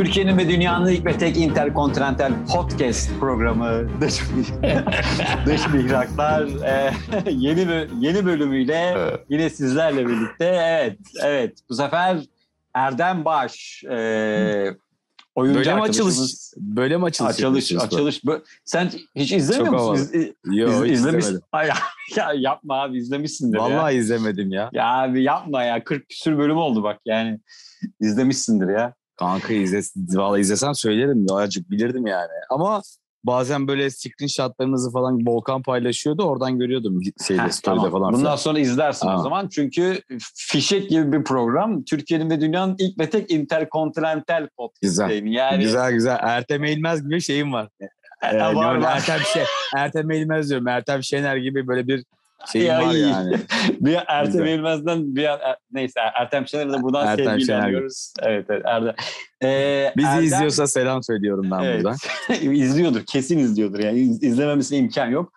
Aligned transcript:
Türkiye'nin 0.00 0.38
ve 0.38 0.48
dünyanın 0.48 0.90
ilk 0.90 1.06
ve 1.06 1.18
tek 1.18 1.36
interkontinental 1.36 2.32
podcast 2.52 3.10
programı 3.20 4.00
Dış, 4.00 4.14
Dış 5.46 5.68
Mihraklar 5.68 6.46
e, 6.64 6.92
yeni 7.30 7.88
yeni 8.00 8.26
bölümüyle 8.26 8.94
evet. 8.96 9.20
yine 9.28 9.50
sizlerle 9.50 10.06
birlikte. 10.06 10.44
Evet, 10.44 10.98
evet. 11.22 11.58
Bu 11.70 11.74
sefer 11.74 12.18
Erdem 12.74 13.24
Baş 13.24 13.84
e, 13.84 13.96
oyuncu 15.34 15.58
böyle 15.58 15.74
mi 15.74 15.82
açılış? 15.82 16.18
Böyle 16.56 16.96
mi 16.96 17.04
açılış? 17.04 17.30
Açılış, 17.30 17.72
açılış. 17.72 18.22
Sen 18.64 18.90
hiç 19.16 19.32
izlemiyor 19.32 19.78
Çok 19.78 19.90
musun? 19.90 20.08
İz, 20.12 20.32
Yok, 20.44 20.86
iz, 20.86 20.92
izlemiş. 20.92 21.26
Ay, 21.52 21.68
ya, 22.16 22.32
yapma 22.36 22.82
abi 22.82 22.98
izlemişsindir 22.98 23.58
Vallahi 23.58 23.94
ya. 23.94 24.00
izlemedim 24.00 24.52
ya. 24.52 24.70
Ya 24.72 24.86
abi 24.86 25.22
yapma 25.22 25.62
ya. 25.62 25.84
40 25.84 26.08
küsür 26.08 26.38
bölüm 26.38 26.56
oldu 26.56 26.82
bak 26.82 27.00
yani. 27.04 27.40
izlemişsindir 28.00 28.68
ya. 28.68 28.94
Kanka 29.20 29.52
izlesin. 29.52 30.06
Valla 30.16 30.38
izlesem 30.38 30.74
söylerim. 30.74 31.26
Azıcık 31.30 31.70
bilirdim 31.70 32.06
yani. 32.06 32.32
Ama 32.50 32.82
bazen 33.24 33.68
böyle 33.68 33.90
screenshotlarınızı 33.90 34.90
falan 34.90 35.26
Volkan 35.26 35.62
paylaşıyordu. 35.62 36.22
Oradan 36.22 36.58
görüyordum 36.58 37.00
şeyde, 37.26 37.42
Heh, 37.42 37.48
story'de 37.48 37.76
tamam. 37.76 37.90
falan. 37.92 38.12
Bundan 38.12 38.24
falan. 38.24 38.36
sonra 38.36 38.58
izlersin 38.58 39.08
ha. 39.08 39.18
o 39.18 39.22
zaman. 39.22 39.48
Çünkü 39.48 40.00
fişek 40.34 40.90
gibi 40.90 41.12
bir 41.12 41.24
program. 41.24 41.84
Türkiye'nin 41.84 42.30
ve 42.30 42.40
dünyanın 42.40 42.76
ilk 42.78 42.98
ve 42.98 43.10
tek 43.10 43.30
interkontinental 43.30 44.48
podcast. 44.56 44.82
Güzel. 44.82 45.24
Yani... 45.24 45.62
Güzel 45.62 45.92
güzel. 45.92 46.18
Ertem 46.20 46.64
Eğilmez 46.64 47.02
gibi 47.02 47.20
şeyim 47.20 47.52
var. 47.52 47.68
Ee, 48.22 48.38
var, 48.38 48.54
var. 48.54 48.96
Ertem, 48.96 49.20
şey, 49.32 49.42
Ertem 49.76 50.10
Eğilmez 50.10 50.50
diyorum. 50.50 50.68
Ertem 50.68 51.02
Şener 51.02 51.36
gibi 51.36 51.66
böyle 51.66 51.88
bir 51.88 52.04
şeyim 52.52 52.74
var 52.74 52.94
iyi. 52.94 53.08
yani. 53.08 53.36
bir 53.80 53.98
Ertem 54.08 54.46
Eğilmez'den 54.46 55.16
bir 55.16 55.24
er, 55.24 55.56
neyse 55.72 56.00
Ertem 56.20 56.48
Şener'e 56.48 56.72
de 56.72 56.82
buradan 56.82 57.06
Ertem 57.06 57.40
sevgiyle 57.40 57.86
Evet 58.22 58.46
evet 58.48 58.62
Erdem. 58.64 58.94
Ee, 59.42 59.92
Bizi 59.96 60.08
Erdem, 60.08 60.24
izliyorsa 60.24 60.66
selam 60.66 61.02
söylüyorum 61.02 61.50
ben 61.50 61.62
evet. 61.62 61.84
buradan. 61.84 61.96
izliyordur 62.52 63.06
kesin 63.06 63.38
izliyordur 63.38 63.78
yani 63.78 63.98
izlememesine 64.00 64.78
imkan 64.78 65.06
yok. 65.06 65.32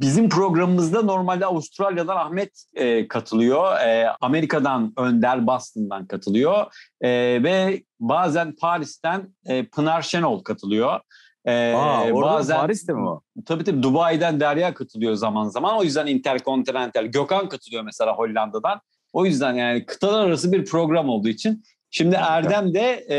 Bizim 0.00 0.28
programımızda 0.28 1.02
normalde 1.02 1.46
Avustralya'dan 1.46 2.16
Ahmet 2.16 2.64
e, 2.74 3.08
katılıyor. 3.08 3.80
E, 3.80 4.08
Amerika'dan 4.20 4.92
Önder 4.96 5.46
Boston'dan 5.46 6.06
katılıyor. 6.06 6.66
E, 7.00 7.10
ve 7.42 7.82
bazen 8.00 8.56
Paris'ten 8.56 9.34
e, 9.46 9.66
Pınar 9.66 10.02
Şenol 10.02 10.42
katılıyor. 10.42 11.00
Ee, 11.44 11.74
Aa, 11.76 12.14
bazen 12.14 12.56
Paris'te 12.56 12.92
mi 12.92 13.08
o? 13.08 13.20
Tabii 13.46 13.64
tabii 13.64 13.82
Dubai'den 13.82 14.40
Derya 14.40 14.74
katılıyor 14.74 15.14
zaman 15.14 15.48
zaman. 15.48 15.78
O 15.78 15.84
yüzden 15.84 16.06
Intercontinental. 16.06 17.06
Gökhan 17.06 17.48
katılıyor 17.48 17.82
mesela 17.82 18.16
Hollanda'dan. 18.16 18.80
O 19.12 19.26
yüzden 19.26 19.54
yani 19.54 19.86
kıtalar 19.86 20.26
arası 20.26 20.52
bir 20.52 20.64
program 20.64 21.08
olduğu 21.08 21.28
için. 21.28 21.64
Şimdi 21.90 22.14
Erdem 22.14 22.74
de 22.74 23.06
e, 23.10 23.16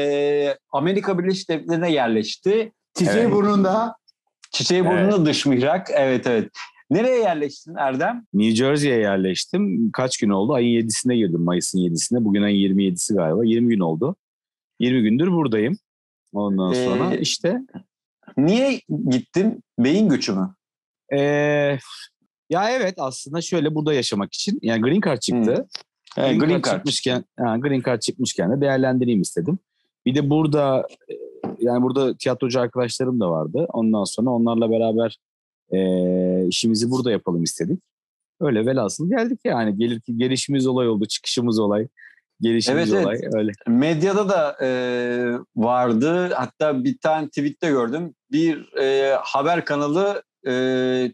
Amerika 0.72 1.20
Birleşik 1.20 1.50
Devletleri'ne 1.50 1.92
yerleşti. 1.92 2.72
Çiçeği 2.98 3.18
evet. 3.18 3.32
burnunda. 3.32 3.96
Çiçeği 4.52 4.86
burnunda 4.86 5.16
evet. 5.16 5.26
dış 5.26 5.46
mihrak. 5.46 5.88
Evet 5.94 6.28
evet. 6.28 6.52
Nereye 6.90 7.20
yerleştin 7.20 7.76
Erdem? 7.76 8.26
New 8.34 8.56
Jersey'ye 8.56 9.00
yerleştim. 9.00 9.92
Kaç 9.92 10.18
gün 10.18 10.30
oldu? 10.30 10.54
Ayın 10.54 10.82
7'sine 10.82 11.16
girdim. 11.16 11.44
Mayıs'ın 11.44 11.80
7'sine. 11.80 12.24
Bugün 12.24 12.42
ayın 12.42 12.76
27'si 12.76 13.16
galiba. 13.16 13.46
20 13.46 13.70
gün 13.70 13.80
oldu. 13.80 14.16
20 14.80 15.02
gündür 15.02 15.32
buradayım. 15.32 15.78
Ondan 16.34 16.74
ee, 16.74 16.86
sonra 16.86 17.16
işte 17.16 17.62
Niye 18.38 18.82
gittin? 19.10 19.64
Beyin 19.80 20.10
göçü 20.10 20.34
mü? 20.34 20.56
Ee, 21.14 21.78
ya 22.50 22.70
evet 22.72 22.94
aslında 22.98 23.42
şöyle 23.42 23.76
burada 23.76 23.94
yaşamak 23.94 24.34
için. 24.34 24.60
Yani 24.62 24.82
green 24.82 25.02
card 25.02 25.20
çıktı. 25.20 25.56
Hmm. 25.56 26.24
Green, 26.24 26.40
green 26.40 26.62
card, 26.62 26.76
çıkmışken, 26.76 27.26
yani 27.40 27.62
green 27.62 27.82
card 27.82 28.00
çıkmışken 28.00 28.52
de 28.52 28.62
değerlendireyim 28.62 29.22
istedim. 29.22 29.60
Bir 30.06 30.16
de 30.16 30.30
burada 30.30 30.88
e, 31.10 31.14
yani 31.60 31.84
burada 31.84 32.18
tiyatrocu 32.18 32.60
arkadaşlarım 32.60 33.20
da 33.20 33.30
vardı. 33.30 33.66
Ondan 33.74 34.04
sonra 34.04 34.30
onlarla 34.30 34.72
beraber 34.72 35.18
e, 35.72 36.48
işimizi 36.48 36.92
burada 36.92 37.12
yapalım 37.12 37.44
istedik. 37.44 37.84
Öyle 38.42 38.66
velhasıl 38.66 39.10
geldik 39.10 39.40
yani. 39.46 39.78
Gelir 39.78 40.02
ki 40.02 40.18
gelişimiz 40.18 40.68
olay 40.68 40.90
oldu, 40.90 41.06
çıkışımız 41.06 41.60
olay 41.60 41.88
gelişimiz 42.42 42.94
evet, 42.94 43.06
olay. 43.06 43.20
Evet. 43.24 43.36
Öyle. 43.36 43.52
Medyada 43.68 44.30
da 44.30 44.58
e, 44.62 44.70
vardı. 45.56 46.34
Hatta 46.34 46.84
bir 46.84 46.98
tane 46.98 47.28
tweette 47.28 47.70
gördüm. 47.70 48.16
Bir 48.34 48.78
e, 48.78 49.16
haber 49.24 49.66
kanalı 49.66 50.24
e, 50.48 50.52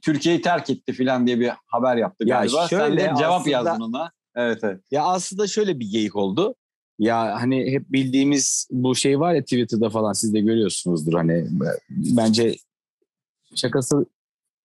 Türkiye'yi 0.01 0.41
terk 0.41 0.69
etti 0.69 0.93
falan 0.93 1.27
diye 1.27 1.39
bir 1.39 1.51
haber 1.65 1.97
yaptı 1.97 2.27
ya 2.27 2.35
galiba. 2.35 2.67
Şöyle, 2.67 3.01
Sen 3.01 3.15
de 3.15 3.19
cevap 3.19 3.41
aslında, 3.41 3.49
yazdın 3.49 3.81
ona. 3.81 4.11
Evet, 4.35 4.59
evet. 4.63 4.81
Ya 4.91 5.03
aslında 5.03 5.47
şöyle 5.47 5.79
bir 5.79 5.91
geyik 5.91 6.15
oldu. 6.15 6.55
Ya 6.99 7.41
hani 7.41 7.71
hep 7.71 7.91
bildiğimiz 7.91 8.67
bu 8.71 8.95
şey 8.95 9.19
var 9.19 9.33
ya 9.33 9.41
Twitter'da 9.41 9.89
falan 9.89 10.13
siz 10.13 10.33
de 10.33 10.39
görüyorsunuzdur 10.39 11.13
hani 11.13 11.47
bence 11.89 12.55
şakası 13.55 14.05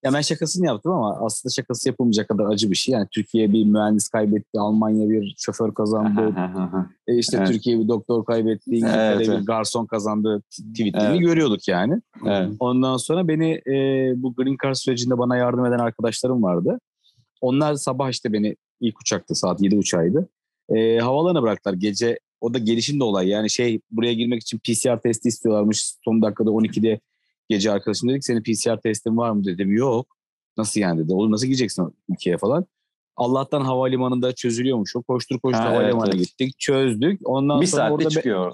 ya 0.04 0.12
ben 0.12 0.20
şakasını 0.20 0.66
yaptım 0.66 0.92
ama 0.92 1.18
aslında 1.26 1.52
şakası 1.52 1.88
yapılmayacak 1.88 2.28
kadar 2.28 2.44
acı 2.44 2.70
bir 2.70 2.76
şey. 2.76 2.92
Yani 2.92 3.08
Türkiye 3.10 3.52
bir 3.52 3.64
mühendis 3.64 4.08
kaybetti, 4.08 4.58
Almanya 4.58 5.10
bir 5.10 5.34
şoför 5.38 5.74
kazandı. 5.74 6.34
e 7.06 7.18
işte 7.18 7.36
evet. 7.36 7.48
Türkiye 7.48 7.78
bir 7.78 7.88
doktor 7.88 8.24
kaybetti, 8.24 8.70
İngiltere 8.70 9.14
evet, 9.16 9.28
bir 9.28 9.46
garson 9.46 9.86
kazandı 9.86 10.42
tweetlerini 10.50 11.16
evet. 11.16 11.20
görüyorduk 11.20 11.68
yani. 11.68 12.02
Evet. 12.26 12.52
Ondan 12.60 12.96
sonra 12.96 13.28
beni 13.28 13.52
e, 13.66 13.74
bu 14.16 14.34
Green 14.34 14.56
Card 14.64 14.74
sürecinde 14.74 15.18
bana 15.18 15.36
yardım 15.36 15.66
eden 15.66 15.78
arkadaşlarım 15.78 16.42
vardı. 16.42 16.80
Onlar 17.40 17.74
sabah 17.74 18.10
işte 18.10 18.32
beni 18.32 18.56
ilk 18.80 19.00
uçakta 19.00 19.34
saat 19.34 19.62
7 19.62 19.76
uçağıydı. 19.76 20.28
E, 20.68 20.98
havalarına 20.98 21.42
bıraktılar 21.42 21.74
gece. 21.74 22.18
O 22.40 22.54
da 22.54 22.58
gelişin 22.58 23.00
de 23.00 23.04
olay. 23.04 23.28
Yani 23.28 23.50
şey 23.50 23.80
buraya 23.90 24.12
girmek 24.12 24.42
için 24.42 24.58
PCR 24.58 25.00
testi 25.00 25.28
istiyorlarmış. 25.28 25.94
Son 26.04 26.22
dakikada 26.22 26.50
12'de 26.50 27.00
Gece 27.48 27.72
arkadaşım 27.72 28.08
dedik 28.08 28.24
senin 28.24 28.42
PCR 28.42 28.80
testin 28.80 29.16
var 29.16 29.30
mı 29.30 29.44
dedim. 29.44 29.72
Yok. 29.72 30.06
Nasıl 30.56 30.80
yani 30.80 31.04
dedi. 31.04 31.12
Oğlum 31.12 31.32
nasıl 31.32 31.46
gideceksin 31.46 31.94
ülkeye 32.08 32.38
falan. 32.38 32.66
Allah'tan 33.16 33.60
havalimanında 33.60 34.34
çözülüyormuş 34.34 34.96
o. 34.96 35.02
Koştur 35.02 35.38
koştur 35.38 35.60
ha, 35.60 35.70
havalimanına 35.70 36.10
evet, 36.14 36.18
gittik. 36.18 36.58
Çözdük. 36.58 37.20
Ondan 37.24 37.60
bir 37.60 37.66
sonra 37.66 37.92
orada 37.92 38.08
çıkıyor. 38.08 38.52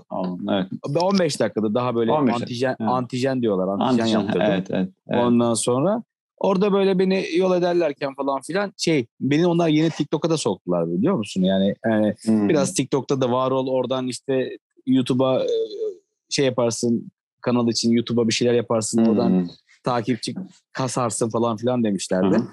Evet. 0.51 0.67
15 1.03 1.41
dakikada 1.41 1.75
daha 1.75 1.95
böyle 1.95 2.13
antijen, 2.13 2.77
evet. 2.81 2.91
antijen 2.91 3.43
diyorlar. 3.43 3.69
Antijen, 3.69 3.89
antijen 3.89 4.21
yaptırdım. 4.21 4.47
Evet, 4.51 4.67
evet, 4.71 4.89
evet. 5.09 5.25
Ondan 5.25 5.55
sonra 5.55 6.03
orada 6.37 6.73
böyle 6.73 6.99
beni 6.99 7.27
yol 7.37 7.57
ederlerken 7.57 8.15
falan 8.15 8.41
filan 8.41 8.73
şey 8.77 9.07
beni 9.21 9.47
onlar 9.47 9.69
yeni 9.69 9.91
TikTok'a 9.91 10.31
da 10.31 10.37
soktular 10.37 10.93
biliyor 10.93 11.15
musun? 11.15 11.43
Yani, 11.43 11.75
yani 11.87 12.15
hmm. 12.25 12.49
biraz 12.49 12.75
TikTok'ta 12.75 13.21
da 13.21 13.33
var 13.33 13.51
ol 13.51 13.69
oradan 13.69 14.09
işte 14.09 14.59
YouTube'a 14.87 15.43
şey 16.29 16.45
yaparsın 16.47 17.11
kanal 17.43 17.69
için 17.69 17.91
YouTube'a 17.91 18.29
bir 18.29 18.33
şeyler 18.33 18.55
yaparsın 18.55 19.05
hmm. 19.05 19.11
oradan 19.11 19.49
takipçi 19.85 20.35
kasarsın 20.73 21.31
falan 21.31 21.57
filan 21.57 21.85
demişlerdi. 21.85 22.37
Hmm. 22.37 22.47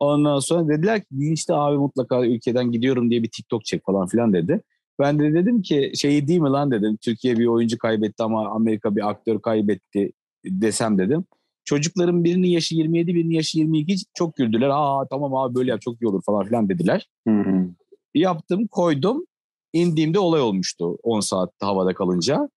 Ondan 0.00 0.38
sonra 0.38 0.68
dediler 0.68 1.00
ki 1.00 1.32
işte 1.32 1.54
abi 1.54 1.76
mutlaka 1.76 2.26
ülkeden 2.26 2.72
gidiyorum 2.72 3.10
diye 3.10 3.22
bir 3.22 3.30
TikTok 3.30 3.64
çek 3.64 3.84
falan 3.84 4.06
filan 4.06 4.32
dedi. 4.32 4.62
Ben 4.98 5.18
de 5.18 5.34
dedim 5.34 5.62
ki 5.62 5.92
şey 5.94 6.28
değil 6.28 6.40
mi 6.40 6.48
lan 6.48 6.70
dedim. 6.70 6.98
Türkiye 7.00 7.38
bir 7.38 7.46
oyuncu 7.46 7.78
kaybetti 7.78 8.22
ama 8.22 8.48
Amerika 8.48 8.96
bir 8.96 9.08
aktör 9.08 9.40
kaybetti 9.40 10.12
desem 10.44 10.98
dedim. 10.98 11.24
Çocukların 11.64 12.24
birinin 12.24 12.48
yaşı 12.48 12.74
27, 12.74 13.14
birinin 13.14 13.34
yaşı 13.34 13.58
22 13.58 13.96
çok 14.14 14.36
güldüler. 14.36 14.68
Aa 14.72 15.06
tamam 15.10 15.34
abi 15.34 15.54
böyle 15.54 15.70
yap 15.70 15.80
çok 15.80 16.02
iyi 16.02 16.06
olur 16.06 16.22
falan 16.22 16.46
filan 16.46 16.68
dediler. 16.68 17.08
Hı 17.28 17.66
Yaptım, 18.14 18.66
koydum. 18.66 19.24
İndiğimde 19.72 20.18
olay 20.18 20.40
olmuştu 20.40 20.98
10 21.02 21.20
saat 21.20 21.50
havada 21.60 21.94
kalınca. 21.94 22.48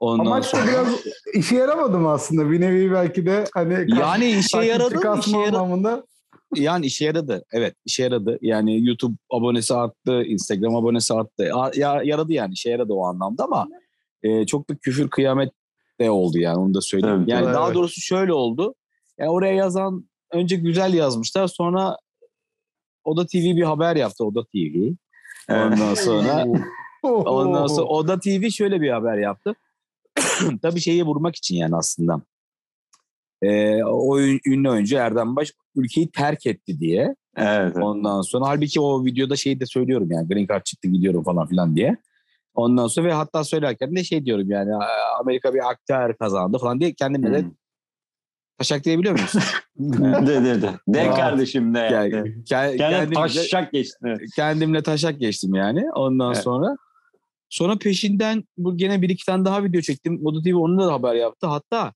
Ondan 0.00 0.26
Amaç 0.26 0.46
sonra... 0.46 0.62
da 0.62 0.66
biraz 0.66 0.88
işe 1.34 1.56
yaramadı 1.56 1.98
mı 1.98 2.10
aslında? 2.10 2.50
Bir 2.50 2.60
nevi 2.60 2.92
belki 2.92 3.26
de 3.26 3.44
hani 3.54 3.86
yani 4.00 4.30
işe 4.30 4.58
yaradı 4.58 5.18
işe 5.18 5.38
yaradı. 5.38 6.04
Yani 6.56 6.86
işe 6.86 7.04
yaradı. 7.04 7.44
Evet 7.52 7.74
işe 7.84 8.02
yaradı. 8.02 8.38
Yani 8.42 8.86
YouTube 8.86 9.14
abonesi 9.30 9.74
arttı, 9.74 10.22
Instagram 10.22 10.76
abonesi 10.76 11.14
arttı. 11.14 11.50
Ya, 11.74 12.00
yaradı 12.04 12.32
yani 12.32 12.52
işe 12.52 12.70
yaradı 12.70 12.92
o 12.92 13.04
anlamda 13.04 13.44
ama 13.44 13.68
e, 14.22 14.46
çok 14.46 14.70
da 14.70 14.74
küfür 14.76 15.10
kıyamet 15.10 15.52
de 16.00 16.10
oldu 16.10 16.38
yani 16.38 16.58
onu 16.58 16.74
da 16.74 16.80
söyleyeyim. 16.80 17.16
Evet, 17.18 17.28
yani 17.28 17.44
evet. 17.44 17.54
daha 17.54 17.74
doğrusu 17.74 18.00
şöyle 18.00 18.32
oldu. 18.32 18.74
Yani 19.18 19.30
oraya 19.30 19.54
yazan 19.54 20.10
önce 20.32 20.56
güzel 20.56 20.94
yazmışlar 20.94 21.48
sonra 21.48 21.96
Oda 23.04 23.26
TV 23.26 23.56
bir 23.56 23.62
haber 23.62 23.96
yaptı 23.96 24.24
Oda 24.24 24.44
TV. 24.44 24.92
Ondan 25.50 25.94
sonra 25.94 26.46
ondan 27.02 27.66
sonra 27.66 27.86
Oda 27.86 28.20
TV 28.20 28.48
şöyle 28.50 28.80
bir 28.80 28.90
haber 28.90 29.18
yaptı. 29.18 29.54
tabii 30.62 30.80
şeyi 30.80 31.04
vurmak 31.04 31.36
için 31.36 31.56
yani 31.56 31.76
aslında. 31.76 32.22
Ee, 33.42 33.84
o 33.84 34.18
ünlü 34.20 34.70
oyuncu 34.70 34.96
Erdem 34.96 35.36
Baş 35.36 35.52
ülkeyi 35.76 36.10
terk 36.10 36.46
etti 36.46 36.80
diye. 36.80 37.14
Evet. 37.36 37.76
Ondan 37.76 38.22
sonra 38.22 38.48
halbuki 38.48 38.80
o 38.80 39.04
videoda 39.04 39.36
şeyi 39.36 39.60
de 39.60 39.66
söylüyorum 39.66 40.08
yani 40.10 40.28
Green 40.28 40.46
Card 40.46 40.62
çıktı 40.62 40.88
gidiyorum 40.88 41.24
falan 41.24 41.46
filan 41.46 41.76
diye. 41.76 41.96
Ondan 42.54 42.86
sonra 42.86 43.08
ve 43.08 43.12
hatta 43.12 43.44
söylerken 43.44 43.96
de 43.96 44.04
şey 44.04 44.24
diyorum 44.24 44.50
yani 44.50 44.70
Amerika 45.20 45.54
bir 45.54 45.70
aktör 45.70 46.14
kazandı 46.14 46.58
falan 46.58 46.80
diye 46.80 46.94
kendime 46.94 47.28
hmm. 47.28 47.34
de 47.34 47.44
taşak 48.58 48.84
diyebiliyor 48.84 49.14
muyuz? 49.14 49.34
de 50.26 50.44
de 50.44 50.62
de. 50.62 50.70
De 50.88 51.10
kardeşim 51.10 51.74
de. 51.74 51.78
Yani, 51.78 52.44
Kendimle, 52.44 53.14
taşak 53.14 53.72
geçtim. 53.72 54.14
Kendimle 54.36 54.82
taşak 54.82 55.20
geçtim 55.20 55.54
yani. 55.54 55.90
Ondan 55.94 56.32
evet. 56.32 56.42
sonra 56.42 56.76
Sonra 57.50 57.78
peşinden 57.78 58.44
bu 58.58 58.76
gene 58.76 59.02
bir 59.02 59.08
iki 59.08 59.26
tane 59.26 59.44
daha 59.44 59.64
video 59.64 59.80
çektim. 59.80 60.22
Moda 60.22 60.42
TV 60.42 60.54
onu 60.54 60.78
da 60.78 60.92
haber 60.92 61.14
yaptı. 61.14 61.46
Hatta 61.46 61.92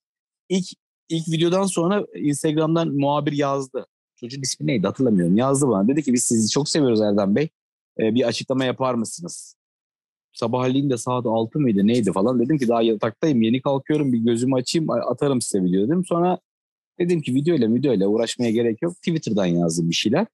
ilk 0.49 0.67
ilk 1.09 1.29
videodan 1.29 1.65
sonra 1.65 2.05
Instagram'dan 2.15 2.89
muhabir 2.89 3.33
yazdı. 3.33 3.87
Çocuğun 4.17 4.43
ismi 4.43 4.67
neydi 4.67 4.87
hatırlamıyorum. 4.87 5.37
Yazdı 5.37 5.69
bana. 5.69 5.89
Dedi 5.89 6.03
ki 6.03 6.13
biz 6.13 6.23
sizi 6.23 6.51
çok 6.51 6.69
seviyoruz 6.69 7.01
Erdem 7.01 7.37
Bey. 7.37 7.49
Ee, 7.99 8.15
bir 8.15 8.29
açıklama 8.29 8.65
yapar 8.65 8.95
mısınız? 8.95 9.57
Sabahleyin 10.33 10.91
de 10.91 10.97
saat 10.97 11.27
6 11.27 11.59
mıydı 11.61 11.87
neydi 11.87 12.13
falan. 12.13 12.41
Dedim 12.41 12.59
ki 12.59 12.69
daha 12.69 12.83
yataktayım 12.83 13.43
yeni 13.43 13.63
kalkıyorum 13.63 14.13
bir 14.13 14.19
gözümü 14.19 14.55
açayım 14.55 14.91
atarım 14.91 15.41
size 15.41 15.65
video 15.65 15.85
dedim. 15.87 16.05
Sonra 16.05 16.39
dedim 16.99 17.21
ki 17.21 17.35
video 17.35 17.55
ile 17.55 17.75
video 17.75 17.95
ile 17.95 18.07
uğraşmaya 18.07 18.51
gerek 18.51 18.83
yok. 18.83 18.97
Twitter'dan 18.97 19.47
yazdım 19.47 19.91
bir 19.91 19.95
şeyler. 19.95 20.27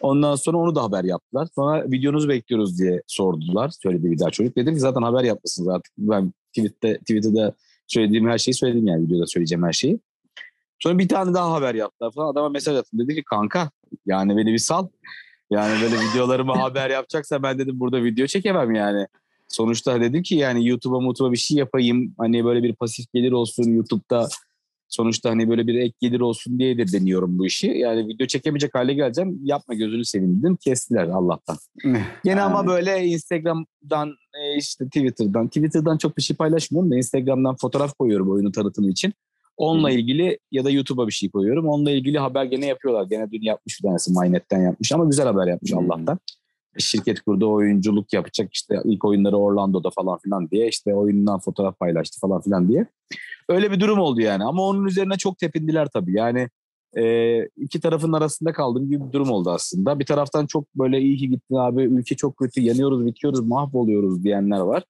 Ondan 0.00 0.34
sonra 0.34 0.56
onu 0.56 0.74
da 0.74 0.82
haber 0.82 1.04
yaptılar. 1.04 1.48
Sonra 1.54 1.90
videonuzu 1.90 2.28
bekliyoruz 2.28 2.78
diye 2.78 3.02
sordular. 3.06 3.70
Söyledi 3.82 4.10
bir 4.10 4.18
daha 4.18 4.30
çocuk. 4.30 4.56
Dedim 4.56 4.74
ki 4.74 4.80
zaten 4.80 5.02
haber 5.02 5.24
yapmışsınız 5.24 5.68
artık. 5.68 5.92
Ben 5.98 6.32
Twitter'da, 6.56 6.98
Twitter'da 6.98 7.54
söylediğim 7.86 8.28
her 8.28 8.38
şeyi 8.38 8.54
söyledim 8.54 8.86
yani 8.86 9.06
videoda 9.06 9.26
söyleyeceğim 9.26 9.64
her 9.64 9.72
şeyi. 9.72 10.00
Sonra 10.78 10.98
bir 10.98 11.08
tane 11.08 11.34
daha 11.34 11.52
haber 11.52 11.74
yaptılar 11.74 12.12
falan. 12.12 12.32
Adama 12.32 12.48
mesaj 12.48 12.76
attım. 12.76 12.98
Dedi 12.98 13.14
ki 13.14 13.22
kanka 13.30 13.70
yani 14.06 14.36
beni 14.36 14.52
bir 14.52 14.58
sal. 14.58 14.88
Yani 15.50 15.82
böyle 15.82 15.94
videolarımı 15.94 16.52
haber 16.52 16.90
yapacaksa 16.90 17.42
ben 17.42 17.58
dedim 17.58 17.80
burada 17.80 18.04
video 18.04 18.26
çekemem 18.26 18.74
yani. 18.74 19.06
Sonuçta 19.48 20.00
dedim 20.00 20.22
ki 20.22 20.34
yani 20.34 20.68
YouTube'a 20.68 21.00
mutuba 21.00 21.32
bir 21.32 21.36
şey 21.36 21.58
yapayım. 21.58 22.14
Hani 22.18 22.44
böyle 22.44 22.62
bir 22.62 22.74
pasif 22.74 23.12
gelir 23.12 23.32
olsun 23.32 23.62
YouTube'da. 23.62 24.28
Sonuçta 24.94 25.30
hani 25.30 25.48
böyle 25.48 25.66
bir 25.66 25.74
ek 25.74 25.94
gelir 26.00 26.20
olsun 26.20 26.58
diye 26.58 26.78
de 26.78 26.92
deniyorum 26.92 27.38
bu 27.38 27.46
işi. 27.46 27.66
Yani 27.66 28.08
video 28.08 28.26
çekemeyecek 28.26 28.74
hale 28.74 28.94
geleceğim. 28.94 29.40
Yapma 29.42 29.74
gözünü 29.74 30.04
seveyim 30.04 30.42
dedim. 30.42 30.56
Kestiler 30.56 31.08
Allah'tan. 31.08 31.56
Gene 32.24 32.42
ama 32.42 32.66
böyle 32.66 33.04
Instagram'dan 33.04 34.08
e, 34.08 34.58
işte 34.58 34.84
Twitter'dan. 34.84 35.46
Twitter'dan 35.46 35.98
çok 35.98 36.16
bir 36.16 36.22
şey 36.22 36.36
paylaşmıyorum 36.36 36.90
da 36.90 36.96
Instagram'dan 36.96 37.56
fotoğraf 37.56 37.92
koyuyorum 37.94 38.30
oyunu 38.30 38.52
tanıtımı 38.52 38.90
için. 38.90 39.12
Onunla 39.56 39.90
ilgili 39.90 40.38
ya 40.50 40.64
da 40.64 40.70
YouTube'a 40.70 41.06
bir 41.06 41.12
şey 41.12 41.30
koyuyorum. 41.30 41.68
Onunla 41.68 41.90
ilgili 41.90 42.18
haber 42.18 42.44
gene 42.44 42.66
yapıyorlar. 42.66 43.06
Gene 43.10 43.30
dün 43.30 43.42
yapmış 43.42 43.80
bir 43.80 43.88
tanesi 43.88 44.12
Mynet'ten 44.12 44.62
yapmış 44.62 44.92
ama 44.92 45.04
güzel 45.04 45.26
haber 45.26 45.46
yapmış 45.46 45.72
Allah'tan. 45.72 46.18
Şirket 46.78 47.20
kurdu 47.20 47.52
oyunculuk 47.52 48.12
yapacak 48.12 48.48
işte 48.52 48.80
ilk 48.84 49.04
oyunları 49.04 49.36
Orlando'da 49.36 49.90
falan 49.90 50.18
filan 50.18 50.50
diye 50.50 50.68
işte 50.68 50.94
oyundan 50.94 51.38
fotoğraf 51.38 51.78
paylaştı 51.78 52.20
falan 52.20 52.40
filan 52.40 52.68
diye. 52.68 52.86
Öyle 53.48 53.70
bir 53.70 53.80
durum 53.80 53.98
oldu 53.98 54.20
yani 54.20 54.44
ama 54.44 54.62
onun 54.62 54.86
üzerine 54.86 55.16
çok 55.16 55.38
tepindiler 55.38 55.88
tabii. 55.88 56.12
Yani 56.12 56.48
e, 56.96 57.44
iki 57.56 57.80
tarafın 57.80 58.12
arasında 58.12 58.52
kaldığım 58.52 58.88
gibi 58.88 59.06
bir 59.06 59.12
durum 59.12 59.30
oldu 59.30 59.50
aslında. 59.50 59.98
Bir 59.98 60.06
taraftan 60.06 60.46
çok 60.46 60.74
böyle 60.74 61.00
iyi 61.00 61.16
ki 61.16 61.28
gittin 61.28 61.54
abi 61.54 61.82
ülke 61.82 62.16
çok 62.16 62.36
kötü 62.36 62.60
yanıyoruz 62.60 63.06
bitiyoruz 63.06 63.40
mahvoluyoruz 63.40 64.24
diyenler 64.24 64.60
var. 64.60 64.82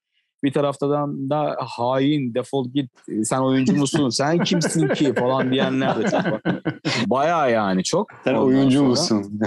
Bir 0.45 0.53
taraftan 0.53 1.31
da 1.31 1.57
hain 1.59 2.35
defol 2.35 2.69
git 2.69 2.91
sen 3.25 3.39
oyuncu 3.39 3.77
musun 3.77 4.09
sen 4.09 4.39
kimsin 4.39 4.89
ki 4.89 5.15
falan 5.15 5.53
diyenler 5.53 5.99
de 5.99 6.03
çok 6.03 6.25
var. 6.25 6.43
Baya 7.07 7.49
yani 7.49 7.85
çok. 7.85 8.11
Sen 8.25 8.35
Ondan 8.35 8.47
oyuncu 8.47 8.79
sonra... 8.79 8.89
musun? 8.89 9.41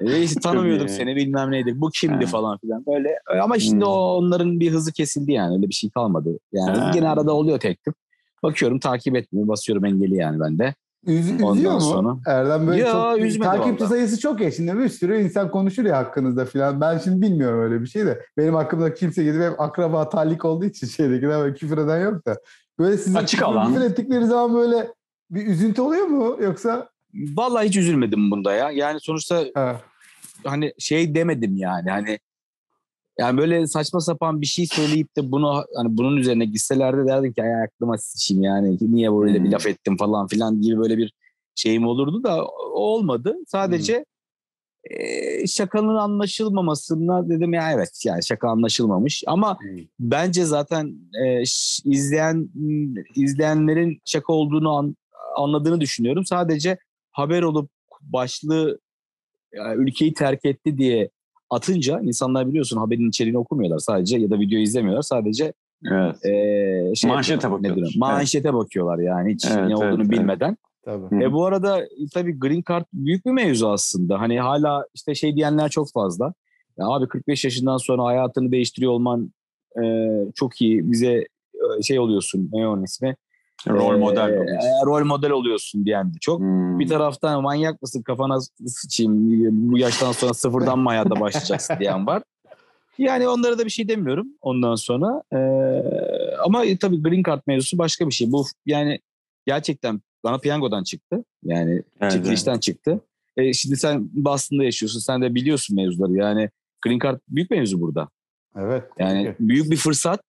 e 0.00 0.22
işte 0.22 0.40
tanımıyordum 0.40 0.88
seni 0.88 1.16
bilmem 1.16 1.50
neydi 1.50 1.80
bu 1.80 1.90
kimdi 1.90 2.24
ha. 2.24 2.30
falan 2.30 2.58
filan 2.58 2.84
böyle 2.86 3.18
ama 3.42 3.58
şimdi 3.58 3.84
hmm. 3.84 3.92
o 3.92 3.94
onların 3.94 4.60
bir 4.60 4.72
hızı 4.72 4.92
kesildi 4.92 5.32
yani 5.32 5.56
öyle 5.56 5.68
bir 5.68 5.74
şey 5.74 5.90
kalmadı. 5.90 6.38
Yani 6.52 6.78
ha. 6.78 6.92
yine 6.94 7.08
arada 7.08 7.32
oluyor 7.32 7.60
tek 7.60 7.84
tük. 7.84 7.96
Bakıyorum 8.42 8.78
takip 8.78 9.16
etmiyor 9.16 9.48
basıyorum 9.48 9.84
engeli 9.84 10.14
yani 10.14 10.40
ben 10.40 10.58
de. 10.58 10.74
Üz, 11.06 11.30
üzüyor 11.30 11.72
mu? 11.72 11.80
Sonra... 11.80 12.16
Erdem 12.26 12.66
böyle 12.66 12.80
ya, 12.80 12.92
çok 12.92 13.42
takipçi 13.42 13.84
vallahi. 13.84 13.88
sayısı 13.88 14.20
çok 14.20 14.40
ya 14.40 14.50
şimdi 14.50 14.78
bir 14.78 14.88
sürü 14.88 15.20
insan 15.20 15.50
konuşur 15.50 15.84
ya 15.84 15.96
hakkınızda 15.98 16.44
falan. 16.44 16.80
Ben 16.80 16.98
şimdi 16.98 17.22
bilmiyorum 17.22 17.60
öyle 17.60 17.82
bir 17.82 17.86
şey 17.86 18.06
de. 18.06 18.26
Benim 18.36 18.54
hakkımda 18.54 18.94
kimse 18.94 19.24
gidip 19.24 19.42
hep 19.42 19.60
akraba 19.60 20.08
talik 20.08 20.44
olduğu 20.44 20.64
için 20.64 20.86
şeydekiler 20.96 21.54
küfür 21.54 21.78
eden 21.78 22.00
yok 22.00 22.26
da. 22.26 22.36
Böyle 22.78 22.96
sizin 22.98 23.18
Açık 23.18 23.42
alan. 23.42 23.74
küfür 23.74 23.84
ettikleri 23.84 24.26
zaman 24.26 24.54
böyle 24.54 24.88
bir 25.30 25.46
üzüntü 25.46 25.82
oluyor 25.82 26.06
mu 26.06 26.36
yoksa? 26.40 26.88
Vallahi 27.14 27.68
hiç 27.68 27.76
üzülmedim 27.76 28.30
bunda 28.30 28.54
ya. 28.54 28.70
Yani 28.70 29.00
sonuçta 29.00 29.44
ha. 29.54 29.80
hani 30.44 30.72
şey 30.78 31.14
demedim 31.14 31.56
yani 31.56 31.90
hani 31.90 32.18
yani 33.18 33.38
böyle 33.38 33.66
saçma 33.66 34.00
sapan 34.00 34.40
bir 34.40 34.46
şey 34.46 34.66
söyleyip 34.66 35.16
de 35.16 35.32
bunu 35.32 35.64
hani 35.76 35.96
bunun 35.96 36.16
üzerine 36.16 36.44
gitselerdi 36.44 37.06
derdim 37.08 37.32
ki 37.32 37.42
ay 37.42 37.62
aklıma 37.62 37.98
sıçayım 37.98 38.42
yani 38.42 38.78
niye 38.80 39.12
böyle 39.12 39.38
hmm. 39.38 39.44
bir 39.44 39.50
laf 39.50 39.66
ettim 39.66 39.96
falan 39.96 40.26
filan 40.26 40.60
gibi 40.60 40.78
böyle 40.78 40.98
bir 40.98 41.12
şeyim 41.54 41.86
olurdu 41.86 42.24
da 42.24 42.46
olmadı. 42.72 43.36
Sadece 43.46 43.94
hmm. 43.96 45.00
e, 45.00 45.46
şakanın 45.46 45.96
anlaşılmamasına 45.96 47.28
dedim 47.28 47.52
ya 47.52 47.72
evet 47.72 48.02
yani 48.04 48.24
şaka 48.24 48.48
anlaşılmamış 48.48 49.24
ama 49.26 49.58
hmm. 49.60 49.78
bence 50.00 50.44
zaten 50.44 50.94
e, 51.24 51.42
izleyen 51.84 52.50
izleyenlerin 53.16 54.00
şaka 54.04 54.32
olduğunu 54.32 54.70
an, 54.70 54.96
anladığını 55.36 55.80
düşünüyorum. 55.80 56.24
Sadece 56.24 56.78
haber 57.10 57.42
olup 57.42 57.70
başlığı 58.00 58.78
yani 59.52 59.82
ülkeyi 59.82 60.14
terk 60.14 60.44
etti 60.44 60.78
diye 60.78 61.10
atınca 61.50 62.00
insanlar 62.00 62.48
biliyorsun 62.48 62.76
haberin 62.76 63.08
içeriğini 63.08 63.38
okumuyorlar 63.38 63.78
sadece 63.78 64.18
ya 64.18 64.30
da 64.30 64.40
video 64.40 64.58
izlemiyorlar 64.58 65.02
sadece 65.02 65.52
evet. 65.92 66.24
e, 66.24 66.94
şey 66.94 67.10
manşete 67.10 67.50
bakıyorlar. 67.50 67.94
Manşete 67.96 68.48
evet. 68.48 68.58
bakıyorlar 68.58 68.98
yani 68.98 69.34
hiç 69.34 69.44
evet, 69.46 69.68
ne 69.68 69.76
olduğunu 69.76 70.02
evet, 70.02 70.10
bilmeden. 70.10 70.48
Evet. 70.48 70.58
Tabii. 70.84 71.24
E 71.24 71.32
bu 71.32 71.46
arada 71.46 71.88
tabii 72.14 72.38
Green 72.38 72.62
Card 72.68 72.84
büyük 72.92 73.26
bir 73.26 73.30
mevzu 73.30 73.68
aslında. 73.68 74.20
Hani 74.20 74.40
hala 74.40 74.86
işte 74.94 75.14
şey 75.14 75.36
diyenler 75.36 75.68
çok 75.68 75.92
fazla. 75.92 76.34
Ya 76.78 76.86
abi 76.86 77.08
45 77.08 77.44
yaşından 77.44 77.76
sonra 77.76 78.04
hayatını 78.04 78.52
değiştiriyor 78.52 78.92
olman 78.92 79.32
e, 79.82 79.84
çok 80.34 80.62
iyi. 80.62 80.92
Bize 80.92 81.26
şey 81.82 81.98
oluyorsun 81.98 82.48
ne 82.52 82.68
onun 82.68 82.82
ismi? 82.82 83.16
Rol 83.68 83.98
model 83.98 84.28
ee, 84.28 84.40
oluyorsun. 84.40 84.86
Rol 84.86 85.04
model 85.04 85.30
oluyorsun 85.30 85.84
diyen 85.84 86.14
de 86.14 86.18
çok. 86.20 86.40
Hmm. 86.40 86.78
Bir 86.78 86.88
taraftan 86.88 87.42
manyak 87.42 87.82
mısın 87.82 88.02
kafana 88.02 88.38
sıçayım 88.66 89.12
bu 89.72 89.78
yaştan 89.78 90.12
sonra 90.12 90.34
sıfırdan 90.34 90.78
mı 90.78 90.88
hayata 90.88 91.20
başlayacaksın 91.20 91.76
diyen 91.80 92.06
var. 92.06 92.22
Yani 92.98 93.28
onlara 93.28 93.58
da 93.58 93.64
bir 93.64 93.70
şey 93.70 93.88
demiyorum 93.88 94.26
ondan 94.40 94.74
sonra. 94.74 95.22
Ee, 95.32 95.36
ama 96.44 96.62
tabii 96.80 97.02
green 97.02 97.22
card 97.22 97.42
mevzusu 97.46 97.78
başka 97.78 98.06
bir 98.06 98.14
şey. 98.14 98.32
Bu 98.32 98.44
yani 98.66 99.00
gerçekten 99.46 100.00
bana 100.24 100.38
piyangodan 100.38 100.84
çıktı. 100.84 101.24
Yani 101.42 101.82
evet, 102.00 102.12
çekilişten 102.12 102.52
evet. 102.52 102.62
çıktı. 102.62 103.00
E, 103.36 103.52
şimdi 103.52 103.76
sen 103.76 104.10
Boston'da 104.12 104.64
yaşıyorsun. 104.64 105.00
Sen 105.00 105.22
de 105.22 105.34
biliyorsun 105.34 105.76
mevzuları. 105.76 106.12
Yani 106.12 106.50
green 106.82 106.98
card 106.98 107.20
büyük 107.28 107.50
mevzu 107.50 107.80
burada. 107.80 108.08
Evet. 108.56 108.84
Yani 108.98 109.34
büyük 109.40 109.70
bir 109.70 109.76
fırsat. 109.76 110.20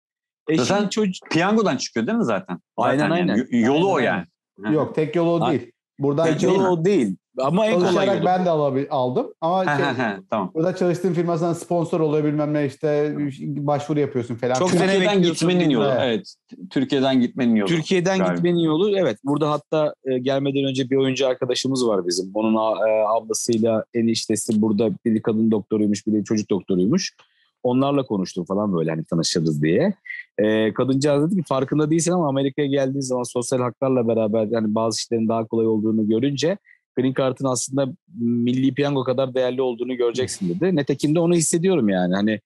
E 0.49 0.57
zaten 0.57 0.89
çocuk... 0.89 1.29
piyangodan 1.31 1.77
çıkıyor 1.77 2.07
değil 2.07 2.17
mi 2.17 2.25
zaten? 2.25 2.59
Aynen 2.77 2.97
zaten 2.99 3.11
aynen. 3.11 3.35
Yani. 3.35 3.61
Yolu 3.61 3.93
aynen, 3.93 3.95
o 3.95 3.99
yani. 3.99 4.75
Yok 4.75 4.95
tek 4.95 5.15
yolu 5.15 5.31
o 5.31 5.51
değil. 5.51 5.71
Buradan 5.99 6.25
tek 6.25 6.43
yolu 6.43 6.67
o 6.67 6.85
değil. 6.85 7.15
Ama 7.39 7.65
en 7.65 7.79
kolay 7.79 8.07
yolu. 8.07 8.25
ben 8.25 8.45
de 8.45 8.49
alabil, 8.49 8.85
aldım. 8.89 9.33
Ama 9.41 9.65
şey, 9.65 10.05
tamam. 10.29 10.51
burada 10.53 10.75
çalıştığım 10.75 11.13
firma 11.13 11.53
sponsor 11.53 11.99
oluyor 11.99 12.23
bilmem 12.23 12.53
ne 12.53 12.65
işte 12.65 13.15
başvuru 13.41 13.99
yapıyorsun 13.99 14.35
falan. 14.35 14.53
Çok 14.53 14.71
Türkiye'den 14.71 15.21
gitmenin 15.21 15.69
yolu. 15.69 15.85
Evet. 15.85 16.01
evet. 16.01 16.35
Türkiye'den 16.69 17.21
gitmenin 17.21 17.55
yolu. 17.55 17.69
Türkiye'den 17.69 18.17
galiba. 18.17 18.33
gitmenin 18.33 18.59
yolu. 18.59 18.97
Evet. 18.97 19.17
Burada 19.23 19.51
hatta 19.51 19.93
e, 20.05 20.17
gelmeden 20.17 20.63
önce 20.63 20.89
bir 20.89 20.95
oyuncu 20.95 21.27
arkadaşımız 21.27 21.87
var 21.87 22.07
bizim. 22.07 22.31
Onun 22.33 22.53
e, 22.87 23.07
ablasıyla 23.07 23.83
eniştesi 23.93 24.61
burada 24.61 24.89
bir 25.05 25.21
kadın 25.21 25.51
doktoruymuş, 25.51 26.07
bir 26.07 26.13
de 26.13 26.23
çocuk 26.23 26.49
doktoruymuş. 26.49 27.15
Onlarla 27.63 28.05
konuştum 28.05 28.45
falan 28.45 28.77
böyle 28.77 28.89
hani 28.89 29.03
tanışırız 29.03 29.63
diye. 29.63 29.93
E, 30.37 30.73
kadıncağız 30.73 31.31
dedi 31.31 31.41
ki 31.41 31.47
farkında 31.47 31.89
değilsin 31.89 32.11
ama 32.11 32.27
Amerika'ya 32.27 32.67
geldiğin 32.67 33.01
zaman 33.01 33.23
sosyal 33.23 33.59
haklarla 33.59 34.07
beraber 34.07 34.47
yani 34.47 34.75
bazı 34.75 34.97
işlerin 34.97 35.27
daha 35.27 35.45
kolay 35.47 35.67
olduğunu 35.67 36.07
görünce 36.07 36.57
Green 36.97 37.13
Card'ın 37.13 37.45
aslında 37.45 37.87
milli 38.19 38.73
piyango 38.73 39.03
kadar 39.03 39.33
değerli 39.35 39.61
olduğunu 39.61 39.95
göreceksin 39.97 40.49
dedi. 40.49 40.75
Netekim 40.75 41.15
de 41.15 41.19
onu 41.19 41.35
hissediyorum 41.35 41.89
yani. 41.89 42.15
Hani 42.15 42.39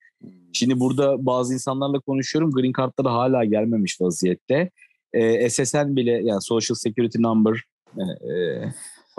şimdi 0.53 0.79
burada 0.79 1.25
bazı 1.25 1.53
insanlarla 1.53 1.99
konuşuyorum. 1.99 2.51
Green 2.51 2.73
Card'ları 2.77 3.07
hala 3.07 3.45
gelmemiş 3.45 4.01
vaziyette. 4.01 4.69
E, 5.13 5.49
SSN 5.49 5.95
bile 5.95 6.11
yani 6.11 6.41
Social 6.41 6.75
Security 6.75 7.21
Number 7.21 7.63
e, 7.97 8.31
e, 8.31 8.63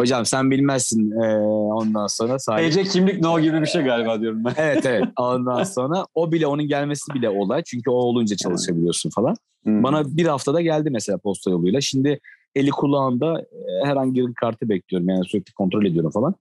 Hocam 0.00 0.26
sen 0.26 0.50
bilmezsin 0.50 1.10
ee, 1.10 1.36
ondan 1.72 2.06
sonra. 2.06 2.38
Sahip... 2.38 2.72
TC 2.72 2.84
kimlik 2.84 3.20
no 3.20 3.40
gibi 3.40 3.60
bir 3.60 3.66
şey 3.66 3.82
galiba 3.82 4.20
diyorum 4.20 4.44
ben. 4.44 4.54
evet 4.56 4.86
evet 4.86 5.04
ondan 5.18 5.64
sonra 5.64 6.06
o 6.14 6.32
bile 6.32 6.46
onun 6.46 6.68
gelmesi 6.68 7.14
bile 7.14 7.28
olay. 7.28 7.62
Çünkü 7.66 7.90
o 7.90 7.94
olunca 7.94 8.36
çalışabiliyorsun 8.36 9.10
falan. 9.10 9.34
Hmm. 9.62 9.82
Bana 9.82 10.16
bir 10.16 10.26
haftada 10.26 10.60
geldi 10.60 10.90
mesela 10.90 11.18
posta 11.18 11.50
yoluyla. 11.50 11.80
Şimdi 11.80 12.20
eli 12.54 12.70
kulağında 12.70 13.40
e, 13.40 13.86
herhangi 13.86 14.26
bir 14.26 14.34
kartı 14.34 14.68
bekliyorum. 14.68 15.08
Yani 15.08 15.24
sürekli 15.24 15.52
kontrol 15.52 15.84
ediyorum 15.84 16.10
falan. 16.10 16.34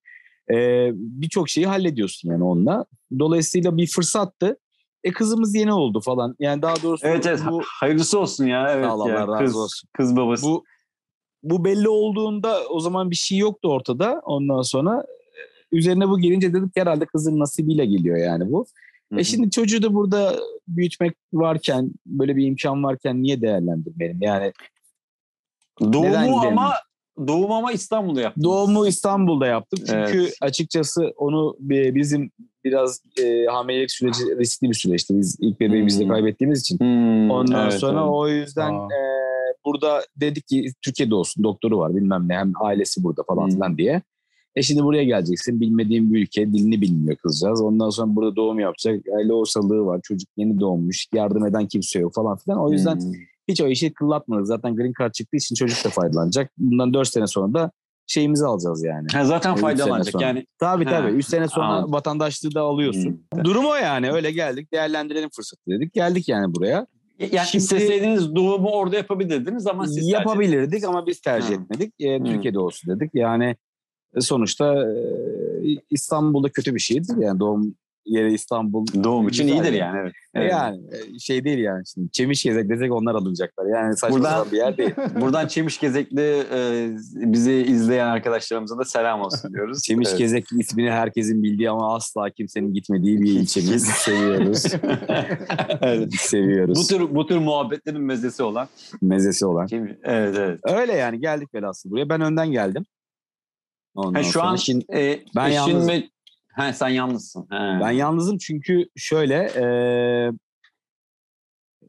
Ee, 0.52 0.92
Birçok 0.94 1.50
şeyi 1.50 1.68
hallediyorsun 1.68 2.30
yani 2.30 2.44
onunla. 2.44 2.86
Dolayısıyla 3.20 3.78
bir 3.78 3.88
fırsattı. 3.88 4.58
E 5.04 5.12
kızımız 5.12 5.56
yeni 5.56 5.74
oldu 5.74 6.02
falan. 6.02 6.36
Yani 6.40 6.62
daha 6.62 6.76
doğrusu 6.84 7.08
Evet 7.08 7.26
evet 7.26 7.42
bu... 7.50 7.62
hayırlısı 7.80 8.20
olsun 8.20 8.46
ya. 8.46 8.72
Evet 8.72 8.86
Allah 8.86 9.10
ya. 9.10 9.28
razı 9.28 9.46
kız, 9.46 9.56
olsun. 9.56 9.90
Kız 9.94 10.16
babası. 10.16 10.46
Bu 10.46 10.64
bu 11.44 11.66
belli 11.66 11.90
olduğunda 11.90 12.68
o 12.70 12.80
zaman 12.80 13.12
bir 13.12 13.16
şey 13.16 13.38
yoktu 13.38 13.72
ortada. 13.72 14.22
Ondan 14.26 14.62
sonra 14.62 15.06
e, 15.72 15.78
üzerine 15.78 16.10
bu 16.10 16.20
gelince 16.20 16.54
dedik 16.54 16.78
herhalde 16.78 17.06
kızın 17.06 17.40
nasibiyle 17.40 17.86
geliyor 17.86 18.18
yani 18.18 18.52
bu. 18.52 18.66
Hı-hı. 19.12 19.20
E 19.20 19.24
şimdi 19.24 19.52
çocuğu 19.52 19.84
da 19.84 19.94
burada 19.94 20.36
büyütmek 20.68 21.16
varken, 21.34 21.92
böyle 22.06 22.36
bir 22.36 22.48
imkan 22.48 22.84
varken 22.84 23.24
niye 23.24 23.42
değerlendirmeyelim? 23.42 24.18
Yani 24.22 24.54
Doğumu 25.82 26.42
ama 26.48 26.74
doğum 27.28 27.52
ama 27.52 27.72
İstanbul'da 27.72 28.22
yaptık. 28.22 28.44
Doğumu 28.44 28.88
İstanbul'da 28.88 29.48
yaptık. 29.48 29.80
Çünkü 29.80 30.20
evet. 30.22 30.38
açıkçası 30.42 31.14
onu 31.18 31.56
bizim 31.60 32.32
biraz 32.64 33.02
e, 33.24 33.46
hamilelik 33.46 33.92
süreci 33.92 34.24
riskli 34.40 34.70
bir 34.70 34.74
süreçti. 34.74 35.18
Biz 35.18 35.38
ilk 35.40 35.60
bebeğimizi 35.60 36.04
hmm. 36.04 36.12
kaybettiğimiz 36.12 36.62
için. 36.62 36.80
Hmm, 36.80 37.32
Ondan 37.32 37.64
evet, 37.64 37.80
sonra 37.80 38.00
evet. 38.00 38.10
o 38.12 38.28
yüzden 38.28 38.74
e, 38.74 39.29
burada 39.70 40.02
dedik 40.16 40.48
ki 40.48 40.72
Türkiye'de 40.82 41.16
olsun 41.16 41.44
doktoru 41.44 41.78
var 41.78 41.96
bilmem 41.96 42.26
ne 42.28 42.34
hem 42.34 42.54
ailesi 42.62 43.04
burada 43.04 43.24
falan 43.24 43.44
hmm. 43.44 43.52
filan 43.52 43.78
diye. 43.78 44.02
E 44.56 44.62
şimdi 44.62 44.84
buraya 44.84 45.04
geleceksin 45.04 45.60
bilmediğin 45.60 46.14
bir 46.14 46.22
ülke 46.22 46.54
dilini 46.54 46.82
bilmiyor 46.82 47.18
kızcağız. 47.18 47.62
Ondan 47.62 47.90
sonra 47.90 48.16
burada 48.16 48.36
doğum 48.36 48.60
yapacak. 48.60 49.02
Aile 49.18 49.34
orsalığı 49.34 49.86
var 49.86 50.00
çocuk 50.04 50.30
yeni 50.38 50.60
doğmuş 50.60 51.08
yardım 51.14 51.46
eden 51.46 51.68
kimse 51.68 52.00
yok 52.00 52.14
falan 52.14 52.38
filan. 52.38 52.60
O 52.60 52.72
yüzden 52.72 52.96
hmm. 52.96 53.14
hiç 53.48 53.62
o 53.62 53.68
işi 53.68 53.94
kıllatmadık. 53.94 54.48
Zaten 54.48 54.76
green 54.76 54.94
card 55.00 55.12
çıktığı 55.12 55.38
için 55.38 55.56
çocuk 55.56 55.86
da 55.86 55.90
faydalanacak. 55.90 56.52
Bundan 56.58 56.94
4 56.94 57.08
sene 57.08 57.28
sonra 57.28 57.54
da 57.54 57.72
şeyimizi 58.08 58.46
alacağız 58.46 58.84
yani. 58.84 59.08
Ha, 59.14 59.26
zaten 59.26 59.56
faydalanacak 59.56 60.22
yani. 60.22 60.46
Tabii 60.60 60.86
ha. 60.86 60.92
tabii. 60.92 61.12
3 61.12 61.26
sene 61.26 61.48
sonra 61.48 61.66
Anladım. 61.66 61.94
vatandaşlığı 61.94 62.56
da 62.56 62.62
alıyorsun. 62.62 63.24
Hmm. 63.34 63.44
Durum 63.44 63.66
o 63.66 63.76
yani. 63.76 64.12
Öyle 64.12 64.32
geldik. 64.32 64.74
Değerlendirelim 64.74 65.30
fırsatı 65.30 65.62
dedik. 65.68 65.94
Geldik 65.94 66.30
yani 66.30 66.56
buraya. 66.56 66.88
Yani 67.20 67.48
Şimdi, 67.48 67.64
isteseydiniz 67.64 68.36
doğumu 68.36 68.70
orada 68.70 68.96
yapabilirdiniz 68.96 69.68
ama 69.68 69.88
siz 69.88 70.08
yapabilirdik 70.08 70.84
ama 70.84 71.08
biz 71.08 71.22
tercih 71.22 71.58
ha. 71.58 71.62
etmedik. 71.62 71.94
E, 72.00 72.24
Türkiye'de 72.24 72.60
olsun 72.60 72.96
dedik. 72.96 73.12
Yani 73.14 73.56
e, 74.16 74.22
sonuçta 74.22 74.84
e, 74.84 74.96
İstanbul'da 75.90 76.50
kötü 76.50 76.76
bir 76.76 76.80
şeydir. 76.80 77.18
Yani 77.18 77.40
doğum 77.40 77.76
yeri 78.10 78.34
İstanbul. 78.34 78.86
Doğum 79.04 79.28
için 79.28 79.48
iyidir 79.48 79.74
yani. 79.74 79.98
Evet. 80.02 80.14
evet. 80.36 80.52
Yani 80.52 80.78
e, 81.16 81.20
şey 81.20 81.44
değil 81.44 81.60
yani. 81.60 81.84
Şimdi 81.94 82.12
Çemiş 82.12 82.44
Gezek 82.44 82.70
desek 82.70 82.92
onlar 82.92 83.16
alınacaklar. 83.16 83.66
Yani 83.66 83.98
saçma 83.98 84.18
buradan, 84.18 84.52
bir 84.52 84.58
yer 84.58 84.78
değil. 84.78 84.92
buradan 85.22 85.48
Çemiş 85.48 85.80
Gezekli 85.80 86.44
e, 86.54 86.90
bizi 87.16 87.54
izleyen 87.54 88.08
arkadaşlarımıza 88.08 88.78
da 88.78 88.86
selam 88.86 89.22
olsun 89.22 89.54
diyoruz. 89.54 89.84
Çemiş 89.84 90.10
evet. 90.10 90.20
Gezek 90.20 90.46
ismini 90.60 90.92
herkesin 90.92 91.44
bildiği 91.44 91.70
ama 91.70 91.96
asla 91.96 92.30
kimsenin 92.30 92.74
gitmediği 92.74 93.22
bir 93.22 93.32
ilçemiz. 93.32 93.86
Seviyoruz. 93.86 94.64
evet. 95.82 96.14
Seviyoruz. 96.14 96.80
Bu 96.80 96.88
tür 96.88 97.16
bu 97.16 97.28
tür 97.28 97.38
muhabbetlerin 97.38 98.02
mezesi 98.02 98.44
olan. 98.44 98.68
Mezesi 99.02 99.46
olan. 99.46 99.68
Çemiş. 99.68 99.92
Evet 100.04 100.36
evet. 100.38 100.60
Öyle 100.64 100.94
yani 100.94 101.20
geldik 101.20 101.54
velhasıl 101.54 101.90
buraya. 101.90 102.10
Ben 102.10 102.22
önden 102.22 102.52
geldim. 102.52 102.86
Ondan 103.96 104.24
ha, 104.24 104.24
şu 104.24 104.44
an 104.44 104.56
şimdi, 104.56 104.86
e, 104.94 105.20
ben 105.36 105.48
yalnız 105.48 105.88
mi? 105.88 106.10
He, 106.60 106.74
sen 106.74 106.90
yalnızsın. 106.90 107.42
He. 107.42 107.80
Ben 107.82 107.92
yalnızım 107.92 108.38
çünkü 108.38 108.90
şöyle 108.96 109.36
e, 109.36 109.64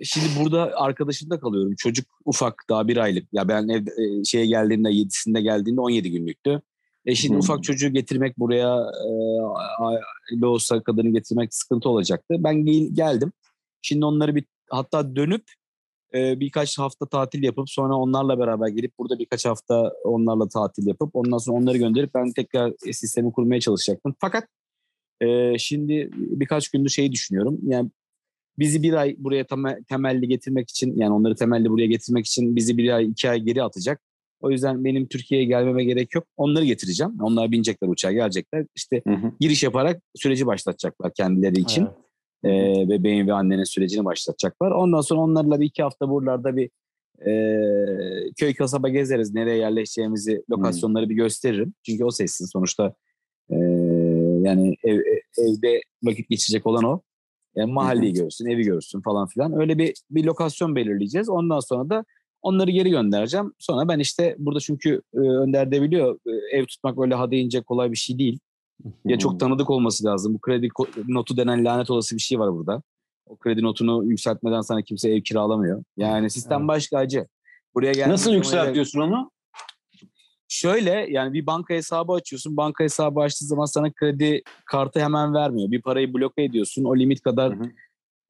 şimdi 0.05 0.27
burada 0.41 0.73
arkadaşımda 0.77 1.41
kalıyorum. 1.41 1.75
Çocuk 1.79 2.07
ufak 2.25 2.65
daha 2.71 2.89
bir 2.89 2.97
aylık. 2.97 3.29
Ya 3.33 3.49
ben 3.49 3.69
ev, 3.69 3.87
e, 3.87 4.25
şeye 4.25 4.47
geldiğinde 4.47 4.91
yedisinde 4.91 5.41
geldiğinde 5.41 5.81
17 5.81 6.11
günlüktü. 6.11 6.63
E 7.07 7.15
şimdi 7.15 7.35
hmm. 7.35 7.41
ufak 7.41 7.65
çocuğu 7.65 7.89
getirmek 7.89 8.39
buraya 8.39 8.77
e, 10.33 10.47
olsa 10.47 10.83
kadını 10.83 11.09
getirmek 11.09 11.55
sıkıntı 11.55 11.89
olacaktı. 11.89 12.35
Ben 12.39 12.65
geldim. 12.95 13.33
Şimdi 13.83 14.05
onları 14.05 14.35
bir 14.35 14.45
hatta 14.71 15.17
dönüp 15.17 15.45
e, 16.15 16.41
birkaç 16.41 16.79
hafta 16.79 17.07
tatil 17.07 17.43
yapıp 17.43 17.71
sonra 17.71 17.95
onlarla 17.95 18.39
beraber 18.39 18.69
gelip 18.69 18.99
burada 18.99 19.19
birkaç 19.19 19.47
hafta 19.47 19.93
onlarla 20.05 20.49
tatil 20.49 20.87
yapıp 20.87 21.17
ondan 21.17 21.39
sonra 21.39 21.57
onları 21.57 21.79
gönderip 21.79 22.15
ben 22.15 22.33
tekrar 22.33 22.73
sistemi 22.93 23.33
kurmaya 23.33 23.61
çalışacaktım. 23.61 24.15
Fakat 24.21 24.49
e, 25.21 25.59
şimdi 25.59 26.11
birkaç 26.13 26.69
gündür 26.69 26.91
şeyi 26.91 27.13
düşünüyorum. 27.13 27.59
Yani 27.63 27.91
bizi 28.59 28.83
bir 28.83 28.93
ay 28.93 29.17
buraya 29.19 29.47
temelli 29.89 30.29
getirmek 30.29 30.71
için 30.71 30.97
yani 30.97 31.13
onları 31.13 31.35
temelli 31.35 31.71
buraya 31.71 31.87
getirmek 31.87 32.27
için 32.27 32.57
bizi 32.57 32.79
bir 32.79 32.97
ay 32.97 33.07
iki 33.07 33.31
ay 33.31 33.41
geri 33.41 33.63
atacak. 33.63 34.01
O 34.41 34.51
yüzden 34.51 34.85
benim 34.85 35.07
Türkiye'ye 35.07 35.47
gelmeme 35.47 35.85
gerek 35.85 36.15
yok. 36.15 36.27
Onları 36.37 36.65
getireceğim. 36.65 37.13
Onlar 37.21 37.53
binecekler 37.53 37.89
uçağa 37.89 38.13
gelecekler. 38.13 38.67
İşte 38.75 39.03
hı 39.07 39.15
hı. 39.15 39.33
giriş 39.41 39.63
yaparak 39.63 40.03
süreci 40.17 40.47
başlatacaklar 40.47 41.15
kendileri 41.15 41.61
için. 41.61 41.83
Evet 41.83 41.91
e, 42.45 42.89
bebeğin 42.89 43.27
ve 43.27 43.33
annenin 43.33 43.65
sürecini 43.65 44.05
başlatacaklar. 44.05 44.71
Ondan 44.71 45.01
sonra 45.01 45.21
onlarla 45.21 45.61
bir 45.61 45.67
iki 45.67 45.83
hafta 45.83 46.09
buralarda 46.09 46.57
bir 46.57 46.71
e, 47.27 47.33
köy 48.37 48.55
kasaba 48.55 48.89
gezeriz. 48.89 49.35
Nereye 49.35 49.57
yerleşeceğimizi, 49.57 50.43
lokasyonları 50.51 51.05
hmm. 51.05 51.11
bir 51.11 51.15
gösteririm. 51.15 51.75
Çünkü 51.87 52.05
o 52.05 52.11
sessin 52.11 52.47
sonuçta 52.47 52.95
yani 54.45 54.77
ev, 54.85 55.01
evde 55.39 55.81
vakit 56.03 56.29
geçecek 56.29 56.67
olan 56.67 56.85
o. 56.85 57.01
Yani 57.57 57.73
mahalleyi 57.73 58.13
görsün, 58.13 58.47
evi 58.47 58.63
görsün 58.63 59.01
falan 59.01 59.27
filan. 59.27 59.61
Öyle 59.61 59.79
bir 59.79 59.95
bir 60.11 60.25
lokasyon 60.25 60.77
belirleyeceğiz. 60.77 61.29
Ondan 61.29 61.61
sonra 61.61 61.91
da 61.91 62.05
onları 62.43 62.71
geri 62.71 62.91
göndereceğim. 62.91 63.53
Sonra 63.59 63.89
ben 63.89 63.99
işte 63.99 64.37
burada 64.39 64.61
çünkü 64.61 65.03
e, 65.15 65.19
Önder 65.19 65.71
de 65.71 65.83
biliyor 65.83 66.19
e, 66.27 66.57
ev 66.57 66.67
tutmak 66.67 66.99
öyle 66.99 67.15
ha 67.15 67.31
deyince 67.31 67.61
kolay 67.61 67.91
bir 67.91 67.97
şey 67.97 68.19
değil. 68.19 68.39
Ya 69.05 69.19
çok 69.19 69.41
tanıdık 69.41 69.71
olması 69.71 70.05
lazım. 70.05 70.35
Bu 70.35 70.39
kredi 70.39 70.69
notu 71.09 71.37
denen 71.37 71.65
lanet 71.65 71.91
olası 71.91 72.17
bir 72.17 72.21
şey 72.21 72.39
var 72.39 72.53
burada. 72.53 72.83
O 73.27 73.37
kredi 73.37 73.63
notunu 73.63 74.05
yükseltmeden 74.05 74.61
sana 74.61 74.83
kimse 74.83 75.11
ev 75.11 75.21
kiralamıyor. 75.21 75.85
Yani 75.97 76.31
sistem 76.31 76.59
evet. 76.59 76.69
başka 76.69 76.99
acı. 76.99 77.27
Buraya 77.75 78.09
Nasıl 78.09 78.33
yükseltiyorsun 78.33 79.01
onu? 79.01 79.31
Şöyle 80.53 81.07
yani 81.11 81.33
bir 81.33 81.47
banka 81.47 81.75
hesabı 81.75 82.13
açıyorsun. 82.13 82.57
Banka 82.57 82.85
hesabı 82.85 83.21
açtığı 83.21 83.45
zaman 83.45 83.65
sana 83.65 83.93
kredi 83.93 84.43
kartı 84.65 85.01
hemen 85.01 85.35
vermiyor. 85.35 85.71
Bir 85.71 85.83
parayı 85.83 86.15
bloke 86.15 86.43
ediyorsun. 86.43 86.85
O 86.85 86.97
limit 86.97 87.21
kadar 87.23 87.55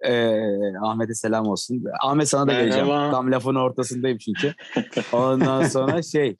ee, 0.05 0.77
Ahmet'e 0.83 1.15
selam 1.15 1.47
olsun. 1.47 1.85
Ahmet 2.01 2.29
sana 2.29 2.47
da 2.47 2.53
geleceğim. 2.53 2.87
Tam 2.87 3.33
lafın 3.33 3.55
ortasındayım 3.55 4.19
çünkü. 4.19 4.55
Ondan 5.13 5.65
sonra 5.65 6.03
şey 6.03 6.37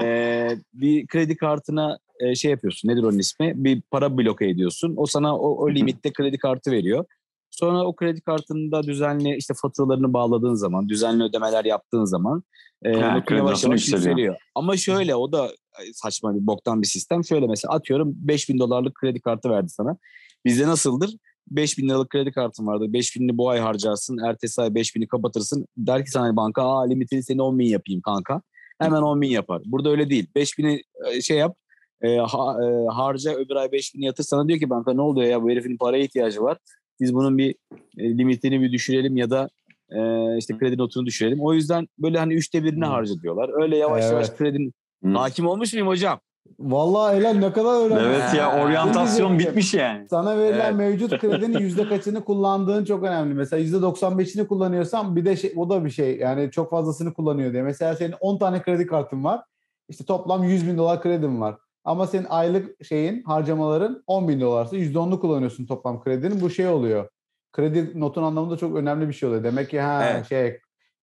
e, 0.00 0.48
bir 0.74 1.06
kredi 1.06 1.36
kartına 1.36 1.98
e, 2.20 2.34
şey 2.34 2.50
yapıyorsun. 2.50 2.88
Nedir 2.88 3.02
onun 3.02 3.18
ismi? 3.18 3.52
Bir 3.56 3.82
para 3.90 4.18
bloke 4.18 4.48
ediyorsun. 4.48 4.94
O 4.96 5.06
sana 5.06 5.38
o, 5.38 5.64
o 5.64 5.70
limitte 5.70 6.12
kredi 6.12 6.38
kartı 6.38 6.70
veriyor. 6.70 7.04
Sonra 7.58 7.84
o 7.86 7.96
kredi 7.96 8.20
kartında 8.20 8.82
düzenli 8.82 9.36
işte 9.36 9.54
faturalarını 9.62 10.12
bağladığın 10.12 10.54
zaman, 10.54 10.88
düzenli 10.88 11.22
ödemeler 11.22 11.64
yaptığın 11.64 12.04
zaman 12.04 12.42
e, 12.84 12.92
ha, 12.92 13.24
yavaş 13.30 13.64
yavaş 13.64 13.88
yükseliyor. 13.88 14.36
Ama 14.54 14.76
şöyle 14.76 15.14
o 15.14 15.32
da 15.32 15.50
saçma 15.92 16.34
bir 16.34 16.46
boktan 16.46 16.82
bir 16.82 16.86
sistem. 16.86 17.24
Şöyle 17.24 17.46
mesela 17.46 17.74
atıyorum 17.74 18.12
5000 18.16 18.58
dolarlık 18.58 18.94
kredi 18.94 19.20
kartı 19.20 19.50
verdi 19.50 19.68
sana. 19.68 19.96
Bizde 20.44 20.66
nasıldır? 20.66 21.10
5 21.48 21.78
bin 21.78 21.88
liralık 21.88 22.10
kredi 22.10 22.32
kartın 22.32 22.66
vardı. 22.66 22.92
5 22.92 23.16
binini 23.16 23.38
bu 23.38 23.50
ay 23.50 23.60
harcarsın. 23.60 24.18
Ertesi 24.18 24.62
ay 24.62 24.74
5 24.74 24.96
bini 24.96 25.08
kapatırsın. 25.08 25.66
Der 25.76 26.04
ki 26.04 26.10
sana 26.10 26.36
banka 26.36 26.62
aa 26.62 26.86
limitini 26.86 27.22
seni 27.22 27.42
10 27.42 27.58
bin 27.58 27.66
yapayım 27.66 28.02
kanka. 28.02 28.42
Hemen 28.78 29.02
10 29.02 29.20
bin 29.20 29.28
yapar. 29.28 29.62
Burada 29.64 29.90
öyle 29.90 30.10
değil. 30.10 30.26
5 30.34 30.58
bini 30.58 30.82
e, 31.12 31.20
şey 31.20 31.36
yap 31.38 31.56
e, 32.02 32.16
ha, 32.16 32.56
e, 32.64 32.86
harca 32.94 33.34
öbür 33.34 33.56
ay 33.56 33.72
5 33.72 33.94
bin 33.94 34.02
yatır 34.02 34.24
sana 34.24 34.48
diyor 34.48 34.58
ki 34.58 34.70
banka 34.70 34.92
ne 34.92 35.00
oluyor 35.00 35.30
ya 35.30 35.42
bu 35.42 35.50
herifin 35.50 35.76
paraya 35.76 36.04
ihtiyacı 36.04 36.42
var. 36.42 36.58
Biz 37.00 37.14
bunun 37.14 37.38
bir 37.38 37.54
e, 37.98 38.18
limitini 38.18 38.60
bir 38.60 38.72
düşürelim 38.72 39.16
ya 39.16 39.30
da 39.30 39.48
e, 39.90 39.98
işte 40.38 40.58
kredi 40.58 40.78
notunu 40.78 41.06
düşürelim. 41.06 41.40
O 41.40 41.54
yüzden 41.54 41.88
böyle 41.98 42.18
hani 42.18 42.34
üçte 42.34 42.64
birini 42.64 42.84
hmm. 42.84 42.92
harca 42.92 43.14
diyorlar. 43.22 43.62
Öyle 43.62 43.76
yavaş 43.76 44.02
evet. 44.02 44.12
yavaş 44.12 44.30
kredinin 44.30 44.72
hmm. 45.02 45.14
hakim 45.14 45.46
olmuş 45.46 45.72
muyum 45.72 45.88
hocam? 45.88 46.20
Vallahi 46.58 47.16
Elen 47.16 47.40
ne 47.40 47.52
kadar 47.52 47.86
önemli. 47.86 48.08
Evet 48.08 48.34
ya 48.34 48.64
oryantasyon 48.64 49.38
bitmiş 49.38 49.74
yani. 49.74 50.08
Sana 50.08 50.38
verilen 50.38 50.64
evet. 50.64 50.74
mevcut 50.74 51.18
kredinin 51.18 51.58
yüzde 51.58 51.88
kaçını 51.88 52.24
kullandığın 52.24 52.84
çok 52.84 53.04
önemli. 53.04 53.34
Mesela 53.34 53.60
yüzde 53.60 53.76
95'ini 53.76 54.46
kullanıyorsan 54.46 55.16
bir 55.16 55.24
de 55.24 55.36
şey, 55.36 55.52
o 55.56 55.70
da 55.70 55.84
bir 55.84 55.90
şey 55.90 56.18
yani 56.18 56.50
çok 56.50 56.70
fazlasını 56.70 57.14
kullanıyor 57.14 57.52
diye. 57.52 57.62
Mesela 57.62 57.96
senin 57.96 58.14
10 58.20 58.38
tane 58.38 58.62
kredi 58.62 58.86
kartın 58.86 59.24
var. 59.24 59.40
İşte 59.88 60.04
toplam 60.04 60.44
100 60.44 60.66
bin 60.66 60.78
dolar 60.78 61.02
kredin 61.02 61.40
var. 61.40 61.56
Ama 61.84 62.06
senin 62.06 62.26
aylık 62.28 62.84
şeyin 62.84 63.22
harcamaların 63.22 64.02
10 64.06 64.28
bin 64.28 64.40
dolarsa 64.40 64.76
%10'lu 64.76 65.20
kullanıyorsun 65.20 65.66
toplam 65.66 66.02
kredinin. 66.02 66.40
Bu 66.40 66.50
şey 66.50 66.68
oluyor. 66.68 67.08
Kredi 67.52 68.00
notun 68.00 68.22
anlamında 68.22 68.56
çok 68.56 68.76
önemli 68.76 69.08
bir 69.08 69.12
şey 69.12 69.28
oluyor. 69.28 69.44
Demek 69.44 69.70
ki 69.70 69.80
ha 69.80 70.06
evet. 70.10 70.28
şey 70.28 70.58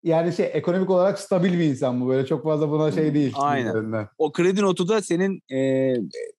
yani 0.03 0.33
şey 0.33 0.51
ekonomik 0.53 0.91
olarak 0.91 1.19
stabil 1.19 1.53
bir 1.53 1.65
insan 1.65 2.01
bu. 2.01 2.09
Böyle 2.09 2.27
çok 2.27 2.45
fazla 2.45 2.71
buna 2.71 2.93
şey 2.93 3.15
değil. 3.15 3.33
Aynen. 3.37 3.71
Üzerinden. 3.71 4.09
O 4.19 4.33
kredi 4.33 4.63
notu 4.63 4.89
da 4.89 5.03
senin 5.03 5.43
e, 5.51 5.59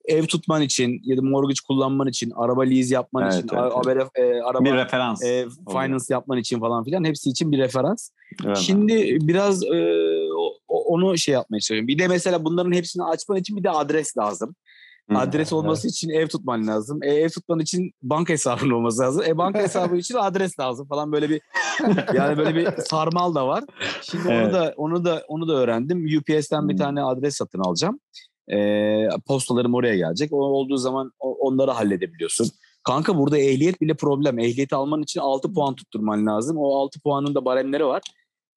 ev 0.05 0.25
tutman 0.25 0.61
için 0.61 1.01
ya 1.03 1.17
da 1.17 1.21
mortgage 1.21 1.59
kullanman 1.67 2.07
için, 2.07 2.31
araba 2.35 2.61
lease 2.61 2.93
yapman 2.93 3.23
evet, 3.23 3.33
için, 3.33 3.49
evet, 3.57 3.73
evet. 3.87 4.07
E, 4.15 4.43
araba 4.43 4.65
bir 4.65 4.73
referans. 4.73 5.23
E, 5.23 5.45
finance 5.67 5.87
oluyor. 5.89 6.01
yapman 6.09 6.37
için 6.37 6.59
falan 6.59 6.83
filan 6.83 7.03
hepsi 7.03 7.29
için 7.29 7.51
bir 7.51 7.57
referans. 7.57 8.09
Evet. 8.45 8.57
Şimdi 8.57 9.17
biraz 9.21 9.63
e, 9.63 9.77
onu 10.69 11.17
şey 11.17 11.33
yapmaya 11.33 11.59
çalışıyorum. 11.59 11.87
Bir 11.87 11.99
de 11.99 12.07
mesela 12.07 12.45
bunların 12.45 12.71
hepsini 12.71 13.03
açman 13.03 13.37
için 13.37 13.57
bir 13.57 13.63
de 13.63 13.69
adres 13.69 14.17
lazım. 14.17 14.55
Adres 15.15 15.53
olması 15.53 15.87
evet. 15.87 15.95
için 15.95 16.09
ev 16.09 16.27
tutman 16.27 16.67
lazım. 16.67 17.03
E, 17.03 17.13
ev 17.13 17.29
tutman 17.29 17.59
için 17.59 17.91
banka 18.01 18.33
hesabın 18.33 18.69
olması 18.75 19.01
lazım. 19.01 19.23
E 19.27 19.37
banka 19.37 19.59
hesabı 19.59 19.97
için 19.97 20.15
adres 20.15 20.59
lazım 20.59 20.87
falan 20.87 21.11
böyle 21.11 21.29
bir 21.29 21.41
yani 22.13 22.37
böyle 22.37 22.55
bir 22.55 22.81
sarmal 22.81 23.35
da 23.35 23.47
var. 23.47 23.63
Şimdi 24.01 24.27
evet. 24.29 24.45
onu 24.45 24.53
da 24.53 24.73
onu 24.77 25.05
da 25.05 25.23
onu 25.27 25.47
da 25.47 25.53
öğrendim. 25.53 26.05
UPS'ten 26.17 26.69
bir 26.69 26.77
tane 26.77 27.03
adres 27.03 27.35
satın 27.35 27.59
alacağım. 27.59 27.99
E, 28.51 28.57
postalarım 29.27 29.73
oraya 29.73 29.95
gelecek. 29.95 30.33
O 30.33 30.37
olduğu 30.37 30.77
zaman 30.77 31.11
onları 31.19 31.71
halledebiliyorsun. 31.71 32.51
Kanka 32.83 33.17
burada 33.17 33.37
ehliyet 33.37 33.81
bile 33.81 33.93
problem. 33.93 34.39
Ehliyeti 34.39 34.75
alman 34.75 35.01
için 35.01 35.19
6 35.19 35.53
puan 35.53 35.75
tutturman 35.75 36.25
lazım. 36.25 36.57
O 36.57 36.75
6 36.75 36.99
puanın 36.99 37.35
da 37.35 37.45
baremleri 37.45 37.85
var. 37.85 38.01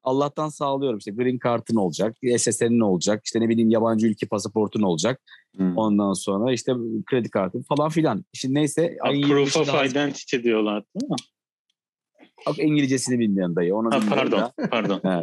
Allah'tan 0.04 0.49
sağlıyorum 0.49 0.99
işte 0.99 1.11
green 1.11 1.38
kartın 1.38 1.76
olacak, 1.76 2.16
SSN'in 2.38 2.80
olacak, 2.80 3.23
işte 3.25 3.40
ne 3.40 3.49
bileyim 3.49 3.71
yabancı 3.71 4.06
ülke 4.06 4.26
pasaportun 4.26 4.82
olacak. 4.82 5.21
Hmm. 5.56 5.76
Ondan 5.76 6.12
sonra 6.12 6.52
işte 6.52 6.73
kredi 7.06 7.30
kartın 7.30 7.62
falan 7.62 7.88
filan. 7.88 8.25
Şimdi 8.32 8.54
neyse. 8.54 8.97
Ha, 9.00 9.11
proof 9.11 9.56
of 9.56 9.90
identity 9.90 10.37
diyorlar 10.42 10.82
değil 10.94 11.11
mi? 11.11 11.16
Bak 12.47 12.59
İngilizcesini 12.59 13.18
bilmeyen 13.18 13.56
dayı. 13.56 13.76
Onu 13.76 13.94
ha, 13.94 14.00
pardon, 14.11 14.40
da. 14.40 14.52
pardon. 14.71 15.00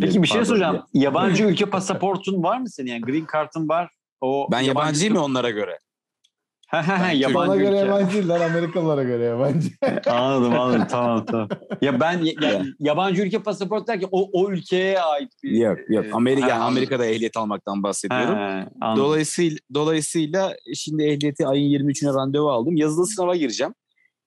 Peki 0.00 0.22
bir 0.22 0.28
şey 0.28 0.44
soracağım. 0.44 0.82
yabancı 0.94 1.44
ülke 1.44 1.66
pasaportun 1.66 2.42
var 2.42 2.60
mı 2.60 2.70
senin? 2.70 2.90
Yani 2.90 3.00
green 3.00 3.24
kartın 3.24 3.68
var. 3.68 3.90
O 4.20 4.48
ben 4.52 4.60
yabancı 4.60 4.68
yabancıyım 4.68 5.14
mı 5.14 5.24
onlara 5.24 5.50
göre? 5.50 5.78
Yabancı 7.14 7.34
Bana 7.34 7.56
göre 7.56 7.76
yabancı 7.76 8.16
değiller, 8.16 8.40
Amerikalılara 8.40 9.02
göre 9.02 9.24
yabancı. 9.24 9.68
anladım 10.10 10.52
anladım 10.52 10.86
tamam 10.90 11.26
tamam. 11.26 11.48
Ya 11.80 12.00
ben 12.00 12.18
ya, 12.42 12.62
yabancı 12.78 13.22
ülke 13.22 13.38
pasaport 13.38 13.88
derken 13.88 14.08
o, 14.12 14.30
o 14.32 14.50
ülkeye 14.50 15.00
ait 15.00 15.32
bir... 15.42 15.50
Yok 15.50 15.78
yok 15.88 16.04
Amerika, 16.12 16.48
yani 16.48 16.62
Amerika'da 16.62 17.06
ehliyet 17.06 17.36
almaktan 17.36 17.82
bahsediyorum. 17.82 18.36
He, 18.36 18.96
dolayısıyla, 18.96 19.58
dolayısıyla 19.74 20.54
şimdi 20.74 21.02
ehliyeti 21.02 21.46
ayın 21.46 21.88
23'üne 21.88 22.14
randevu 22.14 22.50
aldım. 22.50 22.76
Yazılı 22.76 23.06
sınava 23.06 23.36
gireceğim. 23.36 23.74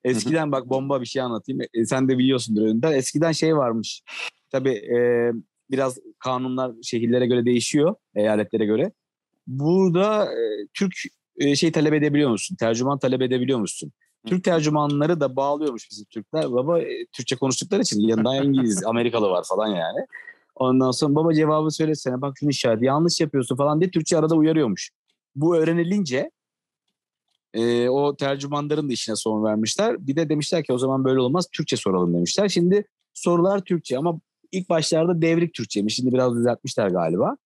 Eskiden 0.04 0.52
bak 0.52 0.70
bomba 0.70 1.02
bir 1.02 1.06
şey 1.06 1.22
anlatayım. 1.22 1.62
E, 1.74 1.86
sen 1.86 2.10
de 2.10 2.18
biliyorsundur 2.18 2.68
önden. 2.68 2.92
Eskiden 2.92 3.32
şey 3.32 3.56
varmış. 3.58 4.04
Tabii 4.52 4.74
e, 4.74 5.32
biraz 5.72 5.98
kanunlar 6.20 6.72
şehirlere 6.84 7.26
göre 7.26 7.46
değişiyor, 7.46 7.96
eyaletlere 8.16 8.66
göre. 8.66 8.92
Burada 9.48 10.26
e, 10.26 10.68
Türk 10.74 10.94
e, 11.40 11.56
şey 11.56 11.72
talep 11.72 11.94
edebiliyor 11.94 12.30
musun? 12.30 12.56
Tercüman 12.56 13.00
talep 13.00 13.22
edebiliyor 13.22 13.60
musun? 13.60 13.92
Türk 14.26 14.44
tercümanları 14.44 15.20
da 15.20 15.36
bağlıyormuş 15.36 15.92
bizim 15.92 16.06
Türkler. 16.06 16.52
Baba 16.52 16.80
e, 16.80 17.06
Türkçe 17.12 17.36
konuştukları 17.36 17.82
için 17.82 18.02
yanında 18.02 18.36
İngiliz, 18.36 18.84
Amerikalı 18.86 19.30
var 19.30 19.44
falan 19.48 19.68
yani. 19.68 20.00
Ondan 20.56 20.92
sonra 20.92 21.16
baba 21.16 21.34
cevabı 21.34 21.72
söylesene 21.72 22.22
bak 22.22 22.36
şunu 22.40 22.50
işaret 22.50 22.84
yanlış 22.84 23.22
yapıyorsun 23.22 23.56
falan 23.56 23.80
diye 23.80 23.92
Türkçe 23.92 24.18
arada 24.18 24.36
uyarıyormuş. 24.36 24.90
Bu 25.36 25.58
öğrenilince 25.58 26.32
e, 27.54 27.90
o 27.90 28.16
tercümanların 28.16 28.90
da 28.90 28.94
işine 28.94 29.16
son 29.16 29.44
vermişler. 29.44 30.08
Bir 30.08 30.16
de 30.16 30.30
demişler 30.30 30.64
ki 30.64 30.74
o 30.74 30.78
zaman 30.78 31.06
böyle 31.06 31.20
olmaz 31.20 31.48
Türkçe 31.54 31.78
soralım 31.78 32.14
demişler. 32.14 32.50
Şimdi 32.50 32.86
sorular 33.14 33.60
Türkçe 33.60 33.98
ama 33.98 34.20
ilk 34.52 34.70
başlarda 34.70 35.22
devrik 35.22 35.54
Türkçeymiş. 35.54 35.96
Şimdi 35.96 36.14
biraz 36.14 36.36
düzeltmişler 36.36 36.88
galiba. 36.88 37.38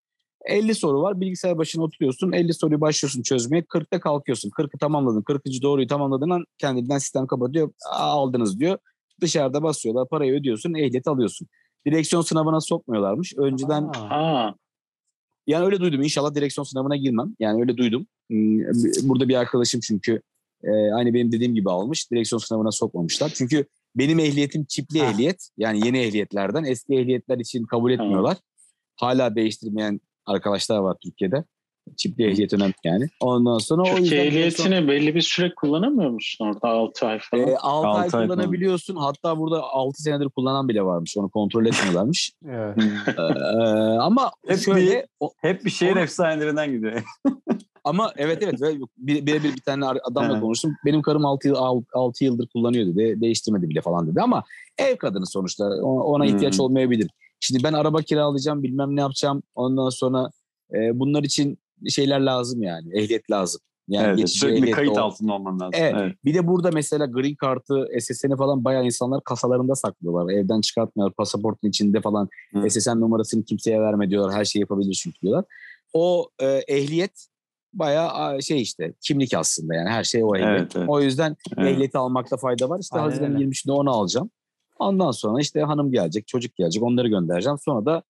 50 0.45 0.75
soru 0.75 1.01
var. 1.01 1.21
Bilgisayar 1.21 1.57
başına 1.57 1.83
oturuyorsun. 1.83 2.31
50 2.31 2.53
soruyu 2.53 2.81
başlıyorsun 2.81 3.21
çözmeye. 3.21 3.62
40'ta 3.62 4.00
kalkıyorsun. 4.00 4.50
40'ı 4.50 4.77
tamamladın. 4.79 5.21
40. 5.21 5.45
doğruyu 5.62 5.88
tamamladığın 5.88 6.29
an 6.29 6.45
kendinden 6.57 6.97
sistem 6.97 7.27
kapatıyor. 7.27 7.71
Aldınız 7.91 8.59
diyor. 8.59 8.77
Dışarıda 9.21 9.63
basıyorlar. 9.63 10.07
Parayı 10.09 10.33
ödüyorsun. 10.33 10.73
Ehliyet 10.73 11.07
alıyorsun. 11.07 11.47
Direksiyon 11.85 12.21
sınavına 12.21 12.62
sokmuyorlarmış. 12.62 13.33
Önceden 13.38 13.83
Aa. 13.83 14.53
yani 15.47 15.65
öyle 15.65 15.79
duydum. 15.79 16.01
İnşallah 16.01 16.35
direksiyon 16.35 16.63
sınavına 16.63 16.95
girmem. 16.95 17.35
Yani 17.39 17.62
öyle 17.62 17.77
duydum. 17.77 18.07
Hmm, 18.29 18.59
burada 19.03 19.29
bir 19.29 19.35
arkadaşım 19.35 19.81
çünkü 19.81 20.21
e, 20.63 20.71
aynı 20.93 21.13
benim 21.13 21.31
dediğim 21.31 21.55
gibi 21.55 21.69
almış. 21.69 22.12
Direksiyon 22.12 22.39
sınavına 22.39 22.71
sokmamışlar. 22.71 23.29
Çünkü 23.35 23.65
benim 23.95 24.19
ehliyetim 24.19 24.65
çipli 24.65 25.00
ha. 25.00 25.05
ehliyet. 25.05 25.50
Yani 25.57 25.85
yeni 25.85 26.00
ehliyetlerden. 26.00 26.63
Eski 26.63 26.93
ehliyetler 26.93 27.38
için 27.38 27.63
kabul 27.63 27.91
etmiyorlar. 27.91 28.38
Hala 28.95 29.35
değiştirmeyen 29.35 30.00
arkadaşlar 30.25 30.77
var 30.77 30.98
Türkiye'de. 31.03 31.44
Çipli 31.98 32.25
ehliyet 32.25 32.53
önemli 32.53 32.74
yani. 32.84 33.08
Ondan 33.20 33.58
sonra 33.58 33.84
Türkiye 33.84 34.00
o 34.00 34.03
yüzden 34.03 34.18
ehliyetini 34.18 34.75
sonra... 34.75 34.88
belli 34.88 35.15
bir 35.15 35.22
süre 35.22 35.53
kullanamıyor 35.56 36.10
musun 36.10 36.46
orada 36.46 36.68
6 36.68 37.08
ay 37.08 37.20
falan? 37.20 37.48
E, 37.48 37.58
6, 37.58 37.88
6 37.88 38.18
ay, 38.18 38.27
kullanabiliyorsun. 38.27 38.94
Falan. 38.94 39.05
Hatta 39.05 39.40
burada 39.40 39.64
6 39.64 40.03
senedir 40.03 40.29
kullanan 40.29 40.68
bile 40.70 40.83
varmış. 40.83 41.18
Onu 41.18 41.29
kontrol 41.29 41.66
etmiyorlarmış. 41.66 42.31
ee, 42.46 42.53
ama 44.00 44.31
hep 44.48 44.59
şöyle 44.59 45.07
bir, 45.22 45.27
hep 45.38 45.66
bir 45.66 45.70
şehir 45.70 45.96
o, 45.96 46.00
efsanelerinden 46.00 46.72
gidiyor. 46.72 47.03
ama 47.83 48.12
evet 48.18 48.44
evet 48.44 48.62
birebir 48.98 49.25
bir, 49.25 49.44
bir, 49.44 49.55
bir 49.55 49.62
tane 49.62 49.86
adamla 49.86 50.40
konuştum. 50.40 50.75
Benim 50.86 51.01
karım 51.01 51.25
6 51.25 51.48
yıl 51.48 51.55
6 51.94 52.24
yıldır 52.24 52.48
kullanıyor 52.48 52.86
dedi. 52.86 53.22
Değiştirmedi 53.22 53.70
bile 53.70 53.81
falan 53.81 54.07
dedi 54.07 54.22
ama 54.22 54.44
ev 54.77 54.98
kadını 54.98 55.25
sonuçta 55.25 55.66
ona 55.83 56.25
ihtiyaç 56.25 56.57
hmm. 56.57 56.66
olmayabilir. 56.66 57.09
Şimdi 57.44 57.64
ben 57.64 57.74
araba 57.74 58.01
kiralayacağım, 58.01 58.64
bilmem 58.64 58.96
ne 58.96 59.01
yapacağım. 59.01 59.44
Ondan 59.56 59.90
sonra 59.90 60.29
e, 60.74 61.00
bunlar 61.00 61.24
için 61.24 61.60
şeyler 61.90 62.20
lazım 62.20 62.64
yani. 62.64 62.98
Ehliyet 62.98 63.32
lazım. 63.32 63.62
Yani 63.88 64.20
evet, 64.20 64.29
sürekli 64.29 64.72
kayıt 64.72 64.92
ol. 64.92 64.96
altında 64.98 65.34
olman 65.34 65.60
lazım. 65.60 65.74
Evet. 65.74 65.94
evet. 65.98 66.16
Bir 66.25 66.34
de 66.34 66.48
burada 66.48 66.72
mesela 66.72 67.06
green 67.06 67.36
kartı, 67.36 67.88
SSN'i 68.00 68.38
falan 68.38 68.64
bayağı 68.64 68.86
insanlar 68.86 69.24
kasalarında 69.24 69.75
saklıyorlar. 69.75 70.34
Evden 70.34 70.62
çıkartmıyorlar. 70.62 71.16
Pasaportun 71.16 71.70
içinde 71.70 72.01
falan 72.01 72.29
Hı. 72.53 72.70
SSN 72.70 73.00
numarasını 73.01 73.44
kimseye 73.46 73.82
verme 73.82 74.10
diyorlar. 74.10 74.36
Her 74.36 74.46
şeyi 74.46 74.62
yapabilir 74.62 74.94
çünkü 75.03 75.22
diyorlar. 75.22 75.46
O 75.94 76.29
e, 76.40 76.46
ehliyet 76.48 77.27
bayağı 77.74 78.44
şey 78.44 78.62
işte 78.62 78.94
kimlik 79.01 79.34
aslında 79.34 79.75
yani 79.75 79.90
her 79.90 80.03
şey 80.03 80.24
o 80.24 80.36
ehliyet. 80.36 80.62
Evet, 80.62 80.75
evet. 80.75 80.90
O 80.90 81.01
yüzden 81.01 81.36
evet. 81.58 81.74
ehliyeti 81.74 81.98
almakta 81.98 82.38
fayda 82.38 82.70
var. 82.70 82.79
İşte 82.79 83.00
Haziran 83.00 83.38
23'ünde 83.38 83.72
onu 83.72 83.92
alacağım. 83.92 84.29
Ondan 84.87 85.11
sonra 85.11 85.41
işte 85.41 85.61
hanım 85.61 85.91
gelecek, 85.91 86.27
çocuk 86.27 86.55
gelecek 86.55 86.83
onları 86.83 87.07
göndereceğim. 87.07 87.57
Sonra 87.59 87.85
da 87.85 88.03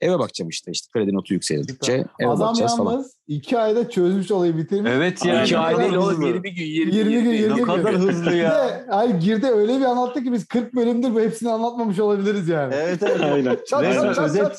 eve 0.00 0.18
bakacağım 0.18 0.48
işte. 0.48 0.72
işte 0.72 0.88
kredi 0.92 1.14
notu 1.14 1.34
yükseldikçe 1.34 1.92
eve 1.92 2.28
Adam 2.28 2.40
bakacağız 2.40 2.72
yalnız 2.78 2.92
falan. 2.92 3.04
iki 3.28 3.58
ayda 3.58 3.90
çözmüş 3.90 4.30
olayı 4.30 4.56
bitirmiş. 4.56 4.90
Evet 4.94 5.24
ya. 5.24 5.44
İki 5.44 5.58
ay 5.58 5.78
değil 5.78 5.94
oğlum 5.94 6.22
20 6.22 6.54
gün 6.54 6.64
20, 6.64 6.94
20 6.94 7.22
gün 7.22 7.32
20 7.32 7.54
gün. 7.54 7.56
Ne 7.56 7.62
kadar 7.62 7.94
hızlı 7.94 8.34
ya. 8.34 8.86
Ay 8.90 9.20
girdi 9.20 9.46
öyle 9.46 9.78
bir 9.78 9.84
anlattı 9.84 10.24
ki 10.24 10.32
biz 10.32 10.46
40 10.46 10.74
bölümdür 10.74 11.14
bu 11.14 11.20
hepsini 11.20 11.50
anlatmamış 11.50 11.98
olabiliriz 12.00 12.48
yani. 12.48 12.74
Evet 12.76 13.02
evet. 13.02 13.20
Aynen. 13.32 13.58
çat, 13.68 13.94
çat, 13.94 14.14
çat, 14.16 14.58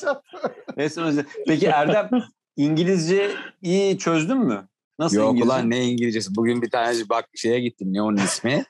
çat. 0.78 0.98
özet. 0.98 1.26
Peki 1.46 1.66
Erdem 1.66 2.10
İngilizce 2.56 3.30
iyi 3.62 3.98
çözdün 3.98 4.38
mü? 4.38 4.68
Nasıl 4.98 5.16
Yok 5.16 5.30
İngilizce? 5.30 5.52
ulan 5.52 5.70
ne 5.70 5.84
İngilizcesi. 5.84 6.34
Bugün 6.36 6.62
bir 6.62 6.70
tane 6.70 6.94
bak 7.10 7.24
şeye 7.34 7.60
gittim 7.60 7.92
ne 7.92 8.02
onun 8.02 8.16
ismi. 8.16 8.64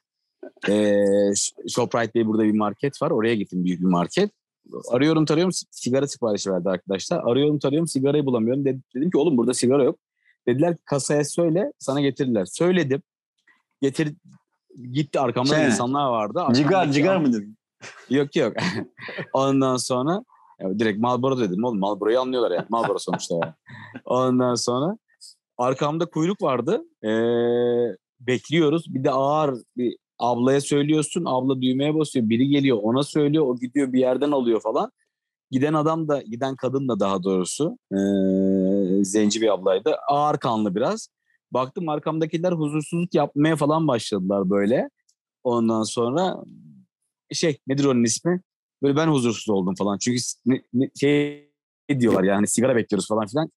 Ee, 0.68 1.04
Shoprite 1.68 2.14
Bey 2.14 2.26
burada 2.26 2.44
bir 2.44 2.52
market 2.52 3.02
var. 3.02 3.10
Oraya 3.10 3.34
gittim 3.34 3.64
büyük 3.64 3.80
bir 3.80 3.86
market. 3.86 4.30
Arıyorum 4.90 5.24
tarıyorum 5.24 5.52
sigara 5.70 6.06
siparişi 6.06 6.50
verdi 6.50 6.70
arkadaşlar. 6.70 7.20
Arıyorum 7.24 7.58
tarıyorum 7.58 7.88
sigarayı 7.88 8.26
bulamıyorum. 8.26 8.64
Dedim, 8.64 8.82
dedim 8.94 9.10
ki 9.10 9.18
oğlum 9.18 9.36
burada 9.36 9.54
sigara 9.54 9.84
yok. 9.84 9.98
Dediler 10.48 10.76
ki 10.76 10.82
kasaya 10.84 11.24
söyle 11.24 11.72
sana 11.78 12.00
getirirler. 12.00 12.44
Söyledim. 12.44 13.02
Getir 13.82 14.14
gitti 14.92 15.20
arkamda 15.20 15.54
şey, 15.54 15.66
insanlar 15.66 16.10
vardı. 16.10 16.42
cigar 16.52 16.92
cigar 16.92 17.16
mı 17.16 17.32
dedim? 17.32 17.56
Yok 18.10 18.36
yok. 18.36 18.52
Ondan 19.32 19.76
sonra 19.76 20.24
ya 20.60 20.78
direkt 20.78 21.00
Marlboro 21.00 21.38
dedim 21.38 21.64
oğlum. 21.64 21.78
Marlboro'yu 21.78 22.20
anlıyorlar 22.20 22.50
yani. 22.50 22.66
Marlboro 22.68 22.98
sonuçta 22.98 23.34
yani. 23.34 23.52
Ondan 24.04 24.54
sonra 24.54 24.98
arkamda 25.58 26.06
kuyruk 26.06 26.42
vardı. 26.42 26.82
Ee, 27.04 27.08
bekliyoruz. 28.20 28.94
Bir 28.94 29.04
de 29.04 29.10
ağır 29.10 29.54
bir 29.76 29.96
Ablaya 30.18 30.60
söylüyorsun, 30.60 31.24
abla 31.26 31.62
düğmeye 31.62 31.94
basıyor. 31.94 32.28
Biri 32.28 32.48
geliyor 32.48 32.78
ona 32.82 33.02
söylüyor, 33.02 33.46
o 33.46 33.56
gidiyor 33.56 33.92
bir 33.92 34.00
yerden 34.00 34.30
alıyor 34.30 34.60
falan. 34.60 34.92
Giden 35.50 35.74
adam 35.74 36.08
da, 36.08 36.22
giden 36.22 36.56
kadın 36.56 36.88
da 36.88 37.00
daha 37.00 37.22
doğrusu 37.22 37.78
e, 37.92 37.98
zenci 39.04 39.40
bir 39.40 39.52
ablaydı. 39.52 39.96
Ağır 40.08 40.38
kanlı 40.38 40.74
biraz. 40.74 41.08
Baktım 41.50 41.88
arkamdakiler 41.88 42.52
huzursuzluk 42.52 43.14
yapmaya 43.14 43.56
falan 43.56 43.88
başladılar 43.88 44.50
böyle. 44.50 44.90
Ondan 45.44 45.82
sonra 45.82 46.36
şey 47.32 47.58
nedir 47.66 47.84
onun 47.84 48.04
ismi? 48.04 48.40
Böyle 48.82 48.96
ben 48.96 49.08
huzursuz 49.08 49.48
oldum 49.50 49.74
falan. 49.74 49.98
Çünkü 49.98 50.20
ne, 50.46 50.62
ne, 50.72 50.90
şey 51.00 51.50
diyorlar 52.00 52.24
yani 52.24 52.48
sigara 52.48 52.76
bekliyoruz 52.76 53.08
falan 53.08 53.26
filan. 53.26 53.50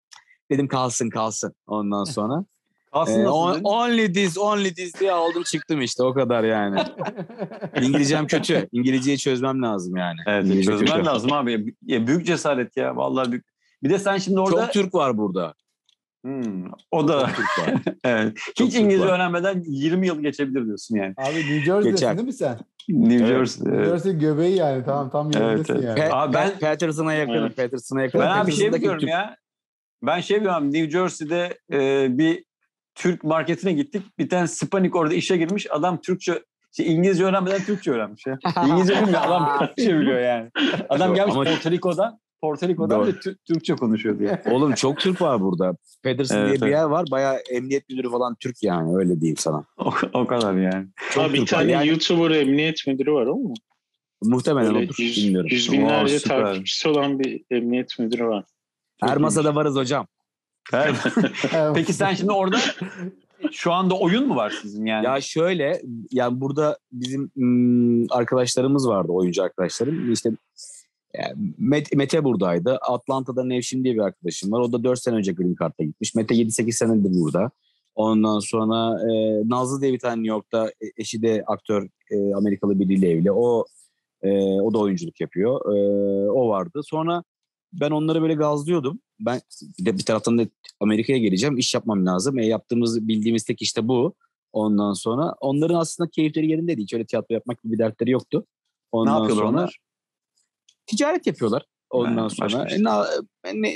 Dedim 0.52 0.68
kalsın 0.68 1.10
kalsın 1.10 1.54
ondan 1.68 2.04
sonra. 2.04 2.46
Aslında 2.92 3.24
ee, 3.24 3.30
on, 3.30 3.60
only 3.64 4.14
this, 4.14 4.38
only 4.38 4.74
this 4.74 5.00
diye 5.00 5.12
aldım 5.12 5.44
çıktım 5.44 5.82
işte 5.82 6.04
o 6.04 6.14
kadar 6.14 6.44
yani. 6.44 6.80
İngilizcem 7.82 8.28
kötü. 8.28 8.68
İngilizceyi 8.72 9.18
çözmem 9.18 9.62
lazım 9.62 9.96
yani. 9.96 10.20
Evet 10.28 10.46
İngilizce 10.46 10.72
çözmen 10.72 10.98
kötü. 10.98 11.06
lazım 11.06 11.34
abi. 11.34 11.76
Ya, 11.86 12.08
büyük 12.08 12.26
cesaret 12.26 12.78
ya 12.78 12.96
vallahi 12.96 13.32
büyük. 13.32 13.46
Bir 13.84 13.90
de 13.90 14.00
sen 14.00 14.18
şimdi 14.18 14.40
orada... 14.40 14.66
Çok 14.66 14.74
Türk 14.74 14.94
var 14.94 15.18
burada. 15.18 15.54
Hmm, 16.26 16.66
o 16.92 17.08
da 17.08 17.20
Çok 17.20 17.36
Türk 17.36 17.60
var. 17.60 17.82
evet. 18.04 18.38
Çok 18.56 18.68
Hiç 18.68 18.76
İngilizce 18.76 19.06
var. 19.06 19.16
öğrenmeden 19.16 19.64
20 19.68 20.08
yıl 20.08 20.22
geçebilir 20.22 20.66
diyorsun 20.66 20.96
yani. 20.96 21.14
Abi 21.18 21.36
New 21.36 21.60
Jersey'desin 21.60 22.18
değil 22.18 22.28
mi 22.28 22.34
sen? 22.34 22.60
New 22.90 23.28
Jersey. 23.28 23.64
Evet. 23.68 23.80
New 23.80 23.90
Jersey 23.90 24.14
göbeği 24.14 24.56
yani 24.56 24.84
tamam 24.86 25.10
tam 25.10 25.32
yerindesin 25.32 25.74
evet, 25.74 25.86
evet. 25.86 25.98
yani. 25.98 26.00
Pe- 26.00 26.14
abi 26.14 26.34
ben 26.34 26.60
Patterson'a 26.60 27.14
yakınım. 27.14 27.44
Evet. 27.44 27.58
Patterson'a 27.58 28.02
yakınım. 28.02 28.26
Ben 28.26 28.48
bir 28.48 28.52
şey 28.52 28.74
biliyorum 28.74 29.08
ya. 29.08 29.38
Ben 30.04 30.20
şey 30.20 30.40
biliyorum 30.40 30.74
New 30.74 30.90
Jersey'de 30.90 31.58
e, 31.72 32.08
bir 32.18 32.46
Türk 33.00 33.24
marketine 33.24 33.74
gittik. 33.74 34.04
Bir 34.20 34.30
tane 34.30 34.48
Spanik 34.48 34.96
orada 34.96 35.14
işe 35.14 35.38
girmiş. 35.38 35.68
Adam 35.72 36.02
Türkçe 36.02 36.44
şey, 36.72 36.96
İngilizce 36.96 37.26
öğrenmeden 37.26 37.64
Türkçe 37.64 37.92
öğrenmiş 37.92 38.26
ya. 38.26 38.40
İngilizce 38.68 39.02
bilmiyor 39.02 39.22
adam 39.24 39.60
Türkçe 39.60 40.00
biliyor 40.00 40.20
yani. 40.20 40.50
Adam 40.90 41.16
gelmiş 41.16 41.36
Ama... 41.36 41.44
Porto 41.44 41.72
Rico'dan. 41.72 42.20
Porto 42.42 42.68
Rico'dan 42.68 43.08
ve 43.08 43.12
Türkçe 43.48 43.76
konuşuyordu 43.76 44.24
ya. 44.24 44.42
Oğlum 44.52 44.74
çok 44.74 45.00
Türk 45.00 45.22
var 45.22 45.42
burada. 45.42 45.76
Pedersen 46.04 46.38
evet, 46.38 46.46
diye 46.46 46.58
evet. 46.58 46.62
bir 46.62 46.72
yer 46.72 46.84
var. 46.84 47.06
Bayağı 47.12 47.38
emniyet 47.52 47.90
müdürü 47.90 48.10
falan 48.10 48.36
Türk 48.40 48.64
yani 48.64 48.96
öyle 48.96 49.22
diyeyim 49.22 49.38
sana. 49.38 49.66
O, 49.78 49.94
o 50.14 50.28
kadar 50.28 50.54
yani. 50.54 50.88
Çok 51.12 51.24
Abi 51.24 51.34
bir 51.34 51.46
tane 51.46 51.72
yani, 51.72 51.88
YouTuber 51.88 52.32
emniyet 52.32 52.88
müdürü 52.88 53.12
var 53.12 53.26
o 53.26 53.36
mu? 53.36 53.54
Muhtemelen 54.24 54.76
Öyle 54.76 54.86
odur. 54.86 54.96
Yüz, 55.00 55.18
bilmiyorum. 55.18 55.50
Yüz 55.52 55.72
binlerce 55.72 56.20
wow, 56.20 56.44
takipçisi 56.44 56.90
olan 56.90 57.20
bir 57.20 57.44
emniyet 57.52 58.00
müdürü 58.00 58.26
var. 58.26 58.46
Her 59.02 59.18
masada 59.18 59.56
varız 59.56 59.76
hocam. 59.76 60.08
Peki 61.74 61.94
sen 61.94 62.14
şimdi 62.14 62.32
orada 62.32 62.58
şu 63.52 63.72
anda 63.74 63.96
oyun 64.00 64.28
mu 64.28 64.36
var 64.36 64.60
sizin 64.62 64.86
yani? 64.86 65.06
Ya 65.06 65.22
şöyle 65.22 65.82
yani 66.12 66.42
burada 66.42 66.78
bizim 66.92 67.32
ım, 67.38 68.08
arkadaşlarımız 68.12 68.88
vardı 68.88 69.12
oyuncu 69.12 69.44
arkadaşlarım. 69.44 70.12
İşte 70.12 70.32
yani 71.14 71.54
Mete, 71.58 71.96
Mete 71.96 72.24
buradaydı. 72.24 72.78
Atlanta'da 72.82 73.44
Nevşin 73.44 73.84
diye 73.84 73.94
bir 73.94 74.00
arkadaşım 74.00 74.52
var. 74.52 74.60
O 74.60 74.72
da 74.72 74.84
4 74.84 75.00
sene 75.00 75.16
önce 75.16 75.32
Green 75.32 75.56
Card'da 75.60 75.84
gitmiş. 75.84 76.16
Mete 76.16 76.36
7-8 76.36 76.72
senedir 76.72 77.12
burada. 77.14 77.52
Ondan 77.96 78.40
sonra 78.40 79.00
e, 79.12 79.42
Nazlı 79.50 79.82
diye 79.82 79.94
bir 79.94 80.00
tane 80.00 80.16
New 80.16 80.30
York'ta 80.30 80.68
e, 80.68 80.86
eşi 80.98 81.22
de 81.22 81.44
aktör 81.48 81.88
e, 82.12 82.34
Amerikalı 82.36 82.80
biriyle 82.80 83.10
evli. 83.10 83.32
O 83.32 83.66
e, 84.24 84.30
o 84.42 84.74
da 84.74 84.78
oyunculuk 84.78 85.22
yapıyor. 85.22 85.76
E, 85.76 86.30
o 86.30 86.50
vardı. 86.50 86.82
Sonra 86.84 87.24
ben 87.74 87.92
onları 87.92 88.22
böyle 88.22 88.34
gazlıyordum. 88.34 89.00
Ben 89.20 89.42
bir 89.80 89.86
de 89.86 89.98
bir 89.98 90.06
taraftan 90.06 90.38
da 90.38 90.48
Amerika'ya 90.80 91.20
geleceğim. 91.20 91.58
iş 91.58 91.74
yapmam 91.74 92.06
lazım. 92.06 92.40
E, 92.40 92.46
yaptığımız 92.46 93.08
bildiğimiz 93.08 93.44
tek 93.44 93.62
işte 93.62 93.88
bu. 93.88 94.16
Ondan 94.54 94.94
sonra 94.94 95.36
onların 95.42 95.76
aslında 95.76 96.10
keyifleri 96.10 96.52
yerindeydi. 96.52 96.82
Hiç 96.82 96.94
öyle 96.94 97.06
tiyatro 97.06 97.34
yapmak 97.34 97.64
gibi 97.64 97.78
dertleri 97.78 98.12
yoktu. 98.12 98.46
Ondan 98.92 99.14
ne 99.14 99.18
yapıyorlar 99.20 99.44
sonra, 99.44 99.60
onlar? 99.60 99.80
Ticaret 100.88 101.28
yapıyorlar. 101.28 101.66
Ondan 101.90 102.18
ha, 102.18 102.30
sonra 102.30 102.68
e, 102.70 102.84
Na, 102.84 103.06
ne, 103.54 103.74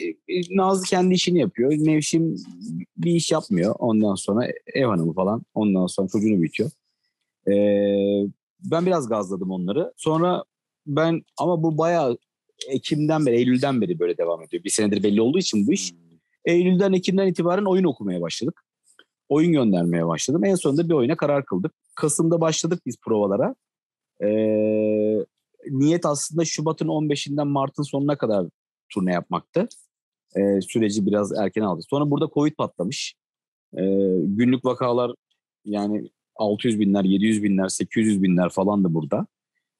Nazlı 0.51 0.85
kendi 0.85 1.13
işini 1.13 1.39
yapıyor. 1.39 1.71
Nevşim 1.71 2.35
bir 2.97 3.11
iş 3.11 3.31
yapmıyor. 3.31 3.75
Ondan 3.79 4.15
sonra 4.15 4.47
ev 4.73 4.85
hanımı 4.85 5.13
falan. 5.13 5.43
Ondan 5.53 5.87
sonra 5.87 6.07
çocuğunu 6.07 6.37
büyütüyor. 6.37 6.71
Ee, 7.47 8.29
ben 8.71 8.85
biraz 8.85 9.09
gazladım 9.09 9.51
onları. 9.51 9.93
Sonra 9.97 10.43
ben 10.87 11.21
ama 11.37 11.63
bu 11.63 11.77
bayağı 11.77 12.17
Ekim'den 12.67 13.25
beri, 13.25 13.35
Eylül'den 13.35 13.81
beri 13.81 13.99
böyle 13.99 14.17
devam 14.17 14.43
ediyor. 14.43 14.63
Bir 14.63 14.69
senedir 14.69 15.03
belli 15.03 15.21
olduğu 15.21 15.39
için 15.39 15.67
bu 15.67 15.73
iş. 15.73 15.91
Hmm. 15.91 15.99
Eylül'den, 16.45 16.93
Ekim'den 16.93 17.27
itibaren 17.27 17.65
oyun 17.65 17.83
okumaya 17.83 18.21
başladık. 18.21 18.63
Oyun 19.29 19.51
göndermeye 19.51 20.07
başladım. 20.07 20.45
En 20.45 20.55
sonunda 20.55 20.89
bir 20.89 20.93
oyuna 20.93 21.17
karar 21.17 21.45
kıldık. 21.45 21.73
Kasım'da 21.95 22.41
başladık 22.41 22.81
biz 22.85 22.97
provalara. 23.01 23.55
Ee, 24.23 25.25
niyet 25.69 26.05
aslında 26.05 26.45
Şubat'ın 26.45 26.87
15'inden 26.87 27.47
Mart'ın 27.47 27.83
sonuna 27.83 28.17
kadar 28.17 28.47
turne 28.89 29.13
yapmaktı. 29.13 29.67
Ee, 30.35 30.61
süreci 30.61 31.05
biraz 31.05 31.31
erken 31.37 31.61
aldı. 31.61 31.81
Sonra 31.89 32.11
burada 32.11 32.29
Covid 32.33 32.53
patlamış. 32.55 33.15
Ee, 33.77 33.81
günlük 34.21 34.65
vakalar 34.65 35.11
yani 35.65 36.09
600 36.35 36.79
binler, 36.79 37.03
700 37.03 37.43
binler, 37.43 37.67
800 37.67 38.23
binler 38.23 38.49
falan 38.49 38.83
da 38.83 38.93
burada. 38.93 39.27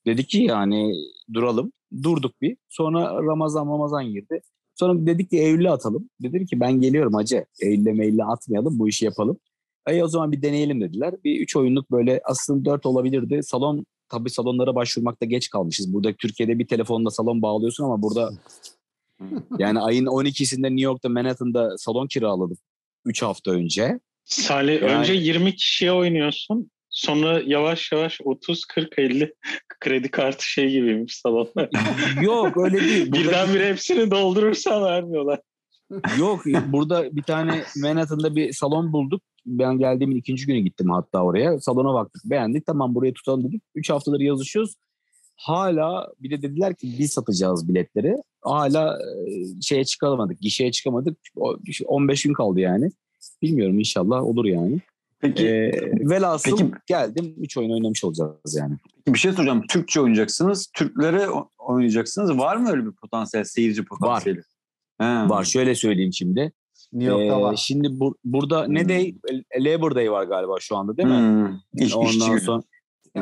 Dedik 0.05 0.29
ki 0.29 0.43
yani 0.43 0.93
duralım. 1.33 1.71
Durduk 2.03 2.41
bir. 2.41 2.57
Sonra 2.69 3.13
Ramazan 3.13 3.65
Ramazan 3.65 4.05
girdi. 4.05 4.41
Sonra 4.75 5.05
dedik 5.05 5.29
ki 5.29 5.37
Eylül'e 5.37 5.69
atalım. 5.69 6.09
Dedim 6.21 6.45
ki 6.45 6.59
ben 6.59 6.81
geliyorum 6.81 7.13
hacı. 7.13 7.45
Eylül'e 7.61 7.93
meylül'e 7.93 8.23
atmayalım 8.23 8.79
bu 8.79 8.89
işi 8.89 9.05
yapalım. 9.05 9.39
E 9.87 10.03
o 10.03 10.07
zaman 10.07 10.31
bir 10.31 10.41
deneyelim 10.41 10.81
dediler. 10.81 11.15
Bir 11.23 11.41
üç 11.41 11.55
oyunluk 11.55 11.91
böyle 11.91 12.21
aslında 12.25 12.65
dört 12.65 12.85
olabilirdi. 12.85 13.39
Salon 13.43 13.85
tabii 14.09 14.29
salonlara 14.29 14.75
başvurmakta 14.75 15.25
geç 15.25 15.49
kalmışız. 15.49 15.93
Burada 15.93 16.13
Türkiye'de 16.13 16.59
bir 16.59 16.67
telefonla 16.67 17.09
salon 17.09 17.41
bağlıyorsun 17.41 17.83
ama 17.83 18.01
burada 18.01 18.31
yani 19.59 19.79
ayın 19.79 20.05
12'sinde 20.05 20.63
New 20.63 20.81
York'ta 20.81 21.09
Manhattan'da 21.09 21.77
salon 21.77 22.07
kiraladım 22.07 22.57
3 23.05 23.21
hafta 23.21 23.51
önce. 23.51 23.99
Salih 24.25 24.81
yani, 24.81 24.93
önce 24.93 25.13
20 25.13 25.55
kişiye 25.55 25.91
oynuyorsun. 25.91 26.71
Sonra 26.93 27.41
yavaş 27.45 27.91
yavaş 27.91 28.21
30, 28.23 28.65
40, 28.65 28.99
50 28.99 29.34
kredi 29.79 30.12
kartı 30.12 30.51
şey 30.51 30.69
gibiymiş 30.69 31.15
salonlar. 31.17 31.69
Yok 32.21 32.58
öyle 32.58 32.82
değil. 32.82 33.12
Burada... 33.12 33.23
Birdenbire 33.23 33.69
hepsini 33.69 34.12
doldurursan 34.12 34.84
vermiyorlar. 34.84 35.39
Yok 36.19 36.45
burada 36.67 37.15
bir 37.15 37.23
tane 37.23 37.63
Manhattan'da 37.77 38.36
bir 38.36 38.53
salon 38.53 38.93
bulduk. 38.93 39.21
Ben 39.45 39.77
geldiğimin 39.77 40.15
ikinci 40.15 40.45
günü 40.45 40.60
gittim 40.60 40.89
hatta 40.89 41.23
oraya. 41.23 41.60
Salona 41.60 41.93
baktık 41.93 42.21
beğendik 42.25 42.65
tamam 42.65 42.95
buraya 42.95 43.13
tutalım 43.13 43.43
dedik. 43.43 43.63
Üç 43.75 43.89
haftadır 43.89 44.19
yazışıyoruz. 44.19 44.75
Hala 45.36 46.12
bir 46.19 46.29
de 46.29 46.41
dediler 46.41 46.75
ki 46.75 46.95
biz 46.99 47.12
satacağız 47.12 47.69
biletleri. 47.69 48.15
Hala 48.41 48.99
şeye 49.62 49.86
çıkamadık, 49.86 50.41
gişeye 50.41 50.71
çıkamadık. 50.71 51.17
15 51.86 52.23
gün 52.23 52.34
kaldı 52.34 52.60
yani. 52.60 52.89
Bilmiyorum 53.41 53.79
inşallah 53.79 54.23
olur 54.23 54.45
yani. 54.45 54.79
Peki. 55.23 55.47
Ee, 55.47 55.71
velhasıl 56.09 56.57
peki, 56.57 56.71
geldim. 56.86 57.36
Üç 57.38 57.57
oyun 57.57 57.69
oynamış 57.69 58.03
olacağız 58.03 58.55
yani. 58.55 58.77
Bir 59.07 59.19
şey 59.19 59.31
soracağım. 59.31 59.62
Türkçe 59.69 60.01
oynayacaksınız. 60.01 60.67
Türklere 60.75 61.27
oynayacaksınız. 61.57 62.38
Var 62.38 62.55
mı 62.55 62.71
öyle 62.71 62.86
bir 62.86 62.91
potansiyel, 62.91 63.43
seyirci 63.43 63.86
potansiyeli? 63.86 64.39
Var. 65.01 65.25
He. 65.25 65.29
Var. 65.29 65.43
Şöyle 65.43 65.75
söyleyeyim 65.75 66.13
şimdi. 66.13 66.51
New 66.93 67.12
York'ta 67.12 67.39
ee, 67.39 67.41
var. 67.41 67.55
Şimdi 67.55 67.99
bu, 67.99 68.17
burada 68.23 68.65
hmm. 68.65 68.75
ne 68.75 68.89
day? 68.89 69.15
Labor 69.59 69.95
Day 69.95 70.12
var 70.12 70.23
galiba 70.23 70.55
şu 70.59 70.77
anda 70.77 70.97
değil 70.97 71.09
mi? 71.09 71.17
Hmm. 71.17 71.86
İş, 71.86 71.95
Ondan 71.95 72.38
sonra 72.38 72.63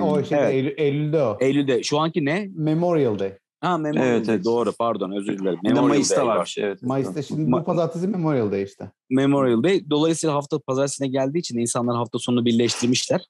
o 0.01 0.21
işte 0.21 0.35
evet. 0.35 0.53
Eylül, 0.53 0.73
Eylül'de 0.77 1.23
o. 1.23 1.37
Eylül'de. 1.39 1.83
Şu 1.83 1.99
anki 1.99 2.25
ne? 2.25 2.49
Memorial 2.55 3.19
Day. 3.19 3.37
Ha 3.62 3.78
Memorial 3.78 4.08
evet, 4.08 4.28
Day. 4.28 4.36
Evet. 4.36 4.45
Doğru 4.45 4.71
pardon 4.71 5.12
özür 5.12 5.39
dilerim. 5.39 5.60
Memorial 5.63 5.88
Mayıs'ta 5.88 6.17
Day 6.17 6.28
var. 6.28 6.56
Evet. 6.60 6.82
Mayıs'ta 6.84 7.21
şimdi 7.21 7.52
bu 7.52 7.63
pazartesi 7.63 8.08
Memorial 8.08 8.52
Day 8.52 8.63
işte. 8.63 8.91
Memorial 9.10 9.63
Day. 9.63 9.89
Dolayısıyla 9.89 10.36
hafta 10.36 10.60
pazartesine 10.60 11.08
geldiği 11.08 11.39
için 11.39 11.58
insanlar 11.58 11.95
hafta 11.95 12.19
sonunu 12.19 12.45
birleştirmişler. 12.45 13.21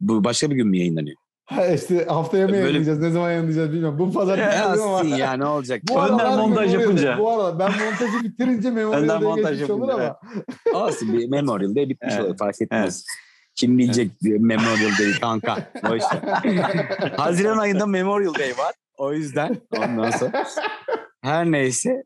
Bu 0.00 0.24
başka 0.24 0.50
bir 0.50 0.56
gün 0.56 0.68
mü 0.68 0.76
yayınlanıyor? 0.76 1.16
Ha 1.44 1.66
işte 1.66 2.04
haftaya 2.04 2.46
mı 2.46 2.52
Böyle... 2.52 2.62
yayınlayacağız? 2.62 2.98
Ne 2.98 3.10
zaman 3.10 3.30
yayınlayacağız 3.30 3.72
bilmiyorum. 3.72 3.98
Bu 3.98 4.12
pazartesi 4.12 4.82
ama. 4.82 5.16
ya 5.16 5.32
ne 5.32 5.46
olacak? 5.46 5.82
Bu 5.88 6.02
Önden 6.02 6.38
montaj 6.38 6.74
yapınca. 6.74 7.18
Bu 7.18 7.30
arada 7.30 7.58
ben 7.58 7.70
montajı 7.70 8.24
bitirince 8.24 8.70
Memorial 8.70 9.22
Day 9.36 9.52
geçmiş 9.52 9.70
olur 9.70 9.88
ama. 9.88 10.16
Olsun 10.74 11.12
bir 11.12 11.28
Memorial 11.28 11.74
Day 11.74 11.88
bitmiş 11.88 12.14
evet. 12.14 12.24
olur 12.24 12.38
fark 12.38 12.62
etmez. 12.62 12.82
Evet. 12.82 13.29
Kim 13.60 13.78
bilecek 13.78 14.10
evet. 14.26 14.40
Memorial 14.40 14.90
Day 14.98 15.12
kanka. 15.20 15.72
Haziran 17.16 17.58
ayında 17.58 17.86
Memorial 17.86 18.34
Day 18.34 18.50
var. 18.50 18.74
O 18.98 19.12
yüzden 19.12 19.56
ondan 19.78 20.10
sonra 20.10 20.44
her 21.22 21.50
neyse 21.50 22.02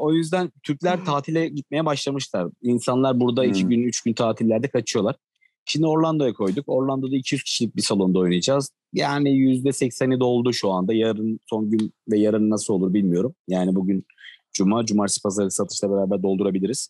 o 0.00 0.12
yüzden 0.12 0.52
Türkler 0.62 1.04
tatile 1.04 1.48
gitmeye 1.48 1.84
başlamışlar. 1.84 2.48
İnsanlar 2.62 3.20
burada 3.20 3.42
hmm. 3.42 3.50
iki 3.50 3.66
gün, 3.66 3.82
üç 3.82 4.02
gün 4.02 4.12
tatillerde 4.12 4.68
kaçıyorlar. 4.68 5.16
Şimdi 5.64 5.86
Orlando'ya 5.86 6.32
koyduk. 6.32 6.64
Orlando'da 6.68 7.16
200 7.16 7.42
kişilik 7.42 7.76
bir 7.76 7.82
salonda 7.82 8.18
oynayacağız. 8.18 8.70
Yani 8.92 9.30
%80'i 9.30 10.20
doldu 10.20 10.52
şu 10.52 10.70
anda. 10.70 10.94
Yarın 10.94 11.40
son 11.46 11.70
gün 11.70 11.92
ve 12.10 12.18
yarın 12.18 12.50
nasıl 12.50 12.74
olur 12.74 12.94
bilmiyorum. 12.94 13.34
Yani 13.48 13.74
bugün 13.74 14.04
Cuma, 14.52 14.84
Cumartesi 14.84 15.22
Pazarı 15.22 15.50
satışla 15.50 15.90
beraber 15.90 16.22
doldurabiliriz. 16.22 16.88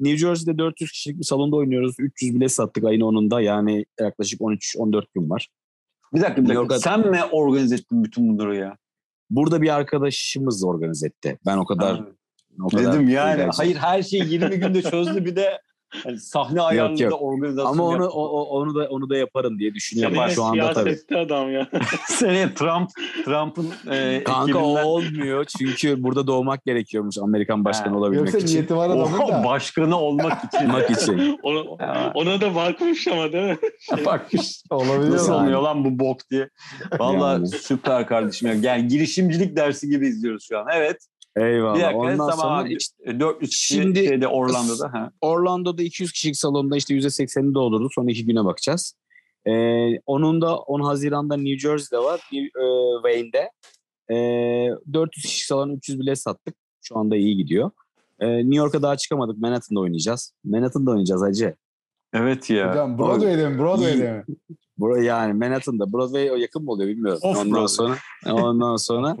New 0.00 0.18
Jersey'de 0.18 0.58
400 0.58 0.92
kişilik 0.92 1.18
bir 1.18 1.24
salonda 1.24 1.56
oynuyoruz. 1.56 1.94
300 1.98 2.34
bile 2.34 2.48
sattık 2.48 2.84
ayın 2.84 3.00
10'unda. 3.00 3.42
Yani 3.42 3.86
yaklaşık 4.00 4.40
13-14 4.40 5.04
gün 5.14 5.30
var. 5.30 5.48
Bir 6.14 6.20
dakika, 6.20 6.44
bir 6.44 6.48
dakika. 6.48 6.78
Sen 6.78 7.10
mi 7.10 7.20
organize 7.32 7.74
ettin 7.74 8.04
bütün 8.04 8.28
bunları 8.28 8.56
ya? 8.56 8.76
Burada 9.30 9.62
bir 9.62 9.74
arkadaşımız 9.74 10.64
organize 10.64 11.06
etti. 11.06 11.38
Ben 11.46 11.56
o 11.56 11.66
kadar... 11.66 12.04
O 12.62 12.68
kadar 12.68 12.92
Dedim 12.92 13.08
yani. 13.08 13.48
Hayır 13.56 13.76
her 13.76 14.02
şeyi 14.02 14.32
20 14.32 14.56
günde 14.56 14.82
çözdü 14.82 15.24
bir 15.24 15.36
de 15.36 15.60
Hani 16.04 16.18
sahne 16.18 16.60
ayarında 16.60 17.02
yok, 17.02 17.12
yok. 17.12 17.22
organizasyon 17.22 17.72
Ama 17.72 17.84
onu 17.84 18.06
o, 18.06 18.42
onu 18.42 18.74
da 18.74 18.88
onu 18.88 19.10
da 19.10 19.16
yaparım 19.16 19.58
diye 19.58 19.74
düşünüyorum 19.74 20.16
Seneye 20.16 20.30
şu 20.30 20.44
anda 20.44 20.72
tabii. 20.72 20.98
adam 21.16 21.52
ya. 21.52 21.68
Seneye 22.06 22.54
Trump 22.54 22.90
Trump'ın 23.24 23.72
e, 23.90 24.24
Kanka 24.24 24.50
ekibinden... 24.50 24.84
olmuyor 24.84 25.44
çünkü 25.58 26.02
burada 26.02 26.26
doğmak 26.26 26.64
gerekiyormuş 26.64 27.18
Amerikan 27.18 27.64
başkanı 27.64 27.92
ha. 27.92 27.98
olabilmek 27.98 28.26
Yoksa 28.26 28.38
için. 28.38 28.54
niyeti 28.56 28.76
var 28.76 28.90
adamın 28.90 29.18
da. 29.28 29.44
Başkanı 29.44 29.98
olmak 29.98 30.44
için. 30.54 30.64
olmak 30.64 30.90
için. 30.90 31.38
ona, 31.42 31.60
ona 32.14 32.40
da 32.40 32.54
bakmış 32.54 33.08
ama 33.08 33.32
değil 33.32 33.44
mi? 33.44 33.58
Şey... 33.96 34.04
bakmış. 34.04 34.62
Olabilir 34.70 35.10
Nasıl 35.10 35.32
yani. 35.32 35.42
oluyor 35.44 35.62
lan 35.62 35.84
bu 35.84 35.98
bok 36.04 36.30
diye. 36.30 36.48
Valla 36.98 37.32
yani. 37.32 37.48
süper 37.48 38.06
kardeşim. 38.06 38.48
Yani, 38.48 38.66
yani 38.66 38.88
girişimcilik 38.88 39.56
dersi 39.56 39.88
gibi 39.88 40.06
izliyoruz 40.08 40.46
şu 40.48 40.58
an. 40.58 40.66
Evet. 40.74 40.96
Eyvallah. 41.36 41.74
Bir 41.74 41.80
dakika, 41.80 41.98
Ondan 41.98 42.30
sonra 42.30 42.68
işte, 42.68 43.20
400 43.20 43.52
şimdi 43.52 44.04
şeyde 44.06 44.28
Orlando'da. 44.28 44.92
Ha. 44.92 45.10
Orlando'da 45.20 45.82
200 45.82 46.12
kişilik 46.12 46.36
salonda 46.36 46.76
işte 46.76 46.94
%80'ini 46.94 47.54
doldurdu. 47.54 47.88
Son 47.94 48.06
iki 48.06 48.26
güne 48.26 48.44
bakacağız. 48.44 48.94
Ee, 49.46 49.98
onun 50.06 50.40
da 50.40 50.58
10 50.58 50.80
Haziran'da 50.80 51.36
New 51.36 51.58
Jersey'de 51.58 52.02
var. 52.04 52.20
New, 52.32 52.46
e, 52.46 52.64
Wayne'de. 53.02 53.50
E, 54.10 54.14
400 54.92 55.26
kişilik 55.26 55.46
salon 55.46 55.70
300 55.76 56.00
bile 56.00 56.16
sattık. 56.16 56.54
Şu 56.82 56.98
anda 56.98 57.16
iyi 57.16 57.36
gidiyor. 57.36 57.70
E, 58.20 58.36
New 58.38 58.56
York'a 58.56 58.82
daha 58.82 58.96
çıkamadık. 58.96 59.38
Manhattan'da 59.38 59.80
oynayacağız. 59.80 60.32
Manhattan'da 60.44 60.90
oynayacağız 60.90 61.22
acı. 61.22 61.54
Evet 62.12 62.50
ya. 62.50 62.70
Hocam 62.70 62.98
Broadway'de 62.98 63.48
mi? 63.48 63.58
Broadway'de 63.58 64.12
mi? 64.12 64.24
Bura 64.78 65.02
yani 65.02 65.32
Manhattan'da 65.32 65.92
Broadway 65.92 66.40
yakın 66.40 66.64
mı 66.64 66.70
oluyor 66.70 66.88
bilmiyorum. 66.88 67.20
Off 67.22 67.36
ondan 67.38 67.50
Broadway. 67.52 67.68
sonra 67.68 67.96
ondan 68.44 68.76
sonra 68.88 69.16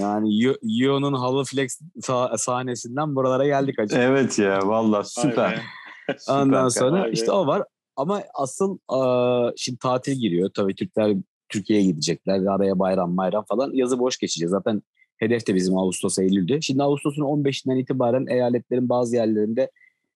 yani 0.00 0.42
Yo- 0.42 0.54
Yo'nun 0.62 1.12
Halo 1.12 1.44
Flex 1.44 1.80
sah- 2.00 2.38
sahnesinden 2.38 3.16
buralara 3.16 3.46
geldik 3.46 3.78
acaba. 3.78 4.02
Evet 4.02 4.38
ya 4.38 4.58
valla 4.64 5.04
süper. 5.04 5.62
Ondan 6.28 6.68
sonra 6.68 7.08
işte 7.08 7.32
o 7.32 7.46
var. 7.46 7.62
Ama 7.96 8.22
asıl 8.34 8.78
aa, 8.88 9.50
şimdi 9.56 9.78
tatil 9.78 10.12
giriyor. 10.12 10.50
Tabii 10.54 10.74
Türkler 10.74 11.16
Türkiye'ye 11.48 11.84
gidecekler. 11.86 12.46
Araya 12.46 12.78
bayram 12.78 13.16
bayram 13.16 13.44
falan. 13.48 13.70
Yazı 13.74 13.98
boş 13.98 14.18
geçeceğiz. 14.18 14.50
Zaten 14.50 14.82
hedef 15.16 15.46
de 15.46 15.54
bizim 15.54 15.76
Ağustos 15.78 16.18
Eylül'de. 16.18 16.60
Şimdi 16.60 16.82
Ağustos'un 16.82 17.22
15'inden 17.22 17.78
itibaren 17.78 18.26
eyaletlerin 18.26 18.88
bazı 18.88 19.16
yerlerinde 19.16 19.70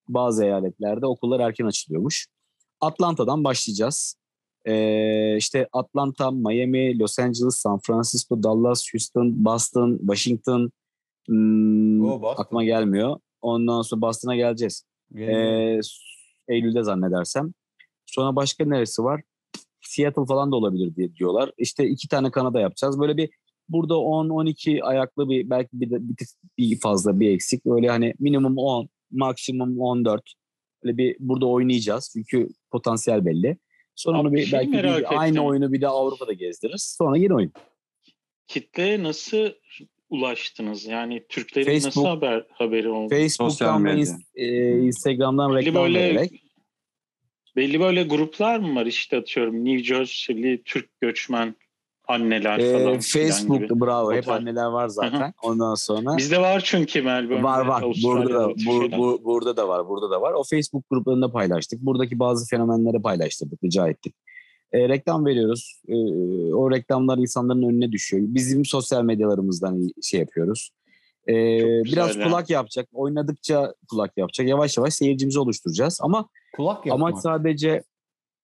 bazı 0.08 0.44
eyaletlerde 0.44 1.06
okullar 1.06 1.40
erken 1.40 1.66
açılıyormuş. 1.66 2.26
Atlanta'dan 2.80 3.44
başlayacağız. 3.44 4.16
Ee, 4.64 5.36
işte 5.36 5.68
Atlanta, 5.72 6.30
Miami, 6.30 6.98
Los 6.98 7.18
Angeles, 7.18 7.56
San 7.56 7.78
Francisco, 7.78 8.42
Dallas, 8.42 8.84
Houston, 8.94 9.44
Boston, 9.44 9.98
Washington 9.98 10.70
hmm, 11.28 12.04
Oo, 12.04 12.22
Boston. 12.22 12.42
aklıma 12.42 12.64
gelmiyor. 12.64 13.16
Ondan 13.40 13.82
sonra 13.82 14.00
Boston'a 14.00 14.36
geleceğiz. 14.36 14.84
Ee, 15.16 15.80
Eylül'de 16.48 16.82
zannedersem. 16.82 17.52
Sonra 18.06 18.36
başka 18.36 18.64
neresi 18.64 19.04
var? 19.04 19.22
Seattle 19.80 20.26
falan 20.26 20.52
da 20.52 20.56
olabilir 20.56 20.96
diye 20.96 21.14
diyorlar. 21.14 21.52
İşte 21.58 21.88
iki 21.88 22.08
tane 22.08 22.30
Kanada 22.30 22.60
yapacağız. 22.60 23.00
Böyle 23.00 23.16
bir 23.16 23.30
burada 23.68 23.94
10-12 23.94 24.82
ayaklı 24.82 25.28
bir 25.28 25.50
belki 25.50 25.68
bir, 25.72 25.90
de, 25.90 26.08
bir, 26.08 26.16
bir 26.58 26.80
fazla 26.80 27.20
bir 27.20 27.30
eksik. 27.30 27.66
Öyle 27.66 27.88
hani 27.88 28.14
minimum 28.18 28.58
10, 28.58 28.88
maksimum 29.10 29.80
14. 29.80 30.22
Böyle 30.84 30.96
bir 30.96 31.16
burada 31.20 31.46
oynayacağız. 31.46 32.10
Çünkü 32.12 32.48
potansiyel 32.70 33.24
belli. 33.24 33.58
Sonra 34.00 34.18
Abi 34.18 34.26
onu 34.28 34.34
bir 34.34 34.46
şey 34.46 34.58
belki 34.58 34.70
merak 34.70 34.98
bir, 34.98 35.02
ettim. 35.04 35.18
aynı 35.18 35.44
oyunu 35.44 35.72
bir 35.72 35.80
de 35.80 35.88
Avrupa'da 35.88 36.32
gezdiririz. 36.32 36.96
Sonra 36.98 37.16
yine 37.16 37.34
oyun. 37.34 37.52
Kitleye 38.46 39.02
nasıl 39.02 39.48
ulaştınız? 40.10 40.84
Yani 40.86 41.24
Türklerin 41.28 41.66
Facebook- 41.66 41.86
nasıl 41.86 42.04
haber 42.04 42.46
haberi 42.52 42.88
oldu? 42.88 43.08
Facebook'tan 43.14 43.84
ve 43.84 43.92
ins- 43.94 44.22
e, 44.34 44.78
Instagram'dan 44.86 45.54
belli 45.56 45.66
reklam 45.66 45.84
böyle 45.84 45.98
vererek. 45.98 46.42
belli 47.56 47.80
böyle 47.80 48.02
gruplar 48.02 48.58
mı 48.58 48.74
var 48.80 48.86
işte 48.86 49.16
atıyorum 49.16 49.64
New 49.64 49.84
Jersey'li 49.84 50.62
Türk 50.64 51.00
göçmen 51.00 51.54
anneler 52.10 52.58
Ee, 52.58 52.72
falan. 52.72 52.98
filan 52.98 53.00
Facebook'ta 53.00 53.80
bravo. 53.80 54.08
O 54.08 54.12
Hep 54.12 54.28
anneler 54.28 54.66
var 54.66 54.88
zaten. 54.88 55.34
Ondan 55.42 55.74
sonra. 55.74 56.16
Bizde 56.16 56.40
var 56.40 56.62
çünkü 56.64 57.02
Melbourne'de. 57.02 57.42
Var 57.42 57.66
var. 57.66 57.84
Burada 58.02 58.34
da 58.34 58.48
bu 58.48 58.92
bu, 58.98 59.20
burada 59.24 59.56
da 59.56 59.68
var. 59.68 59.88
Burada 59.88 60.10
da 60.10 60.20
var. 60.20 60.32
O 60.32 60.42
Facebook 60.50 60.90
gruplarında 60.90 61.32
paylaştık. 61.32 61.80
Buradaki 61.80 62.18
bazı 62.18 62.48
fenomenleri 62.48 63.02
paylaştırdık, 63.02 63.64
rica 63.64 63.88
ettik. 63.88 64.14
E, 64.72 64.88
reklam 64.88 65.26
veriyoruz. 65.26 65.80
E, 65.88 65.94
o 66.54 66.70
reklamlar 66.70 67.18
insanların 67.18 67.62
önüne 67.62 67.92
düşüyor. 67.92 68.22
Bizim 68.26 68.64
sosyal 68.64 69.02
medyalarımızdan 69.04 69.88
şey 70.02 70.20
yapıyoruz. 70.20 70.70
E, 71.28 71.34
biraz 71.84 72.16
ya. 72.16 72.24
kulak 72.24 72.50
yapacak. 72.50 72.88
Oynadıkça 72.92 73.74
kulak 73.90 74.12
yapacak. 74.16 74.48
Yavaş 74.48 74.76
yavaş 74.76 74.94
seyircimizi 74.94 75.40
oluşturacağız. 75.40 75.98
Ama 76.02 76.28
kulak 76.56 76.86
yapmak. 76.86 77.10
amaç 77.10 77.22
sadece 77.22 77.82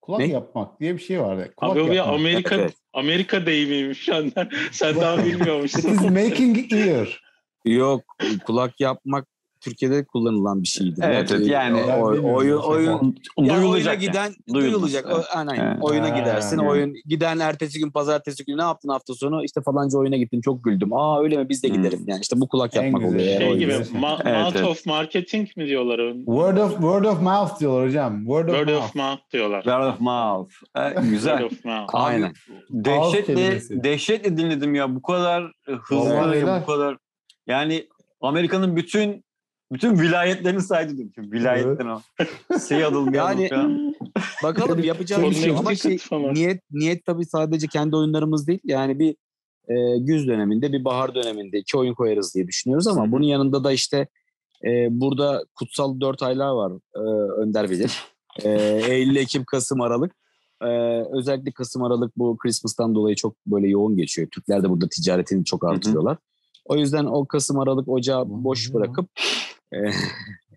kulak 0.06 0.20
Ne? 0.20 0.26
yapmak 0.26 0.80
diye 0.80 0.94
bir 0.94 1.02
şey 1.02 1.20
var. 1.20 1.36
ya. 1.36 1.54
Kulak 1.54 1.72
Abi 1.76 1.80
o 1.80 1.86
bir 1.86 1.92
yapmak. 1.92 2.14
Amerika 2.14 2.54
Evet. 2.54 2.74
Amerika 2.92 3.46
deyimiymiş 3.46 4.04
senden. 4.04 4.50
Sen 4.72 4.96
daha 4.96 5.16
It 5.20 5.24
bilmiyormuşsun. 5.24 5.88
is 5.88 6.00
making 6.02 6.72
ear. 6.72 7.20
yok 7.64 8.02
kulak 8.46 8.80
yapmak 8.80 9.26
Türkiye'de 9.70 10.04
kullanılan 10.04 10.62
bir 10.62 10.68
şeydi. 10.68 11.00
Evet, 11.02 11.32
evet, 11.32 11.46
yani- 11.48 11.82
o, 11.84 12.02
oyun, 12.02 12.22
oyun, 12.58 12.88
Yani 12.90 13.14
oyuna 13.36 13.56
Duyulacak. 13.62 13.94
yani. 13.94 14.06
giden 14.06 14.32
Duyulması, 14.54 14.74
duyulacak. 14.76 15.04
evet. 15.08 15.24
O, 15.34 15.38
aynen. 15.38 15.54
Evet. 15.64 15.78
Oyuna 15.80 16.08
gidersin. 16.08 16.58
evet. 16.58 16.70
Oyun 16.70 16.94
giden 17.06 17.38
ertesi 17.38 17.78
gün 17.78 17.90
pazartesi 17.90 18.44
günü 18.44 18.56
ne 18.58 18.62
yaptın 18.62 18.88
hafta 18.88 19.14
sonu? 19.14 19.44
İşte 19.44 19.60
falanca 19.60 19.98
oyuna 19.98 20.16
gittim 20.16 20.40
çok 20.40 20.64
güldüm. 20.64 20.92
Aa 20.92 21.20
öyle 21.22 21.36
mi 21.36 21.48
biz 21.48 21.62
de 21.62 21.68
Hmm. 21.68 21.76
gidelim. 21.76 22.04
Yani 22.06 22.20
işte 22.22 22.40
bu 22.40 22.48
kulak 22.48 22.76
En 22.76 22.82
yapmak 22.82 23.02
güzel 23.02 23.16
oluyor. 23.20 23.38
şey 23.38 23.48
oyun 23.48 23.58
gibi 23.60 23.72
ma- 23.72 24.20
Evet, 24.24 24.36
mouth 24.44 24.56
evet. 24.56 24.66
of 24.66 24.86
marketing 24.86 25.48
mi 25.56 25.66
diyorlar? 25.66 26.14
Word 26.24 26.56
of 26.56 26.70
word 26.72 27.04
of 27.04 27.22
mouth 27.22 27.60
diyorlar 27.60 27.86
hocam. 27.88 28.18
Word 28.24 28.48
of 28.48 28.54
Word 28.54 28.68
mouth. 28.68 28.84
of 28.84 28.94
mouth 28.94 29.20
diyorlar. 29.32 29.62
Word 29.62 29.86
of 29.86 30.00
mouth. 30.00 30.50
E, 30.76 30.80
Word 30.94 31.10
güzel. 31.10 31.42
of 31.44 31.64
mouth. 31.64 31.90
Aynen. 31.92 32.32
Dehşetle, 32.70 33.60
dehşetle 33.84 34.36
dinledim 34.36 34.74
ya. 34.74 34.94
Bu 34.94 35.02
kadar 35.02 35.52
hızlı, 35.66 36.36
ya, 36.36 36.62
bu 36.62 36.66
kadar. 36.72 36.96
Yani 37.46 37.86
Amerika'nın 38.20 38.76
bütün 38.76 39.24
bütün 39.72 39.98
vilayetlerini 39.98 40.62
saydı 40.62 40.90
diyeyim. 40.90 41.12
Şimdi 41.14 41.32
Vilayetten 41.32 41.86
o. 41.86 42.00
Seattle, 42.58 43.16
Yani- 43.16 43.42
yani, 43.42 43.48
falan. 43.48 43.94
Bakalım 44.42 44.84
yapacağımız 44.84 45.36
şey 45.36 45.50
ama 45.50 45.74
şey, 45.74 45.98
falan. 45.98 46.34
niyet 46.34 46.62
niyet 46.70 47.04
tabii 47.04 47.24
sadece 47.24 47.66
kendi 47.66 47.96
oyunlarımız 47.96 48.46
değil. 48.46 48.60
Yani 48.64 48.98
bir 48.98 49.16
e, 49.68 49.98
güz 49.98 50.28
döneminde 50.28 50.72
bir 50.72 50.84
bahar 50.84 51.14
döneminde 51.14 51.58
iki 51.58 51.78
oyun 51.78 51.94
koyarız 51.94 52.34
diye 52.34 52.46
düşünüyoruz 52.46 52.86
ama 52.86 53.12
bunun 53.12 53.24
yanında 53.24 53.64
da 53.64 53.72
işte 53.72 54.08
e, 54.64 54.88
burada 54.90 55.44
kutsal 55.54 56.00
dört 56.00 56.22
aylar 56.22 56.50
var 56.50 56.72
e, 56.94 57.00
Önder 57.40 57.70
bilir. 57.70 58.02
E, 58.42 58.50
Eylül, 58.88 59.16
Ekim, 59.16 59.44
Kasım, 59.44 59.80
Aralık. 59.80 60.12
E, 60.62 60.66
özellikle 61.12 61.52
Kasım, 61.52 61.82
Aralık 61.82 62.16
bu 62.16 62.36
Christmas'tan 62.36 62.94
dolayı 62.94 63.16
çok 63.16 63.36
böyle 63.46 63.68
yoğun 63.68 63.96
geçiyor. 63.96 64.28
Türkler 64.28 64.62
de 64.62 64.70
burada 64.70 64.88
ticaretini 64.88 65.44
çok 65.44 65.62
hı. 65.62 65.66
artırıyorlar. 65.66 66.18
O 66.64 66.76
yüzden 66.76 67.04
o 67.04 67.26
Kasım, 67.26 67.58
Aralık, 67.58 67.88
Ocağı 67.88 68.24
boş 68.28 68.66
Hı 68.66 68.70
hı. 68.70 68.74
bırakıp 68.74 69.10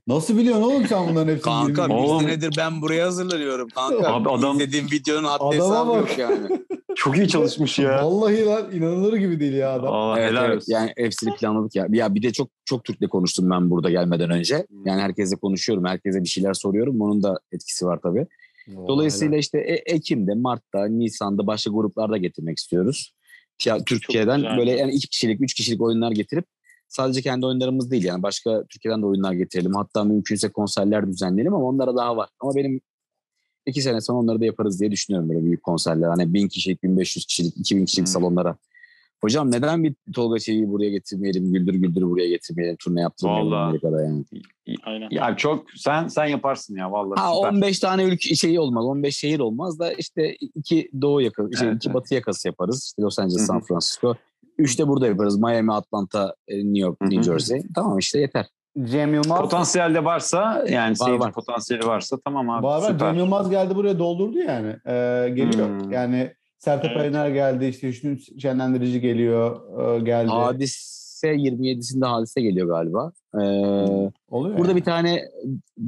Nasıl 0.08 0.38
biliyorsun 0.38 0.64
oğlum 0.64 0.88
sen 0.88 1.08
bunların 1.10 1.28
hepsini? 1.34 1.42
Kanka 1.44 1.88
bir 1.88 1.94
Oğlum. 1.94 2.22
senedir 2.22 2.54
ben 2.58 2.82
buraya 2.82 3.06
hazırlanıyorum 3.06 3.70
kanka. 3.70 4.14
Abi 4.14 4.30
adam- 4.30 4.56
İzlediğim 4.56 4.86
videonun 4.92 5.28
Adama 5.28 5.54
hesabı 5.54 5.90
bak. 5.90 5.98
yok 6.10 6.18
yani. 6.18 6.48
Çok 6.96 7.18
iyi 7.18 7.28
çalışmış 7.28 7.80
ya. 7.80 8.06
Vallahi 8.06 8.46
lan 8.46 8.72
inanılır 8.74 9.14
gibi 9.18 9.40
değil 9.40 9.54
ya 9.54 9.72
adam. 9.74 9.94
Aa, 9.94 10.20
evet, 10.20 10.32
helal 10.32 10.46
evet. 10.46 10.58
olsun. 10.58 10.74
Yani 10.74 10.94
hepsini 10.98 11.36
planladık 11.36 11.76
ya. 11.76 11.88
Ya 11.90 12.16
bir 12.16 12.24
de 12.24 12.34
çok 12.34 12.50
çok 12.66 12.84
Türk'le 12.84 13.10
konuştum 13.10 13.50
ben 13.50 13.70
burada 13.70 13.90
gelmeden 13.90 14.30
önce. 14.30 14.66
Yani 14.86 15.02
herkesle 15.02 15.36
konuşuyorum. 15.36 15.86
Herkese 15.86 16.24
bir 16.24 16.28
şeyler 16.30 16.54
soruyorum. 16.54 17.02
Onun 17.02 17.24
da 17.24 17.40
etkisi 17.52 17.86
var 17.86 18.00
tabii. 18.04 18.28
Dolayısıyla 18.88 19.38
işte 19.38 19.60
E- 19.60 19.94
Ekim'de, 19.96 20.34
Mart'ta, 20.34 20.86
Nisan'da 20.88 21.48
başka 21.48 21.72
gruplar 21.72 22.12
da 22.12 22.18
getirmek 22.18 22.58
istiyoruz. 22.58 23.14
Ya, 23.66 23.84
Türkiye'den 23.84 24.42
güzel. 24.42 24.58
böyle 24.58 24.72
yani 24.72 24.92
iki 24.92 25.08
kişilik, 25.10 25.42
üç 25.42 25.54
kişilik 25.54 25.82
oyunlar 25.82 26.12
getirip 26.12 26.46
sadece 26.90 27.22
kendi 27.22 27.46
oyunlarımız 27.46 27.92
değil 27.92 28.04
yani 28.04 28.24
başka 28.24 28.64
Türkiye'den 28.70 29.02
de 29.02 29.06
oyunlar 29.06 29.34
getirelim. 29.34 29.74
Hatta 29.76 30.04
mümkünse 30.04 30.50
konserler 30.50 31.08
düzenleyelim 31.08 31.54
ama 31.54 31.66
onlara 31.66 31.96
daha 31.96 32.18
var. 32.18 32.30
Ama 32.40 32.56
benim 32.56 32.82
iki 33.66 33.82
sene 33.82 34.02
sonra 34.02 34.18
onları 34.20 34.42
da 34.42 34.46
yaparız 34.46 34.80
diye 34.80 34.92
düşünüyorum 34.92 35.30
böyle 35.30 35.44
büyük 35.44 35.64
konserler. 35.64 36.08
Hani 36.08 36.34
bin 36.34 36.48
kişilik, 36.48 36.84
1500 36.84 37.26
kişilik, 37.26 37.58
2000 37.58 37.86
kişilik 37.86 38.08
Hmm. 38.08 38.12
salonlara. 38.14 38.56
Hocam 39.22 39.52
neden 39.52 39.84
bir 39.84 39.96
Tolga 40.16 40.40
Çevik'i 40.40 40.70
buraya 40.70 40.90
getirmeyelim, 40.90 41.54
Güldür 41.54 41.74
Güldür 41.74 42.02
buraya 42.02 42.30
getirmeyelim, 42.30 42.76
turne 42.80 43.02
yaptırmayalım. 43.02 43.54
Amerika'da 43.54 44.02
yani. 44.04 44.24
Aynen. 44.84 45.08
Ya 45.12 45.36
çok 45.38 45.66
sen 45.76 46.08
sen 46.08 46.26
yaparsın 46.26 46.76
ya 46.76 46.92
vallahi. 46.92 47.20
Ha 47.20 47.34
süper. 47.36 47.50
15 47.50 47.80
tane 47.80 48.04
ülke 48.04 48.36
şey 48.36 48.60
olmaz. 48.60 48.86
15 48.86 49.18
şehir 49.18 49.40
olmaz 49.40 49.80
da 49.80 49.94
işte 49.94 50.36
iki 50.56 50.90
doğu 51.02 51.22
yakası, 51.22 51.58
şey, 51.58 51.68
Evet, 51.68 51.78
iki 51.78 51.88
evet. 51.90 51.96
batı 51.96 52.14
yakası 52.16 52.48
yaparız. 52.48 52.84
İşte 52.86 53.02
Los 53.02 53.20
Angeles. 53.20 53.46
San 53.46 53.62
Francisco. 53.62 54.16
Üçte 54.60 54.88
burada 54.88 55.08
yaparız. 55.08 55.40
Miami, 55.40 55.74
Atlanta, 55.74 56.36
e, 56.48 56.58
New 56.58 56.80
York, 56.80 56.98
Hı 57.02 57.06
hı. 57.06 57.10
New 57.10 57.24
Jersey. 57.24 57.62
Tamam 57.76 57.98
işte 57.98 58.20
yeter. 58.20 58.46
Cem 58.84 59.14
Yılmaz. 59.14 59.40
Potansiyel 59.42 59.96
de 59.96 60.06
varsa 60.06 60.66
yani 60.70 60.96
seyirci 60.96 61.20
var. 61.20 61.34
potansiyeli 61.34 61.86
varsa 61.88 62.18
tamam 62.26 62.50
abi 62.50 62.64
Var 62.64 62.82
var. 62.82 62.92
süper. 62.92 63.10
Cem 63.10 63.18
Yılmaz 63.18 63.50
geldi 63.50 63.76
buraya 63.76 64.00
doldurdu 64.00 64.38
yani. 64.40 64.68
Ee, 64.88 65.30
geliyor. 65.36 65.68
Hmm. 65.82 65.92
Yani 65.92 66.34
Sertab 66.58 66.90
Evet. 66.92 67.02
Erener 67.02 67.30
geldi. 67.30 67.66
işte 67.66 67.88
Hüsnü 67.88 68.18
Şenlendirici 68.40 69.02
geliyor. 69.02 69.62
e, 69.96 70.00
geldi. 70.00 70.30
Hadise 70.30 71.28
27'sinde 71.36 72.06
hadise 72.06 72.42
geliyor 72.42 72.68
galiba. 72.68 73.12
Ee, 73.36 73.40
Oluyor 74.30 74.58
burada 74.58 74.68
yani. 74.72 74.76
bir 74.80 74.84
tane 74.84 75.22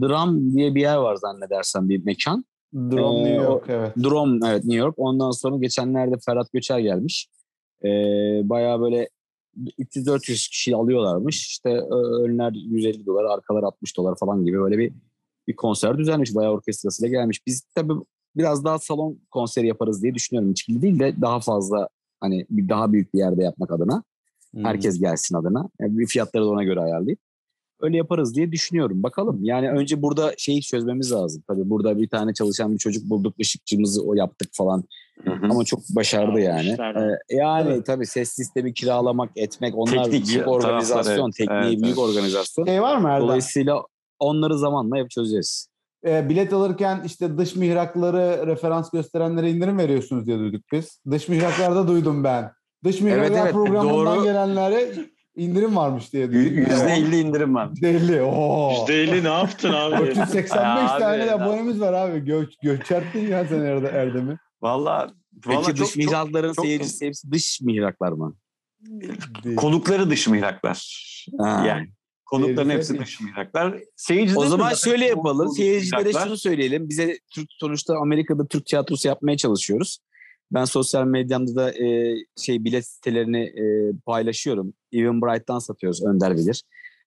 Drum 0.02 0.54
diye 0.54 0.76
bir 0.76 0.82
yer 0.82 0.96
var 0.96 1.16
zannedersem 1.16 1.90
bir 1.90 2.06
mekan. 2.06 2.46
Drone 2.74 3.20
Ee, 3.20 3.24
New 3.24 3.40
o- 3.48 3.52
York 3.52 3.66
evet. 3.70 3.92
Drum 4.04 4.40
evet 4.46 4.66
New 4.66 4.80
York. 4.80 4.94
Ondan 4.98 5.32
sonra 5.32 5.58
geçenlerde 5.58 6.16
Ferhat 6.26 6.52
Göçer 6.54 6.80
gelmiş. 6.80 7.28
Ee, 7.86 8.42
bayağı 8.50 8.82
böyle 8.82 9.10
300-400 9.80 10.50
kişi 10.50 10.76
alıyorlarmış. 10.76 11.48
İşte 11.48 11.70
önler 12.24 12.52
150 12.52 13.06
dolar, 13.06 13.24
arkalar 13.24 13.64
60 13.64 13.98
dolar 13.98 14.16
falan 14.20 14.46
gibi 14.46 14.60
böyle 14.60 14.78
bir 14.78 14.94
bir 15.48 15.56
konser 15.56 15.98
düzenlemiş. 15.98 16.36
Bayağı 16.36 16.52
orkestrasıyla 16.52 17.10
gelmiş. 17.10 17.48
Biz 17.48 17.62
tabii 17.76 17.94
biraz 18.36 18.66
daha 18.66 18.80
salon 18.80 19.20
konseri 19.32 19.68
yaparız 19.68 20.04
diye 20.04 20.14
düşünüyorum. 20.14 20.52
İçkili 20.52 20.82
değil 20.82 21.00
de 21.00 21.22
daha 21.22 21.40
fazla 21.40 21.88
hani 22.20 22.46
bir 22.50 22.70
daha 22.70 22.94
büyük 22.94 23.14
bir 23.14 23.20
yerde 23.20 23.44
yapmak 23.44 23.72
adına. 23.72 24.04
Hmm. 24.52 24.66
Herkes 24.66 25.00
gelsin 25.00 25.36
adına. 25.36 25.70
Yani 25.80 26.00
bir 26.00 26.08
fiyatları 26.08 26.44
da 26.44 26.50
ona 26.50 26.64
göre 26.64 26.80
ayarlayıp. 26.80 27.20
Öyle 27.82 27.98
yaparız 27.98 28.36
diye 28.36 28.52
düşünüyorum. 28.52 29.04
Bakalım. 29.04 29.40
Yani 29.44 29.70
önce 29.70 30.02
burada 30.02 30.34
şeyi 30.38 30.62
çözmemiz 30.62 31.12
lazım. 31.12 31.44
Tabii 31.48 31.70
burada 31.70 31.98
bir 31.98 32.10
tane 32.10 32.34
çalışan 32.34 32.74
bir 32.74 32.78
çocuk 32.78 33.10
bulduk. 33.10 33.36
ışıkçımızı 33.42 34.04
o 34.04 34.14
yaptık 34.14 34.50
falan. 34.54 34.84
Hı 35.24 35.32
hı. 35.32 35.46
Ama 35.52 35.64
çok 35.64 35.80
başardı 35.90 36.40
Ya, 36.40 36.56
yani. 36.58 36.70
Ee, 37.30 37.36
yani 37.36 37.70
Evet. 37.72 37.86
tabii 37.86 38.06
ses 38.06 38.30
sistemi 38.30 38.74
kiralamak, 38.74 39.30
etmek 39.36 39.78
onlar 39.78 40.04
Teknik 40.04 40.28
büyük 40.28 40.48
organizasyon. 40.48 41.26
evet. 41.26 41.36
Tekniği 41.38 41.60
Evet, 41.62 41.84
büyük 41.84 41.86
evet. 41.86 42.10
organizasyon. 42.10 42.66
Şey 42.66 42.82
var 42.82 42.98
mı 42.98 43.08
Erdem? 43.10 43.28
Dolayısıyla 43.28 43.84
onları 44.20 44.58
zamanla 44.58 44.98
hep 44.98 45.10
çözeceğiz. 45.10 45.68
e, 46.08 46.30
bilet 46.30 46.54
alırken 46.54 47.02
işte 47.06 47.38
dış 47.38 47.56
mihrakları 47.56 48.48
referans 48.48 48.90
gösterenlere 48.92 49.52
indirim 49.52 49.78
veriyorsunuz 49.78 50.26
diye 50.28 50.38
duyduk 50.40 50.62
biz. 50.72 51.00
Dış 51.12 51.28
mihraklarda 51.28 51.88
duydum 51.88 52.24
ben. 52.24 52.52
Dış 52.84 53.02
mihraklar 53.02 53.26
evet, 53.28 53.40
evet, 53.44 53.54
programından 53.54 54.16
doğru. 54.16 54.24
gelenlere 54.24 54.92
indirim 55.36 55.76
varmış 55.76 56.14
diye 56.14 56.32
duydum. 56.32 56.58
%50 56.58 57.16
indirim 57.16 57.56
var. 57.56 57.68
%50. 57.68 58.22
Oo. 58.22 58.86
%50 58.88 59.24
ne 59.24 59.28
yaptın 59.28 59.74
abi? 59.74 59.98
485 59.98 61.00
tane 61.00 61.26
de 61.26 61.32
abonemiz 61.32 61.80
var 61.80 61.94
abi. 61.94 62.20
Gö 62.20 62.46
göçerttin 62.64 63.28
ya 63.28 63.46
sen 63.46 63.60
Erdem'i. 63.86 64.38
Valla 64.62 65.14
Peki 65.44 65.66
çok, 65.66 65.78
dış 65.78 65.96
mihrakların 65.96 66.54
çok, 66.54 66.66
seyircisi 66.66 67.06
hepsi 67.06 67.32
dış 67.32 67.62
mihraklar 67.62 68.12
mı? 68.12 68.36
Konukları 69.56 70.10
dış 70.10 70.28
mihraklar. 70.28 71.08
Ha. 71.40 71.64
Yani 71.68 71.90
konukların 72.26 72.70
hepsi 72.70 73.00
dış 73.00 73.22
mihraklar. 73.22 73.80
Seyirciler 73.96 74.38
o 74.38 74.46
zaman 74.46 74.74
şöyle 74.74 75.06
yapalım. 75.06 75.52
Seyircilere 75.52 76.14
şunu 76.14 76.38
söyleyelim. 76.38 76.90
Bize 76.90 77.20
Türk 77.34 77.48
sonuçta 77.50 77.98
Amerika'da 77.98 78.48
Türk 78.48 78.66
tiyatrosu 78.66 79.08
yapmaya 79.08 79.38
çalışıyoruz. 79.38 80.00
Ben 80.52 80.66
sosyal 80.66 81.06
medyamda 81.06 81.56
da 81.56 81.74
e, 81.74 82.16
şey 82.38 82.64
bilet 82.64 82.88
sitelerini 82.88 83.44
e, 83.44 83.94
paylaşıyorum. 84.06 84.74
Even 84.92 85.22
Bright'tan 85.22 85.60
satıyoruz 85.60 86.04
Önder 86.06 86.38
bilir. 86.38 86.64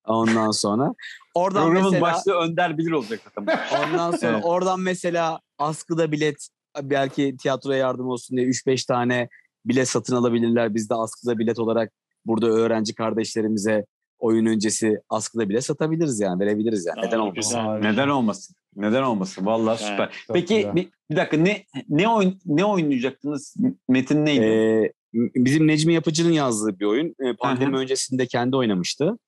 Ondan 0.06 0.50
sonra 0.50 0.94
oradan 1.34 1.64
Programın 1.64 1.92
mesela 1.92 2.02
başlığı 2.02 2.32
Önder 2.32 2.78
bilir 2.78 2.90
olacak 2.90 3.20
zaten. 3.24 3.58
Ondan 3.84 4.10
sonra 4.10 4.32
evet. 4.32 4.44
oradan 4.44 4.80
mesela 4.80 5.40
askıda 5.58 6.12
bilet 6.12 6.48
belki 6.82 7.36
tiyatroya 7.36 7.78
yardım 7.78 8.06
olsun 8.06 8.36
diye 8.36 8.46
3-5 8.46 8.86
tane 8.86 9.28
bilet 9.64 9.88
satın 9.88 10.16
alabilirler. 10.16 10.74
Biz 10.74 10.90
de 10.90 10.94
askıda 10.94 11.38
bilet 11.38 11.58
olarak 11.58 11.92
burada 12.26 12.46
öğrenci 12.46 12.94
kardeşlerimize 12.94 13.86
oyun 14.18 14.46
öncesi 14.46 15.00
askıda 15.08 15.48
bile 15.48 15.60
satabiliriz 15.60 16.20
yani 16.20 16.40
verebiliriz 16.40 16.86
yani. 16.86 17.06
Neden 17.06 17.18
olmasın? 17.18 17.58
Neden 17.82 18.08
olmasın? 18.08 18.56
Neden 18.76 19.02
olmasın? 19.02 19.46
Vallahi 19.46 19.78
evet, 19.80 19.90
süper. 19.90 20.10
Peki 20.32 20.70
bir, 20.74 20.88
bir 21.10 21.16
dakika 21.16 21.36
ne 21.36 21.64
ne 21.88 22.08
oyun 22.08 22.38
ne 22.46 22.64
oynayacaktınız? 22.64 23.54
Metin 23.88 24.26
neydi? 24.26 24.44
Ee, 24.44 24.92
bizim 25.34 25.66
Necmi 25.66 25.94
Yapıcı'nın 25.94 26.32
yazdığı 26.32 26.80
bir 26.80 26.84
oyun. 26.84 27.14
Ee, 27.20 27.36
pandemi 27.40 27.72
Hı-hı. 27.72 27.80
öncesinde 27.80 28.26
kendi 28.26 28.56
oynamıştı. 28.56 29.18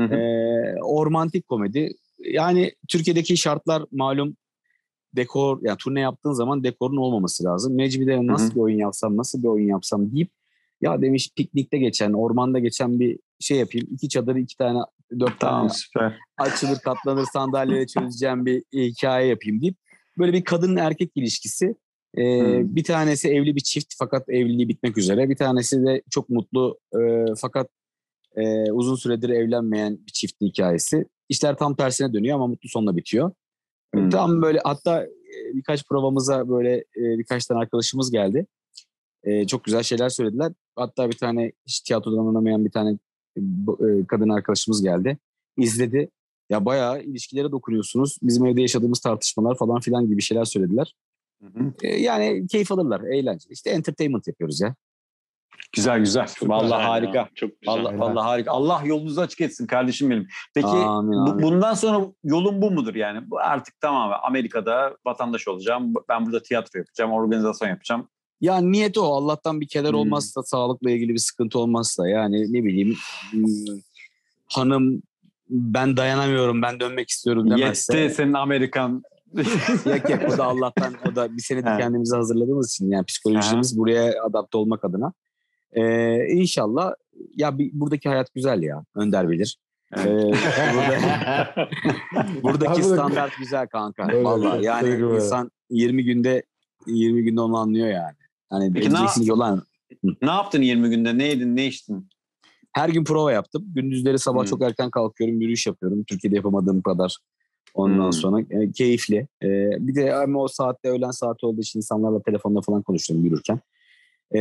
Ee, 0.00 0.80
o 0.82 1.06
romantik 1.06 1.48
komedi. 1.48 1.92
Yani 2.18 2.72
Türkiye'deki 2.88 3.36
şartlar 3.36 3.82
malum 3.92 4.36
dekor 5.16 5.58
yani 5.62 5.76
turne 5.76 6.00
yaptığın 6.00 6.32
zaman 6.32 6.64
dekorun 6.64 6.96
olmaması 6.96 7.44
lazım. 7.44 7.78
Necmi 7.78 8.06
de 8.06 8.26
nasıl 8.26 8.46
Hı-hı. 8.46 8.54
bir 8.54 8.60
oyun 8.60 8.78
yapsam, 8.78 9.16
nasıl 9.16 9.42
bir 9.42 9.48
oyun 9.48 9.68
yapsam 9.68 10.12
deyip 10.12 10.30
ya 10.80 11.02
demiş 11.02 11.30
piknikte 11.36 11.78
geçen, 11.78 12.12
ormanda 12.12 12.58
geçen 12.58 13.00
bir 13.00 13.18
şey 13.40 13.58
yapayım. 13.58 13.88
İki 13.90 14.08
çadır, 14.08 14.36
iki 14.36 14.56
tane, 14.56 14.78
dört 15.20 15.40
tamam, 15.40 15.60
tane 15.60 15.68
süper. 15.68 16.18
açılır, 16.38 16.78
katlanır, 16.78 17.26
sandalyeye 17.32 17.86
çözeceğim 17.86 18.46
bir 18.46 18.62
hikaye 18.72 19.28
yapayım 19.28 19.60
deyip 19.60 19.76
böyle 20.18 20.32
bir 20.32 20.44
kadın 20.44 20.76
erkek 20.76 21.12
ilişkisi. 21.14 21.74
Ee, 22.16 22.40
hmm. 22.40 22.76
Bir 22.76 22.84
tanesi 22.84 23.28
evli 23.28 23.56
bir 23.56 23.60
çift 23.60 23.94
fakat 23.98 24.28
evliliği 24.28 24.68
bitmek 24.68 24.98
üzere. 24.98 25.28
Bir 25.28 25.36
tanesi 25.36 25.86
de 25.86 26.02
çok 26.10 26.28
mutlu 26.28 26.78
e, 26.94 27.24
fakat 27.36 27.68
e, 28.36 28.72
uzun 28.72 28.94
süredir 28.94 29.28
evlenmeyen 29.28 29.98
bir 30.06 30.12
çift 30.12 30.40
hikayesi. 30.40 31.06
İşler 31.28 31.56
tam 31.56 31.76
tersine 31.76 32.12
dönüyor 32.12 32.36
ama 32.36 32.46
mutlu 32.46 32.68
sonla 32.68 32.96
bitiyor. 32.96 33.32
Hmm. 33.94 34.10
Tam 34.10 34.42
böyle 34.42 34.60
hatta 34.64 35.04
e, 35.04 35.54
birkaç 35.54 35.88
provamıza 35.88 36.48
böyle 36.48 36.76
e, 36.76 37.18
birkaç 37.18 37.46
tane 37.46 37.60
arkadaşımız 37.60 38.10
geldi. 38.10 38.46
E, 39.24 39.46
çok 39.46 39.64
güzel 39.64 39.82
şeyler 39.82 40.08
söylediler. 40.08 40.52
Hatta 40.76 41.10
bir 41.10 41.16
tane 41.16 41.52
hiç 41.66 41.80
tiyatrodan 41.80 42.26
anlamayan 42.26 42.64
bir 42.64 42.70
tane 42.70 42.90
e, 42.90 42.96
kadın 44.08 44.28
arkadaşımız 44.28 44.82
geldi. 44.82 45.18
İzledi. 45.56 46.10
Ya 46.50 46.64
bayağı 46.64 47.02
ilişkilere 47.02 47.50
dokunuyorsunuz. 47.50 48.18
Bizim 48.22 48.46
evde 48.46 48.60
yaşadığımız 48.60 49.00
tartışmalar 49.00 49.56
falan 49.56 49.80
filan 49.80 50.08
gibi 50.08 50.22
şeyler 50.22 50.44
söylediler. 50.44 50.94
Hı 51.42 51.46
hı. 51.46 51.72
E, 51.82 51.88
yani 51.88 52.46
keyif 52.46 52.72
alırlar, 52.72 53.00
eğlence. 53.00 53.48
İşte 53.50 53.70
entertainment 53.70 54.28
yapıyoruz 54.28 54.60
ya. 54.60 54.74
Güzel 55.72 55.98
güzel. 55.98 56.26
Çok 56.26 56.48
vallahi 56.48 56.62
güzel 56.62 56.80
harika. 56.80 57.18
Ya. 57.18 57.28
Çok 57.34 57.60
güzel. 57.60 57.74
Vallahi, 57.74 57.98
vallahi 57.98 58.24
harika. 58.24 58.50
Allah 58.52 58.82
yolunuzu 58.84 59.20
açık 59.20 59.40
etsin 59.40 59.66
kardeşim 59.66 60.10
benim. 60.10 60.28
Peki 60.54 60.66
amin, 60.66 61.16
amin. 61.16 61.42
bundan 61.42 61.74
sonra 61.74 62.06
yolun 62.24 62.62
bu 62.62 62.70
mudur 62.70 62.94
yani? 62.94 63.30
Bu 63.30 63.38
artık 63.38 63.80
tamam 63.80 64.12
Amerika'da 64.22 64.96
vatandaş 65.06 65.48
olacağım. 65.48 65.94
Ben 66.08 66.26
burada 66.26 66.42
tiyatro 66.42 66.78
yapacağım, 66.78 67.12
organizasyon 67.12 67.68
yapacağım. 67.68 68.08
Ya 68.40 68.60
niyet 68.60 68.98
o. 68.98 69.02
Allah'tan 69.02 69.60
bir 69.60 69.68
keder 69.68 69.90
hmm. 69.90 69.98
olmazsa, 69.98 70.42
sağlıkla 70.42 70.90
ilgili 70.90 71.12
bir 71.12 71.18
sıkıntı 71.18 71.58
olmazsa. 71.58 72.08
Yani 72.08 72.52
ne 72.52 72.64
bileyim 72.64 72.96
hmm, 73.30 73.46
hanım 74.46 75.02
ben 75.50 75.96
dayanamıyorum, 75.96 76.62
ben 76.62 76.80
dönmek 76.80 77.10
istiyorum 77.10 77.50
demezse. 77.50 77.98
Yetti 77.98 78.14
senin 78.14 78.32
Amerikan. 78.32 79.02
yok 79.86 80.10
yok 80.10 80.20
o 80.34 80.38
da 80.38 80.44
Allah'tan 80.44 80.94
o 81.12 81.16
da 81.16 81.36
bir 81.36 81.42
senedir 81.42 81.78
kendimizi 81.78 82.16
hazırladığımız 82.16 82.72
için 82.72 82.90
yani 82.90 83.04
psikolojimiz 83.04 83.72
Aha. 83.72 83.78
buraya 83.78 84.22
adapte 84.22 84.58
olmak 84.58 84.84
adına. 84.84 85.12
Ee, 85.72 86.26
inşallah 86.28 86.94
ya 87.36 87.58
bir, 87.58 87.70
buradaki 87.72 88.08
hayat 88.08 88.34
güzel 88.34 88.62
ya 88.62 88.84
Önder 88.94 89.30
bilir. 89.30 89.58
Ee, 89.96 90.04
burada, 90.74 90.98
buradaki 92.42 92.82
standart 92.82 93.36
güzel 93.38 93.66
kanka. 93.66 94.06
Öyle, 94.08 94.24
Vallahi 94.24 94.64
yani 94.64 95.14
insan 95.14 95.50
20 95.70 96.04
günde 96.04 96.42
20 96.86 97.22
günde 97.22 97.40
onu 97.40 97.56
anlıyor 97.56 97.88
yani. 97.88 98.15
Hani 98.50 98.72
Peki 98.72 98.90
diyeceksin 98.90 99.24
ki 99.24 99.32
olan. 99.32 99.62
Ne 100.22 100.30
yaptın 100.30 100.62
20 100.62 100.90
günde? 100.90 101.18
Ne 101.18 101.26
yedin? 101.26 101.56
Ne 101.56 101.66
içtin? 101.66 102.08
Her 102.72 102.88
gün 102.88 103.04
prova 103.04 103.32
yaptım. 103.32 103.64
Gündüzleri 103.74 104.18
sabah 104.18 104.40
hmm. 104.40 104.46
çok 104.46 104.62
erken 104.62 104.90
kalkıyorum. 104.90 105.40
Yürüyüş 105.40 105.66
yapıyorum. 105.66 106.04
Türkiye'de 106.04 106.36
yapamadığım 106.36 106.82
kadar. 106.82 107.16
Ondan 107.74 108.04
hmm. 108.04 108.12
sonra 108.12 108.40
e, 108.50 108.72
keyifli. 108.72 109.16
E, 109.42 109.48
bir 109.78 109.94
de 109.94 110.14
ama 110.14 110.42
o 110.42 110.48
saatte 110.48 110.88
öğlen 110.88 111.10
saati 111.10 111.46
olduğu 111.46 111.60
için 111.60 111.78
insanlarla 111.78 112.22
telefonla 112.22 112.60
falan 112.60 112.82
konuşuyorum 112.82 113.24
yürürken. 113.24 113.60
E, 114.34 114.40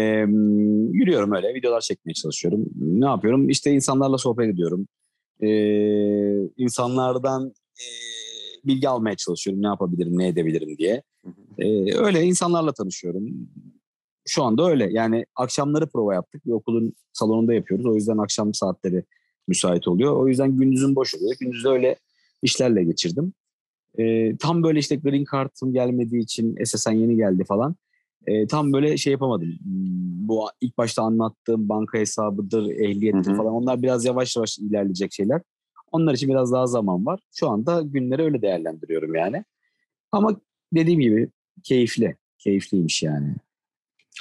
yürüyorum 0.91 1.32
öyle. 1.32 1.54
Videolar 1.54 1.82
çekmeye 1.82 2.13
çalışıyorum. 2.13 2.65
Ne 2.76 3.06
yapıyorum? 3.06 3.50
İşte 3.50 3.72
insanlarla 3.72 4.18
sohbet 4.18 4.54
ediyorum. 4.54 4.88
E, 5.41 5.50
insanlardan 6.58 7.54
e, 7.80 7.86
bilgi 8.65 8.89
almaya 8.89 9.15
çalışıyorum. 9.15 9.63
Ne 9.63 9.68
yapabilirim, 9.68 10.18
ne 10.18 10.28
edebilirim 10.28 10.78
diye. 10.78 11.04
E, 11.60 11.96
öyle 11.96 12.24
insanlarla 12.24 12.74
tanışıyorum 12.74 13.50
şu 14.28 14.44
anda 14.44 14.70
öyle. 14.70 14.90
Yani 14.92 15.26
akşamları 15.36 15.88
prova 15.88 16.14
yaptık. 16.14 16.46
Bir 16.46 16.52
okulun 16.52 16.94
salonunda 17.14 17.54
yapıyoruz. 17.54 17.86
O 17.86 17.96
yüzden 17.96 18.18
akşam 18.18 18.54
saatleri 18.54 19.04
müsait 19.48 19.88
oluyor. 19.88 20.16
O 20.18 20.28
yüzden 20.28 20.58
gündüzün 20.58 20.96
boş 20.96 21.16
oluyor. 21.16 21.36
Gündüzde 21.40 21.70
öyle 21.70 21.96
işlerle 22.42 22.84
geçirdim. 22.84 23.34
E, 23.98 24.38
tam 24.38 24.64
böyle 24.64 24.80
işte 24.80 24.96
green 24.96 25.26
card'ım 25.32 25.74
gelmediği 25.74 26.24
için 26.24 26.56
SSN 26.66 26.92
yeni 26.92 27.16
geldi 27.16 27.44
falan. 27.44 27.76
E, 28.28 28.48
tam 28.48 28.74
böyle 28.74 28.98
şey 28.98 29.12
yapamadım. 29.12 29.50
Bu 30.28 30.48
ilk 30.62 30.78
başta 30.78 31.04
anlattığım 31.04 31.70
banka 31.70 31.98
hesabıdır, 31.98 32.70
ehliyettir 32.70 33.36
falan 33.38 33.54
onlar 33.54 33.82
biraz 33.82 34.06
yavaş 34.06 34.36
yavaş 34.36 34.60
ilerleyecek 34.60 35.14
şeyler. 35.14 35.42
Onlar 35.92 36.14
için 36.14 36.30
biraz 36.30 36.52
daha 36.52 36.68
zaman 36.68 37.06
var. 37.06 37.20
Şu 37.36 37.50
anda 37.50 37.82
günleri 37.82 38.22
öyle 38.22 38.42
değerlendiriyorum 38.42 39.16
yani. 39.16 39.44
Ama 40.12 40.42
dediğim 40.74 41.00
gibi 41.00 41.30
keyifli. 41.64 42.16
Keyifliymiş 42.38 43.04
yani. 43.04 43.36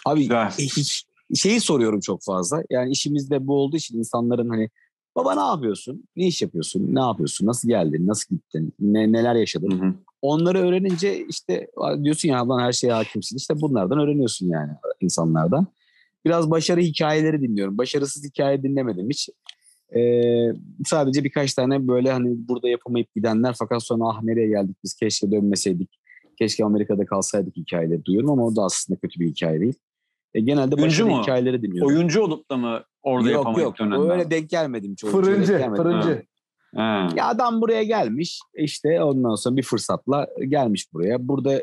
Abi 0.06 0.20
Güzel. 0.20 0.46
E, 0.46 0.62
hiç 0.62 1.04
şeyi 1.34 1.60
soruyorum 1.60 2.00
çok 2.00 2.22
fazla. 2.22 2.62
Yani 2.70 2.90
işimizde 2.90 3.46
bu 3.46 3.54
olduğu 3.54 3.76
için 3.76 3.98
insanların 3.98 4.48
hani 4.48 4.70
baba 5.16 5.34
ne 5.34 5.40
yapıyorsun? 5.40 6.04
Ne 6.16 6.26
iş 6.26 6.42
yapıyorsun? 6.42 6.94
Ne 6.94 7.00
yapıyorsun? 7.00 7.46
Nasıl 7.46 7.68
geldin? 7.68 8.06
Nasıl 8.06 8.36
gittin? 8.36 8.72
Ne, 8.80 9.12
neler 9.12 9.34
yaşadın? 9.34 9.70
Hı 9.80 9.86
hı. 9.86 9.94
Onları 10.22 10.58
öğrenince 10.58 11.24
işte 11.28 11.66
diyorsun 12.02 12.28
ya 12.28 12.48
lan 12.48 12.60
her 12.60 12.72
şeye 12.72 12.92
hakimsin. 12.92 13.36
İşte 13.36 13.60
bunlardan 13.60 13.98
öğreniyorsun 13.98 14.48
yani 14.48 14.72
insanlardan. 15.00 15.66
Biraz 16.24 16.50
başarı 16.50 16.80
hikayeleri 16.80 17.42
dinliyorum. 17.42 17.78
Başarısız 17.78 18.24
hikaye 18.24 18.62
dinlemedim 18.62 19.10
hiç. 19.10 19.28
Ee, 19.96 20.52
sadece 20.84 21.24
birkaç 21.24 21.54
tane 21.54 21.88
böyle 21.88 22.12
hani 22.12 22.48
burada 22.48 22.68
yapamayıp 22.68 23.14
gidenler 23.14 23.54
fakat 23.58 23.82
sonra 23.82 24.04
ah 24.04 24.22
nereye 24.22 24.48
geldik 24.48 24.76
biz 24.84 24.94
keşke 24.94 25.32
dönmeseydik. 25.32 25.90
Keşke 26.38 26.64
Amerika'da 26.64 27.06
kalsaydık 27.06 27.56
hikayeleri 27.56 28.04
duyuyorum 28.04 28.30
ama 28.30 28.46
o 28.46 28.56
da 28.56 28.62
aslında 28.62 29.00
kötü 29.00 29.20
bir 29.20 29.26
hikaye 29.26 29.60
değil. 29.60 29.74
E, 30.34 30.40
genelde 30.40 30.76
mu? 31.04 31.22
hikayeleri 31.22 31.62
dinliyorum. 31.62 31.96
Oyuncu 31.96 32.22
olup 32.22 32.50
da 32.50 32.56
mı 32.56 32.82
orada 33.02 33.30
yok, 33.30 33.38
yapamayıp 33.38 33.80
yok. 33.80 33.92
Yok 33.92 34.10
öyle 34.10 34.30
denk 34.30 34.50
gelmedim. 34.50 34.94
Çok 34.94 35.10
fırıncı, 35.10 35.52
gelmedim. 35.52 35.82
fırıncı. 35.82 36.22
Ha. 36.74 37.08
Ya 37.16 37.26
adam 37.26 37.60
buraya 37.60 37.82
gelmiş 37.82 38.40
işte 38.54 39.02
ondan 39.02 39.34
sonra 39.34 39.56
bir 39.56 39.62
fırsatla 39.62 40.28
gelmiş 40.48 40.92
buraya. 40.92 41.28
Burada 41.28 41.62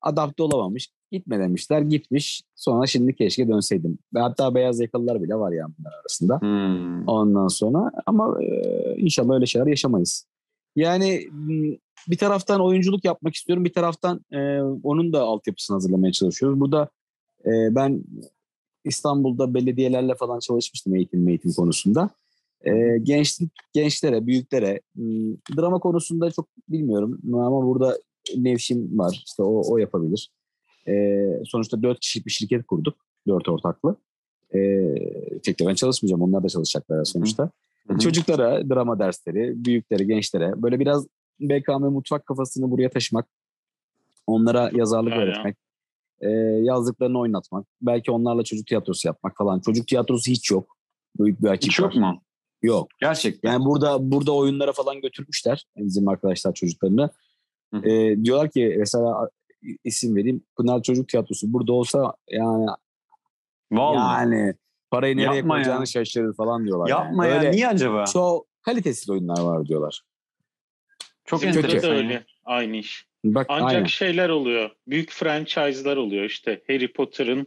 adapte 0.00 0.42
olamamış. 0.42 0.88
Gitme 1.12 1.38
demişler 1.38 1.80
gitmiş. 1.80 2.42
Sonra 2.54 2.86
şimdi 2.86 3.14
keşke 3.14 3.48
dönseydim. 3.48 3.98
Ve 4.14 4.20
hatta 4.20 4.54
beyaz 4.54 4.80
yakalılar 4.80 5.22
bile 5.22 5.34
var 5.34 5.52
ya 5.52 5.66
bunlar 5.78 5.92
arasında. 6.00 6.40
Hmm. 6.40 7.08
Ondan 7.08 7.48
sonra 7.48 7.90
ama 8.06 8.42
e, 8.42 8.94
inşallah 8.96 9.34
öyle 9.34 9.46
şeyler 9.46 9.66
yaşamayız. 9.66 10.26
Yani 10.76 11.28
bir 12.08 12.16
taraftan 12.16 12.60
oyunculuk 12.60 13.04
yapmak 13.04 13.34
istiyorum. 13.34 13.64
Bir 13.64 13.72
taraftan 13.72 14.24
e, 14.32 14.60
onun 14.60 15.12
da 15.12 15.22
altyapısını 15.22 15.74
hazırlamaya 15.74 16.12
çalışıyoruz. 16.12 16.60
Burada 16.60 16.88
e, 17.44 17.50
ben 17.74 18.04
İstanbul'da 18.84 19.54
belediyelerle 19.54 20.14
falan 20.14 20.38
çalışmıştım 20.38 20.94
eğitim 20.94 21.28
eğitim 21.28 21.52
konusunda. 21.52 22.10
E, 22.64 22.98
gençlik 23.02 23.52
gençlere, 23.72 24.26
büyüklere 24.26 24.80
drama 25.56 25.78
konusunda 25.78 26.30
çok 26.30 26.48
bilmiyorum 26.68 27.20
ama 27.34 27.66
burada 27.66 27.98
Nevşin 28.36 28.98
var. 28.98 29.22
İşte 29.26 29.42
o, 29.42 29.72
o 29.72 29.78
yapabilir. 29.78 30.30
E, 30.88 30.94
sonuçta 31.44 31.82
dört 31.82 32.00
kişilik 32.00 32.26
bir 32.26 32.30
şirket 32.30 32.66
kurduk. 32.66 32.96
Dört 33.28 33.48
ortaklı. 33.48 33.96
E, 34.54 34.60
tek 35.38 35.60
de 35.60 35.66
ben 35.66 35.74
çalışmayacağım. 35.74 36.22
Onlar 36.22 36.42
da 36.42 36.48
çalışacaklar 36.48 37.04
sonuçta. 37.04 37.50
Hı 37.88 37.94
hı. 37.94 37.98
Çocuklara 37.98 38.68
drama 38.68 38.98
dersleri, 38.98 39.64
büyüklere, 39.64 40.04
gençlere 40.04 40.62
böyle 40.62 40.80
biraz 40.80 41.06
BKM 41.48 41.84
mutfak 41.84 42.26
kafasını 42.26 42.70
buraya 42.70 42.90
taşımak. 42.90 43.28
Onlara 44.26 44.70
yazarlık 44.74 45.12
Aynen. 45.12 45.26
öğretmek. 45.26 45.56
E, 46.20 46.28
yazdıklarını 46.62 47.18
oynatmak. 47.18 47.66
Belki 47.82 48.10
onlarla 48.10 48.44
çocuk 48.44 48.66
tiyatrosu 48.66 49.08
yapmak 49.08 49.36
falan. 49.36 49.60
Çocuk 49.60 49.86
tiyatrosu 49.86 50.30
hiç 50.30 50.50
yok. 50.50 50.76
Büyük 51.18 51.42
bir 51.42 51.48
açık 51.48 51.72
Hiç 51.72 51.78
yok 51.78 51.94
mu? 51.94 52.22
Yok. 52.62 52.88
Gerçekten. 53.00 53.52
Yani 53.52 53.64
burada 53.64 54.10
burada 54.10 54.32
oyunlara 54.32 54.72
falan 54.72 55.00
götürmüşler 55.00 55.66
bizim 55.76 56.08
arkadaşlar 56.08 56.54
çocuklarını. 56.54 57.10
E, 57.84 58.16
diyorlar 58.24 58.50
ki 58.50 58.76
mesela 58.78 59.30
isim 59.84 60.16
vereyim. 60.16 60.44
Pınar 60.56 60.82
Çocuk 60.82 61.08
Tiyatrosu 61.08 61.52
burada 61.52 61.72
olsa 61.72 62.14
yani 62.30 62.66
Vallahi. 63.72 64.20
yani 64.22 64.54
parayı 64.90 65.16
nereye 65.16 65.36
Yapma 65.36 65.54
koyacağını 65.54 65.80
ya. 65.80 65.86
şaşırır 65.86 66.34
falan 66.34 66.64
diyorlar. 66.64 66.88
Yapma 66.88 67.26
yani. 67.26 67.34
ya. 67.34 67.40
Öyle 67.40 67.52
Niye 67.52 67.68
acaba? 67.68 68.04
Çok 68.06 68.46
kalitesiz 68.62 69.10
oyunlar 69.10 69.40
var 69.40 69.66
diyorlar. 69.66 70.02
Çok 71.24 71.44
enteresan. 71.44 71.90
da 71.90 71.94
öyle. 71.94 72.24
Aynı 72.44 72.76
iş. 72.76 73.06
Bak, 73.24 73.46
Ancak 73.48 73.68
aynen. 73.68 73.84
şeyler 73.84 74.28
oluyor. 74.28 74.70
Büyük 74.86 75.10
franchise'lar 75.10 75.96
oluyor. 75.96 76.24
İşte 76.24 76.62
Harry 76.66 76.92
Potter'ın 76.92 77.46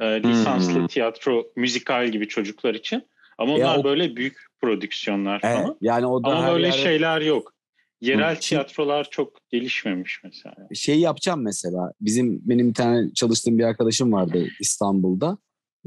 e, 0.00 0.22
lisanslı 0.22 0.74
hmm. 0.74 0.86
tiyatro, 0.86 1.46
müzikal 1.56 2.08
gibi 2.08 2.28
çocuklar 2.28 2.74
için. 2.74 3.02
Ama 3.38 3.54
onlar 3.54 3.78
o... 3.78 3.84
böyle 3.84 4.16
büyük 4.16 4.36
prodüksiyonlar 4.60 5.40
evet, 5.44 5.56
falan. 5.56 5.76
Yani 5.80 6.06
o 6.06 6.24
da 6.24 6.28
Ama 6.28 6.52
böyle 6.52 6.66
yerde... 6.66 6.78
şeyler 6.78 7.20
yok. 7.20 7.52
Yerel 8.00 8.36
Hı. 8.36 8.40
tiyatrolar 8.40 9.08
çok 9.10 9.50
gelişmemiş 9.50 10.20
mesela. 10.24 10.54
Şey 10.74 11.00
yapacağım 11.00 11.42
mesela. 11.42 11.92
Bizim 12.00 12.40
benim 12.44 12.68
bir 12.68 12.74
tane 12.74 13.14
çalıştığım 13.14 13.58
bir 13.58 13.64
arkadaşım 13.64 14.12
vardı 14.12 14.46
İstanbul'da. 14.60 15.38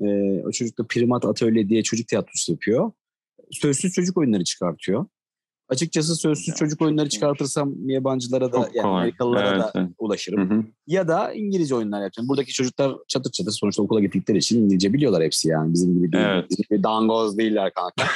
Ee, 0.02 0.42
o 0.46 0.52
çocuk 0.52 0.78
da 0.78 0.84
Primat 0.88 1.26
Atölye 1.26 1.70
diye 1.70 1.84
çocuk 1.84 2.08
tiyatrosu 2.08 2.52
yapıyor. 2.52 2.92
Sözsüz 3.52 3.94
çocuk 3.94 4.18
oyunları 4.18 4.44
çıkartıyor. 4.44 5.06
Açıkçası 5.70 6.16
sözsüz 6.16 6.48
ya, 6.48 6.56
çocuk 6.56 6.82
oyunları 6.82 7.10
çıkartırsam 7.10 7.90
yabancılara 7.90 8.54
da 8.54 8.70
yani 8.74 8.88
Amerikalılara 8.88 9.50
evet, 9.50 9.60
da 9.60 9.72
evet. 9.76 9.90
ulaşırım. 9.98 10.50
Hı 10.50 10.56
hı. 10.56 10.64
Ya 10.88 11.08
da 11.08 11.34
İngilizce 11.34 11.76
oyunlar 11.76 12.02
yapacağım. 12.02 12.30
Buradaki 12.30 12.54
çocuklar 12.54 12.96
çatır 13.08 13.32
çatır 13.32 13.52
sonuçta 13.52 13.84
okula 13.84 14.00
gittikleri 14.00 14.38
için 14.38 14.64
İngilizce 14.64 14.94
biliyorlar 14.94 15.24
hepsi 15.24 15.48
yani. 15.48 15.74
Bizim 15.74 15.96
gibi 15.96 16.12
değil. 16.12 16.26
Evet. 16.28 16.50
Bizim 16.50 16.66
gibi 16.70 16.84
dangoz 16.84 17.38
değiller 17.38 17.72
kanka. 17.74 18.12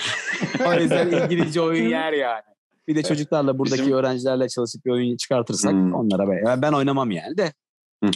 o 0.70 0.82
yüzden 0.82 1.24
İngilizce 1.26 1.62
oyun 1.62 1.90
yer 1.90 2.14
yani. 2.14 2.44
Bir 2.88 2.96
de 2.96 3.04
çocuklarla 3.04 3.60
buradaki 3.60 3.82
Bizim... 3.82 3.94
öğrencilerle 3.94 4.50
çalışıp 4.50 4.86
bir 4.86 4.92
oyun 4.92 5.18
çıkartırsak 5.18 5.72
hmm. 5.72 5.94
onlara 5.94 6.30
be. 6.30 6.42
Yani 6.46 6.62
ben 6.62 6.74
oynamam 6.74 7.12
yani 7.12 7.38
de 7.38 7.54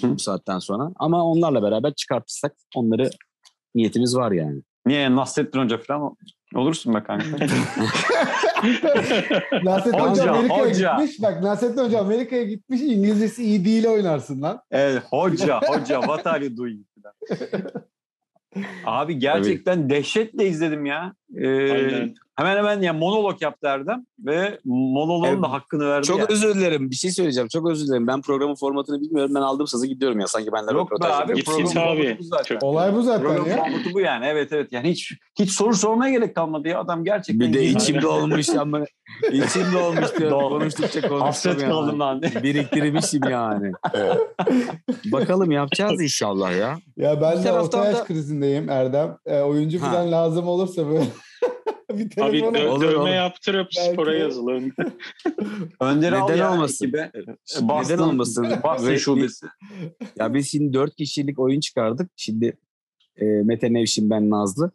bu 0.03 0.19
saatten 0.19 0.59
sonra. 0.59 0.91
Ama 0.95 1.25
onlarla 1.25 1.63
beraber 1.63 1.93
çıkartırsak 1.93 2.53
onları 2.75 3.09
niyetimiz 3.75 4.15
var 4.15 4.31
yani. 4.31 4.61
Niye 4.85 5.15
Nasrettin 5.15 5.59
Hoca 5.59 5.77
falan 5.77 6.15
olursun 6.55 6.93
be 6.93 7.03
kanka. 7.03 7.25
Nasrettin 9.63 9.99
Hoca, 9.99 10.31
Amerika'ya 10.31 10.69
gitmiş. 10.69 11.21
Bak 11.21 11.43
Nasrettin 11.43 11.83
Hoca 11.83 11.99
Amerika'ya 11.99 12.43
gitmiş. 12.43 12.81
İngilizcesi 12.81 13.43
iyi 13.43 13.65
değil 13.65 13.87
oynarsın 13.87 14.41
lan. 14.41 14.61
Evet 14.71 15.03
hoca 15.09 15.59
hoca 15.67 16.01
what 16.01 16.27
are 16.27 16.45
you 16.45 16.57
doing? 16.57 16.85
Abi 18.85 19.19
gerçekten 19.19 19.81
Tabii. 19.81 19.89
dehşetle 19.89 20.47
izledim 20.47 20.85
ya. 20.85 21.13
Ee, 21.37 22.13
hemen 22.35 22.57
hemen 22.57 22.81
ya 22.81 22.93
monolog 22.93 23.41
yaptı 23.41 23.67
Erdem 23.67 24.05
ve 24.19 24.59
monologun 24.65 25.27
evet. 25.27 25.43
da 25.43 25.51
hakkını 25.51 25.89
verdi. 25.89 26.07
Çok 26.07 26.19
yani. 26.19 26.27
özür 26.29 26.55
dilerim. 26.55 26.91
Bir 26.91 26.95
şey 26.95 27.11
söyleyeceğim. 27.11 27.47
Çok 27.47 27.69
özür 27.69 27.87
dilerim. 27.87 28.07
Ben 28.07 28.21
programın 28.21 28.55
formatını 28.55 29.01
bilmiyorum. 29.01 29.31
Ben 29.35 29.41
aldığım 29.41 29.67
sazı 29.67 29.87
gidiyorum 29.87 30.19
ya. 30.19 30.27
Sanki 30.27 30.51
ben 30.51 30.67
de 30.67 30.73
Yok 30.73 31.01
be 31.01 31.07
abi. 31.07 31.33
Git 31.33 31.57
git 31.57 31.77
abi. 31.77 32.17
Bu 32.19 32.23
zaten. 32.23 32.57
Olay 32.61 32.95
bu 32.95 33.01
zaten 33.01 33.21
program 33.21 33.47
ya. 33.47 33.57
formatı 33.57 33.93
bu 33.93 33.99
yani. 33.99 34.25
Evet 34.25 34.51
evet. 34.51 34.71
Yani 34.71 34.89
hiç 34.89 35.13
hiç 35.39 35.51
soru 35.51 35.73
sormaya 35.73 36.11
gerek 36.11 36.35
kalmadı 36.35 36.67
ya. 36.67 36.79
Adam 36.79 37.03
gerçekten. 37.03 37.47
Bir 37.47 37.53
de 37.53 37.65
içimde 37.65 38.07
olmuş 38.07 38.49
ama 38.49 38.79
içimde 39.31 39.77
olmuş 39.77 40.19
diyor. 40.19 40.31
Konuştukça 40.31 41.01
konuştum 41.01 41.19
Hasret 41.19 41.61
yani. 41.61 41.71
kaldım 41.71 41.99
lan. 41.99 42.21
Biriktirmişim 42.21 43.21
yani. 43.29 43.71
Bakalım 45.05 45.51
yapacağız 45.51 46.01
inşallah 46.01 46.57
ya. 46.57 46.77
Ya 46.97 47.21
ben 47.21 47.43
de 47.43 47.51
orta 47.51 47.85
yaş 47.85 47.95
da... 47.95 48.03
krizindeyim 48.03 48.69
Erdem. 48.69 49.17
E, 49.25 49.39
oyuncu 49.39 49.79
falan 49.79 50.11
lazım 50.11 50.47
olursa 50.47 50.87
böyle 50.87 51.05
bir 51.93 52.21
Abi 52.21 52.39
dö- 52.39 52.67
olur, 52.67 52.81
dövme 52.81 52.97
olur. 52.97 53.09
yaptırıp 53.09 53.67
Belki. 53.77 53.91
spora 53.93 54.15
yazılın. 54.15 54.73
Önder 55.79 56.11
Neden 56.23 56.37
ya, 56.37 56.53
olmasın? 56.53 56.87
Gibi. 56.87 57.11
Boston, 57.61 57.93
Neden 57.95 58.03
olmasın? 58.03 58.47
Boston 58.63 58.95
şubesi. 58.95 59.45
ya 60.19 60.33
biz 60.33 60.51
şimdi 60.51 60.73
dört 60.73 60.95
kişilik 60.95 61.39
oyun 61.39 61.59
çıkardık. 61.59 62.11
Şimdi 62.15 62.57
e, 63.17 63.25
Mete 63.25 63.73
Nevşin 63.73 64.09
ben 64.09 64.29
Nazlı. 64.29 64.71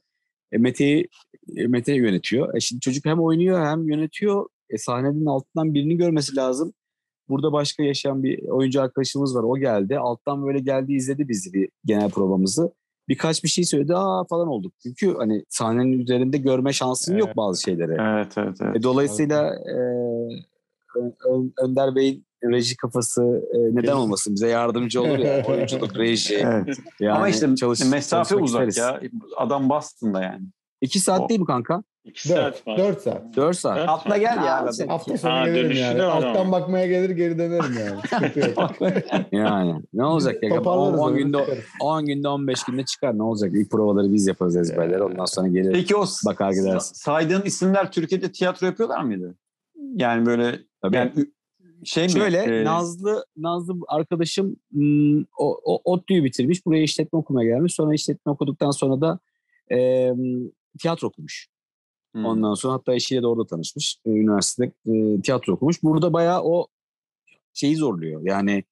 E, 0.53 0.59
Mete'yi 0.59 1.09
e, 1.57 1.67
Mete 1.67 1.95
yönetiyor. 1.95 2.57
E, 2.57 2.61
şimdi 2.61 2.81
çocuk 2.81 3.05
hem 3.05 3.21
oynuyor 3.21 3.67
hem 3.67 3.89
yönetiyor. 3.89 4.47
E, 4.71 4.79
sahnenin 4.79 5.27
altından 5.27 5.75
birini 5.75 5.97
görmesi 5.97 6.37
lazım. 6.37 6.73
Burada 7.29 7.53
başka 7.53 7.83
yaşayan 7.83 8.23
bir 8.23 8.49
oyuncu 8.49 8.83
arkadaşımız 8.83 9.37
var. 9.37 9.43
O 9.43 9.59
geldi. 9.59 9.99
Alttan 9.99 10.47
böyle 10.47 10.59
geldi 10.59 10.93
izledi 10.93 11.29
bizi 11.29 11.53
bir 11.53 11.69
genel 11.85 12.11
provamızı 12.11 12.73
birkaç 13.09 13.45
bir 13.45 13.49
şey 13.49 13.65
söyledi 13.65 13.97
aa 13.97 14.25
falan 14.25 14.49
olduk. 14.49 14.73
Çünkü 14.83 15.15
hani 15.19 15.45
sahnenin 15.49 15.99
üzerinde 15.99 16.39
görme 16.39 16.73
şansın 16.73 17.13
evet. 17.13 17.21
yok 17.21 17.37
bazı 17.37 17.63
şeyleri. 17.63 17.93
Evet 17.93 18.33
evet. 18.37 18.57
evet. 18.63 18.77
E, 18.77 18.83
dolayısıyla 18.83 19.55
e, 19.55 19.75
Önder 21.63 21.95
Bey'in 21.95 22.27
reji 22.45 22.77
kafası 22.77 23.49
e, 23.55 23.59
neden 23.77 23.93
olmasın 23.93 24.35
bize 24.35 24.49
yardımcı 24.49 25.03
olur 25.03 25.19
ya 25.19 25.45
oyunculuk 25.49 25.97
reji. 25.99 26.35
Evet. 26.35 26.79
Yani 27.01 27.17
Ama 27.17 27.29
işte 27.29 27.55
çalış, 27.55 27.85
mesafe 27.85 28.37
uzak 28.37 28.69
isteriz. 28.69 28.77
ya. 28.77 29.11
Adam 29.37 29.69
Boston'da 29.69 30.23
yani. 30.23 30.43
İki 30.81 31.01
saat 31.01 31.21
o. 31.21 31.29
değil 31.29 31.41
mi 31.41 31.47
kanka? 31.47 31.83
İki 32.09 32.29
saat 32.29 32.67
var. 32.67 32.79
Dört 32.79 33.03
saat. 33.03 33.37
Dört 33.37 33.57
saat. 33.57 33.89
Atla 33.89 34.17
gel 34.17 34.37
ya. 34.37 34.67
Hafta 34.89 35.19
sonu 35.19 35.33
ha, 35.33 35.47
gelirim 35.47 35.77
yani. 35.77 36.03
Alttan 36.03 36.53
bakmaya 36.53 36.87
gelir 36.87 37.11
geri 37.11 37.39
dönerim 37.39 37.77
yani. 37.79 38.01
yani 39.33 39.83
ne 39.93 40.05
olacak 40.05 40.43
ya? 40.43 40.61
10 40.61 41.17
günde, 41.17 41.39
10 41.81 42.07
günde 42.07 42.29
15 42.29 42.65
günde 42.65 42.85
çıkar 42.85 43.19
ne 43.19 43.23
olacak? 43.23 43.51
İlk 43.55 43.71
provaları 43.71 44.13
biz 44.13 44.27
yaparız 44.27 44.57
ezberleri. 44.57 45.03
Ondan 45.03 45.25
sonra 45.25 45.49
gelir 45.49 45.73
Peki 45.73 45.97
o 45.97 46.05
bakar 46.27 46.53
gidersin. 46.53 46.95
Saydığın 46.95 47.43
isimler 47.43 47.93
Türkiye'de 47.93 48.33
tiyatro 48.33 48.67
yapıyorlar 48.67 49.03
mıydı? 49.03 49.35
Yani 49.95 50.27
böyle 50.27 50.59
Tabii. 50.83 50.97
yani 50.97 51.13
şey 51.85 52.05
mi? 52.05 52.11
Şöyle 52.11 52.39
ee, 52.39 52.65
Nazlı 52.65 53.25
Nazlı 53.37 53.75
arkadaşım 53.89 54.57
hmm, 54.73 55.21
o, 55.23 55.61
o 55.65 55.93
ODTÜ'yü 55.93 56.25
bitirmiş. 56.25 56.67
Buraya 56.67 56.83
işletme 56.83 57.19
okumaya 57.19 57.49
gelmiş. 57.49 57.75
Sonra 57.75 57.95
işletme 57.95 58.33
okuduktan 58.33 58.71
sonra 58.71 59.01
da 59.01 59.19
e, 59.73 60.11
tiyatro 60.79 61.09
okumuş. 61.09 61.49
Hmm. 62.13 62.25
Ondan 62.25 62.55
sonra 62.55 62.75
hatta 62.75 62.95
eşiyle 62.95 63.23
de 63.23 63.27
orada 63.27 63.47
tanışmış. 63.47 63.99
E, 64.07 64.11
üniversitede 64.11 64.73
e, 64.87 65.21
tiyatro 65.23 65.53
okumuş. 65.53 65.83
Burada 65.83 66.13
bayağı 66.13 66.43
o 66.43 66.67
şeyi 67.53 67.77
zorluyor. 67.77 68.23
Yani 68.25 68.65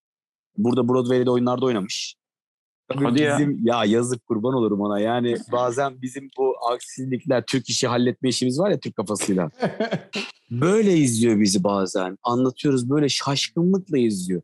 burada 0.57 0.89
Broadway'de 0.89 1.31
oyunlarda 1.31 1.67
oynamış. 1.67 2.17
Tabii 2.89 3.05
Hadi 3.05 3.15
bizim 3.15 3.67
ya. 3.67 3.77
ya 3.77 3.85
yazık 3.85 4.27
kurban 4.27 4.55
olurum 4.55 4.81
ona. 4.81 5.01
Yani 5.01 5.37
bazen 5.53 6.03
bizim 6.03 6.29
bu 6.39 6.55
aksilikler 6.73 7.45
Türk 7.47 7.69
işi 7.69 7.89
halletme 7.89 8.29
işimiz 8.29 8.61
var 8.61 8.71
ya 8.71 8.81
Türk 8.81 8.97
kafasıyla. 8.97 9.51
böyle 10.51 10.97
izliyor 10.97 11.41
bizi 11.41 11.65
bazen. 11.65 12.19
Anlatıyoruz 12.23 12.91
böyle 12.91 13.09
şaşkınlıkla 13.09 13.99
izliyor. 13.99 14.43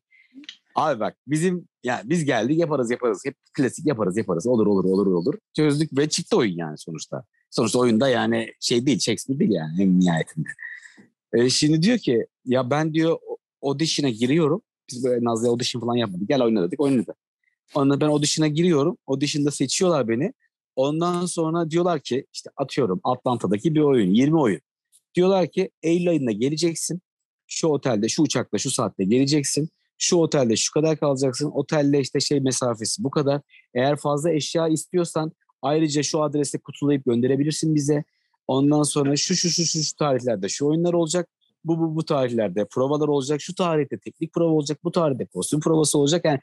Abi 0.74 1.01
bak 1.01 1.16
bizim 1.26 1.68
yani 1.84 2.11
biz 2.11 2.24
geldik 2.24 2.59
yaparız 2.59 2.90
yaparız. 2.90 3.22
Hep 3.24 3.36
klasik 3.55 3.86
yaparız 3.86 4.16
yaparız. 4.16 4.47
Olur 4.47 4.66
olur 4.66 4.84
olur 4.84 5.07
olur. 5.07 5.34
Çözdük 5.57 5.99
ve 5.99 6.09
çıktı 6.09 6.36
oyun 6.36 6.57
yani 6.57 6.78
sonuçta. 6.78 7.24
Sonuçta 7.53 7.78
oyunda 7.78 8.09
yani 8.09 8.53
şey 8.61 8.86
değil 8.86 8.98
Shakespeare 8.98 9.38
değil 9.40 9.50
yani 9.50 9.82
en 9.82 10.00
nihayetinde. 10.00 10.48
Ee, 11.32 11.50
şimdi 11.50 11.82
diyor 11.82 11.98
ki 11.98 12.26
ya 12.44 12.70
ben 12.70 12.94
diyor 12.94 13.18
audition'a 13.62 14.11
giriyorum. 14.11 14.62
Biz 14.90 15.05
böyle 15.05 15.24
Nazlı'ya 15.24 15.53
audition 15.53 15.80
falan 15.80 15.94
yapmadık. 15.94 16.28
Gel 16.28 16.42
oyna 16.42 16.62
dedik 16.62 16.80
oynadı. 16.80 17.14
Ondan 17.74 18.00
ben 18.00 18.07
audition'a 18.07 18.48
giriyorum. 18.48 18.98
Audition'da 19.07 19.50
seçiyorlar 19.50 20.09
beni. 20.09 20.32
Ondan 20.76 21.26
sonra 21.26 21.70
diyorlar 21.70 22.00
ki 22.00 22.26
işte 22.32 22.50
atıyorum 22.57 23.00
Atlanta'daki 23.05 23.74
bir 23.74 23.80
oyun 23.80 24.11
20 24.11 24.40
oyun. 24.40 24.61
Diyorlar 25.14 25.50
ki 25.50 25.70
Eylül 25.82 26.09
ayında 26.09 26.32
geleceksin. 26.32 27.00
Şu 27.46 27.68
otelde 27.68 28.09
şu 28.09 28.22
uçakla 28.22 28.59
şu 28.59 28.70
saatte 28.70 29.05
geleceksin 29.05 29.68
şu 30.03 30.16
otelde 30.16 30.57
şu 30.57 30.72
kadar 30.72 30.96
kalacaksın. 30.96 31.50
Otelde 31.50 32.00
işte 32.00 32.20
şey 32.20 32.40
mesafesi 32.40 33.05
bu 33.05 33.11
kadar. 33.11 33.40
Eğer 33.74 33.96
fazla 33.96 34.32
eşya 34.32 34.68
istiyorsan 34.68 35.32
ayrıca 35.63 36.03
şu 36.03 36.23
adreste 36.23 36.59
kutulayıp 36.59 37.05
gönderebilirsin 37.05 37.75
bize. 37.75 38.05
Ondan 38.47 38.83
sonra 38.83 39.17
şu 39.17 39.35
şu 39.35 39.49
şu 39.49 39.65
şu, 39.65 39.83
şu 39.83 39.97
tarihlerde 39.97 40.49
şu 40.49 40.67
oyunlar 40.67 40.93
olacak. 40.93 41.29
Bu 41.65 41.79
bu 41.79 41.97
bu 41.97 42.05
tarihlerde 42.05 42.65
provalar 42.65 43.09
olacak. 43.09 43.41
Şu 43.41 43.55
tarihte 43.55 43.99
teknik 43.99 44.33
prova 44.33 44.51
olacak. 44.51 44.79
Bu 44.85 44.93
tarihte 44.93 45.27
kostüm 45.27 45.61
provası 45.61 45.99
olacak. 45.99 46.25
Yani 46.25 46.41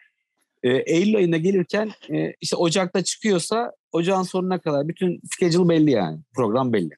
e, 0.64 0.70
Eylül 0.70 1.16
ayında 1.16 1.38
gelirken 1.38 1.92
e, 2.10 2.34
işte 2.42 2.56
Ocak'ta 2.56 3.04
çıkıyorsa 3.04 3.72
Ocağın 3.92 4.24
sonuna 4.24 4.60
kadar 4.60 4.88
bütün 4.88 5.22
schedule 5.36 5.70
belli 5.70 5.92
yani. 5.92 6.20
Program 6.36 6.74
belli. 6.74 6.98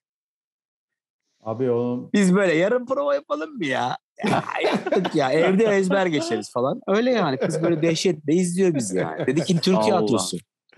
Abi 1.44 1.70
oğlum. 1.70 2.10
Biz 2.14 2.36
böyle 2.36 2.54
yarın 2.54 2.86
prova 2.86 3.16
yapalım 3.16 3.58
mı 3.58 3.66
ya? 3.66 3.98
ya, 4.30 4.44
yaptık 4.66 5.16
ya 5.16 5.32
evde 5.32 5.64
ezber 5.64 6.06
geçeriz 6.06 6.52
falan. 6.52 6.82
Öyle 6.88 7.12
yani 7.12 7.38
kız 7.38 7.64
böyle 7.64 7.82
dehşetle 7.82 8.34
izliyor 8.34 8.76
bizi 8.76 8.98
yani. 8.98 9.28
Dedi 9.28 9.44
ki 9.44 9.60
Türkiye 9.60 9.94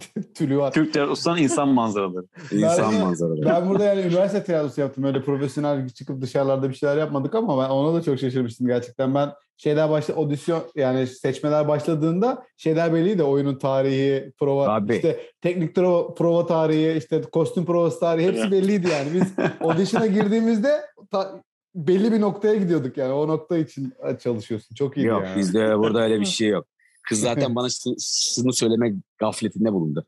tiyatrosu. 0.00 0.32
Tülüvat. 0.34 0.74
Türk 0.74 0.92
tiyatrosundan 0.92 1.38
insan 1.38 1.68
manzaraları. 1.68 2.26
İnsan 2.52 2.94
manzaraları. 2.94 3.46
Ben 3.46 3.68
burada 3.68 3.84
yani 3.84 4.00
üniversite 4.00 4.44
tiyatrosu 4.44 4.80
yaptım. 4.80 5.04
Öyle 5.04 5.22
profesyonel 5.22 5.88
çıkıp 5.88 6.22
dışarılarda 6.22 6.68
bir 6.70 6.74
şeyler 6.74 6.96
yapmadık 6.96 7.34
ama 7.34 7.64
ben 7.64 7.70
ona 7.70 7.94
da 7.94 8.02
çok 8.02 8.18
şaşırmıştım 8.18 8.66
gerçekten. 8.66 9.14
Ben 9.14 9.32
şeyler 9.56 9.90
başla 9.90 10.14
odisyon 10.14 10.62
yani 10.76 11.06
seçmeler 11.06 11.68
başladığında 11.68 12.44
şeyler 12.56 12.94
belliydi 12.94 13.22
oyunun 13.22 13.58
tarihi, 13.58 14.32
prova 14.38 14.68
Abi. 14.68 14.94
işte 14.94 15.20
teknik 15.40 15.74
prova, 15.74 16.14
prova 16.14 16.46
tarihi, 16.46 16.98
işte 16.98 17.20
kostüm 17.20 17.64
provası 17.64 18.00
tarihi 18.00 18.26
hepsi 18.26 18.52
belliydi 18.52 18.88
yani. 18.92 19.08
Biz 19.14 19.34
audition'a 19.60 20.06
girdiğimizde 20.06 20.80
ta, 21.10 21.42
belli 21.74 22.12
bir 22.12 22.20
noktaya 22.20 22.54
gidiyorduk 22.54 22.96
yani. 22.96 23.12
O 23.12 23.28
nokta 23.28 23.58
için 23.58 23.92
çalışıyorsun. 24.18 24.74
Çok 24.74 24.96
iyi 24.96 25.06
Yok 25.06 25.22
yani. 25.24 25.38
bizde 25.38 25.78
burada 25.78 26.02
öyle 26.02 26.20
bir 26.20 26.26
şey 26.26 26.48
yok. 26.48 26.66
Kız 27.08 27.20
zaten 27.20 27.54
bana 27.54 27.68
şunu 28.00 28.52
söyleme 28.52 28.94
gafletinde 29.18 29.72
bulundu. 29.72 30.06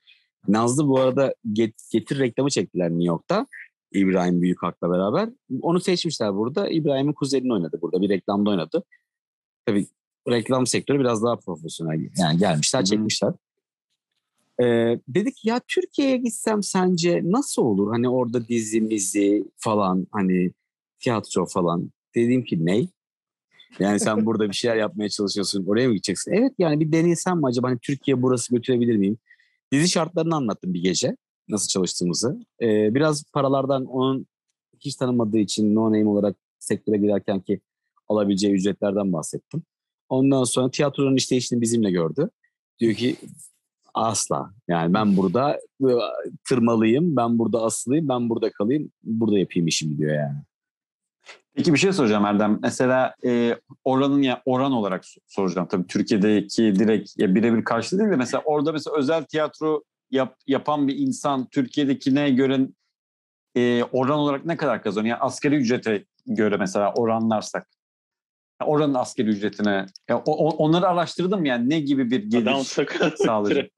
Nazlı 0.49 0.89
bu 0.89 1.01
arada 1.01 1.35
get, 1.53 1.75
Getir 1.93 2.19
reklamı 2.19 2.51
çektiler 2.51 2.91
New 2.91 3.05
York'ta. 3.05 3.47
İbrahim 3.93 4.43
Büyükak'la 4.43 4.91
beraber. 4.91 5.29
Onu 5.63 5.81
seçmişler 5.81 6.35
burada. 6.35 6.69
İbrahim'in 6.69 7.13
kuzenini 7.13 7.53
oynadı 7.53 7.79
burada. 7.83 8.01
Bir 8.01 8.09
reklamda 8.09 8.51
oynadı. 8.51 8.83
Tabii 9.67 9.87
reklam 10.29 10.67
sektörü 10.67 11.01
biraz 11.01 11.23
daha 11.23 11.37
profesyonel. 11.37 12.09
Yani 12.19 12.39
gelmişler, 12.39 12.85
çekmişler. 12.85 13.33
Ee, 14.63 14.99
dedik 15.09 15.45
ya 15.45 15.61
Türkiye'ye 15.69 16.17
gitsem 16.17 16.63
sence 16.63 17.21
nasıl 17.25 17.63
olur? 17.63 17.91
Hani 17.91 18.09
orada 18.09 18.49
dizimizi 18.49 19.45
falan 19.57 20.07
hani 20.13 20.51
tiyatro 20.99 21.47
falan. 21.47 21.91
Dedim 22.15 22.45
ki 22.45 22.67
ney? 22.67 22.89
Yani 23.79 24.01
sen 24.01 24.27
burada 24.27 24.49
bir 24.49 24.55
şeyler 24.55 24.77
yapmaya 24.77 25.09
çalışıyorsun. 25.09 25.67
Oraya 25.67 25.89
mı 25.89 25.95
gideceksin? 25.95 26.33
Evet 26.33 26.53
yani 26.59 26.81
bir 26.81 26.93
denesem 26.93 27.39
mi 27.39 27.47
acaba? 27.47 27.69
Hani 27.69 27.79
Türkiye 27.79 28.23
burası 28.23 28.55
götürebilir 28.55 28.97
miyim? 28.97 29.19
Dizi 29.73 29.89
şartlarını 29.89 30.37
anlattım 30.37 30.75
bir 30.75 30.83
gece. 30.83 31.17
Nasıl 31.49 31.69
çalıştığımızı. 31.69 32.41
Ee, 32.63 32.95
biraz 32.95 33.25
paralardan 33.33 33.85
onun 33.87 34.27
hiç 34.81 34.97
tanımadığı 34.97 35.39
için 35.39 35.75
no 35.75 35.85
name 35.85 36.09
olarak 36.09 36.37
sektöre 36.59 36.97
girerken 36.97 37.41
ki 37.41 37.61
alabileceği 38.09 38.55
ücretlerden 38.55 39.13
bahsettim. 39.13 39.63
Ondan 40.09 40.45
sonra 40.45 40.71
tiyatronun 40.71 41.17
işleyişini 41.17 41.61
bizimle 41.61 41.91
gördü. 41.91 42.31
Diyor 42.79 42.95
ki 42.95 43.17
asla. 43.95 44.55
Yani 44.69 44.95
ben 44.95 45.17
burada 45.17 45.61
tırmalıyım, 46.49 47.17
ben 47.17 47.39
burada 47.39 47.63
asılıyım, 47.63 48.09
ben 48.09 48.29
burada 48.29 48.51
kalayım, 48.51 48.93
burada 49.03 49.39
yapayım 49.39 49.67
işimi 49.67 49.99
diyor 49.99 50.15
yani. 50.15 50.39
Peki 51.55 51.73
bir 51.73 51.79
şey 51.79 51.93
soracağım 51.93 52.25
Erdem. 52.25 52.59
Mesela 52.63 53.15
e, 53.25 53.57
oranın 53.85 54.23
ya 54.23 54.43
oran 54.45 54.73
olarak 54.73 55.05
soracağım. 55.27 55.69
Tabii 55.71 55.87
Türkiye'deki 55.87 56.75
direkt 56.75 57.19
ya 57.19 57.35
birebir 57.35 57.65
karşı 57.65 57.99
değil 57.99 58.11
de 58.11 58.17
mesela 58.17 58.43
orada 58.45 58.73
mesela 58.73 58.97
özel 58.97 59.25
tiyatro 59.25 59.83
yap, 60.11 60.37
yapan 60.47 60.89
bir 60.89 60.97
insan 60.97 61.47
Türkiye'dekine 61.47 62.31
göre 62.31 62.61
e, 63.57 63.85
oran 63.85 64.19
olarak 64.19 64.45
ne 64.45 64.57
kadar 64.57 64.83
kazanıyor? 64.83 65.17
Yani 65.17 65.25
asgari 65.27 65.55
ücrete 65.55 66.05
göre 66.27 66.57
mesela 66.57 66.93
oranlarsak. 66.93 67.69
Yani 68.61 68.71
oranın 68.71 68.95
asgari 68.95 69.29
ücretine. 69.29 69.87
Ya, 70.09 70.19
o, 70.19 70.49
onları 70.49 70.89
araştırdım 70.89 71.45
yani 71.45 71.71
ne 71.71 71.81
gibi 71.81 72.11
bir 72.11 72.23
gelir 72.23 73.17
sağlayacak. 73.25 73.71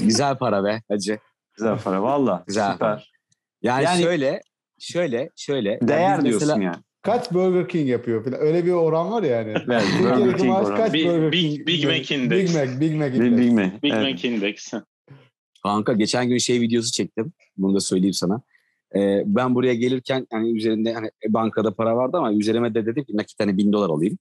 Güzel 0.00 0.38
para 0.38 0.64
be 0.64 0.82
hacı. 0.88 1.18
Güzel 1.56 1.78
para 1.78 2.02
valla. 2.02 2.44
Güzel 2.46 2.72
süper. 2.72 2.78
Para. 2.78 3.02
Yani, 3.62 3.84
yani 3.84 4.02
şöyle 4.02 4.42
şöyle 4.78 5.30
şöyle. 5.36 5.78
Değer 5.82 6.00
yani 6.00 6.24
diyorsun 6.24 6.48
mesela, 6.48 6.64
yani. 6.64 6.76
Kaç 7.02 7.32
Burger 7.32 7.68
King 7.68 7.88
yapıyor 7.88 8.24
falan. 8.24 8.40
Öyle 8.40 8.64
bir 8.64 8.70
oran 8.70 9.10
var 9.10 9.22
yani. 9.22 9.54
Evet, 9.68 9.84
Burger 10.02 10.38
King 10.38 10.50
oran. 10.50 10.76
Kaç 10.76 10.92
Big, 10.92 11.06
Burger 11.06 11.32
Big, 11.32 11.50
King, 11.50 11.66
Big 11.66 11.84
Mac 11.84 12.14
Index. 12.14 12.40
Big 12.40 12.56
Mac, 12.56 12.80
Big 12.80 12.94
Mac 12.94 13.16
Index. 13.16 13.38
Big, 13.38 13.52
Mac, 13.52 13.82
Big 13.82 13.92
evet. 13.92 14.12
Mac 14.12 14.28
Index. 14.28 14.72
Kanka 15.62 15.92
geçen 15.92 16.28
gün 16.28 16.38
şey 16.38 16.60
videosu 16.60 16.92
çektim. 16.92 17.32
Bunu 17.56 17.74
da 17.74 17.80
söyleyeyim 17.80 18.14
sana. 18.14 18.42
Ee, 18.96 19.22
ben 19.26 19.54
buraya 19.54 19.74
gelirken 19.74 20.26
hani 20.30 20.56
üzerinde 20.56 20.92
hani 20.92 21.10
bankada 21.28 21.74
para 21.74 21.96
vardı 21.96 22.16
ama 22.16 22.32
üzerime 22.32 22.74
de 22.74 22.86
dedim 22.86 23.04
ki 23.04 23.16
nakit 23.16 23.40
hani 23.40 23.56
bin 23.56 23.72
dolar 23.72 23.90
alayım. 23.90 24.18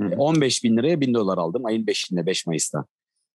Hı. 0.00 0.10
15 0.16 0.64
bin 0.64 0.76
liraya 0.76 1.00
bin 1.00 1.14
dolar 1.14 1.38
aldım. 1.38 1.64
Ayın 1.64 1.86
5'inde 1.86 2.26
5 2.26 2.46
Mayıs'ta. 2.46 2.84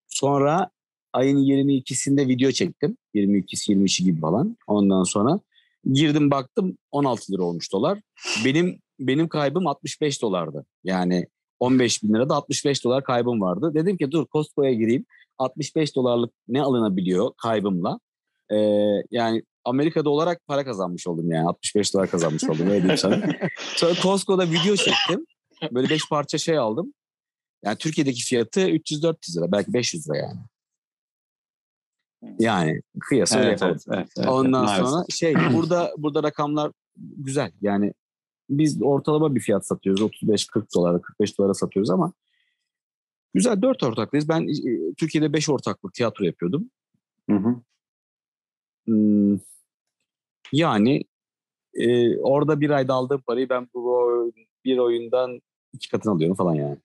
Sonra 0.07 0.69
ayın 1.13 1.37
22'sinde 1.37 2.27
video 2.27 2.51
çektim. 2.51 2.97
22'si 3.15 3.73
23'ü 3.73 4.03
gibi 4.03 4.19
falan. 4.19 4.57
Ondan 4.67 5.03
sonra 5.03 5.39
girdim 5.85 6.31
baktım 6.31 6.77
16 6.91 7.33
lira 7.33 7.43
olmuş 7.43 7.71
dolar. 7.71 7.99
Benim 8.45 8.79
benim 8.99 9.27
kaybım 9.27 9.67
65 9.67 10.21
dolardı. 10.21 10.65
Yani 10.83 11.27
15 11.59 12.03
bin 12.03 12.13
lirada 12.13 12.35
65 12.35 12.83
dolar 12.83 13.03
kaybım 13.03 13.41
vardı. 13.41 13.71
Dedim 13.73 13.97
ki 13.97 14.11
dur 14.11 14.25
Costco'ya 14.31 14.73
gireyim. 14.73 15.05
65 15.37 15.95
dolarlık 15.95 16.33
ne 16.47 16.61
alınabiliyor 16.61 17.31
kaybımla? 17.37 17.99
Ee, 18.51 18.55
yani 19.11 19.43
Amerika'da 19.65 20.09
olarak 20.09 20.47
para 20.47 20.65
kazanmış 20.65 21.07
oldum 21.07 21.31
yani. 21.31 21.47
65 21.47 21.93
dolar 21.93 22.09
kazanmış 22.09 22.43
oldum 22.43 22.67
öyle 22.67 22.81
diyeyim 22.81 22.97
sana. 22.97 23.21
Sonra 23.75 23.93
Costco'da 23.95 24.51
video 24.51 24.75
çektim. 24.75 25.25
Böyle 25.71 25.89
5 25.89 26.09
parça 26.09 26.37
şey 26.37 26.57
aldım. 26.57 26.93
Yani 27.65 27.77
Türkiye'deki 27.77 28.23
fiyatı 28.23 28.59
300-400 28.59 29.37
lira. 29.37 29.51
Belki 29.51 29.73
500 29.73 30.09
lira 30.09 30.17
yani. 30.17 30.39
Yani 32.39 32.81
kıyası 32.99 33.35
evet, 33.35 33.45
öyle 33.45 33.51
yapalım. 33.51 33.71
Evet, 33.71 33.97
evet, 33.97 34.09
evet, 34.17 34.29
Ondan 34.29 34.67
evet, 34.67 34.87
sonra 34.87 35.05
şey 35.09 35.33
burada 35.53 35.93
burada 35.97 36.23
rakamlar 36.23 36.71
güzel. 36.97 37.51
Yani 37.61 37.93
biz 38.49 38.81
ortalama 38.81 39.35
bir 39.35 39.39
fiyat 39.39 39.67
satıyoruz. 39.67 40.01
35-40 40.01 40.75
dolara, 40.75 41.01
45 41.01 41.37
dolara 41.37 41.53
satıyoruz 41.53 41.89
ama 41.89 42.13
güzel 43.33 43.61
dört 43.61 43.83
ortaklıyız. 43.83 44.29
Ben 44.29 44.41
e, 44.41 44.93
Türkiye'de 44.93 45.33
beş 45.33 45.49
ortaklık 45.49 45.93
tiyatro 45.93 46.25
yapıyordum. 46.25 46.69
Hı 47.29 47.35
hı. 47.35 47.55
Hmm, 48.85 49.39
yani 50.51 51.03
e, 51.73 52.17
orada 52.17 52.61
bir 52.61 52.69
ayda 52.69 52.93
aldığım 52.93 53.21
parayı 53.21 53.49
ben 53.49 53.67
bu 53.73 54.33
bir 54.65 54.77
oyundan 54.77 55.41
iki 55.73 55.89
katını 55.89 56.13
alıyorum 56.13 56.35
falan 56.35 56.55
yani. 56.55 56.77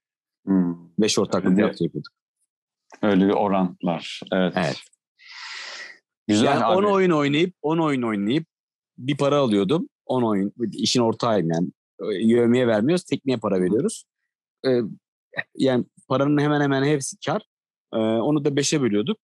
Hmm. 0.44 0.74
Beş 0.98 1.18
ortaklık 1.18 1.56
tiyatro 1.56 1.84
yapıyorduk. 1.84 2.12
Öyle 3.02 3.28
bir 3.28 3.32
oranlar. 3.32 4.20
Evet. 4.32 4.52
Evet. 4.56 4.93
Güzel 6.28 6.46
yani 6.46 6.64
abi. 6.64 6.86
10 6.86 6.92
oyun 6.92 7.10
oynayıp 7.10 7.54
10 7.62 7.78
oyun 7.78 8.02
oynayıp 8.02 8.46
bir 8.98 9.16
para 9.16 9.36
alıyordum. 9.36 9.88
10 10.06 10.22
oyun 10.22 10.52
işin 10.72 11.00
ortağıyım 11.00 11.50
yani. 11.50 11.68
Yövmeye 12.30 12.66
vermiyoruz. 12.66 13.04
Tekniğe 13.04 13.36
para 13.36 13.60
veriyoruz. 13.60 14.04
Ee, 14.66 14.80
yani 15.56 15.84
paranın 16.08 16.40
hemen 16.40 16.60
hemen 16.60 16.84
hepsi 16.84 17.16
kar. 17.26 17.42
Ee, 17.92 17.96
onu 17.98 18.44
da 18.44 18.48
5'e 18.48 18.80
bölüyorduk. 18.80 19.18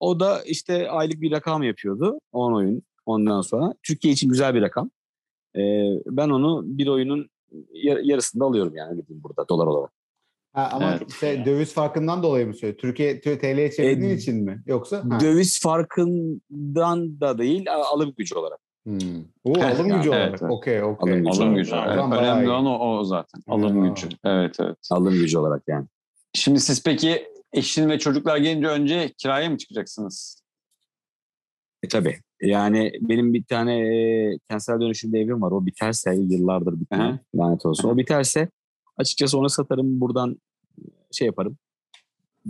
O 0.00 0.20
da 0.20 0.42
işte 0.42 0.90
aylık 0.90 1.20
bir 1.20 1.30
rakam 1.30 1.62
yapıyordu. 1.62 2.18
10 2.32 2.52
oyun 2.52 2.82
ondan 3.06 3.40
sonra. 3.40 3.74
Türkiye 3.82 4.14
için 4.14 4.28
güzel 4.28 4.54
bir 4.54 4.62
rakam. 4.62 4.90
Ee, 5.56 5.60
ben 6.06 6.28
onu 6.28 6.62
bir 6.66 6.86
oyunun 6.86 7.30
yarısında 8.02 8.44
alıyorum 8.44 8.76
yani 8.76 9.02
burada 9.08 9.48
dolar 9.48 9.66
olarak. 9.66 9.95
Ha, 10.56 10.70
ama 10.72 10.96
evet. 10.96 11.12
şey, 11.20 11.44
döviz 11.44 11.74
farkından 11.74 12.22
dolayı 12.22 12.46
mı 12.46 12.54
söylüyor? 12.54 12.78
Türkiye 12.78 13.20
TL'ye 13.20 13.70
çevirdiğin 13.70 14.10
e, 14.10 14.14
için 14.14 14.44
mi? 14.44 14.62
Yoksa? 14.66 15.04
Ha. 15.10 15.20
Döviz 15.20 15.60
farkından 15.60 17.20
da 17.20 17.38
değil 17.38 17.66
alım 17.74 18.14
gücü 18.16 18.34
olarak. 18.34 18.58
Hmm. 18.86 18.98
O 19.44 19.52
alım 19.62 19.88
gücü 19.88 20.08
olarak. 20.08 20.28
Evet, 20.28 20.42
evet. 20.42 20.52
Okey, 20.52 20.82
okey. 20.82 21.12
Alım 21.12 21.24
gücü. 21.24 21.42
Alım 21.42 21.54
gücü. 21.54 21.74
Evet. 21.74 21.98
Önemli 21.98 22.50
olan 22.50 22.66
o, 22.66 22.98
o 22.98 23.04
zaten. 23.04 23.40
Alım 23.46 23.80
ha. 23.80 23.88
gücü. 23.88 24.08
Evet, 24.24 24.56
evet. 24.60 24.76
Alım 24.90 25.14
gücü 25.14 25.38
olarak 25.38 25.62
yani. 25.68 25.86
Şimdi 26.34 26.60
siz 26.60 26.82
peki 26.82 27.28
eşin 27.52 27.88
ve 27.88 27.98
çocuklar 27.98 28.36
gelince 28.36 28.66
önce 28.66 29.12
kiraya 29.18 29.50
mı 29.50 29.58
çıkacaksınız? 29.58 30.42
E 31.82 31.88
tabii. 31.88 32.18
Yani 32.42 32.92
benim 33.00 33.34
bir 33.34 33.44
tane 33.44 33.78
e, 33.78 34.38
kentsel 34.50 34.80
dönüşümde 34.80 35.20
evim 35.20 35.42
var. 35.42 35.50
O 35.50 35.66
biterse 35.66 36.14
yıllardır 36.14 36.80
bitmiyor. 36.80 37.18
Lanet 37.34 37.66
olsun. 37.66 37.88
O 37.88 37.96
biterse 37.96 38.48
açıkçası 38.96 39.38
onu 39.38 39.50
satarım. 39.50 40.00
Buradan 40.00 40.40
şey 41.12 41.26
yaparım. 41.26 41.56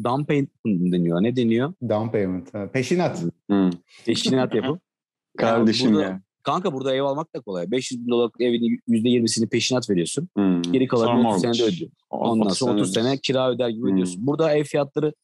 Down 0.05 0.22
payment 0.22 0.51
deniyor. 0.66 1.22
Ne 1.22 1.36
deniyor? 1.36 1.72
Down 1.88 2.09
payment. 2.09 2.72
Peşinat. 2.72 3.22
Hmm. 3.49 3.70
Peşinat 4.07 4.55
yapıp. 4.55 4.80
Kardeşim 5.36 5.92
burada, 5.92 6.03
ya. 6.03 6.20
Kanka 6.42 6.72
burada 6.72 6.94
ev 6.94 7.03
almak 7.03 7.34
da 7.34 7.40
kolay. 7.40 7.70
500 7.70 8.05
bin 8.05 8.11
dolarlık 8.11 8.40
evin 8.40 8.80
%20'sini 8.88 9.49
peşinat 9.49 9.90
veriyorsun. 9.90 10.28
Hmm. 10.34 10.62
Geri 10.62 10.86
kalanını 10.86 11.28
30 11.28 11.42
senede 11.42 11.62
ödüyorsun. 11.62 11.92
Ondan 12.11 12.49
sonra 12.49 12.72
30 12.72 12.92
sene 12.92 13.18
kira 13.18 13.51
öder 13.51 13.68
gibi 13.68 13.82
hmm. 13.82 13.92
ödüyorsun. 13.92 14.26
Burada 14.26 14.55
ev 14.55 14.64
fiyatları 14.64 15.14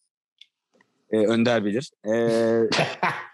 e, 1.10 1.16
Önder 1.18 1.64
bilir. 1.64 1.90
E, 2.06 2.12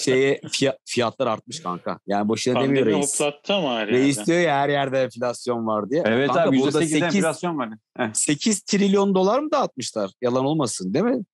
şeye 0.00 0.40
fiyat, 0.52 0.78
fiyatlar 0.84 1.26
artmış 1.26 1.62
kanka. 1.62 1.98
Yani 2.06 2.28
boşuna 2.28 2.54
Pandemi 2.54 2.76
demiyor 2.76 2.98
reis. 2.98 3.20
ama 3.48 3.78
her 3.78 3.88
Reis 3.88 4.16
yerde. 4.16 4.26
diyor 4.26 4.40
ya 4.40 4.58
her 4.58 4.68
yerde 4.68 5.02
enflasyon 5.02 5.66
var 5.66 5.90
diye. 5.90 6.02
Evet 6.06 6.28
kanka, 6.28 6.48
abi 6.48 6.60
burada 6.60 6.80
8 6.80 7.02
enflasyon 7.02 7.58
var. 7.58 7.68
8 8.12 8.62
trilyon 8.62 9.14
dolar 9.14 9.38
mı 9.38 9.50
dağıtmışlar? 9.50 10.10
Yalan 10.22 10.44
olmasın 10.44 10.94
değil 10.94 11.04
mi? 11.04 11.24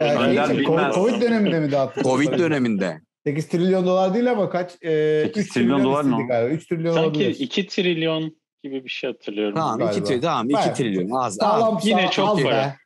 Yani 0.00 0.56
şey, 0.56 0.64
Covid 0.94 1.22
döneminde 1.22 1.60
mi 1.60 1.72
dağıttılar? 1.72 2.04
Covid 2.04 2.38
döneminde. 2.38 3.00
8 3.26 3.48
trilyon 3.48 3.86
dolar 3.86 4.14
değil 4.14 4.30
ama 4.30 4.50
kaç? 4.50 4.72
E, 4.82 5.22
8 5.24 5.46
3 5.46 5.52
trilyon, 5.52 5.76
trilyon 5.76 5.84
dolar 5.92 6.04
mı? 6.04 6.28
Galiba. 6.28 6.54
3 6.54 6.68
trilyon 6.68 6.94
Sanki 6.94 7.08
olabilir. 7.08 7.36
2 7.40 7.66
trilyon 7.66 8.36
gibi 8.62 8.84
bir 8.84 8.88
şey 8.88 9.10
hatırlıyorum. 9.10 9.54
Tamam 9.54 9.88
2 9.88 10.04
trilyon 10.04 10.20
tamam 10.20 10.50
2 10.50 10.72
trilyon 10.72 11.10
az. 11.10 11.34
Sağlam, 11.34 11.76
az. 11.76 11.86
Yine 11.86 12.10
çok 12.10 12.42
para. 12.42 12.76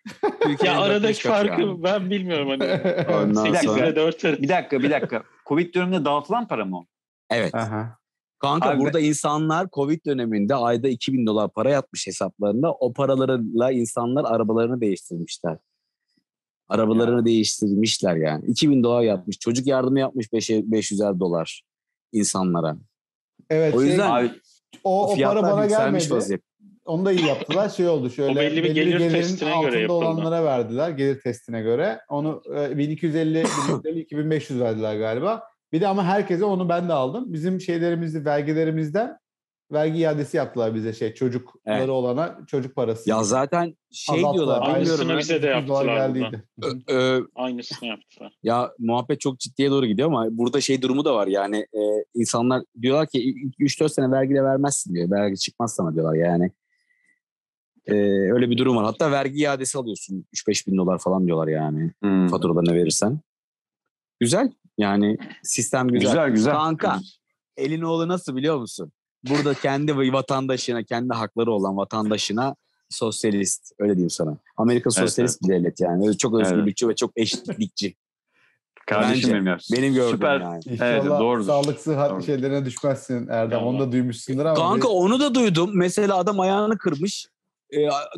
ya 0.65 0.81
aradaki 0.81 1.23
farkı 1.23 1.61
yani. 1.61 1.83
ben 1.83 2.11
bilmiyorum 2.11 2.49
hani. 2.49 2.65
Ondan 3.15 3.45
8 3.45 3.61
sonra... 3.61 3.87
ile 3.87 3.97
4 3.97 4.25
Bir 4.25 4.49
dakika 4.49 4.83
bir 4.83 4.91
dakika. 4.91 5.23
Covid 5.47 5.75
döneminde 5.75 6.05
dağıtılan 6.05 6.49
para 6.49 6.65
mı 6.65 6.79
o? 6.79 6.87
Evet. 7.31 7.55
Aha. 7.55 7.99
Kanka 8.39 8.71
Abi, 8.71 8.81
burada 8.81 9.01
insanlar 9.01 9.69
Covid 9.73 10.07
döneminde 10.07 10.55
ayda 10.55 10.89
2000 10.89 11.27
dolar 11.27 11.51
para 11.53 11.71
yatmış 11.71 12.07
hesaplarında. 12.07 12.73
O 12.73 12.93
paralarla 12.93 13.73
insanlar 13.73 14.25
arabalarını 14.25 14.81
değiştirmişler. 14.81 15.59
Arabalarını 16.69 17.19
ya. 17.19 17.25
değiştirmişler 17.25 18.17
yani. 18.17 18.47
2000 18.47 18.85
dolar 18.85 19.03
yatmış. 19.03 19.39
Çocuk 19.39 19.67
yardımı 19.67 20.01
yapmış 20.01 20.33
500 20.33 21.01
dolar 21.01 21.63
insanlara. 22.13 22.77
Evet. 23.51 23.75
O 23.75 23.81
şey, 23.81 23.89
yüzden 23.89 24.27
şey, 24.27 24.41
o, 24.85 25.13
o 25.13 25.17
para 25.17 25.43
bana 25.43 25.67
gelmedi. 25.67 26.11
Vaziyet. 26.11 26.43
Onu 26.85 27.05
da 27.05 27.13
iyi 27.13 27.27
yaptılar. 27.27 27.69
Şey 27.69 27.89
oldu 27.89 28.11
şöyle. 28.17 28.33
O 28.33 28.37
belli 28.37 28.65
bir 28.65 28.75
gelir 28.75 29.11
testine 29.11 29.63
göre 29.63 29.81
yapıldı. 29.81 29.97
olanlara 29.97 30.45
verdiler. 30.45 30.91
Gelir 30.91 31.21
testine 31.21 31.63
göre. 31.63 32.01
Onu 32.09 32.43
1250, 32.77 33.45
2500 34.01 34.61
verdiler 34.61 34.97
galiba. 34.97 35.43
Bir 35.73 35.81
de 35.81 35.89
ama 35.89 36.05
herkese 36.05 36.45
onu 36.45 36.69
ben 36.69 36.89
de 36.89 36.93
aldım. 36.93 37.33
Bizim 37.33 37.61
şeylerimizi, 37.61 38.25
vergilerimizden 38.25 39.19
vergi 39.73 39.99
iadesi 39.99 40.37
yaptılar 40.37 40.75
bize 40.75 40.93
şey 40.93 41.15
çocukları 41.15 41.79
evet. 41.79 41.89
olana 41.89 42.39
çocuk 42.47 42.77
parası. 42.77 43.11
Ya 43.11 43.25
zaten 43.25 43.77
şey 43.93 44.19
diyorlar. 44.19 44.75
Aynısını 44.75 45.19
bize 45.19 45.43
de 45.43 45.47
yaptılar. 45.47 46.11
Ö, 46.89 47.21
Aynısını 47.35 47.89
yaptılar. 47.89 48.33
Ya 48.43 48.73
muhabbet 48.79 49.21
çok 49.21 49.41
ciddiye 49.41 49.71
doğru 49.71 49.87
gidiyor 49.87 50.09
ama 50.09 50.27
burada 50.31 50.61
şey 50.61 50.83
durumu 50.83 51.05
da 51.05 51.15
var 51.15 51.27
yani 51.27 51.57
e, 51.57 51.81
insanlar 52.15 52.63
diyorlar 52.83 53.07
ki 53.07 53.35
3-4 53.61 53.89
sene 53.89 54.11
vergiyle 54.11 54.43
vermezsin 54.43 54.95
diyor. 54.95 55.11
Vergi 55.11 55.37
çıkmaz 55.37 55.75
sana 55.75 55.95
diyorlar 55.95 56.15
yani. 56.15 56.51
E, 57.87 57.95
öyle 58.33 58.51
bir 58.51 58.59
durum 58.59 58.77
var. 58.77 58.85
Hatta 58.85 59.11
vergi 59.11 59.39
iadesi 59.39 59.79
alıyorsun 59.79 60.27
3-5 60.35 60.67
bin 60.67 60.77
dolar 60.77 60.99
falan 60.99 61.27
diyorlar 61.27 61.49
yani 61.49 61.93
hmm. 62.03 62.29
faturalarını 62.29 62.75
verirsen. 62.75 63.21
Güzel 64.21 64.53
yani 64.79 65.19
sistem 65.43 65.89
güzel. 65.89 66.11
Güzel 66.11 66.31
güzel. 66.31 66.55
Kanka 66.55 67.01
elin 67.57 67.83
oğlu 67.83 68.09
nasıl 68.09 68.37
biliyor 68.37 68.59
musun? 68.59 68.93
Burada 69.31 69.55
kendi 69.55 69.97
vatandaşına, 69.97 70.83
kendi 70.83 71.15
hakları 71.15 71.53
olan 71.53 71.77
vatandaşına 71.77 72.57
sosyalist. 72.89 73.73
Öyle 73.79 73.93
diyeyim 73.93 74.11
sana. 74.11 74.37
Amerika 74.57 74.91
sosyalist 74.91 75.39
evet, 75.43 75.51
bir 75.51 75.55
devlet 75.55 75.81
yani. 75.81 76.07
Öyle 76.07 76.19
çok 76.19 76.41
özgürlükçü 76.41 76.87
evet. 76.87 76.93
ve 76.93 76.97
çok 76.97 77.11
eşitlikçi. 77.17 77.95
Kardeşim 78.87 79.31
benim 79.31 79.47
ya. 79.47 79.59
Benim 79.73 79.95
gördüğüm 79.95 80.15
Süper. 80.15 80.41
yani. 80.41 80.61
İnşallah 80.67 80.91
evet, 80.91 81.05
doğrudur. 81.05 81.47
sağlık 81.47 81.81
sıhhat 81.81 82.11
doğru. 82.11 82.23
şeylerine 82.23 82.65
düşmezsin 82.65 83.29
Erdem. 83.29 83.63
Onu 83.63 83.79
da 83.79 83.93
duymuşsundur 83.93 84.45
ama. 84.45 84.55
Kanka 84.55 84.89
bir... 84.89 84.95
onu 84.95 85.21
da 85.21 85.35
duydum. 85.35 85.71
Mesela 85.75 86.17
adam 86.17 86.41
ayağını 86.41 86.79
kırmış. 86.79 87.27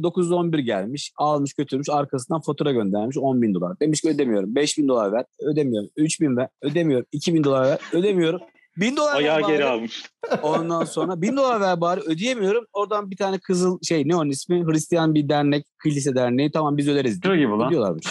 911 0.03 0.59
gelmiş, 0.59 1.13
almış 1.17 1.55
götürmüş, 1.55 1.89
arkasından 1.91 2.41
fatura 2.41 2.73
göndermiş 2.73 3.17
10 3.19 3.43
bin 3.43 3.55
dolar. 3.55 3.81
Demiş 3.81 4.01
ki 4.01 4.09
ödemiyorum. 4.09 4.55
5 4.55 4.79
bin 4.79 4.89
dolar 4.89 5.13
ver, 5.13 5.25
ödemiyorum. 5.41 5.91
3 5.97 6.21
bin 6.21 6.37
ver, 6.37 6.49
ödemiyorum. 6.63 7.07
2 7.13 7.35
bin 7.35 7.45
dolar 7.45 7.63
ver, 7.63 7.79
ödemiyorum. 7.93 8.41
Bin 8.77 8.97
dolar 8.97 9.16
Ayağı 9.16 9.43
ver 9.43 9.49
geri 9.49 9.64
almış. 9.64 10.03
Ondan 10.43 10.85
sonra 10.85 11.22
bin 11.22 11.37
dolar 11.37 11.61
ver 11.61 11.81
bari 11.81 12.01
ödeyemiyorum. 12.01 12.64
Oradan 12.72 13.11
bir 13.11 13.16
tane 13.16 13.39
kızıl 13.39 13.79
şey 13.83 14.09
ne 14.09 14.16
onun 14.16 14.31
ismi? 14.31 14.64
Hristiyan 14.66 15.14
bir 15.14 15.29
dernek, 15.29 15.66
kilise 15.83 16.14
derneği. 16.14 16.53
Tamam 16.53 16.77
biz 16.77 16.89
öderiz. 16.89 17.22
Diyor 17.22 17.35
gibi 17.35 17.51
lan. 17.51 17.70
Diyorlarmış. 17.70 18.07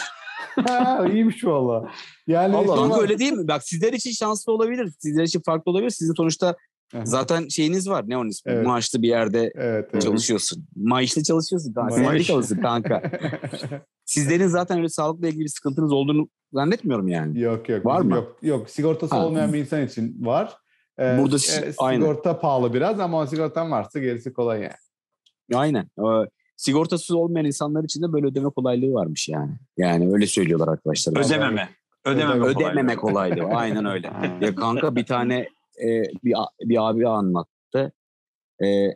ha, 0.68 1.06
iyiymiş 1.14 1.46
valla. 1.46 1.92
Yani 2.28 2.56
Allah 2.56 2.82
ama... 2.82 3.02
öyle 3.02 3.20
değil 3.20 3.34
mi? 3.34 3.48
Bak 3.48 3.64
sizler 3.64 3.94
için 3.94 4.12
şanslı 4.12 4.54
olabilir. 4.54 4.94
Sizler 5.00 5.24
için 5.24 5.42
farklı 5.46 5.72
olabilir. 5.72 5.90
Sizin 5.90 6.14
sonuçta 6.14 6.56
Zaten 7.04 7.48
şeyiniz 7.48 7.90
var 7.90 8.04
ne 8.08 8.18
onun 8.18 8.30
ismi? 8.30 8.52
Evet. 8.52 8.66
Maaşlı 8.66 9.02
bir 9.02 9.08
yerde 9.08 9.52
evet, 9.56 9.90
evet. 9.94 10.02
çalışıyorsun. 10.02 10.66
Maaşlı 10.76 11.24
çalışıyorsun. 11.24 11.74
Maaş. 11.76 11.94
Sendikalısı 11.94 12.62
kanka. 12.62 13.02
Sizlerin 14.06 14.48
zaten 14.48 14.78
öyle 14.78 14.90
sağlıkla 14.90 15.28
ilgili 15.28 15.44
bir 15.44 15.50
sıkıntınız 15.50 15.92
olduğunu 15.92 16.30
zannetmiyorum 16.54 17.08
yani. 17.08 17.40
Yok 17.40 17.70
yok. 17.70 17.86
Var 17.86 18.02
mı? 18.02 18.16
Yok, 18.16 18.38
yok. 18.42 18.70
sigortası 18.70 19.16
ha. 19.16 19.26
olmayan 19.26 19.54
bir 19.54 19.60
insan 19.60 19.86
için 19.86 20.26
var. 20.26 20.58
Ee, 21.00 21.18
Burada 21.22 21.36
e, 21.36 21.40
sigorta 21.40 21.84
aynen. 21.86 22.42
pahalı 22.42 22.74
biraz 22.74 23.00
ama 23.00 23.28
sigortan 23.28 23.72
varsa 23.72 24.00
gerisi 24.00 24.34
kolay 24.34 24.62
yani. 24.62 24.74
Aynen. 25.54 25.84
Ee, 26.00 26.30
sigortasız 26.58 27.12
olmayan 27.12 27.46
insanlar 27.46 27.84
için 27.84 28.02
de 28.04 28.14
böyle 28.14 28.28
ödeme 28.28 28.50
kolaylığı 28.50 28.94
varmış 28.94 29.30
yani. 29.30 29.52
Yani 29.78 30.14
öyle 30.14 30.28
söylüyorlar 30.28 30.68
arkadaşlar. 30.68 31.26
Ödememe. 31.26 31.70
Ödememe, 32.06 32.46
ödememe 32.46 32.96
kolaylığı. 32.96 33.46
Aynen 33.46 33.86
öyle. 33.86 34.14
ya 34.42 34.56
kanka 34.56 34.96
bir 34.96 35.06
tane 35.06 35.48
e, 35.82 36.04
bir, 36.24 36.36
bir 36.62 36.90
abi 36.90 37.08
anlattı. 37.08 37.92
E, 38.64 38.96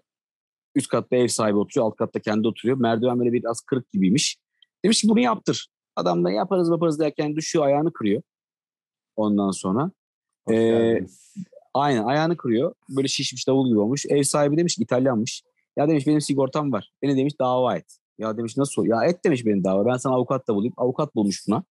üst 0.75 0.87
katta 0.87 1.15
ev 1.15 1.27
sahibi 1.27 1.57
oturuyor, 1.57 1.87
alt 1.87 1.95
katta 1.95 2.19
kendi 2.19 2.47
oturuyor. 2.47 2.77
Merdiven 2.77 3.19
böyle 3.19 3.33
biraz 3.33 3.61
kırık 3.61 3.91
gibiymiş. 3.91 4.37
Demiş 4.85 5.01
ki 5.01 5.07
bunu 5.09 5.19
yaptır. 5.19 5.67
Adam 5.95 6.23
da 6.23 6.31
yaparız 6.31 6.69
yaparız 6.69 6.99
derken 6.99 7.35
düşüyor 7.35 7.65
ayağını 7.65 7.93
kırıyor. 7.93 8.21
Ondan 9.15 9.51
sonra. 9.51 9.91
E, 10.51 10.99
aynen 11.73 12.03
ayağını 12.03 12.37
kırıyor. 12.37 12.73
Böyle 12.89 13.07
şişmiş 13.07 13.47
davul 13.47 13.67
gibi 13.67 13.79
olmuş. 13.79 14.05
Ev 14.09 14.23
sahibi 14.23 14.57
demiş 14.57 14.75
ki 14.75 14.83
İtalyanmış. 14.83 15.43
Ya 15.77 15.87
demiş 15.87 16.07
benim 16.07 16.21
sigortam 16.21 16.71
var. 16.71 16.91
Beni 17.01 17.17
demiş 17.17 17.33
dava 17.39 17.77
et. 17.77 17.97
Ya 18.17 18.37
demiş 18.37 18.57
nasıl? 18.57 18.85
Ya 18.85 19.05
et 19.05 19.25
demiş 19.25 19.45
benim 19.45 19.63
dava. 19.63 19.85
Ben 19.85 19.97
sana 19.97 20.15
avukat 20.15 20.47
da 20.47 20.55
bulayım. 20.55 20.73
Avukat 20.77 21.15
bulmuş 21.15 21.47
buna. 21.47 21.63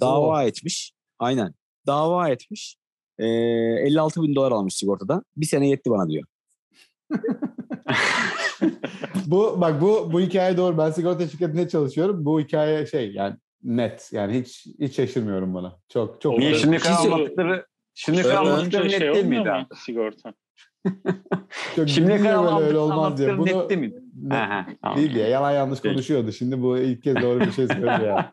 Dava 0.00 0.42
Zor. 0.42 0.48
etmiş. 0.48 0.92
Aynen. 1.18 1.54
Dava 1.86 2.28
etmiş. 2.28 2.76
E, 3.18 3.26
56 3.26 4.22
bin 4.22 4.34
dolar 4.34 4.52
almış 4.52 4.74
sigortadan. 4.74 5.24
Bir 5.36 5.46
sene 5.46 5.68
yetti 5.68 5.90
bana 5.90 6.08
diyor. 6.08 6.24
bu 9.26 9.60
bak 9.60 9.80
bu 9.80 10.12
bu 10.12 10.20
hikaye 10.20 10.56
doğru. 10.56 10.78
Ben 10.78 10.90
sigorta 10.90 11.28
şirketinde 11.28 11.68
çalışıyorum. 11.68 12.24
Bu 12.24 12.40
hikaye 12.40 12.86
şey 12.86 13.12
yani 13.12 13.36
net. 13.62 14.08
Yani 14.12 14.40
hiç 14.40 14.66
hiç 14.80 14.96
şaşırmıyorum 14.96 15.54
buna. 15.54 15.78
Çok 15.88 16.20
çok. 16.20 16.38
Niye 16.38 16.54
şimdi 16.54 16.78
anlattıkları 16.78 17.66
şimdi 17.94 18.32
anlattıkları 18.32 18.84
net 18.84 18.98
şey 18.98 19.14
değil 19.14 19.24
miydi? 19.24 19.66
Sigorta. 19.74 20.34
Çok 21.76 21.88
Şimdi 21.88 22.16
kadar 22.16 22.62
öyle 22.62 22.78
olmaz 22.78 23.18
diye. 23.18 23.38
Bunu 23.38 23.46
netti 23.46 23.76
mi? 23.76 23.92
Değil 24.96 25.14
diye 25.14 25.28
yalan 25.28 25.52
yanlış 25.52 25.80
konuşuyordu. 25.80 26.32
Şimdi 26.32 26.62
bu 26.62 26.78
ilk 26.78 27.02
kez 27.02 27.16
doğru 27.16 27.40
bir 27.40 27.52
şey 27.52 27.66
söylüyor. 27.66 28.24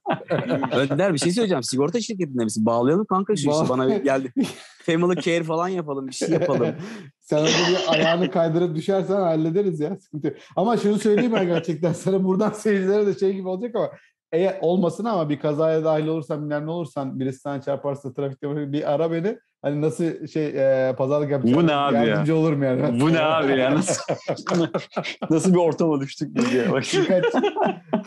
Önder 0.72 1.14
bir 1.14 1.20
şey 1.20 1.32
söyleyeceğim. 1.32 1.64
Sigorta 1.64 2.02
şirketinde 2.02 2.44
misin? 2.44 2.66
Bağlayalım 2.66 3.06
kanka 3.06 3.36
şu 3.36 3.50
işi. 3.50 3.70
Bana 3.70 3.98
geldi. 3.98 4.34
Family 4.86 5.22
care 5.22 5.44
falan 5.44 5.68
yapalım. 5.68 6.08
Bir 6.08 6.14
şey 6.14 6.30
yapalım. 6.30 6.68
Sen 7.20 7.38
orada 7.38 7.48
bir 7.48 7.94
ayağını 7.94 8.32
kaydırıp 8.32 8.76
düşersen 8.76 9.16
hallederiz 9.16 9.80
ya. 9.80 9.98
Sıkıntı 10.00 10.28
yok. 10.28 10.36
Ama 10.56 10.78
şunu 10.78 11.00
söyleyeyim 11.00 11.34
ben 11.34 11.48
gerçekten 11.48 11.94
sana 11.94 12.24
buradan 12.24 12.52
seyircilere 12.52 13.08
de 13.08 13.20
şey 13.20 13.34
gibi 13.34 13.48
olacak 13.48 13.76
ama 13.76 13.90
eğer 14.34 14.58
olmasın 14.62 15.06
ama 15.06 15.30
bir 15.30 15.40
kazaya 15.40 15.84
dahil 15.84 16.08
olursan 16.08 16.42
bilmem 16.42 16.66
ne 16.66 16.72
olursan 16.72 17.20
birisi 17.20 17.40
sana 17.40 17.62
çarparsa 17.62 18.14
trafikte 18.14 18.72
bir 18.74 18.94
ara 18.94 19.12
beni 19.12 19.38
Hani 19.64 19.82
nasıl 19.82 20.28
şey 20.28 20.48
e, 20.48 20.96
pazarlık 20.96 21.32
yapacağım. 21.32 21.62
Bu 21.62 21.68
ne 21.68 21.76
abi 21.76 21.96
yardımcı 21.96 22.32
ya? 22.32 22.38
olurum 22.38 22.64
yani. 22.64 23.02
Bu 23.02 23.14
ne 23.14 23.20
abi 23.20 23.60
ya? 23.60 23.76
Nasıl, 23.76 24.14
nasıl 25.30 25.54
bir 25.54 25.60
ortama 25.60 26.02
düştük 26.02 26.36
biz 26.36 26.54
ya? 26.54 26.66
Birkaç, 26.76 27.26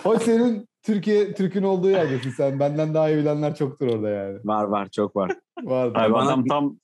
o 0.05 0.19
senin 0.19 0.69
Türkiye 0.83 1.35
Türk'ün 1.35 1.63
olduğu 1.63 1.91
yerdesin 1.91 2.31
sen. 2.31 2.61
Benden 2.61 2.95
daha 2.95 3.11
iyi 3.11 3.17
bilenler 3.17 3.55
çoktur 3.55 3.87
orada 3.87 4.09
yani. 4.09 4.39
Var 4.45 4.65
var 4.65 4.89
çok 4.89 5.17
var. 5.17 5.31
var. 5.63 5.87
Abi 5.95 6.13
bana 6.13 6.29
adam 6.29 6.45
tam 6.45 6.77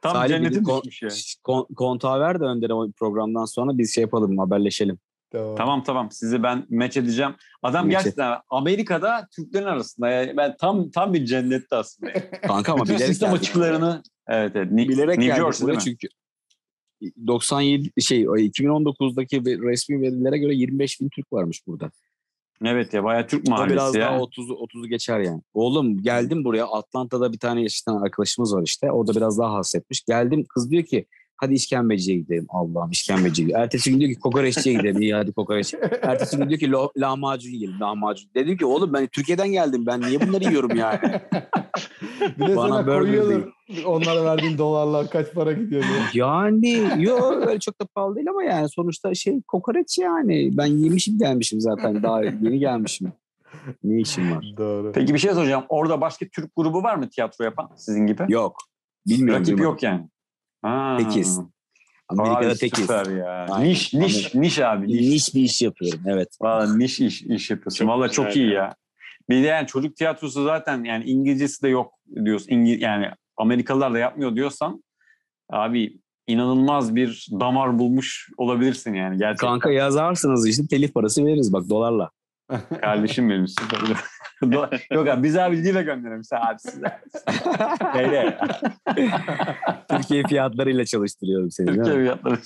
tam 0.00 0.26
cennetin 0.26 0.62
kon, 0.62 0.82
düşmüş 0.82 1.02
yani. 1.02 1.42
Kon, 1.44 1.66
kontağı 1.76 2.20
ver 2.20 2.40
de 2.40 2.44
Önder'e 2.44 2.74
o 2.74 2.90
programdan 2.90 3.44
sonra 3.44 3.78
biz 3.78 3.94
şey 3.94 4.02
yapalım 4.02 4.38
haberleşelim. 4.38 4.98
Tamam. 5.32 5.56
tamam 5.56 5.82
tamam 5.82 6.10
sizi 6.10 6.42
ben 6.42 6.66
meç 6.68 6.96
edeceğim. 6.96 7.34
Adam 7.62 7.86
meç 7.86 7.96
gerçekten 7.96 8.32
et. 8.32 8.38
Amerika'da 8.50 9.28
Türklerin 9.36 9.66
arasında 9.66 10.08
yani 10.08 10.36
ben 10.36 10.56
tam 10.56 10.90
tam 10.90 11.14
bir 11.14 11.24
cennette 11.24 11.76
aslında. 11.76 12.12
Kanka 12.46 12.72
ama 12.72 12.84
bilerek 12.84 13.06
sistem 13.06 13.32
açıklarını 13.32 14.02
evet 14.28 14.52
evet 14.54 14.72
New, 14.72 14.92
bilerek 14.92 15.18
New 15.18 15.36
Jersey 15.36 15.66
değil 15.66 15.78
mi? 15.78 15.84
Çünkü 15.84 16.08
97 17.26 18.02
şey 18.02 18.22
2019'daki 18.22 19.44
resmi 19.44 20.02
verilere 20.02 20.38
göre 20.38 20.54
25 20.54 21.00
bin 21.00 21.08
Türk 21.08 21.32
varmış 21.32 21.66
burada. 21.66 21.90
Evet 22.64 22.94
ya 22.94 23.04
bayağı 23.04 23.26
Türk 23.26 23.48
mahallesi 23.48 23.72
biraz 23.72 23.94
ya. 23.94 24.00
daha 24.00 24.20
30 24.20 24.50
30'u 24.50 24.86
geçer 24.86 25.20
yani. 25.20 25.42
Oğlum 25.54 26.02
geldim 26.02 26.44
buraya 26.44 26.66
Atlanta'da 26.66 27.32
bir 27.32 27.38
tane 27.38 27.62
yaşayan 27.62 28.02
arkadaşımız 28.02 28.54
var 28.54 28.62
işte. 28.62 28.92
Orada 28.92 29.14
biraz 29.14 29.38
daha 29.38 29.54
hassetmiş. 29.54 30.04
Geldim 30.04 30.44
kız 30.48 30.70
diyor 30.70 30.84
ki 30.84 31.06
Hadi 31.40 31.54
işkembeciye 31.54 32.18
gidelim. 32.18 32.46
Allah'ım 32.48 32.90
işkembeciye 32.90 33.48
Ertesi 33.54 33.90
gün 33.90 34.00
diyor 34.00 34.10
ki 34.10 34.18
kokoreççiye 34.20 34.74
gidelim. 34.74 35.02
İyi 35.02 35.14
hadi 35.14 35.32
kokoreç. 35.32 35.74
Ertesi 36.02 36.36
gün 36.36 36.48
diyor 36.48 36.60
ki 36.60 36.72
lahmacun 37.00 37.50
yiyelim. 37.50 37.80
Lahmacun. 37.80 38.30
Dedim 38.34 38.56
ki 38.56 38.66
oğlum 38.66 38.92
ben 38.92 39.06
Türkiye'den 39.06 39.48
geldim. 39.48 39.86
Ben 39.86 40.00
niye 40.00 40.20
bunları 40.20 40.44
yiyorum 40.44 40.76
yani? 40.76 40.98
bir 42.38 42.48
de 42.48 42.56
Bana 42.56 42.68
sana 42.68 42.84
koyuyorlar. 42.84 43.42
Onlara 43.86 44.24
verdiğin 44.24 44.58
dolarlar 44.58 45.10
kaç 45.10 45.34
para 45.34 45.52
gidiyor 45.52 45.82
diye. 45.82 46.00
Yani 46.14 47.04
yok 47.04 47.46
öyle 47.46 47.58
çok 47.58 47.80
da 47.80 47.84
pahalı 47.94 48.16
değil 48.16 48.30
ama 48.30 48.44
yani 48.44 48.68
sonuçta 48.68 49.14
şey 49.14 49.42
kokoreç 49.42 49.98
yani. 49.98 50.50
Ben 50.52 50.66
yemişim 50.66 51.18
gelmişim 51.18 51.60
zaten. 51.60 52.02
Daha 52.02 52.22
yeni 52.22 52.58
gelmişim. 52.58 53.12
Ne 53.84 54.00
işim 54.00 54.32
var? 54.32 54.44
Doğru. 54.56 54.92
Peki 54.92 55.14
bir 55.14 55.18
şey 55.18 55.32
soracağım. 55.32 55.64
Orada 55.68 56.00
başka 56.00 56.26
Türk 56.28 56.56
grubu 56.56 56.82
var 56.82 56.96
mı 56.96 57.08
tiyatro 57.08 57.44
yapan 57.44 57.70
sizin 57.76 58.06
gibi? 58.06 58.22
Yok. 58.28 58.56
Bilmiyorum. 59.06 59.42
Rakip 59.42 59.60
yok 59.60 59.82
yani. 59.82 60.08
Peki 60.98 61.24
Amerika'da 62.08 62.54
tekiz. 62.54 62.86
Süper 62.86 63.06
ya. 63.06 63.46
Aynen. 63.50 63.70
Niş, 63.70 63.94
niş, 63.94 64.34
niş 64.34 64.58
abi. 64.58 64.86
Niş. 64.86 65.00
niş 65.00 65.34
bir 65.34 65.40
iş 65.42 65.62
yapıyorum 65.62 66.00
evet. 66.06 66.28
Valla 66.40 66.76
niş 66.76 67.00
iş, 67.00 67.22
iş 67.22 67.50
yapıyorsun. 67.50 67.78
Çok 67.78 67.88
Valla 67.88 68.08
çok 68.08 68.36
iyi 68.36 68.52
ya. 68.52 68.74
Bir 69.28 69.42
de 69.42 69.46
yani 69.46 69.66
çocuk 69.66 69.96
tiyatrosu 69.96 70.44
zaten 70.44 70.84
yani 70.84 71.04
İngilizcesi 71.04 71.62
de 71.62 71.68
yok 71.68 71.92
diyorsun. 72.24 72.52
İngiliz, 72.52 72.82
yani 72.82 73.10
Amerikalılar 73.36 73.94
da 73.94 73.98
yapmıyor 73.98 74.36
diyorsan 74.36 74.84
abi 75.50 76.00
inanılmaz 76.26 76.96
bir 76.96 77.26
damar 77.40 77.78
bulmuş 77.78 78.30
olabilirsin 78.36 78.94
yani 78.94 79.18
gerçekten. 79.18 79.48
Kanka 79.48 79.70
yazarsınız 79.70 80.48
işte 80.48 80.66
telif 80.66 80.94
parası 80.94 81.24
veririz 81.26 81.52
bak 81.52 81.68
dolarla. 81.68 82.10
Kardeşim 82.80 83.30
benim 83.30 83.48
süper. 83.48 83.80
Yok 84.92 85.08
abi 85.08 85.22
biz 85.22 85.36
abi 85.36 85.62
gönderelim 85.62 86.24
sen 86.24 86.36
abi 86.36 86.58
size. 86.58 87.00
Öyle. 87.98 88.38
Türkiye 89.90 90.22
fiyatlarıyla 90.22 90.84
çalıştırıyorum 90.84 91.50
seni. 91.50 91.66
Türkiye 91.66 91.96
fiyatları. 91.96 92.38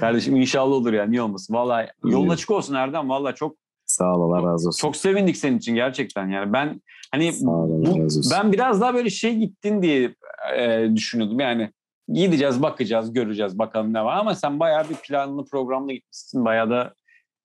Kardeşim 0.00 0.36
inşallah 0.36 0.72
olur 0.72 0.92
ya 0.92 1.06
niye 1.06 1.22
olmasın. 1.22 1.54
Vallahi 1.54 1.88
yolun 2.04 2.28
açık 2.28 2.50
olsun 2.50 2.74
Erdem. 2.74 3.08
Vallahi 3.08 3.34
çok 3.34 3.56
Sağ 3.90 4.16
ol 4.16 4.32
Allah 4.32 4.52
razı 4.52 4.68
olsun. 4.68 4.80
Çok 4.80 4.96
sevindik 4.96 5.36
senin 5.36 5.58
için 5.58 5.74
gerçekten 5.74 6.28
yani 6.28 6.52
ben 6.52 6.80
hani 7.12 7.32
ol, 7.46 7.84
bu, 7.84 8.08
ben 8.30 8.52
biraz 8.52 8.80
daha 8.80 8.94
böyle 8.94 9.10
şey 9.10 9.36
gittin 9.36 9.82
diye 9.82 10.14
e, 10.56 10.88
düşünüyordum 10.94 11.40
yani 11.40 11.70
gideceğiz 12.08 12.62
bakacağız 12.62 13.12
göreceğiz 13.12 13.58
bakalım 13.58 13.94
ne 13.94 14.04
var 14.04 14.16
ama 14.16 14.34
sen 14.34 14.60
bayağı 14.60 14.88
bir 14.88 14.94
planlı 14.94 15.44
programlı 15.44 15.92
gitmişsin 15.92 16.44
bayağı 16.44 16.70
da 16.70 16.94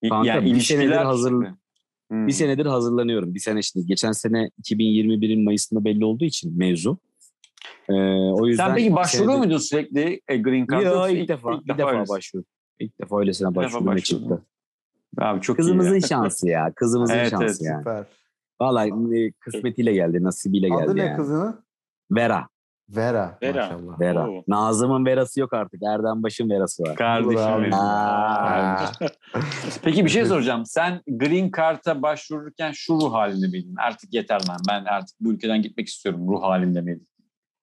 Kanka, 0.08 0.28
yani 0.28 0.54
bir 0.54 0.60
senedir 0.60 0.96
hazır 0.96 1.46
hmm. 2.10 2.26
bir 2.26 2.32
senedir 2.32 2.66
hazırlanıyorum. 2.66 3.34
Bir 3.34 3.40
sene 3.40 3.62
şimdi 3.62 3.86
geçen 3.86 4.12
sene 4.12 4.50
2021'in 4.62 5.44
Mayıs'ında 5.44 5.84
belli 5.84 6.04
olduğu 6.04 6.24
için 6.24 6.58
mevzu. 6.58 6.98
Ee, 7.88 7.92
o 8.32 8.46
yüzden 8.46 8.66
Sen 8.66 8.74
peki 8.74 8.94
başvuruyor 8.94 9.32
senedir... 9.32 9.46
muydun 9.46 9.58
sürekli 9.58 10.20
e, 10.28 10.36
Green 10.36 10.66
Card'a? 10.70 10.84
Yok 10.84 11.10
ilk, 11.10 11.18
ilk 11.18 11.28
defa. 11.28 11.54
İlk, 11.54 11.68
defa, 11.68 11.78
defa 11.78 12.08
başvurdum. 12.08 12.46
İlk 12.78 13.00
defa 13.00 13.20
öylesine 13.20 13.54
başvurdum 13.54 13.96
çıktı. 13.96 14.42
Abi 15.18 15.40
çok 15.40 15.56
Kızımızın 15.56 15.94
iyi 15.94 15.94
ya. 15.94 16.00
şansı 16.08 16.48
ya. 16.48 16.72
Kızımızın 16.76 17.14
evet, 17.14 17.30
şansı 17.30 17.44
evet, 17.44 17.60
yani. 17.62 17.78
Süper. 17.78 18.04
Vallahi 18.60 19.18
e, 19.18 19.32
kısmetiyle 19.32 19.92
geldi, 19.92 20.22
nasibiyle 20.22 20.68
geldi 20.68 20.82
Adı 20.82 20.98
yani. 20.98 21.10
ne 21.10 21.16
kızının? 21.16 21.64
Vera. 22.10 22.48
Vera. 22.88 23.38
Vera. 23.42 23.68
Maşallah. 23.70 24.00
Vera. 24.00 24.30
Oo. 24.30 24.44
Nazım'ın 24.48 25.06
verası 25.06 25.40
yok 25.40 25.52
artık. 25.52 25.82
Erdem 25.82 26.22
Baş'ın 26.22 26.50
verası 26.50 26.82
var. 26.82 26.96
Kardeşim. 26.96 27.36
Peki 29.82 30.04
bir 30.04 30.10
şey 30.10 30.24
soracağım. 30.24 30.66
Sen 30.66 31.00
Green 31.08 31.50
Card'a 31.56 32.02
başvururken 32.02 32.72
şu 32.72 32.94
ruh 32.94 33.12
halinde 33.12 33.46
miydin? 33.46 33.74
Artık 33.86 34.14
yeter 34.14 34.40
lan. 34.48 34.58
Ben 34.68 34.84
artık 34.84 35.16
bu 35.20 35.32
ülkeden 35.32 35.62
gitmek 35.62 35.88
istiyorum. 35.88 36.28
Ruh 36.28 36.42
halinde 36.42 36.80
miydin? 36.80 37.08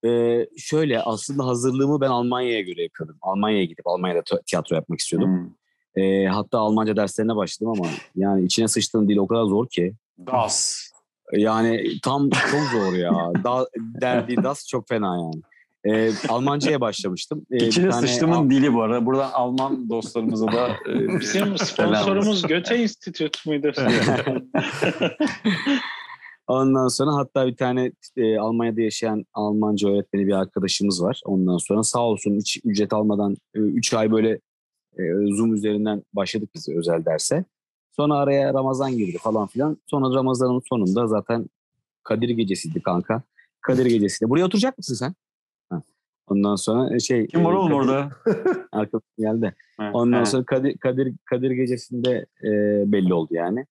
Ee, 0.05 0.47
şöyle 0.57 1.01
aslında 1.01 1.45
hazırlığımı 1.45 2.01
ben 2.01 2.09
Almanya'ya 2.09 2.61
göre 2.61 2.83
yapıyordum. 2.83 3.17
Almanya'ya 3.21 3.63
gidip 3.63 3.87
Almanya'da 3.87 4.21
tiyatro 4.45 4.75
yapmak 4.75 4.99
istiyordum. 4.99 5.29
Hmm. 5.95 6.03
Ee, 6.03 6.25
hatta 6.27 6.59
Almanca 6.59 6.95
derslerine 6.95 7.35
başladım 7.35 7.73
ama 7.77 7.89
yani 8.15 8.45
içine 8.45 8.67
sıçtığın 8.67 9.09
dil 9.09 9.17
o 9.17 9.27
kadar 9.27 9.43
zor 9.43 9.67
ki. 9.67 9.93
Das. 10.19 10.89
Yani 11.37 11.83
tam 12.03 12.29
çok 12.29 12.61
zor 12.71 12.93
ya. 12.93 13.11
da, 13.43 13.67
derdi 13.77 14.43
das 14.43 14.67
çok 14.67 14.87
fena 14.87 15.17
yani. 15.17 15.41
Ee, 15.85 16.11
Almanca'ya 16.29 16.81
başlamıştım. 16.81 17.45
Ee, 17.51 17.67
İçine 17.67 17.89
tane, 17.89 18.07
sıçtımın 18.07 18.35
Al- 18.35 18.49
dili 18.49 18.73
bu 18.73 18.81
arada. 18.81 19.05
Buradan 19.05 19.31
Alman 19.31 19.89
dostlarımıza 19.89 20.47
da 20.47 20.69
e, 20.69 21.19
Bizim 21.19 21.57
sponsorumuz 21.57 22.47
Göte 22.47 22.83
Institute 22.83 23.39
muydu? 23.45 23.71
Ondan 26.47 26.87
sonra 26.87 27.15
hatta 27.15 27.47
bir 27.47 27.55
tane 27.55 27.91
e, 28.17 28.37
Almanya'da 28.37 28.81
yaşayan 28.81 29.25
Almanca 29.33 29.89
öğretmeni 29.89 30.27
bir 30.27 30.33
arkadaşımız 30.33 31.03
var. 31.03 31.21
Ondan 31.25 31.57
sonra 31.57 31.83
sağ 31.83 31.99
olsun 31.99 32.35
hiç 32.39 32.59
ücret 32.65 32.93
almadan 32.93 33.37
3 33.53 33.93
e, 33.93 33.97
ay 33.97 34.11
böyle 34.11 34.29
e, 34.97 35.03
Zoom 35.35 35.53
üzerinden 35.53 36.03
başladık 36.13 36.49
biz 36.55 36.69
özel 36.69 37.05
derse. 37.05 37.45
Sonra 37.95 38.15
araya 38.15 38.53
Ramazan 38.53 38.97
girdi 38.97 39.17
falan 39.17 39.47
filan. 39.47 39.77
Sonra 39.85 40.15
Ramazan'ın 40.15 40.61
sonunda 40.69 41.07
zaten 41.07 41.49
Kadir 42.03 42.29
Gecesi'ydi 42.29 42.81
kanka. 42.81 43.21
Kadir 43.61 43.85
Gecesi'de. 43.85 44.29
Buraya 44.29 44.45
oturacak 44.45 44.77
mısın 44.77 44.95
sen? 44.95 45.15
Ha. 45.69 45.81
Ondan 46.27 46.55
sonra 46.55 46.95
e, 46.95 46.99
şey... 46.99 47.27
Kim 47.27 47.45
var 47.45 47.53
e, 47.53 47.57
oğlum 47.57 47.67
Kadir, 47.67 47.79
orada? 47.79 48.11
Arkadaşım 48.71 49.09
geldi. 49.17 49.55
Ondan 49.79 50.17
ha. 50.17 50.25
sonra 50.25 50.43
Kadir, 50.43 50.77
Kadir, 50.77 51.13
Kadir 51.25 51.51
Gecesi'nde 51.51 52.25
e, 52.43 52.51
belli 52.91 53.13
oldu 53.13 53.33
yani. 53.33 53.65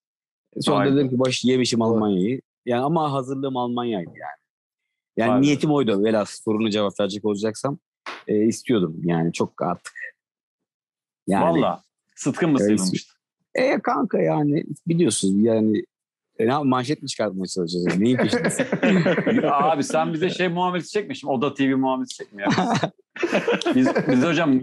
Sonra 0.60 0.78
Aynen. 0.78 0.96
dedim 0.96 1.10
ki 1.10 1.18
baş 1.18 1.44
yemişim 1.44 1.82
Almanya'yı. 1.82 2.40
Yani 2.66 2.82
ama 2.82 3.12
hazırlığım 3.12 3.56
Almanya'ydı 3.56 4.10
yani. 4.10 4.42
Yani 5.16 5.30
Aynen. 5.30 5.42
niyetim 5.42 5.72
oydu. 5.72 6.04
Velhas 6.04 6.42
sorunu 6.44 6.70
cevap 6.70 7.00
verecek 7.00 7.24
olacaksam 7.24 7.78
e, 8.28 8.44
istiyordum 8.46 9.00
yani 9.04 9.32
çok 9.32 9.62
artık. 9.62 9.94
Yani, 11.26 11.44
Valla 11.44 11.82
sıtkın 12.14 12.50
mı 12.50 12.58
sıyrılmıştı? 12.58 13.11
E 13.54 13.78
kanka 13.78 14.18
yani 14.18 14.64
biliyorsun 14.86 15.40
yani 15.40 15.84
e, 16.38 16.46
ne 16.46 16.58
manşet 16.58 17.02
mi 17.02 17.08
çıkartmaya 17.08 17.46
çalışacağız? 17.46 17.98
Neyin 17.98 18.16
peşindesin? 18.16 18.66
abi 19.50 19.84
sen 19.84 20.12
bize 20.12 20.30
şey 20.30 20.48
muamelesi 20.48 20.90
çekme 20.90 21.14
şimdi 21.14 21.32
Oda 21.32 21.54
TV 21.54 21.76
muamelesi 21.76 22.14
çekme 22.14 22.42
ya. 22.42 22.48
biz, 23.74 23.88
biz 24.08 24.24
hocam 24.24 24.60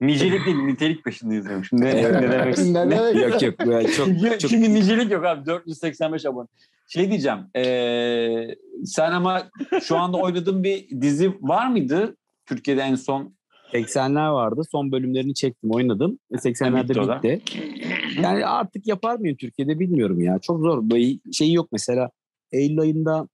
nicelik 0.00 0.46
değil 0.46 0.56
nitelik 0.56 1.04
peşindeyiz. 1.04 1.44
Diyorum. 1.44 1.64
Şimdi 1.64 1.82
ne, 1.82 1.94
ne 1.94 2.30
demek? 2.30 2.58
ne 2.58 2.74
demek? 2.74 3.14
Yok 3.14 3.42
yok. 3.42 3.54
Yani 3.66 3.92
çok, 3.92 4.06
çünkü, 4.06 4.38
çok... 4.38 4.50
çünkü 4.50 4.74
nicelik 4.74 5.10
yok 5.10 5.24
abi 5.24 5.46
485 5.46 6.26
abone. 6.26 6.46
Şey 6.88 7.10
diyeceğim. 7.10 7.38
E, 7.56 8.56
sen 8.84 9.12
ama 9.12 9.42
şu 9.82 9.98
anda 9.98 10.16
oynadığın 10.16 10.64
bir 10.64 11.00
dizi 11.00 11.32
var 11.40 11.68
mıydı? 11.68 12.16
Türkiye'de 12.46 12.80
en 12.80 12.94
son 12.94 13.34
80'ler 13.72 14.32
vardı. 14.32 14.62
Son 14.70 14.92
bölümlerini 14.92 15.34
çektim, 15.34 15.70
oynadım. 15.70 16.18
80'lerde 16.32 16.88
bitti. 16.88 17.42
bitti. 17.42 18.22
Yani 18.22 18.46
artık 18.46 18.86
yapar 18.86 19.16
mıyım 19.16 19.36
Türkiye'de 19.36 19.78
bilmiyorum 19.78 20.20
ya. 20.20 20.38
Çok 20.38 20.60
zor. 20.60 20.90
Böyle 20.90 21.18
şey 21.32 21.52
yok 21.52 21.68
mesela. 21.72 22.10
Eylül 22.52 22.80
ayında 22.80 23.28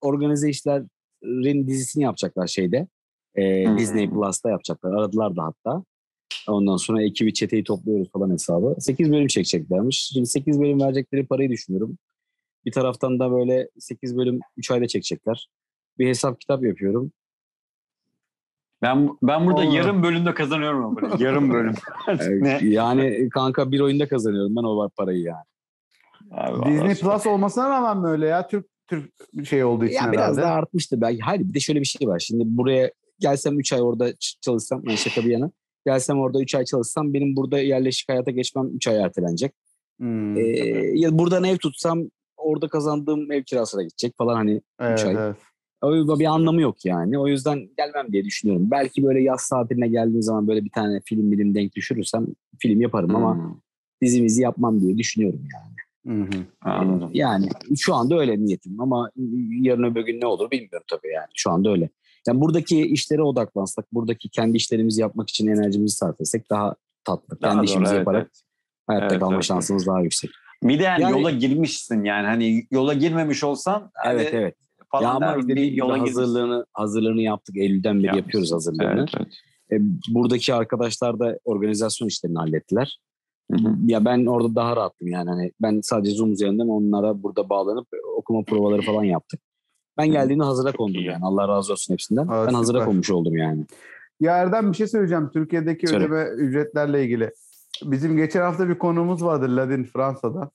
organize 0.00 0.50
işlerin 0.50 1.66
dizisini 1.66 2.02
yapacaklar 2.02 2.46
şeyde. 2.46 2.88
E, 3.34 3.66
hmm. 3.66 3.78
Disney 3.78 4.10
Plus'ta 4.10 4.50
yapacaklar. 4.50 4.92
Aradılar 4.92 5.36
da 5.36 5.44
hatta. 5.44 5.84
Ondan 6.48 6.76
sonra 6.76 7.02
ekibi 7.02 7.34
çeteyi 7.34 7.64
topluyoruz 7.64 8.10
falan 8.12 8.30
hesabı. 8.30 8.76
8 8.78 9.12
bölüm 9.12 9.26
çekeceklermiş. 9.26 10.10
Şimdi 10.12 10.26
8 10.26 10.60
bölüm 10.60 10.80
verecekleri 10.80 11.26
parayı 11.26 11.50
düşünüyorum. 11.50 11.98
Bir 12.64 12.72
taraftan 12.72 13.18
da 13.18 13.30
böyle 13.32 13.68
8 13.78 14.16
bölüm 14.16 14.40
3 14.56 14.70
ayda 14.70 14.86
çekecekler. 14.86 15.48
Bir 15.98 16.08
hesap 16.08 16.40
kitap 16.40 16.64
yapıyorum. 16.64 17.12
Ben 18.82 19.08
ben 19.22 19.46
burada 19.46 19.60
Olur. 19.60 19.72
yarım 19.72 20.02
bölümde 20.02 20.34
kazanıyorum 20.34 20.84
ama 20.84 21.00
yarım 21.18 21.52
bölüm. 21.52 21.74
ne? 22.42 22.58
Yani 22.62 23.28
kanka 23.28 23.72
bir 23.72 23.80
oyunda 23.80 24.08
kazanıyorum 24.08 24.56
ben 24.56 24.62
o 24.62 24.76
var 24.76 24.90
parayı 24.96 25.22
yani. 25.22 25.44
Abi, 26.30 26.72
Disney 26.72 26.94
Plus 26.94 27.26
olmasına 27.26 27.70
rağmen 27.70 27.98
mi 27.98 28.08
öyle 28.08 28.26
ya? 28.26 28.46
Türk 28.46 28.66
Türk 28.88 29.12
şey 29.46 29.64
olduğu 29.64 29.84
için 29.84 29.94
ya 29.94 30.00
herhalde. 30.00 30.16
Biraz 30.16 30.36
daha 30.36 30.54
artmıştı 30.54 31.00
belki. 31.00 31.20
Hayır 31.22 31.40
bir 31.40 31.54
de 31.54 31.60
şöyle 31.60 31.80
bir 31.80 31.84
şey 31.84 32.08
var. 32.08 32.18
Şimdi 32.18 32.44
buraya 32.46 32.92
gelsem 33.18 33.58
3 33.58 33.72
ay 33.72 33.82
orada 33.82 34.12
çalışsam, 34.40 34.82
yani 34.86 34.98
şaka 34.98 35.20
bir 35.20 35.30
yana. 35.30 35.50
Gelsem 35.86 36.20
orada 36.20 36.42
3 36.42 36.54
ay 36.54 36.64
çalışsam 36.64 37.14
benim 37.14 37.36
burada 37.36 37.58
yerleşik 37.58 38.08
hayata 38.08 38.30
geçmem 38.30 38.76
3 38.76 38.88
ay 38.88 38.96
ertelenecek. 38.96 39.52
Hmm. 39.98 40.36
Ee, 40.36 40.42
ya 40.94 41.18
buradan 41.18 41.44
ev 41.44 41.56
tutsam 41.56 42.10
orada 42.36 42.68
kazandığım 42.68 43.32
ev 43.32 43.42
kirasına 43.42 43.82
gidecek 43.82 44.16
falan 44.18 44.34
hani 44.34 44.54
3 44.54 44.62
evet, 44.80 45.04
ay. 45.04 45.14
Evet. 45.18 45.36
O 45.82 46.18
bir 46.18 46.24
anlamı 46.24 46.60
yok 46.60 46.84
yani. 46.84 47.18
O 47.18 47.28
yüzden 47.28 47.68
gelmem 47.76 48.12
diye 48.12 48.24
düşünüyorum. 48.24 48.70
Belki 48.70 49.02
böyle 49.02 49.22
yaz 49.22 49.48
tatiline 49.48 49.88
geldiğim 49.88 50.22
zaman 50.22 50.48
böyle 50.48 50.64
bir 50.64 50.70
tane 50.70 51.00
film 51.04 51.32
bilim 51.32 51.54
denk 51.54 51.74
düşürürsem 51.74 52.26
film 52.58 52.80
yaparım 52.80 53.08
hmm. 53.08 53.16
ama 53.16 53.60
dizimizi 54.02 54.42
yapmam 54.42 54.80
diye 54.80 54.98
düşünüyorum 54.98 55.40
yani. 55.54 55.78
Hı 56.06 56.28
Anladım. 56.60 57.10
Yani 57.12 57.48
şu 57.78 57.94
anda 57.94 58.18
öyle 58.18 58.40
niyetim 58.40 58.80
ama 58.80 59.10
yarın 59.60 59.82
öbür 59.82 60.00
gün 60.00 60.20
ne 60.20 60.26
olur 60.26 60.50
bilmiyorum 60.50 60.84
tabii 60.90 61.12
yani. 61.14 61.28
Şu 61.34 61.50
anda 61.50 61.70
öyle. 61.70 61.88
Yani 62.28 62.40
buradaki 62.40 62.86
işlere 62.86 63.22
odaklansak, 63.22 63.92
buradaki 63.92 64.28
kendi 64.28 64.56
işlerimizi 64.56 65.00
yapmak 65.00 65.30
için 65.30 65.46
enerjimizi 65.46 65.96
sarf 65.96 66.20
etsek 66.20 66.50
daha 66.50 66.74
tatlı. 67.04 67.40
Daha 67.42 67.50
kendi 67.50 67.56
doğru, 67.56 67.64
işimizi 67.64 67.92
evet, 67.92 67.98
yaparak 67.98 68.22
evet. 68.22 68.42
hayatta 68.86 69.06
evet, 69.06 69.20
kalma 69.20 69.34
evet, 69.34 69.44
şansımız 69.44 69.86
daha 69.86 70.00
yüksek. 70.00 70.30
Bir 70.62 70.78
de 70.78 70.82
yani, 70.82 71.02
yani 71.02 71.12
yola 71.12 71.30
girmişsin 71.30 72.04
yani 72.04 72.26
hani 72.26 72.66
yola 72.70 72.94
girmemiş 72.94 73.44
olsan 73.44 73.90
evet 74.06 74.32
hani 74.32 74.42
evet 74.42 74.54
falan 74.90 75.02
ya 75.02 75.10
ama 75.10 75.36
işte 75.36 75.56
bir 75.56 75.72
yola 75.72 76.00
hazırlığını 76.00 76.66
hazırlığını 76.72 77.22
yaptık. 77.22 77.56
Eylül'den 77.56 77.98
beri 77.98 78.06
Yapmış. 78.06 78.22
yapıyoruz 78.24 78.52
hazırlığını. 78.52 78.98
Evet, 78.98 79.10
evet. 79.16 79.32
E, 79.72 79.76
buradaki 80.14 80.54
arkadaşlar 80.54 81.18
da 81.18 81.38
organizasyon 81.44 82.08
işlerini 82.08 82.38
hallettiler. 82.38 83.00
Hı 83.52 83.56
hı. 83.56 83.74
Ya 83.86 84.04
ben 84.04 84.26
orada 84.26 84.54
daha 84.54 84.76
rahattım 84.76 85.08
yani. 85.08 85.30
Hani 85.30 85.52
ben 85.62 85.80
sadece 85.82 86.14
Zoom 86.14 86.32
üzerinden 86.32 86.68
onlara 86.68 87.22
burada 87.22 87.48
bağlanıp 87.48 87.88
okuma 88.16 88.42
provaları 88.42 88.82
falan 88.82 89.04
yaptık. 89.04 89.40
Ben 89.98 90.10
geldiğimde 90.10 90.44
hazıra 90.44 90.72
kondum 90.72 91.02
yani. 91.02 91.24
Allah 91.24 91.48
razı 91.48 91.72
olsun 91.72 91.92
hepsinden. 91.94 92.26
Aa, 92.26 92.30
ben 92.30 92.44
süper. 92.44 92.54
hazıra 92.54 92.84
konmuş 92.84 93.10
oldum 93.10 93.36
yani. 93.36 93.64
Ya 94.20 94.36
Erdem 94.36 94.72
bir 94.72 94.76
şey 94.76 94.86
söyleyeceğim. 94.86 95.30
Türkiye'deki 95.32 95.86
Söyle. 95.86 96.04
ödeme 96.04 96.24
ücretlerle 96.24 97.04
ilgili. 97.04 97.30
Bizim 97.84 98.16
geçen 98.16 98.42
hafta 98.42 98.68
bir 98.68 98.78
konuğumuz 98.78 99.24
vardı 99.24 99.56
Ladin 99.56 99.84
Fransa'da. 99.84 100.50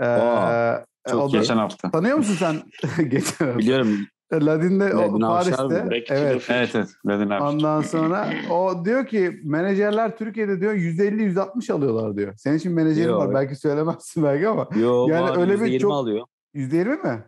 Ee, 0.00 0.04
Aa, 0.04 0.84
çok 1.10 1.22
o 1.22 1.28
geçen 1.30 1.56
hafta. 1.56 1.90
Tanıyor 1.90 2.16
musun 2.16 2.36
sen? 2.38 2.56
Biliyorum. 3.58 3.98
Ladin'de 4.32 4.94
o 4.94 5.18
Paris'te. 5.18 6.04
Evet. 6.08 6.44
evet 6.48 6.74
evet. 6.74 6.88
Ladin 7.06 7.30
Ondan 7.30 7.82
sonra 7.82 8.30
o 8.50 8.84
diyor 8.84 9.06
ki 9.06 9.40
menajerler 9.44 10.16
Türkiye'de 10.16 10.60
diyor 10.60 10.74
%50-%60 10.74 11.72
alıyorlar 11.72 12.16
diyor. 12.16 12.34
Senin 12.36 12.58
için 12.58 12.72
menajerin 12.72 13.12
var. 13.12 13.34
Belki 13.34 13.56
söylemezsin 13.56 14.24
belki 14.24 14.48
ama. 14.48 14.68
Yok 14.80 15.10
yani 15.10 15.40
öyle 15.40 15.60
bir 15.60 15.80
çok 15.80 15.92
alıyor. 15.92 16.26
%20 16.54 17.02
mi? 17.02 17.24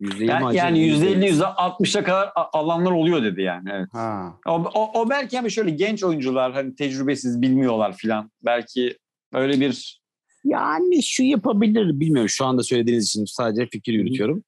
%20 0.00 0.24
yani, 0.24 0.56
yani 0.56 0.78
%50 0.78 1.28
%60'a 1.28 2.04
kadar 2.04 2.32
alanlar 2.34 2.90
oluyor 2.90 3.22
dedi 3.22 3.42
yani. 3.42 3.68
Evet. 3.72 3.88
Ha. 3.92 4.34
O, 4.46 4.52
o, 4.52 5.00
o 5.00 5.10
belki 5.10 5.36
hani 5.36 5.50
şöyle 5.50 5.70
genç 5.70 6.04
oyuncular 6.04 6.52
hani 6.52 6.74
tecrübesiz 6.74 7.42
bilmiyorlar 7.42 7.92
filan. 7.92 8.30
Belki 8.44 8.98
öyle 9.32 9.60
bir 9.60 10.00
yani 10.46 11.02
şu 11.02 11.22
yapabilir 11.22 12.00
bilmiyorum. 12.00 12.28
Şu 12.28 12.44
anda 12.44 12.62
söylediğiniz 12.62 13.06
için 13.06 13.24
sadece 13.24 13.66
fikir 13.66 13.92
yürütüyorum. 13.92 14.44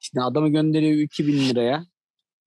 Şimdi 0.00 0.22
adamı 0.22 0.48
gönderiyor 0.48 0.98
2000 0.98 1.48
liraya. 1.48 1.86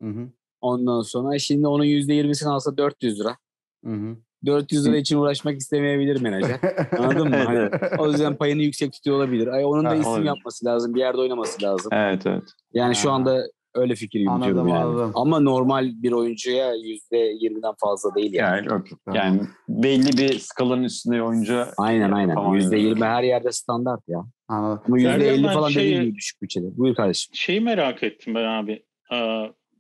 Hı 0.01 0.07
hı. 0.07 0.29
Ondan 0.61 1.01
sonra 1.01 1.39
şimdi 1.39 1.67
onun 1.67 1.85
%20'sini 1.85 2.49
alsa 2.49 2.77
400 2.77 3.19
lira. 3.19 3.37
Hı 3.85 3.91
hı. 3.93 4.17
400 4.45 4.85
lira 4.85 4.97
için 4.97 5.17
uğraşmak 5.17 5.57
istemeyebilir 5.57 6.21
menajer. 6.21 6.59
Anladın 6.99 7.29
mı? 7.29 7.35
Hani, 7.35 7.69
o 7.99 8.07
yüzden 8.07 8.35
payını 8.35 8.61
yüksek 8.61 8.93
tutuyor 8.93 9.17
olabilir. 9.17 9.47
Ay, 9.47 9.65
onun 9.65 9.85
da 9.85 9.95
isim 9.95 10.25
yapması 10.25 10.65
lazım. 10.65 10.95
Bir 10.95 10.99
yerde 10.99 11.17
oynaması 11.17 11.63
lazım. 11.63 11.89
Evet 11.93 12.25
evet. 12.25 12.43
Yani 12.73 12.87
ha. 12.87 12.93
şu 12.93 13.11
anda 13.11 13.43
öyle 13.75 13.95
fikir 13.95 14.19
yürütüyorum 14.19 14.43
anladım, 14.43 14.67
yani. 14.67 14.83
Anladım. 14.83 15.11
Ama 15.15 15.39
normal 15.39 15.91
bir 16.03 16.11
oyuncuya 16.11 16.75
%20'den 16.75 17.73
fazla 17.79 18.15
değil 18.15 18.33
yani. 18.33 18.67
Yani, 18.67 18.83
yani 19.13 19.41
belli 19.69 20.17
bir 20.17 20.39
skalanın 20.39 20.83
üstünde 20.83 21.23
oyuncu. 21.23 21.65
Aynen 21.77 22.11
aynen. 22.11 22.35
%20 22.35 23.05
her 23.05 23.23
yerde 23.23 23.51
standart 23.51 24.01
ya. 24.07 24.25
Anladım. 24.47 24.83
Ama 24.87 24.99
%50 24.99 25.53
falan 25.53 25.69
şeyi, 25.69 25.85
dediğim 25.85 26.03
gibi 26.03 26.15
düşük 26.15 26.41
bütçede. 26.41 26.77
Buyur 26.77 26.95
kardeşim. 26.95 27.35
Şeyi 27.35 27.61
merak 27.61 28.03
ettim 28.03 28.35
ben 28.35 28.45
abi. 28.45 28.83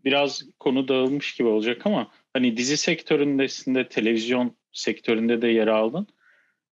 Biraz 0.05 0.43
konu 0.59 0.87
dağılmış 0.87 1.35
gibi 1.35 1.47
olacak 1.47 1.81
ama 1.85 2.07
hani 2.33 2.57
dizi 2.57 2.77
sektöründe, 2.77 3.87
televizyon 3.87 4.55
sektöründe 4.71 5.41
de 5.41 5.47
yer 5.47 5.67
aldın. 5.67 6.07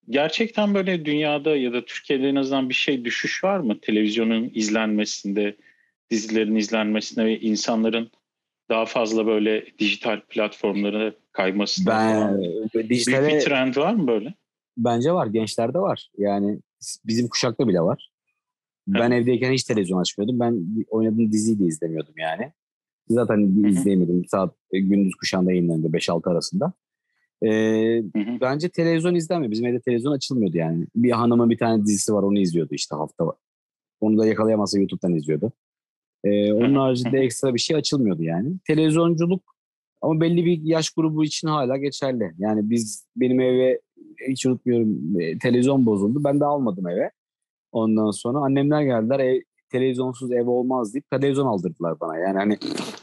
Gerçekten 0.10 0.74
böyle 0.74 1.06
dünyada 1.06 1.56
ya 1.56 1.74
da 1.74 1.86
Türkiye'de 1.86 2.30
en 2.30 2.36
azından 2.36 2.70
bir 2.70 2.74
şey 2.74 3.06
düşüş 3.06 3.44
var 3.44 3.60
mı? 3.60 3.80
Televizyonun 3.82 4.52
izlenmesinde, 4.54 5.56
dizilerin 6.12 6.56
izlenmesinde 6.56 7.26
ve 7.26 7.40
insanların 7.40 8.12
daha 8.70 8.86
fazla 8.86 9.26
böyle 9.26 9.66
dijital 9.80 10.22
platformlara 10.30 11.14
kaymasında 11.32 11.92
ben, 11.92 12.90
dijitale, 12.90 13.28
büyük 13.28 13.42
bir 13.42 13.46
trend 13.46 13.76
var 13.76 13.94
mı 13.94 14.08
böyle? 14.08 14.34
Bence 14.78 15.12
var. 15.12 15.28
Gençlerde 15.28 15.80
var. 15.80 16.12
Yani 16.18 16.60
bizim 17.06 17.28
kuşakta 17.28 17.68
bile 17.68 17.82
var. 17.82 18.12
Ben 18.88 19.12
evet. 19.12 19.24
evdeyken 19.24 19.52
hiç 19.52 19.64
televizyon 19.64 20.00
açmıyordum. 20.00 20.40
Ben 20.40 20.66
oynadığım 20.90 21.32
diziyi 21.32 21.60
de 21.60 21.66
izlemiyordum 21.66 22.14
yani. 22.18 22.52
Zaten 23.10 23.66
izleyemedim. 23.66 24.26
Saat 24.26 24.56
e, 24.72 24.80
gündüz 24.80 25.16
kuşağında 25.16 25.52
yayınlandı 25.52 25.88
5-6 25.88 26.32
arasında. 26.32 26.74
Ee, 27.44 28.02
bence 28.42 28.70
televizyon 28.70 29.16
izlenmiyor. 29.16 29.52
Bizim 29.52 29.66
evde 29.66 29.80
televizyon 29.80 30.12
açılmıyordu 30.12 30.58
yani. 30.58 30.88
Bir 30.96 31.12
hanımın 31.12 31.50
bir 31.50 31.58
tane 31.58 31.86
dizisi 31.86 32.14
var 32.14 32.24
onu 32.24 32.40
izliyordu 32.40 32.74
işte 32.74 32.96
hafta. 32.96 33.26
Onu 34.02 34.18
da 34.18 34.26
yakalayamazsa 34.26 34.80
YouTube'dan 34.80 35.16
izliyordu. 35.16 35.52
Ee, 36.24 36.54
onun 36.54 36.76
haricinde 36.76 37.20
ekstra 37.24 37.54
bir 37.54 37.60
şey 37.60 37.76
açılmıyordu 37.78 38.24
yani. 38.24 38.54
Televizyonculuk 38.68 39.56
ama 40.02 40.22
belli 40.22 40.46
bir 40.46 40.62
yaş 40.64 40.90
grubu 40.90 41.24
için 41.24 41.48
hala 41.48 41.78
geçerli. 41.78 42.34
Yani 42.38 42.70
biz 42.70 43.08
benim 43.16 43.40
eve 43.40 43.80
hiç 44.30 44.46
unutmuyorum 44.46 44.98
televizyon 45.40 45.86
bozuldu. 45.86 46.24
Ben 46.24 46.40
de 46.40 46.46
almadım 46.46 46.88
eve. 46.88 47.12
Ondan 47.72 48.12
sonra 48.12 48.40
annemler 48.40 48.82
geldiler. 48.82 49.20
Ev, 49.20 49.42
televizyonsuz 49.70 50.32
ev 50.32 50.48
olmaz 50.48 50.94
deyip 50.94 51.10
televizyon 51.10 51.46
aldırdılar 51.46 52.00
bana. 52.00 52.18
Yani 52.18 52.38
hani 52.38 52.58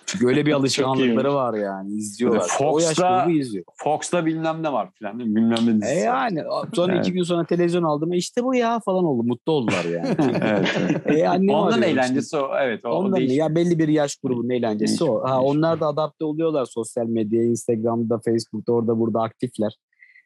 çünkü 0.07 0.27
öyle 0.27 0.47
bir 0.47 0.53
alışkanlıkları 0.57 1.35
var 1.35 1.55
yani 1.55 1.93
izliyorlar. 1.95 2.47
Fox'ta, 2.49 3.31
izliyor. 3.31 3.65
Fox'ta 3.75 4.27
bilmem 4.27 4.63
ne 4.63 4.73
var 4.73 4.89
falan 5.03 5.19
bilmem 5.19 5.51
ne 5.51 5.75
dizisi. 5.75 5.95
E 5.95 5.99
yani 5.99 6.43
sonra 6.75 6.93
evet. 6.93 7.07
iki 7.07 7.13
gün 7.13 7.23
sonra 7.23 7.45
televizyon 7.45 7.83
aldım 7.83 8.13
işte 8.13 8.45
bu 8.45 8.55
ya 8.55 8.81
falan 8.81 9.05
oldu 9.05 9.23
mutlu 9.23 9.53
oldular 9.53 9.85
yani. 9.85 10.09
evet. 10.43 11.07
E, 11.07 11.29
annem 11.29 11.55
Ondan 11.55 11.83
eğlencesi 11.83 12.25
işte. 12.25 12.39
o 12.39 12.51
evet. 12.59 12.85
O, 12.85 12.89
Ondan 12.89 13.21
o 13.21 13.33
ya 13.33 13.55
belli 13.55 13.79
bir 13.79 13.89
yaş 13.89 14.17
grubunun 14.17 14.51
eğlencesi 14.51 15.05
o. 15.05 15.25
Ha, 15.29 15.43
onlar 15.43 15.81
da 15.81 15.87
adapte 15.87 16.25
oluyorlar 16.25 16.65
sosyal 16.65 17.07
medyaya 17.07 17.47
Instagram'da 17.47 18.19
Facebook'ta 18.19 18.73
orada 18.73 18.99
burada 18.99 19.23
aktifler. 19.23 19.77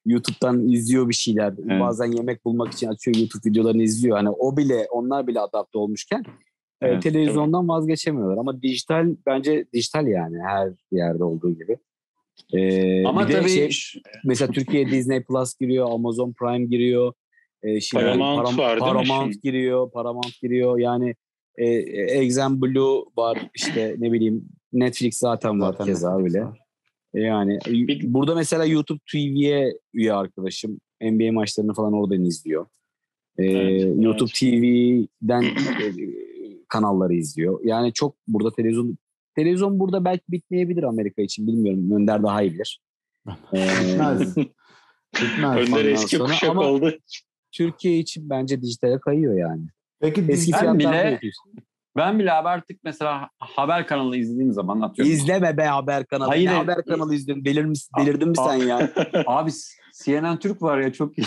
YouTube'dan 0.06 0.68
izliyor 0.68 1.08
bir 1.08 1.14
şeyler. 1.14 1.54
Evet. 1.58 1.80
Bazen 1.80 2.12
yemek 2.12 2.44
bulmak 2.44 2.72
için 2.72 2.88
açıyor 2.88 3.16
YouTube 3.16 3.50
videolarını 3.50 3.82
izliyor. 3.82 4.16
Hani 4.16 4.30
o 4.30 4.56
bile 4.56 4.86
onlar 4.90 5.26
bile 5.26 5.40
adapte 5.40 5.78
olmuşken 5.78 6.24
e, 6.82 6.88
evet, 6.88 7.02
televizyondan 7.02 7.62
tabii. 7.62 7.68
vazgeçemiyorlar. 7.68 8.36
Ama 8.36 8.62
dijital 8.62 9.16
bence 9.26 9.66
dijital 9.72 10.06
yani 10.06 10.36
her 10.48 10.72
yerde 10.92 11.24
olduğu 11.24 11.54
gibi. 11.54 11.78
Ee, 12.52 13.04
Ama 13.06 13.26
tabii 13.26 13.48
şey, 13.48 13.70
mesela 14.24 14.52
Türkiye 14.52 14.90
Disney 14.90 15.22
Plus 15.22 15.54
giriyor, 15.58 15.90
Amazon 15.90 16.32
Prime 16.32 16.66
giriyor. 16.66 17.12
E, 17.62 17.80
şimdi 17.80 18.04
Paramount 18.04 18.48
Param- 18.48 18.58
var 18.58 18.78
Paramount 18.78 19.32
şimdi? 19.32 19.40
giriyor, 19.40 19.90
Paramount 19.90 20.40
giriyor. 20.42 20.78
Yani 20.78 21.14
e, 21.56 21.66
Exam 22.22 22.62
Blue 22.62 23.04
var 23.16 23.50
işte 23.54 23.96
ne 23.98 24.12
bileyim 24.12 24.48
Netflix 24.72 25.18
zaten 25.18 25.60
var 25.60 25.72
zaten 25.72 25.86
keza 25.86 26.18
öyle. 26.18 26.44
Var. 26.44 26.59
Yani 27.14 27.58
burada 28.02 28.34
mesela 28.34 28.64
YouTube 28.64 29.00
TV'ye 29.12 29.78
üye 29.94 30.12
arkadaşım. 30.12 30.80
NBA 31.02 31.32
maçlarını 31.32 31.74
falan 31.74 31.92
oradan 31.92 32.24
izliyor. 32.24 32.66
Ee, 33.38 33.44
evet, 33.44 34.04
YouTube 34.04 34.30
evet. 34.42 35.08
TV'den 35.20 35.42
e, 35.82 35.92
kanalları 36.68 37.14
izliyor. 37.14 37.60
Yani 37.64 37.92
çok 37.92 38.16
burada 38.28 38.52
televizyon 38.52 38.98
televizyon 39.36 39.80
burada 39.80 40.04
belki 40.04 40.24
bitmeyebilir 40.28 40.82
Amerika 40.82 41.22
için 41.22 41.46
bilmiyorum. 41.46 41.92
Önder 41.92 42.22
daha 42.22 42.42
iyi 42.42 42.54
bilir. 42.54 42.80
Ee, 43.54 43.68
Bitmez. 43.80 44.36
Bitmez. 45.14 45.56
Önder 45.56 45.84
eski 45.84 46.16
sonra. 46.16 46.28
kuşak 46.28 46.50
Ama 46.50 46.62
oldu. 46.62 46.98
Türkiye 47.52 47.98
için 47.98 48.30
bence 48.30 48.62
dijitale 48.62 49.00
kayıyor 49.00 49.38
yani. 49.38 49.66
Peki 50.00 50.24
eski 50.28 50.52
ben 50.52 50.78
bile 50.78 51.20
ben 52.00 52.18
bile 52.18 52.32
artık 52.32 52.84
mesela 52.84 53.28
haber 53.38 53.86
kanalı 53.86 54.16
izlediğim 54.16 54.52
zaman 54.52 54.80
atıyorum. 54.80 55.12
İzleme 55.12 55.56
be 55.56 55.64
haber 55.64 56.06
kanalı. 56.06 56.28
Hayır, 56.28 56.46
ne 56.46 56.54
haber 56.54 56.84
kanalı 56.84 57.14
izliyorsun? 57.14 57.44
Belir 57.44 57.64
mi, 57.64 57.74
delirdin 57.98 58.28
mi 58.28 58.36
sen 58.36 58.54
ya? 58.54 58.90
Abi 59.26 59.50
CNN 60.04 60.36
Türk 60.38 60.62
var 60.62 60.78
ya 60.78 60.92
çok 60.92 61.18
iyi. 61.18 61.26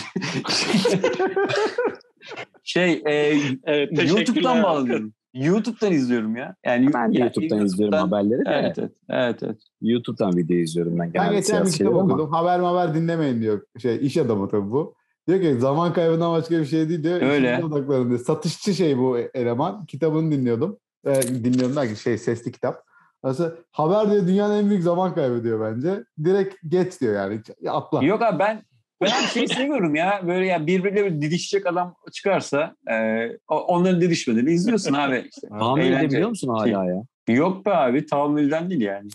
şey 2.64 3.02
e, 3.06 3.36
evet, 3.64 4.10
YouTube'dan 4.10 4.62
bağlanıyorum. 4.62 5.12
YouTube'dan 5.34 5.92
izliyorum 5.92 6.36
ya. 6.36 6.54
Yani 6.66 6.94
ben 6.94 7.14
de 7.14 7.18
YouTube'dan, 7.18 7.56
YouTube'dan 7.56 7.66
izliyorum 7.66 7.98
haberleri 7.98 8.44
de. 8.44 8.50
Evet, 8.50 8.78
evet, 8.78 8.92
evet, 9.08 9.42
evet. 9.42 9.58
YouTube'dan 9.80 10.36
video 10.36 10.56
izliyorum 10.56 10.98
ben. 10.98 11.14
Ben 11.14 11.32
geçen 11.32 11.66
bir 11.66 11.70
kitap 11.70 11.94
okudum. 11.94 12.30
Haber 12.30 12.60
haber 12.60 12.94
dinlemeyin 12.94 13.40
diyor. 13.40 13.62
Şey, 13.78 14.06
iş 14.06 14.16
adamı 14.16 14.48
tabii 14.48 14.70
bu. 14.70 14.94
Diyor 15.28 15.40
ki 15.40 15.60
zaman 15.60 15.92
kaybından 15.92 16.32
başka 16.32 16.60
bir 16.60 16.64
şey 16.64 16.88
değil 16.88 17.02
diyor. 17.02 17.22
Öyle. 17.22 17.62
Diyor. 18.08 18.18
Satışçı 18.18 18.74
şey 18.74 18.98
bu 18.98 19.18
eleman. 19.18 19.86
Kitabını 19.86 20.32
dinliyordum. 20.32 20.78
E, 21.06 21.22
dinliyordum 21.22 21.76
belki 21.76 21.96
şey 21.96 22.18
sesli 22.18 22.52
kitap. 22.52 22.82
Mesela 23.24 23.52
haber 23.70 24.10
diyor 24.10 24.26
dünyanın 24.26 24.58
en 24.58 24.70
büyük 24.70 24.82
zaman 24.82 25.14
kaybı 25.14 25.44
diyor 25.44 25.72
bence. 25.72 26.04
Direkt 26.24 26.54
geç 26.68 27.00
diyor 27.00 27.14
yani. 27.14 27.40
Atla. 27.68 28.04
Yok 28.04 28.22
abi 28.22 28.38
ben 28.38 28.62
ben 29.02 29.26
şey 29.26 29.48
seviyorum 29.48 29.94
ya 29.94 30.20
böyle 30.26 30.46
ya 30.46 30.66
birbirine 30.66 31.04
bir 31.04 31.20
didişecek 31.20 31.66
adam 31.66 31.94
çıkarsa 32.12 32.76
e, 32.90 33.28
onların 33.48 34.00
didişmelerini 34.00 34.50
izliyorsun 34.50 34.92
abi. 34.92 35.28
İşte. 35.28 35.48
Tahammül 35.48 35.92
edebiliyor 35.92 36.28
musun 36.28 36.48
hala 36.48 36.84
ya? 36.84 37.02
Yok 37.28 37.66
be 37.66 37.70
abi 37.70 38.06
tahammülden 38.06 38.70
değil 38.70 38.80
yani. 38.80 39.08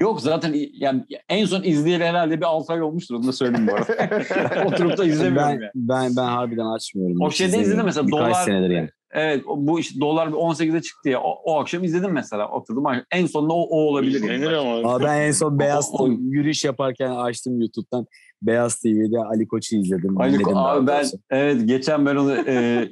Yok 0.00 0.20
zaten 0.20 0.54
yani 0.72 1.04
en 1.28 1.44
son 1.44 1.62
izleyeli 1.62 2.04
herhalde 2.04 2.40
bir 2.40 2.44
6 2.44 2.72
ay 2.72 2.82
olmuştur 2.82 3.14
onu 3.14 3.26
da 3.26 3.32
söyleyeyim 3.32 3.66
bu 3.66 3.74
arada. 3.74 4.64
Oturup 4.66 4.98
da 4.98 5.04
izlemiyorum 5.04 5.36
ben, 5.36 5.50
yani. 5.50 5.70
Ben, 5.74 6.16
ben 6.16 6.24
harbiden 6.24 6.66
açmıyorum. 6.66 7.20
O 7.20 7.30
şeyde 7.30 7.58
izledim 7.58 7.84
mesela 7.84 8.06
Birkaç 8.06 8.20
dolar. 8.20 8.44
senedir 8.44 8.70
yani. 8.70 8.88
Evet 9.10 9.44
bu 9.56 9.80
işte 9.80 10.00
dolar 10.00 10.26
18'e 10.26 10.82
çıktı 10.82 11.08
ya 11.08 11.20
o, 11.20 11.30
o 11.44 11.60
akşam 11.60 11.84
izledim 11.84 12.12
mesela 12.12 12.48
oturdum 12.48 12.84
en 13.12 13.26
sonunda 13.26 13.54
o, 13.54 13.60
o 13.60 13.76
olabilir. 13.76 14.14
İzlenir 14.14 14.50
yani. 14.50 14.56
ama. 14.56 14.94
Aa, 14.94 15.00
ben 15.00 15.20
en 15.20 15.30
son 15.30 15.58
beyaz 15.58 15.90
o, 15.92 16.04
o, 16.04 16.08
yürüyüş 16.08 16.64
yaparken 16.64 17.10
açtım 17.10 17.60
YouTube'dan 17.60 18.06
Beyaz 18.42 18.76
TV'de 18.80 19.18
Ali 19.18 19.48
Koç'u 19.48 19.76
izledim. 19.76 20.20
Ali 20.20 20.36
Ko- 20.36 20.58
abi 20.58 20.86
ben 20.86 21.06
evet 21.30 21.68
geçen 21.68 22.06
ben 22.06 22.16
onu 22.16 22.36
e, 22.46 22.88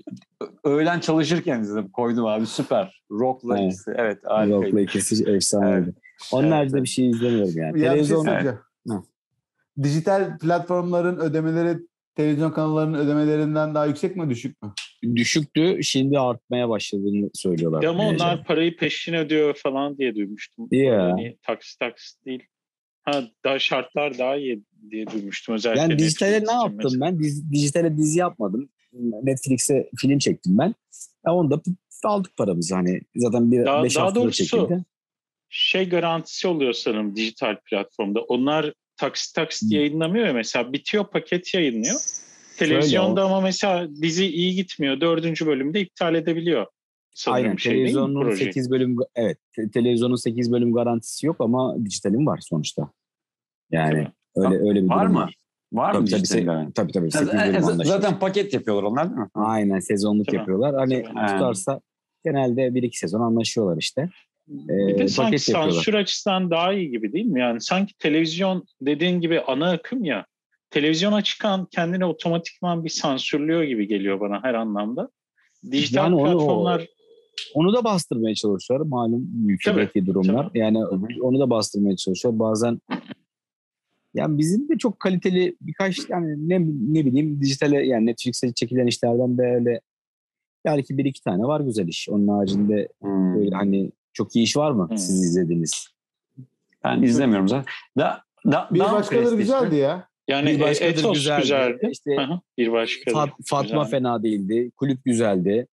öğlen 0.64 1.00
çalışırken 1.00 1.60
izledim 1.60 1.88
koydum 1.88 2.26
abi 2.26 2.46
süper. 2.46 3.02
Rock'la 3.10 3.58
evet. 3.58 3.72
ikisi 3.72 3.90
evet 3.96 4.18
harikaydı. 4.24 4.66
Rock'la 4.66 4.80
ikisi 4.80 5.24
efsaneydi. 5.30 5.84
Evet. 5.84 5.94
Onun 6.32 6.42
evet. 6.42 6.54
haricinde 6.54 6.82
bir 6.82 6.88
şey 6.88 7.10
izlemiyorum 7.10 7.54
yani. 7.56 7.80
Ya 7.80 7.92
Televizyon... 7.92 8.24
Şey 8.24 8.34
evet. 8.34 8.54
Dijital 9.82 10.38
platformların 10.38 11.16
ödemeleri 11.16 11.78
televizyon 12.14 12.50
kanallarının 12.50 12.98
ödemelerinden 12.98 13.74
daha 13.74 13.86
yüksek 13.86 14.16
mi 14.16 14.30
düşük 14.30 14.62
mü? 14.62 14.72
Düşüktü. 15.14 15.78
Şimdi 15.82 16.18
artmaya 16.18 16.68
başladığını 16.68 17.30
söylüyorlar. 17.34 17.82
Ya 17.82 17.90
ama 17.90 18.08
onlar 18.08 18.44
parayı 18.44 18.76
peşin 18.76 19.14
ödüyor 19.14 19.54
falan 19.54 19.98
diye 19.98 20.14
duymuştum. 20.14 20.68
Yeah. 20.70 21.08
Yani 21.08 21.36
taksit 21.42 21.80
taksit 21.80 22.26
değil. 22.26 22.42
Ha 23.02 23.22
daha 23.44 23.58
şartlar 23.58 24.18
daha 24.18 24.36
iyi 24.36 24.62
diye 24.90 25.06
duymuştum 25.06 25.54
özellikle. 25.54 25.82
Yani 25.82 25.98
dijitale 25.98 26.44
ne 26.44 26.52
yaptım 26.52 26.80
mesela. 26.84 27.06
ben? 27.06 27.18
Diz, 27.18 27.52
dijitale 27.52 27.96
dizi 27.96 28.18
yapmadım. 28.18 28.68
Netflix'e 29.22 29.90
film 29.96 30.18
çektim 30.18 30.58
ben. 30.58 30.74
Ya 31.26 31.34
onu 31.34 31.50
da 31.50 31.62
aldık 32.04 32.36
paramızı 32.36 32.74
hani 32.74 33.00
zaten 33.16 33.52
bir 33.52 33.64
daha, 33.64 33.84
beş 33.84 33.96
daha 33.96 34.06
haftada 34.06 34.30
çekildi. 34.30 34.84
Şey 35.52 35.88
garantisi 35.88 36.48
oluyor 36.48 36.72
sanırım 36.72 37.16
dijital 37.16 37.56
platformda. 37.64 38.20
Onlar 38.20 38.72
taksit 38.96 39.34
taksit 39.34 39.72
yayınlamıyor 39.72 40.26
ya 40.26 40.32
mesela 40.32 40.72
bitiyor 40.72 41.06
paket 41.06 41.54
yayınlıyor. 41.54 42.00
Televizyonda 42.58 43.24
ama 43.24 43.40
mesela 43.40 43.88
dizi 44.02 44.26
iyi 44.26 44.54
gitmiyor. 44.54 45.00
Dördüncü 45.00 45.46
bölümde 45.46 45.80
iptal 45.80 46.14
edebiliyor. 46.14 46.66
Sanırım 47.14 47.44
Aynen 47.44 47.56
şey 47.56 47.72
televizyonun 47.72 48.30
8 48.30 48.70
bölüm 48.70 48.96
evet 49.14 49.38
televizyonun 49.72 50.16
8 50.16 50.52
bölüm 50.52 50.72
garantisi 50.72 51.26
yok 51.26 51.36
ama 51.38 51.76
dijitalin 51.84 52.26
var 52.26 52.38
sonuçta. 52.42 52.90
Yani 53.70 54.08
öyle 54.36 54.68
öyle 54.68 54.84
bir 54.84 54.88
var 54.88 55.06
mı? 55.06 55.18
Var. 55.18 55.34
Var 55.72 55.92
tabii, 55.92 56.02
mı 56.02 56.08
tabii, 56.10 56.20
se- 56.20 56.72
tabii 56.72 56.92
tabii. 56.92 57.10
Zaten, 57.10 57.60
zaten 57.84 58.18
paket 58.18 58.54
yapıyorlar 58.54 58.82
onlar 58.82 59.08
değil 59.08 59.20
mi? 59.20 59.28
Aynen 59.34 59.78
sezonluk 59.78 60.26
tabii. 60.26 60.36
yapıyorlar. 60.36 60.74
Hani 60.74 61.02
tabii. 61.02 61.26
tutarsa 61.26 61.80
genelde 62.24 62.74
bir 62.74 62.82
iki 62.82 62.98
sezon 62.98 63.20
anlaşıyorlar 63.20 63.76
işte. 63.76 64.08
Ee, 64.50 64.88
bir 64.88 64.98
de 64.98 65.08
sanki 65.08 65.38
sansür 65.38 65.94
açısından 65.94 66.50
daha 66.50 66.72
iyi 66.72 66.90
gibi 66.90 67.12
değil 67.12 67.26
mi? 67.26 67.40
Yani 67.40 67.60
sanki 67.60 67.94
televizyon 67.98 68.64
dediğin 68.80 69.20
gibi 69.20 69.40
ana 69.40 69.70
akım 69.70 70.04
ya. 70.04 70.26
Televizyona 70.70 71.22
çıkan 71.22 71.66
kendini 71.70 72.04
otomatikman 72.04 72.84
bir 72.84 72.90
sansürlüyor 72.90 73.62
gibi 73.62 73.88
geliyor 73.88 74.20
bana 74.20 74.42
her 74.42 74.54
anlamda. 74.54 75.08
Dijital 75.70 76.04
yani 76.04 76.22
platformlar 76.22 76.80
onu, 76.80 76.86
onu 77.54 77.74
da 77.74 77.84
bastırmaya 77.84 78.34
çalışıyor 78.34 78.80
malum 78.80 79.48
ülkedeki 79.48 80.06
durumlar. 80.06 80.48
Tabii. 80.48 80.58
Yani 80.58 80.78
onu 81.20 81.40
da 81.40 81.50
bastırmaya 81.50 81.96
çalışıyor. 81.96 82.38
Bazen 82.38 82.80
yani 84.14 84.38
bizim 84.38 84.68
de 84.68 84.78
çok 84.78 85.00
kaliteli 85.00 85.56
birkaç 85.60 85.98
yani 86.08 86.48
ne 86.48 86.60
ne 86.60 87.06
bileyim 87.06 87.40
dijitale 87.40 87.86
yani 87.86 88.06
Netflix'e 88.06 88.52
çekilen 88.52 88.86
işlerden 88.86 89.38
böyle 89.38 89.80
belki 90.64 90.98
bir 90.98 91.04
iki 91.04 91.22
tane 91.22 91.42
var 91.42 91.60
güzel 91.60 91.88
iş. 91.88 92.08
Onun 92.08 92.28
haricinde 92.28 92.88
hmm. 93.02 93.34
böyle 93.34 93.56
hani 93.56 93.92
çok 94.12 94.36
iyi 94.36 94.44
iş 94.44 94.56
var 94.56 94.70
mı 94.70 94.88
hmm. 94.88 94.98
siz 94.98 95.24
izlediniz? 95.24 95.88
Ben 96.84 97.02
izlemiyorum 97.02 97.48
zaten. 97.48 97.64
Da, 97.98 98.22
da, 98.46 98.68
bir 98.70 98.80
başkaları 98.80 99.36
güzeldi 99.36 99.76
ya. 99.76 100.08
Yani 100.28 100.50
bir 100.50 100.60
başkadır 100.60 100.90
Etos 100.90 101.14
güzeldi. 101.14 101.40
güzeldi. 101.40 101.88
İşte 101.92 102.10
bir 102.58 102.72
başka. 102.72 103.12
Fat, 103.12 103.30
Fatma 103.44 103.82
güzeldi. 103.82 103.90
fena 103.90 104.22
değildi. 104.22 104.70
Kulüp 104.76 105.04
güzeldi. 105.04 105.66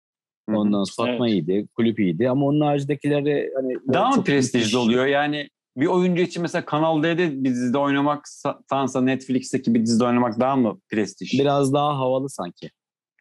Ondan 0.47 0.83
sonra 0.83 1.11
Fatma 1.11 1.29
evet. 1.29 1.35
iyiydi. 1.35 1.67
Kulüp 1.75 1.99
iyiydi. 1.99 2.29
Ama 2.29 2.45
onun 2.45 2.61
haricindekileri 2.61 3.51
hani 3.55 3.73
daha 3.93 4.09
mı 4.09 4.23
prestijli 4.23 4.77
oluyor? 4.77 5.05
Yani 5.05 5.49
bir 5.77 5.85
oyuncu 5.85 6.21
için 6.21 6.41
mesela 6.41 6.65
Kanal 6.65 7.03
D'de 7.03 7.43
bir 7.43 7.49
dizide 7.49 7.77
oynamak 7.77 8.25
tansa 8.69 9.01
Netflix'teki 9.01 9.73
bir 9.73 9.81
dizide 9.81 10.03
oynamak 10.03 10.39
daha 10.39 10.55
mı 10.55 10.79
prestij? 10.89 11.39
Biraz 11.39 11.73
daha 11.73 11.97
havalı 11.97 12.29
sanki. 12.29 12.69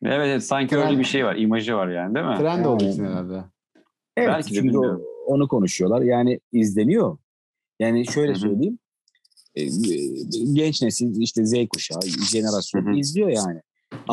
Evet, 0.03 0.27
evet 0.27 0.45
sanki 0.45 0.75
Trend. 0.75 0.89
öyle 0.89 0.99
bir 0.99 1.05
şey 1.05 1.25
var. 1.25 1.37
imajı 1.37 1.77
var 1.77 1.89
yani 1.89 2.15
değil 2.15 2.27
mi? 2.27 2.37
Trend 2.39 2.65
olduğu 2.65 2.85
için 2.85 3.05
herhalde. 3.05 3.45
Evet 4.19 4.29
Belki 4.29 4.55
çünkü 4.55 4.79
o, 4.79 5.01
onu 5.27 5.49
konuşuyorlar. 5.49 6.03
Yani 6.03 6.41
izleniyor. 6.53 7.19
Yani 7.81 8.07
şöyle 8.07 8.33
Hı-hı. 8.33 8.41
söyleyeyim. 8.41 8.79
E, 9.55 9.65
genç 10.53 10.83
nesil 10.83 11.21
işte 11.21 11.47
Z 11.47 11.55
kuşağı, 11.69 12.01
jenerasyon 12.33 12.87
Hı-hı. 12.87 12.99
izliyor 12.99 13.29
yani. 13.29 13.61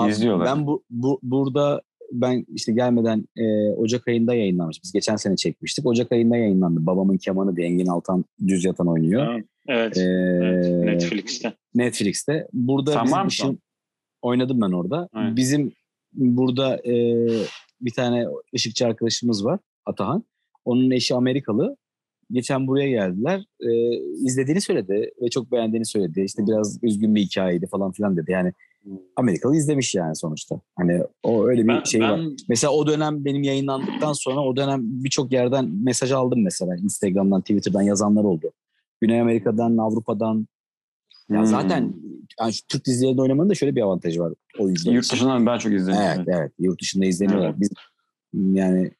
İzliyorlar. 0.10 0.46
Ben 0.48 0.68
bu, 0.68 0.84
bu 0.90 1.20
burada 1.24 1.82
ben 2.12 2.46
işte 2.54 2.72
gelmeden 2.72 3.26
e, 3.38 3.70
Ocak 3.70 4.08
ayında 4.08 4.36
yayınlanmış. 4.36 4.84
Biz 4.84 4.92
geçen 4.92 5.16
sene 5.16 5.36
çekmiştik. 5.36 5.86
Ocak 5.86 6.12
ayında 6.12 6.38
yayınlandı. 6.38 6.86
Babamın 6.86 7.18
kemanı 7.18 7.56
diye 7.56 7.68
Engin 7.68 7.88
Altan 7.88 8.26
düz 8.48 8.66
yatan 8.66 8.88
oynuyor. 8.88 9.44
Evet. 9.68 9.98
Ee, 9.98 10.02
evet. 10.02 10.86
Netflix'te. 10.86 11.54
Netflix'te. 11.76 12.48
Burada 12.54 12.96
var 12.96 13.24
mısın? 13.24 13.60
oynadım 14.22 14.62
ben 14.62 14.72
orada. 14.72 15.10
Evet. 15.18 15.36
Bizim 15.36 15.72
burada 16.14 16.78
e, 16.78 16.94
bir 17.82 17.92
tane 17.92 18.28
ışıkçı 18.56 18.88
arkadaşımız 18.88 19.46
var. 19.46 19.60
Atahan. 19.86 20.24
Onun 20.66 20.92
eşi 20.92 21.16
Amerikalı. 21.16 21.78
Geçen 22.32 22.68
buraya 22.68 22.90
geldiler. 22.90 23.46
E, 23.60 23.98
izlediğini 23.98 24.62
söyledi 24.62 25.12
ve 25.22 25.30
çok 25.30 25.52
beğendiğini 25.52 25.86
söyledi. 25.86 26.22
İşte 26.22 26.48
biraz 26.48 26.84
üzgün 26.84 27.16
bir 27.16 27.22
hikayeydi 27.22 27.68
falan 27.68 27.92
filan 27.92 28.18
dedi. 28.18 28.32
Yani 28.32 28.54
Amerikalı 29.16 29.56
izlemiş 29.56 29.96
yani 29.96 30.16
sonuçta. 30.16 30.60
Hani 30.76 31.02
o 31.24 31.48
öyle 31.48 31.64
bir 31.64 31.68
ben, 31.68 31.84
şey 31.84 32.02
ben... 32.02 32.12
var. 32.12 32.22
Mesela 32.50 32.74
o 32.74 32.88
dönem 32.88 33.26
benim 33.26 33.44
yayınlandıktan 33.44 34.14
sonra 34.14 34.42
o 34.42 34.56
dönem 34.56 34.82
birçok 34.84 35.32
yerden 35.32 35.70
mesaj 35.84 36.12
aldım 36.12 36.44
mesela. 36.44 36.76
Instagram'dan, 36.76 37.42
Twitter'dan 37.42 37.82
yazanlar 37.82 38.24
oldu. 38.24 38.52
Güney 39.02 39.22
Amerika'dan, 39.22 39.78
Avrupa'dan. 39.78 40.48
Ya 41.30 41.40
hmm. 41.40 41.46
zaten 41.46 41.94
yani 42.40 42.54
şu 42.54 42.68
Türk 42.68 42.86
dizilerinde 42.86 43.22
oynamanın 43.22 43.50
da 43.50 43.56
şöyle 43.56 43.76
bir 43.76 43.82
avantajı 43.82 44.20
var 44.20 44.34
oyuncular. 44.60 44.94
Yurt 44.94 45.12
dışından 45.12 45.46
ben 45.46 45.58
çok 45.58 45.74
izleniyor. 45.74 46.04
Evet, 46.16 46.28
evet. 46.28 46.52
Yurt 46.60 46.82
dışında 46.82 47.06
izleniyorlar. 47.06 47.50
Evet. 47.50 47.60
Biz 47.60 47.70
yani 48.34 48.92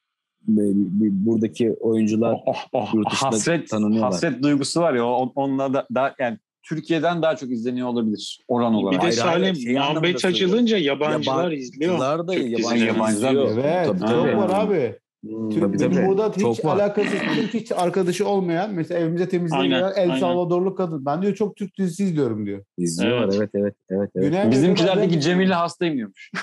buradaki 0.46 1.72
oyuncular 1.72 2.32
oh, 2.46 2.56
oh, 2.72 2.94
oh. 2.94 3.10
dışında 3.10 3.30
hasret, 3.30 3.68
tanınıyorlar. 3.68 4.12
Hasret 4.12 4.42
duygusu 4.42 4.80
var 4.80 4.94
ya 4.94 5.06
onunla 5.06 5.74
da, 5.74 5.86
da 5.94 6.14
yani 6.18 6.38
Türkiye'den 6.62 7.22
daha 7.22 7.36
çok 7.36 7.50
izleniyor 7.50 7.88
olabilir 7.88 8.40
oran 8.48 8.74
olarak. 8.74 9.02
Bir 9.02 9.06
de 9.06 9.12
Salim 9.12 9.56
şey 9.56 9.74
muhabbet 9.74 10.24
açılınca 10.24 10.78
yabancılar 10.78 11.44
Yaban, 11.44 11.56
izliyor. 11.56 11.92
Yabancılar 11.92 12.28
da 12.28 12.34
yabancılar, 12.34 12.76
yabancılar 12.76 13.30
izliyor. 13.30 13.64
Evet 13.64 13.86
tabii, 13.86 14.10
çok 14.10 14.36
var 14.36 14.50
abi. 14.64 14.98
Hmm, 15.24 15.50
Türk, 15.50 15.62
tabii, 15.62 15.76
tabii. 15.76 16.06
burada 16.06 16.32
hiç 16.32 16.40
çok 16.40 16.64
alakası 16.64 17.18
Türk 17.34 17.54
hiç 17.54 17.72
arkadaşı 17.72 18.28
olmayan 18.28 18.74
mesela 18.74 19.00
evimize 19.00 19.28
temizliğe 19.28 19.66
gelen 19.66 19.92
El. 19.96 20.20
Salvadorlu 20.20 20.74
kadın. 20.74 21.06
Ben 21.06 21.22
diyor 21.22 21.34
çok 21.34 21.56
Türk 21.56 21.78
dizisi 21.78 22.04
izliyorum 22.04 22.46
diyor. 22.46 22.64
İzliyorlar 22.78 23.34
evet 23.38 23.50
evet 23.54 23.74
evet. 23.90 24.10
evet, 24.14 24.34
evet. 24.34 24.52
Bizimkilerdeki 24.52 25.20
Cemil'le 25.20 25.50
hastaymıyormuş. 25.50 26.30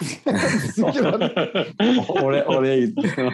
oraya, 2.09 2.45
oraya 2.45 2.86
gitti. 2.86 3.15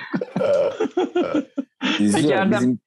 Peki 1.98 2.34
Erdem 2.34 2.78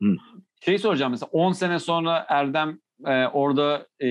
bizim... 0.00 0.18
şey 0.64 0.78
soracağım 0.78 1.12
mesela 1.12 1.30
10 1.32 1.52
sene 1.52 1.78
sonra 1.78 2.26
Erdem 2.28 2.78
e, 3.06 3.26
orada 3.26 3.86
e, 4.00 4.08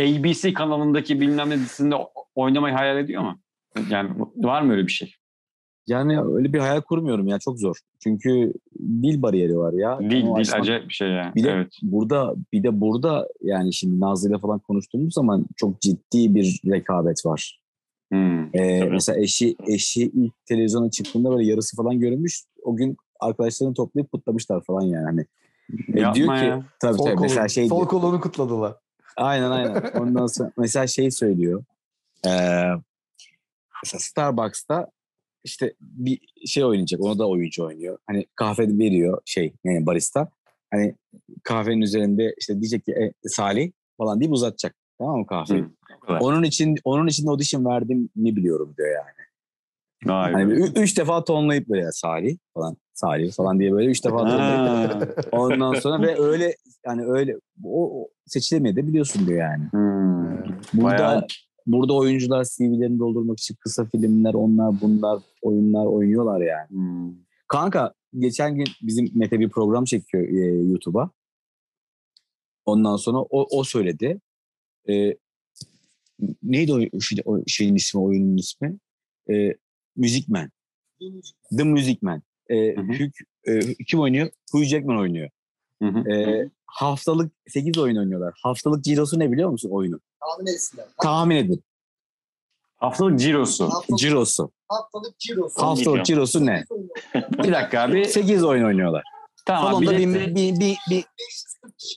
ABC 0.00 0.52
kanalındaki 0.52 1.20
bilmem 1.20 1.50
ne 1.50 1.56
dizisinde 1.56 1.94
oynamayı 2.34 2.74
hayal 2.74 2.96
ediyor 2.96 3.22
mu? 3.22 3.40
Yani 3.90 4.10
var 4.36 4.62
mı 4.62 4.72
öyle 4.72 4.86
bir 4.86 4.92
şey? 4.92 5.14
Yani 5.86 6.20
öyle 6.20 6.52
bir 6.52 6.58
hayal 6.58 6.80
kurmuyorum 6.80 7.28
ya 7.28 7.38
çok 7.38 7.58
zor. 7.58 7.76
Çünkü 8.02 8.52
dil 9.02 9.22
bariyeri 9.22 9.58
var 9.58 9.72
ya. 9.72 9.98
Dil, 10.00 10.10
dil 10.10 10.54
acayip 10.54 10.88
bir 10.88 10.94
şey 10.94 11.08
yani. 11.08 11.34
Bir 11.34 11.44
de 11.44 11.50
evet. 11.50 11.72
burada 11.82 12.34
bir 12.52 12.62
de 12.62 12.80
burada 12.80 13.28
yani 13.42 13.74
şimdi 13.74 14.00
Nazlı 14.00 14.30
ile 14.30 14.38
falan 14.38 14.58
konuştuğumuz 14.58 15.14
zaman 15.14 15.46
çok 15.56 15.80
ciddi 15.80 16.34
bir 16.34 16.60
rekabet 16.66 17.26
var. 17.26 17.60
Hmm, 18.12 18.56
ee, 18.56 18.84
mesela 18.84 19.20
eşi 19.20 19.56
eşi 19.66 20.02
ilk 20.02 20.46
televizyona 20.46 20.90
çıktığında 20.90 21.30
böyle 21.30 21.50
yarısı 21.50 21.76
falan 21.76 22.00
görünmüş. 22.00 22.44
O 22.62 22.76
gün 22.76 22.96
arkadaşlarını 23.20 23.74
toplayıp 23.74 24.12
kutlamışlar 24.12 24.64
falan 24.64 24.82
yani. 24.82 25.04
Hani 25.04 25.26
e, 25.88 26.14
diyor 26.14 26.36
ki 26.36 26.64
tabii 26.80 26.96
tabii 26.96 27.20
mesela 27.20 27.48
şey 27.48 27.68
Sol 27.68 27.86
kolunu 27.86 28.20
kutladılar. 28.20 28.74
Aynen 29.16 29.50
aynen. 29.50 29.82
Ondan 30.00 30.26
sonra 30.26 30.52
mesela 30.58 30.86
şey 30.86 31.10
söylüyor. 31.10 31.64
Ee, 32.26 32.30
mesela 33.84 34.00
Starbucks'ta 34.00 34.90
işte 35.46 35.74
bir 35.80 36.20
şey 36.46 36.64
oynayacak. 36.64 37.00
Onu 37.00 37.18
da 37.18 37.28
oyuncu 37.28 37.64
oynuyor. 37.64 37.98
Hani 38.06 38.26
kahve 38.34 38.78
veriyor 38.78 39.20
şey 39.24 39.52
yani 39.64 39.86
barista. 39.86 40.28
Hani 40.70 40.94
kahvenin 41.44 41.80
üzerinde 41.80 42.34
işte 42.38 42.60
diyecek 42.60 42.84
ki 42.84 42.92
e, 42.92 43.28
Salih 43.28 43.72
falan 43.98 44.20
deyip 44.20 44.32
uzatacak. 44.32 44.74
Tamam 44.98 45.18
mı 45.18 45.26
kahveyi? 45.26 45.62
Hı, 45.62 46.18
onun 46.20 46.42
için 46.42 46.76
onun 46.84 47.06
için 47.06 47.26
audition 47.26 47.64
verdim 47.64 48.10
ne 48.16 48.36
biliyorum 48.36 48.74
diyor 48.78 48.88
yani. 48.88 49.26
Vay 50.04 50.32
hani 50.32 50.52
üç 50.52 50.98
defa 50.98 51.24
tonlayıp 51.24 51.68
böyle 51.68 51.92
Salih 51.92 52.36
falan 52.54 52.76
Salih 52.94 53.32
falan 53.32 53.60
diye 53.60 53.72
böyle 53.72 53.90
üç 53.90 54.04
defa 54.04 54.16
tonlayıp 54.16 55.18
ondan 55.32 55.74
sonra 55.74 56.06
ve 56.06 56.20
öyle 56.20 56.56
yani 56.86 57.04
öyle 57.06 57.36
o, 57.64 58.02
o 58.02 58.08
seçilemedi 58.26 58.86
biliyorsun 58.86 59.26
diyor 59.26 59.38
yani. 59.38 59.64
Hmm. 59.70 60.36
Burada 60.72 60.98
Bayağı... 60.98 61.26
burada 61.66 61.94
oyuncular 61.94 62.44
CV'lerini 62.44 62.98
doldurmak 62.98 63.38
için 63.38 63.54
kısa 63.60 63.84
filmler 63.84 64.34
onlar 64.34 64.80
bunlar 64.80 65.22
oyunlar 65.42 65.86
oynuyorlar 65.86 66.40
yani. 66.40 66.68
Hmm. 66.68 67.14
Kanka 67.48 67.94
geçen 68.18 68.54
gün 68.54 68.66
bizim 68.82 69.10
Mete 69.14 69.40
bir 69.40 69.48
program 69.48 69.84
çekiyor 69.84 70.24
e, 70.28 70.68
YouTube'a. 70.68 71.10
Ondan 72.66 72.96
sonra 72.96 73.18
o, 73.18 73.58
o 73.58 73.64
söyledi. 73.64 74.20
E, 74.88 75.16
neydi 76.42 76.72
o, 76.72 77.00
o 77.24 77.42
şeyin 77.46 77.74
ismi, 77.74 78.00
oyunun 78.00 78.36
ismi? 78.36 78.78
E, 79.30 79.54
Music 79.96 80.24
Man. 80.28 80.50
The 81.58 81.64
Music 81.64 81.98
Man. 82.02 82.22
E, 82.50 82.74
Hugh, 82.74 83.10
e, 83.48 83.74
kim 83.74 84.00
oynuyor? 84.00 84.30
Hugh 84.52 84.64
Jackman 84.64 84.98
oynuyor. 84.98 85.30
Hı 85.82 85.88
hı. 85.88 86.12
E, 86.12 86.48
haftalık 86.66 87.32
8 87.48 87.78
oyun 87.78 87.96
oynuyorlar. 87.96 88.34
Haftalık 88.42 88.84
cirosu 88.84 89.18
ne 89.18 89.32
biliyor 89.32 89.50
musun 89.50 89.70
oyunu? 89.70 90.00
Tahmin 90.26 90.46
etsinler. 90.46 90.86
Tahmin 91.02 91.36
edin. 91.36 91.62
Haftalık 92.76 93.20
cirosu. 93.20 93.64
Haftalık, 93.64 93.98
cirosu. 93.98 94.50
Haftalık 94.68 95.18
cirosu. 95.18 95.62
Haftalık 95.62 96.04
cirosu 96.04 96.46
ne? 96.46 96.64
bir 97.14 97.52
dakika 97.52 97.80
abi. 97.80 98.04
8 98.04 98.44
oyun 98.44 98.64
oynuyorlar. 98.64 99.02
Tamam. 99.46 99.72
Salonda 99.72 99.98
bin, 99.98 100.14
bin, 100.14 100.60
bin, 100.60 100.76
bin, 100.90 101.04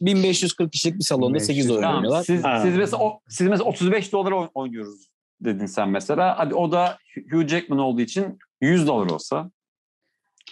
1540 0.01 0.71
kişilik 0.71 0.99
bir 0.99 1.03
salonda 1.03 1.39
8 1.39 1.71
oyun 1.71 1.81
tamam. 1.81 1.95
oynuyorlar. 1.95 2.23
Siz, 2.23 2.41
siz, 2.61 2.77
mesela, 2.77 3.03
o, 3.03 3.19
siz 3.29 3.47
mesela 3.47 3.69
35 3.69 4.11
dolara 4.11 4.49
oynuyoruz 4.53 5.09
dedin 5.41 5.65
sen 5.65 5.89
mesela. 5.89 6.35
Hadi 6.37 6.55
o 6.55 6.71
da 6.71 6.97
Hugh 7.31 7.47
Jackman 7.47 7.79
olduğu 7.79 8.01
için 8.01 8.39
100 8.61 8.87
dolar 8.87 9.09
olsa. 9.09 9.51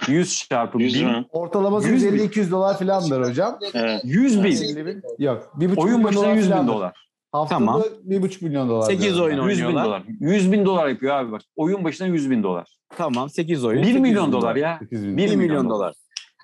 100 0.08 0.48
çarpı 0.50 0.82
100 0.82 1.02
bin. 1.02 1.28
Ortalaması 1.32 1.88
100 1.88 2.06
bin. 2.06 2.20
150-200 2.20 2.52
dolar 2.52 2.80
filandır 2.80 3.22
hocam. 3.22 3.60
Evet. 3.74 4.02
100 4.04 4.44
bin. 4.44 4.50
150 4.50 4.86
bin. 4.86 5.04
Yok. 5.20 5.54
1,5 5.58 5.78
Oyun 5.78 5.98
milyon 5.98 6.04
başına 6.04 6.24
dolar 6.24 6.36
100 6.36 6.52
bin 6.52 6.68
dolar. 6.68 7.07
Haftada 7.32 7.60
Tamam. 7.60 7.82
1,5 7.82 8.44
milyon 8.44 8.70
dolar. 8.70 8.86
8 8.86 9.04
diyorum 9.04 9.22
oyun 9.22 9.40
ben. 9.40 9.50
100 9.50 9.68
bin 9.68 9.76
dolar. 9.76 10.04
100 10.20 10.52
bin 10.52 10.66
dolar 10.66 10.88
yapıyor 10.88 11.16
abi 11.16 11.32
bak. 11.32 11.42
Oyun 11.56 11.84
başına 11.84 12.08
100 12.08 12.30
bin 12.30 12.44
dolar. 12.44 12.68
Tamam 12.98 13.30
8 13.30 13.66
oyun. 13.66 13.82
1 13.82 13.86
800 13.86 14.02
milyon 14.02 14.28
bin 14.28 14.32
dolar 14.32 14.56
ya. 14.56 14.78
8 14.80 15.04
bin 15.08 15.18
1 15.18 15.24
1 15.24 15.24
milyon 15.24 15.40
milyon 15.40 15.70
dolar. 15.70 15.94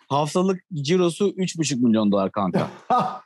Haftalık 0.09 0.61
cirosu 0.73 1.29
3,5 1.29 1.85
milyon 1.85 2.11
dolar 2.11 2.31
kanka. 2.31 2.67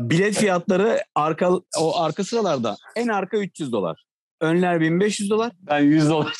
Bilet 0.00 0.34
fiyatları 0.34 0.98
arka 1.14 1.50
o 1.80 2.00
arka 2.00 2.24
sıralarda 2.24 2.76
en 2.96 3.08
arka 3.08 3.36
300 3.36 3.72
dolar. 3.72 4.04
Önler 4.40 4.80
1500 4.80 5.30
dolar. 5.30 5.52
Ben 5.60 5.80
100 5.80 6.10
dolar. 6.10 6.36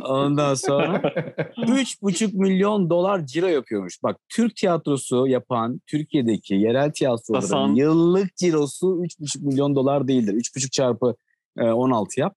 Ondan 0.00 0.54
sonra 0.54 0.96
3,5 1.56 2.36
milyon 2.36 2.90
dolar 2.90 3.26
ciro 3.26 3.46
yapıyormuş. 3.46 4.02
Bak 4.02 4.16
Türk 4.28 4.56
tiyatrosu 4.56 5.26
yapan 5.26 5.80
Türkiye'deki 5.86 6.54
yerel 6.54 6.92
tiyatroların 6.92 7.40
Hasan. 7.42 7.74
yıllık 7.74 8.36
cirosu 8.36 8.86
3,5 8.86 9.44
milyon 9.46 9.74
dolar 9.74 10.08
değildir. 10.08 10.34
3,5 10.34 10.70
çarpı 10.70 11.14
e, 11.58 11.62
16 11.64 12.20
yap. 12.20 12.36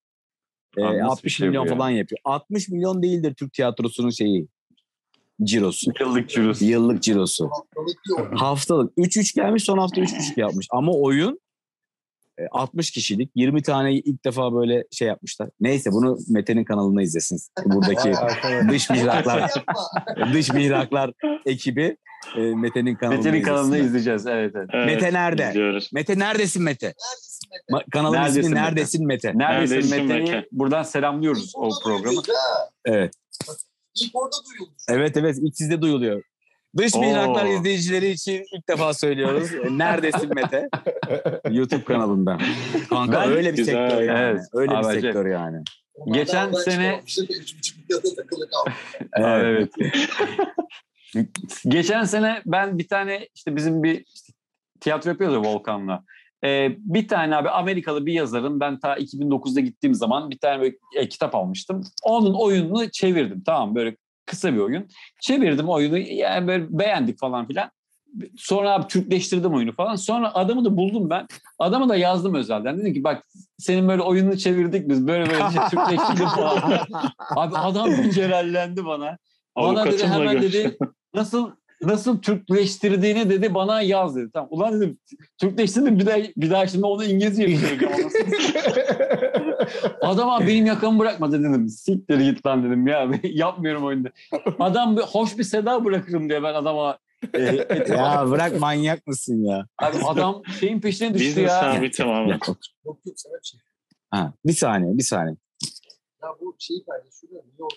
E, 0.77 0.83
Abi 0.83 0.97
nasıl 0.97 0.97
bir 0.97 1.01
60 1.11 1.35
şey 1.37 1.47
milyon 1.47 1.65
ya? 1.65 1.73
falan 1.73 1.89
yapıyor. 1.89 2.19
60 2.23 2.69
milyon 2.69 3.03
değildir 3.03 3.33
Türk 3.39 3.53
tiyatrosunun 3.53 4.09
şeyi. 4.09 4.47
Cirosu. 5.43 5.91
Yıllık 5.99 6.29
cirosu. 6.29 6.65
Yıllık 6.65 7.03
cirosu. 7.03 7.49
Haftalık 7.49 7.97
diyor. 8.07 8.37
Haftalık 8.37 8.97
3-3 8.97 9.35
gelmiş 9.35 9.63
son 9.63 9.77
hafta 9.77 10.01
3,5 10.01 10.39
yapmış. 10.39 10.67
Ama 10.71 10.91
oyun 10.91 11.33
e, 11.33 11.44
60 12.51 12.91
kişilik 12.91 13.31
20 13.35 13.61
tane 13.61 13.93
ilk 13.93 14.25
defa 14.25 14.53
böyle 14.53 14.83
şey 14.91 15.07
yapmışlar. 15.07 15.49
Neyse 15.59 15.91
bunu 15.91 16.17
Mete'nin 16.29 16.63
kanalında 16.63 17.01
izlesin. 17.01 17.39
Buradaki 17.65 18.13
dış 18.71 18.89
mihraklar 18.89 19.51
dış 20.33 20.53
mihraklar 20.53 21.11
ekibi 21.45 21.97
e, 22.37 22.39
Mete'nin 22.39 22.95
kanalında 22.95 23.17
Mete'nin 23.17 23.43
kanalında 23.43 23.77
izleyeceğiz. 23.77 24.27
Evet, 24.27 24.53
evet. 24.55 24.69
Evet, 24.73 24.85
Mete 24.85 25.13
nerede? 25.13 25.47
izliyoruz. 25.49 25.89
Mete 25.93 26.19
neredesin 26.19 26.63
Mete? 26.63 26.85
Neredesin 26.85 27.49
Mete? 27.71 27.85
Kanalın 27.91 28.15
Neredesin 28.15 28.41
ismi 28.41 28.53
Mete? 28.53 28.63
Neredesin 28.65 29.07
Mete? 29.07 29.31
Neredesin, 29.35 29.75
Neredesin 29.75 30.05
Mete'yi 30.05 30.31
Mete? 30.31 30.47
buradan 30.51 30.83
selamlıyoruz 30.83 31.53
o 31.55 31.69
programı. 31.83 32.21
Evet. 32.85 33.13
İlk 34.01 34.15
orada 34.15 34.35
duyulmuş. 34.51 34.83
Evet 34.89 35.17
evet 35.17 35.37
ilk 35.41 35.57
sizde 35.57 35.81
duyuluyor. 35.81 36.21
Dış 36.77 36.95
Oo. 36.95 36.99
mihraklar 36.99 37.45
izleyicileri 37.45 38.09
için 38.09 38.45
ilk 38.53 38.69
defa 38.69 38.93
söylüyoruz. 38.93 39.53
E, 39.53 39.77
Neredesin 39.77 40.35
Mete? 40.35 40.69
YouTube 41.51 41.83
kanalından. 41.83 42.41
Kanka 42.89 43.21
Ben- 43.21 43.29
öyle 43.31 43.51
bir 43.51 43.57
Güzel, 43.57 43.89
sektör 43.89 44.03
yani. 44.03 44.19
evet. 44.19 44.41
Öyle 44.53 44.71
bir 44.71 44.75
Abi, 44.75 45.01
sektör 45.01 45.25
yani. 45.25 45.63
Onlardan 45.95 46.13
Geçen 46.23 46.51
sene- 46.51 47.01
evet. 49.17 49.71
Geçen 51.67 52.03
sene 52.03 52.41
ben 52.45 52.77
bir 52.77 52.87
tane 52.87 53.27
işte 53.35 53.55
bizim 53.55 53.83
bir 53.83 54.05
işte 54.13 54.33
tiyatro 54.79 55.09
yapıyoruz 55.09 55.35
ya 55.45 55.51
Volkan'la. 55.53 56.03
Ee, 56.43 56.75
bir 56.77 57.07
tane 57.07 57.35
abi 57.35 57.49
Amerikalı 57.49 58.05
bir 58.05 58.13
yazarın 58.13 58.59
ben 58.59 58.79
ta 58.79 58.97
2009'da 58.97 59.59
gittiğim 59.59 59.93
zaman 59.95 60.29
bir 60.29 60.37
tane 60.37 60.61
böyle, 60.61 60.75
e, 60.95 61.09
kitap 61.09 61.35
almıştım. 61.35 61.81
Onun 62.03 62.33
oyununu 62.33 62.91
çevirdim 62.91 63.43
tamam 63.45 63.75
böyle 63.75 63.95
kısa 64.25 64.53
bir 64.53 64.59
oyun. 64.59 64.87
Çevirdim 65.21 65.69
oyunu 65.69 65.97
yani 65.97 66.47
böyle 66.47 66.65
beğendik 66.69 67.19
falan 67.19 67.47
filan. 67.47 67.71
Sonra 68.37 68.73
abi 68.73 68.87
Türkleştirdim 68.87 69.53
oyunu 69.53 69.71
falan. 69.73 69.95
Sonra 69.95 70.35
adamı 70.35 70.65
da 70.65 70.77
buldum 70.77 71.09
ben. 71.09 71.27
Adamı 71.59 71.89
da 71.89 71.95
yazdım 71.95 72.35
özelden. 72.35 72.79
Dedim 72.79 72.93
ki 72.93 73.03
bak 73.03 73.23
senin 73.57 73.87
böyle 73.87 74.01
oyununu 74.01 74.37
çevirdik 74.37 74.89
biz. 74.89 75.07
Böyle 75.07 75.29
böyle 75.29 75.43
şey 75.43 75.61
Türkleştirdim 75.69 76.27
falan. 76.27 76.61
Abi 77.35 77.57
adam 77.57 77.91
bir 77.91 78.11
celallendi 78.11 78.85
bana. 78.85 79.17
Bana 79.55 79.85
dedi 79.85 80.07
hemen 80.07 80.31
görüştüm. 80.31 80.63
dedi 80.63 80.77
nasıl 81.13 81.51
nasıl 81.81 82.21
Türkleştirdiğini 82.21 83.29
dedi 83.29 83.53
bana 83.53 83.81
yaz 83.81 84.15
dedi. 84.15 84.29
Tamam 84.33 84.47
ulan 84.51 84.81
dedim 84.81 84.99
Türkleştirdim 85.37 85.99
bir 85.99 86.05
daha 86.05 86.17
bir 86.37 86.49
daha 86.49 86.67
şimdi 86.67 86.85
onu 86.85 87.05
İngilizce 87.05 87.43
yapacağım. 87.43 87.93
Adam 90.01 90.29
abi 90.29 90.47
benim 90.47 90.65
yakamı 90.65 90.99
bırakmadı 90.99 91.39
dedim. 91.39 91.69
Siktir 91.69 92.19
git 92.19 92.45
lan 92.45 92.63
dedim 92.63 92.87
ya 92.87 93.09
yapmıyorum 93.23 93.85
oyunda. 93.85 94.09
Adam 94.59 94.97
bir, 94.97 95.01
hoş 95.01 95.37
bir 95.37 95.43
seda 95.43 95.85
bırakırım 95.85 96.29
diye 96.29 96.43
ben 96.43 96.53
adama 96.53 96.97
e, 97.33 97.39
etim- 97.43 97.97
ya 97.97 98.25
bırak 98.29 98.59
manyak 98.59 99.07
mısın 99.07 99.43
ya? 99.45 99.67
Abi 99.77 99.97
adam 100.05 100.41
şeyin 100.59 100.79
peşine 100.81 101.13
düştü 101.13 101.29
Business 101.29 101.49
ya. 101.51 101.73
abi 101.73 101.91
tamamen. 101.91 102.27
Ya, 102.27 102.39
Yok 102.85 102.97
yok 103.05 103.15
sana 103.15 103.33
bir 103.33 103.47
şey. 103.47 103.59
ha, 104.11 104.33
bir 104.45 104.53
saniye 104.53 104.97
bir 104.97 105.03
saniye. 105.03 105.35
Ya 106.23 106.29
bu 106.41 106.55
şeyi 106.59 106.85
paylaşıyor. 106.85 107.33
New 107.33 107.55
York. 107.59 107.73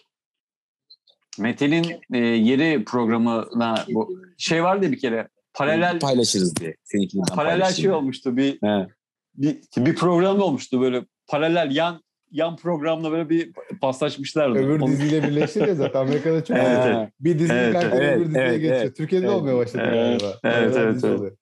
Mete'nin 1.39 2.01
e, 2.15 2.19
yeri 2.19 2.85
programına 2.85 3.85
bu 3.89 4.21
şey 4.39 4.65
vardı 4.65 4.93
bir 4.93 4.99
kere 4.99 5.29
paralel 5.55 5.99
Paylaşırız 5.99 6.57
diye. 6.57 6.77
Seninkinden 6.85 7.35
paralel 7.37 7.73
şey 7.73 7.91
olmuştu 7.93 8.37
bir 8.37 8.53
He. 8.63 8.87
bir, 9.35 9.59
bir 9.77 9.95
program 9.95 10.41
olmuştu 10.41 10.81
böyle 10.81 11.05
paralel 11.29 11.71
yan 11.71 12.03
yan 12.31 12.57
programla 12.57 13.13
böyle 13.13 13.29
bir 13.29 13.53
paslaşmışlardı. 13.81 14.59
Öbür 14.59 14.81
Onu- 14.81 14.87
diziyle 14.91 15.23
birleşti 15.23 15.59
ya 15.59 15.75
zaten 15.75 16.01
Amerika'da 16.01 16.45
çok. 16.45 16.57
Evet, 16.57 16.79
evet. 16.87 17.09
Bir 17.21 17.39
dizi 17.39 17.53
Evet, 17.53 17.73
kanka 17.73 17.97
evet, 17.97 18.17
öbür 18.17 18.27
diziye 18.27 18.45
evet, 18.45 18.61
geçiyor. 18.61 18.77
evet. 18.81 18.97
Türkiye'de 18.97 19.27
de 19.27 19.31
Evet. 19.31 19.41
olmaya 19.41 19.57
başladı 19.57 19.83
Evet, 19.87 20.21
galiba. 20.21 20.39
evet, 20.45 20.75
Paralel 20.75 20.87
evet, 20.87 21.05
evet. 21.05 21.19
oluyor. 21.19 21.37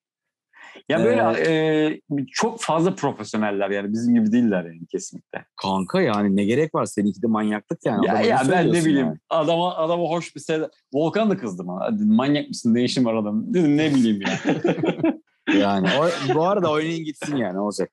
Ya 0.89 1.05
böyle 1.05 1.22
e, 1.51 2.01
çok 2.32 2.61
fazla 2.61 2.95
profesyoneller 2.95 3.70
yani 3.70 3.93
bizim 3.93 4.14
gibi 4.14 4.32
değiller 4.32 4.64
yani 4.64 4.87
kesinlikle. 4.87 5.45
Kanka 5.62 6.01
yani 6.01 6.37
ne 6.37 6.45
gerek 6.45 6.74
var? 6.74 6.87
Seninki 6.87 7.22
de 7.22 7.26
manyaklık 7.26 7.78
yani. 7.87 8.07
Ya, 8.07 8.20
ya 8.20 8.43
ben 8.51 8.68
ne 8.68 8.84
bileyim 8.84 9.07
yani? 9.07 9.18
adama 9.30 9.76
adama 9.76 10.03
hoş 10.03 10.37
bir 10.37 10.41
seda. 10.41 10.70
Volkan 10.93 11.30
da 11.30 11.37
kızdı 11.37 11.62
bana. 11.66 11.91
Manyak 12.05 12.49
mısın 12.49 12.74
ne 12.74 12.84
işin 12.84 13.05
var 13.05 13.14
adam. 13.14 13.55
Dedim 13.55 13.76
ne 13.76 13.95
bileyim 13.95 14.20
ya. 14.20 14.28
Yani 15.61 15.89
o, 16.01 16.34
bu 16.34 16.47
arada 16.47 16.70
oynayın 16.70 17.05
gitsin 17.05 17.37
yani 17.37 17.59
olacak. 17.61 17.91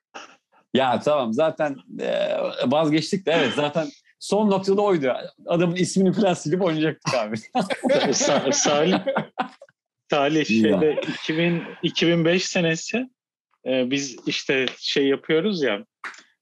Ya 0.74 1.00
tamam 1.00 1.34
zaten 1.34 1.78
e, 2.00 2.38
vazgeçtik 2.66 3.26
de 3.26 3.32
evet 3.32 3.54
zaten 3.56 3.88
son 4.20 4.50
noktada 4.52 4.82
oydu. 4.82 5.14
Adamın 5.46 5.76
ismini 5.76 6.14
falan 6.14 6.34
silip 6.34 6.62
oynayacaktık 6.62 7.14
abi. 7.14 7.36
Sa- 8.14 8.54
Salih, 8.54 9.00
Salih 10.10 10.46
şeyde 10.46 11.02
2000, 11.14 11.64
2005 11.84 12.46
senesi 12.46 13.10
e, 13.68 13.92
biz 13.92 14.18
işte 14.28 14.66
şey 14.78 15.08
yapıyoruz 15.08 15.64
ya 15.64 15.86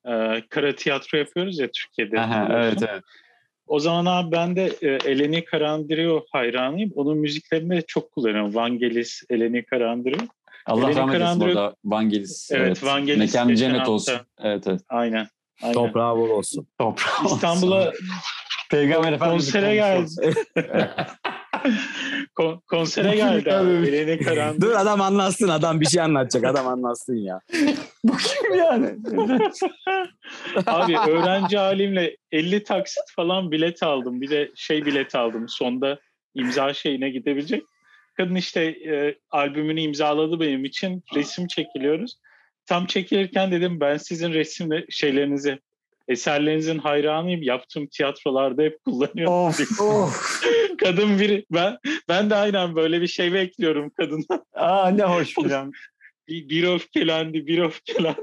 e, 0.05 0.43
kara 0.49 0.75
tiyatro 0.75 1.17
yapıyoruz 1.17 1.59
ya 1.59 1.69
Türkiye'de. 1.71 2.19
Aha, 2.19 2.47
evet 2.51 2.83
evet. 2.91 3.03
O 3.67 3.79
zaman 3.79 4.05
abi 4.05 4.31
ben 4.31 4.55
de 4.55 4.65
e, 4.81 4.87
Eleni 4.87 5.45
Karandrio 5.45 6.25
hayranıyım. 6.31 6.91
Onun 6.95 7.17
müziklerini 7.17 7.77
de 7.77 7.81
çok 7.81 8.11
kullanıyorum. 8.11 8.55
Vangelis, 8.55 9.23
Eleni 9.29 9.65
Karandrio. 9.65 10.27
Allah 10.65 10.85
Eleni 10.85 10.99
rahmet 10.99 11.15
eylesin 11.15 11.41
orada 11.41 11.75
Vangelis. 11.85 12.51
Evet, 12.51 12.83
Vangelis 12.83 13.19
Mekanı 13.33 13.51
geçen 13.51 13.71
cennet 13.71 13.87
olsun. 13.87 14.15
Evet 14.39 14.67
evet. 14.67 14.81
Aynen. 14.89 15.27
aynen. 15.61 15.73
Toprağı 15.73 16.17
bol 16.17 16.29
olsun. 16.29 16.67
Toprağı 16.79 17.25
İstanbul'a. 17.25 17.91
Peygamber 18.71 19.13
Efendimiz 19.13 19.45
konsere 19.45 19.75
geldi. 19.75 20.33
Kon- 22.35 22.61
konsere 22.67 23.15
geldi. 23.15 23.49
Eleni 23.89 24.19
Karandrio. 24.19 24.61
Dur 24.61 24.75
adam 24.75 25.01
anlatsın 25.01 25.47
adam 25.47 25.81
bir 25.81 25.85
şey 25.85 26.01
anlatacak 26.01 26.45
adam 26.45 26.67
anlatsın 26.67 27.15
ya. 27.15 27.39
Bu 28.03 28.17
kim 28.17 28.55
yani? 28.55 28.95
Abi 30.65 30.97
öğrenci 30.97 31.57
halimle 31.57 32.17
50 32.31 32.63
taksit 32.63 33.03
falan 33.15 33.51
bilet 33.51 33.83
aldım. 33.83 34.21
Bir 34.21 34.29
de 34.29 34.51
şey 34.55 34.85
bilet 34.85 35.15
aldım. 35.15 35.49
Sonda 35.49 35.99
imza 36.35 36.73
şeyine 36.73 37.09
gidebilecek. 37.09 37.63
Kadın 38.13 38.35
işte 38.35 38.61
e, 38.63 39.15
albümünü 39.31 39.81
imzaladı 39.81 40.39
benim 40.39 40.65
için. 40.65 41.03
Resim 41.15 41.47
çekiliyoruz. 41.47 42.17
Tam 42.65 42.85
çekilirken 42.85 43.51
dedim 43.51 43.79
ben 43.79 43.97
sizin 43.97 44.33
resimle 44.33 44.85
şeylerinizi 44.89 45.59
eserlerinizin 46.07 46.77
hayranıyım. 46.77 47.43
Yaptığım 47.43 47.87
tiyatrolarda 47.87 48.61
hep 48.61 48.83
kullanıyorum. 48.85 49.33
of 49.33 49.81
of. 49.81 50.43
Kadın 50.77 51.19
biri 51.19 51.45
ben 51.51 51.77
ben 52.09 52.29
de 52.29 52.35
aynen 52.35 52.75
böyle 52.75 53.01
bir 53.01 53.07
şey 53.07 53.33
bekliyorum 53.33 53.89
kadından. 53.89 54.45
Aa 54.53 54.89
ne 54.89 55.03
hoş 55.03 55.33
filan. 55.35 55.71
Bir, 56.31 56.49
bir 56.49 56.63
öfkelendi, 56.75 57.47
bir 57.47 57.57
öfkelendi. 57.59 58.19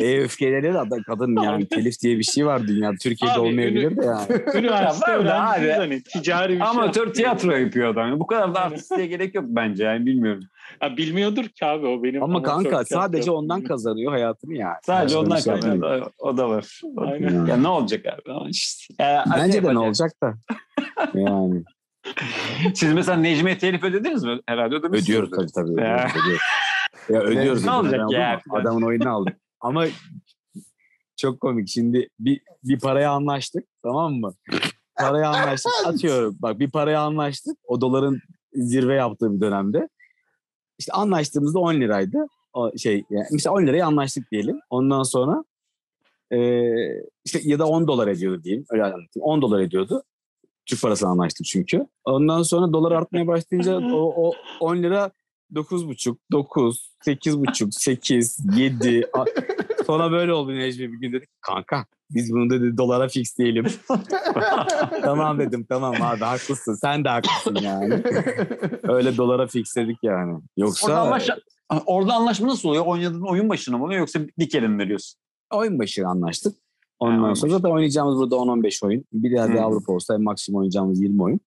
E 0.00 0.20
öfkeleri 0.20 0.62
de 0.74 0.78
adam- 0.78 1.02
kadın 1.06 1.42
yani 1.42 1.66
telif 1.68 2.00
diye 2.02 2.18
bir 2.18 2.22
şey 2.24 2.46
var 2.46 2.68
dünyada. 2.68 2.94
Türkiye'de 3.02 3.34
Abi, 3.34 3.40
olmayabilir 3.40 3.96
de 3.96 4.04
yani. 4.04 4.26
Üniversite 4.54 5.10
Ya 5.10 5.18
öğrencisiyiz 5.18 5.70
abi. 5.74 5.78
hani 5.80 6.02
ticari 6.02 6.52
bir 6.52 6.58
şey 6.58 6.66
Amatör 6.68 6.86
yapmıyor. 7.06 7.14
tiyatro 7.14 7.50
yapıyor 7.56 7.88
adam. 7.92 8.20
Bu 8.20 8.26
kadar 8.26 8.54
da 8.54 8.60
artistliğe 8.60 9.06
gerek 9.06 9.34
yok 9.34 9.44
bence 9.48 9.84
yani 9.84 10.06
bilmiyorum. 10.06 10.44
Ha, 10.80 10.96
bilmiyordur 10.96 11.44
ki 11.44 11.64
abi 11.66 11.86
o 11.86 12.02
benim. 12.02 12.22
Ama 12.22 12.42
kanka 12.42 12.84
sadece 12.84 13.16
yaptığımı. 13.18 13.36
ondan 13.36 13.62
kazanıyor 13.64 14.12
hayatını 14.12 14.54
yani. 14.54 14.76
Sadece 14.82 15.16
ondan 15.16 15.36
şey 15.36 15.52
kaynaklı. 15.60 16.10
O 16.18 16.36
da 16.36 16.48
var. 16.50 16.80
Aynen. 16.96 17.46
Ya 17.46 17.56
ne 17.56 17.68
olacak 17.68 18.06
abi? 18.06 18.50
İşte. 18.50 18.94
Ya, 19.04 19.24
Bence 19.38 19.62
de 19.62 19.74
ne 19.74 19.78
olacak 19.78 20.10
da. 20.22 20.34
Yani 21.14 21.62
Siz 22.74 22.92
mesela 22.92 23.18
Necmiye 23.18 23.58
telif 23.58 23.84
ödediniz 23.84 24.24
mi? 24.24 24.40
Herhalde 24.46 24.74
ödemişsiniz. 24.74 25.08
ödüyoruz 25.08 25.30
tabii 25.30 25.52
tabii. 25.66 25.80
Ya. 25.80 25.94
Ödüyoruz, 25.94 26.12
ödüyoruz. 26.22 26.42
Ya 27.08 27.20
ödüyoruz. 27.20 27.64
Ne 27.64 27.70
olacak 27.70 28.12
ya? 28.12 28.40
mı? 28.46 28.58
Adamın 28.58 28.82
oyununu 28.82 29.10
aldık. 29.10 29.36
Ama 29.60 29.86
çok 31.16 31.40
komik. 31.40 31.68
Şimdi 31.68 32.08
bir, 32.18 32.40
bir 32.64 32.80
paraya 32.80 33.10
anlaştık 33.10 33.64
tamam 33.82 34.12
mı? 34.14 34.34
parayı 34.96 35.28
anlaştık. 35.28 35.72
Atıyorum 35.86 36.36
bak 36.38 36.58
bir 36.58 36.70
parayı 36.70 37.00
anlaştık. 37.00 37.58
O 37.64 37.80
doların 37.80 38.20
zirve 38.52 38.94
yaptığı 38.94 39.34
bir 39.34 39.40
dönemde. 39.40 39.88
İşte 40.78 40.92
anlaştığımızda 40.92 41.58
10 41.58 41.74
liraydı. 41.74 42.26
O 42.52 42.78
şey 42.78 43.04
yani 43.10 43.26
mesela 43.32 43.54
10 43.54 43.66
liraya 43.66 43.86
anlaştık 43.86 44.30
diyelim. 44.30 44.60
Ondan 44.70 45.02
sonra 45.02 45.44
e, 46.32 46.62
işte 47.24 47.40
ya 47.42 47.58
da 47.58 47.66
10 47.66 47.86
dolar 47.88 48.08
ediyordu 48.08 48.44
diyeyim. 48.44 48.64
Öyle 48.70 48.84
anlatayım. 48.84 49.22
10 49.22 49.42
dolar 49.42 49.60
ediyordu. 49.60 50.02
Türk 50.66 50.82
parasını 50.82 51.08
anlaştık 51.08 51.46
çünkü. 51.46 51.86
Ondan 52.04 52.42
sonra 52.42 52.72
dolar 52.72 52.92
artmaya 52.92 53.26
başlayınca 53.26 53.78
o, 53.78 54.28
o 54.28 54.32
10 54.60 54.76
lira 54.76 55.10
9,5, 55.54 56.16
9, 56.32 56.90
8,5, 57.06 57.72
8, 57.72 58.38
7. 58.56 59.10
Sonra 59.86 60.12
böyle 60.12 60.32
oldu 60.32 60.54
Necmi 60.54 60.92
bir 60.92 60.98
gün 60.98 61.12
dedik 61.12 61.28
kanka 61.40 61.86
biz 62.14 62.32
bunu 62.32 62.50
dedi 62.50 62.76
dolara 62.76 63.08
fix 63.08 63.38
diyelim. 63.38 63.66
tamam 65.02 65.38
dedim 65.38 65.66
tamam 65.68 65.94
abi 66.00 66.20
haklısın 66.20 66.74
sen 66.74 67.04
de 67.04 67.08
haklısın 67.08 67.58
yani. 67.62 67.94
Öyle 68.82 69.16
dolara 69.16 69.46
fixledik 69.46 69.98
yani. 70.02 70.40
Yoksa... 70.56 70.86
Orada, 70.86 71.00
anlaşma, 71.00 71.36
orada 71.86 72.14
anlaşma 72.14 72.48
nasıl 72.48 72.68
oluyor? 72.68 72.86
Oynadığın 72.86 73.30
oyun 73.30 73.48
başına 73.48 73.78
mı 73.78 73.84
oluyor 73.84 74.00
yoksa 74.00 74.20
bir 74.38 74.48
kere 74.48 74.68
mi 74.68 74.78
veriyorsun? 74.78 75.20
Oyun 75.52 75.78
başı 75.78 76.06
anlaştık. 76.06 76.56
Ondan 76.98 77.28
ha, 77.28 77.34
sonra 77.34 77.52
zaten 77.52 77.70
oynayacağımız 77.70 78.16
burada 78.16 78.36
10-15 78.36 78.86
oyun. 78.86 79.04
Bir 79.12 79.30
yerde 79.30 79.52
hmm. 79.52 79.64
Avrupa 79.64 79.92
olsa 79.92 80.18
maksimum 80.18 80.58
oynayacağımız 80.58 81.02
20 81.02 81.22
oyun. 81.22 81.40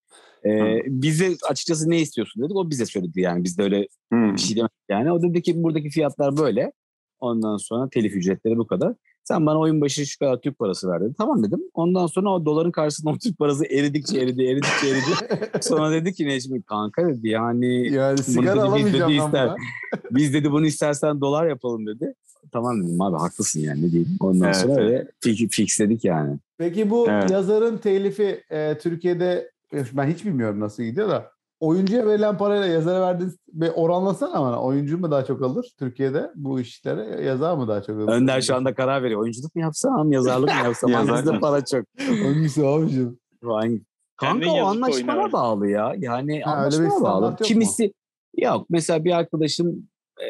Ee, 0.46 0.82
bize 0.86 1.32
açıkçası 1.50 1.90
ne 1.90 2.00
istiyorsun 2.00 2.44
dedik. 2.44 2.56
O 2.56 2.70
bize 2.70 2.86
söyledi 2.86 3.22
yani. 3.22 3.44
Biz 3.44 3.58
de 3.58 3.64
öyle 3.64 3.88
hmm. 4.12 4.34
bir 4.34 4.40
şey 4.40 4.56
demedik 4.56 4.76
yani. 4.90 5.12
O 5.12 5.22
dedi 5.22 5.42
ki 5.42 5.64
buradaki 5.64 5.90
fiyatlar 5.90 6.38
böyle. 6.38 6.72
Ondan 7.20 7.58
sonra 7.58 7.90
telif 7.90 8.16
ücretleri 8.16 8.58
bu 8.58 8.68
kadar. 8.68 8.94
Sen 9.24 9.46
bana 9.46 9.60
oyun 9.60 9.82
başı 9.82 10.06
şu 10.06 10.20
kadar 10.20 10.42
Türk 10.42 10.60
parası 10.60 10.90
ver 10.90 11.02
dedi. 11.02 11.14
Tamam 11.18 11.44
dedim. 11.44 11.60
Ondan 11.74 12.08
sonra 12.08 12.30
o 12.30 12.46
doların 12.46 12.72
karşısında 12.72 13.10
o 13.12 13.18
Türk 13.18 13.38
parası 13.38 13.66
eridikçe 13.66 14.20
eridi, 14.20 14.44
eridikçe 14.44 14.88
eridi. 14.88 15.40
sonra 15.62 15.92
dedi 15.92 16.14
ki 16.14 16.28
Necmi 16.28 16.62
kanka 16.62 17.08
dedi 17.08 17.30
yani, 17.30 17.94
yani 17.94 18.18
sigara 18.18 18.64
alamayacağım 18.64 19.12
biz, 19.12 19.24
ister, 19.24 19.50
biz 20.12 20.34
dedi 20.34 20.52
bunu 20.52 20.66
istersen 20.66 21.22
dolar 21.22 21.48
yapalım 21.48 21.88
dedi. 21.88 22.14
Tamam 22.52 22.84
dedim 22.84 23.02
abi 23.02 23.18
haklısın 23.18 23.60
yani 23.60 23.82
ne 23.82 23.92
diyeyim. 23.92 24.18
Ondan 24.20 24.46
evet, 24.46 24.56
sonra 24.56 24.82
evet. 24.82 25.08
öyle 25.26 25.48
fixledik 25.48 26.06
yani. 26.06 26.38
Peki 26.58 26.90
bu 26.90 27.08
evet. 27.10 27.32
yazarın 27.32 27.78
telifi 27.78 28.44
e, 28.50 28.78
Türkiye'de 28.78 29.52
ben 29.94 30.08
hiç 30.08 30.26
bilmiyorum 30.26 30.60
nasıl 30.60 30.84
gidiyor 30.84 31.10
da 31.10 31.36
oyuncuya 31.60 32.08
verilen 32.08 32.38
parayla 32.38 32.68
yazara 32.68 33.02
verdiğiniz 33.02 33.38
bir 33.48 33.72
oranlasana 33.76 34.42
bana. 34.42 34.62
Oyuncu 34.62 34.98
mu 34.98 35.12
daha 35.12 35.26
çok 35.26 35.42
alır 35.42 35.76
Türkiye'de 35.80 36.32
bu 36.36 36.60
işlere? 36.60 37.24
Yazar 37.24 37.58
mı 37.58 37.68
daha 37.68 37.82
çok 37.84 37.96
alır? 38.00 38.12
Önder 38.12 38.42
şu 38.42 38.56
anda 38.56 38.74
karar 38.74 39.04
veriyor. 39.04 39.22
Oyunculuk 39.22 39.56
mu 39.56 39.62
yapsam, 39.62 40.12
yazarlık 40.12 40.50
mı 40.50 40.64
yapsam? 40.64 40.92
Bizde 41.18 41.40
para 41.40 41.66
çok. 41.66 41.86
Hangisi 41.98 42.66
abicim? 42.68 43.20
Hangi? 43.44 43.82
Kanka 44.18 44.52
o 44.52 44.66
anlaşmana 44.66 45.32
bağlı 45.32 45.68
ya. 45.68 45.94
Yani 45.98 46.42
ha, 46.42 46.52
anlaşmana 46.52 47.02
bağlı. 47.02 47.36
Kimisi 47.36 47.84
mu? 47.84 47.92
yok. 48.38 48.66
Mesela 48.70 49.06
bir 49.06 49.12
arkadaşım 49.12 49.88
e, 50.22 50.28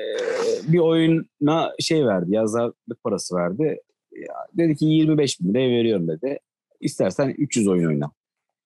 bir 0.73 0.80
oyuna 0.80 1.72
şey 1.80 2.05
verdi. 2.05 2.34
Yazarlık 2.34 3.03
parası 3.03 3.35
verdi. 3.35 3.81
Ya, 4.11 4.35
dedi 4.53 4.76
ki 4.76 4.85
25 4.85 5.39
bin 5.39 5.49
liraya 5.49 5.69
veriyorum 5.69 6.07
dedi. 6.07 6.39
İstersen 6.80 7.30
300 7.38 7.67
oyun 7.67 7.88
oyna. 7.88 8.11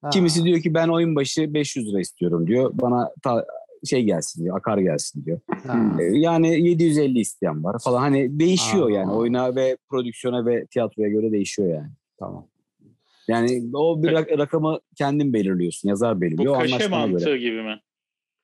Ha. 0.01 0.09
Kimisi 0.09 0.43
diyor 0.43 0.61
ki 0.61 0.73
ben 0.73 0.87
oyun 0.87 1.15
başı 1.15 1.53
500 1.53 1.87
lira 1.87 1.99
istiyorum 1.99 2.47
diyor. 2.47 2.71
Bana 2.73 3.11
ta, 3.23 3.45
şey 3.85 4.03
gelsin 4.03 4.43
diyor, 4.43 4.57
akar 4.57 4.77
gelsin 4.77 5.25
diyor. 5.25 5.39
Ha. 5.67 5.97
Ee, 5.99 6.03
yani 6.03 6.67
750 6.67 7.19
isteyen 7.19 7.63
var 7.63 7.75
falan. 7.83 7.99
Hani 7.99 8.39
değişiyor 8.39 8.91
ha. 8.91 8.95
yani 8.95 9.11
oyuna 9.11 9.55
ve 9.55 9.77
prodüksiyona 9.89 10.45
ve 10.45 10.65
tiyatroya 10.65 11.09
göre 11.09 11.31
değişiyor 11.31 11.73
yani. 11.73 11.89
Tamam. 12.19 12.47
Yani 13.27 13.69
o 13.73 14.03
bir 14.03 14.09
rak- 14.09 14.37
rakamı 14.37 14.79
kendin 14.95 15.33
belirliyorsun, 15.33 15.89
yazar 15.89 16.21
belirliyor. 16.21 16.55
Bu 16.55 16.59
kaşe 16.59 16.87
mantığı 16.87 17.25
göre. 17.25 17.37
gibi 17.37 17.61
mi? 17.61 17.79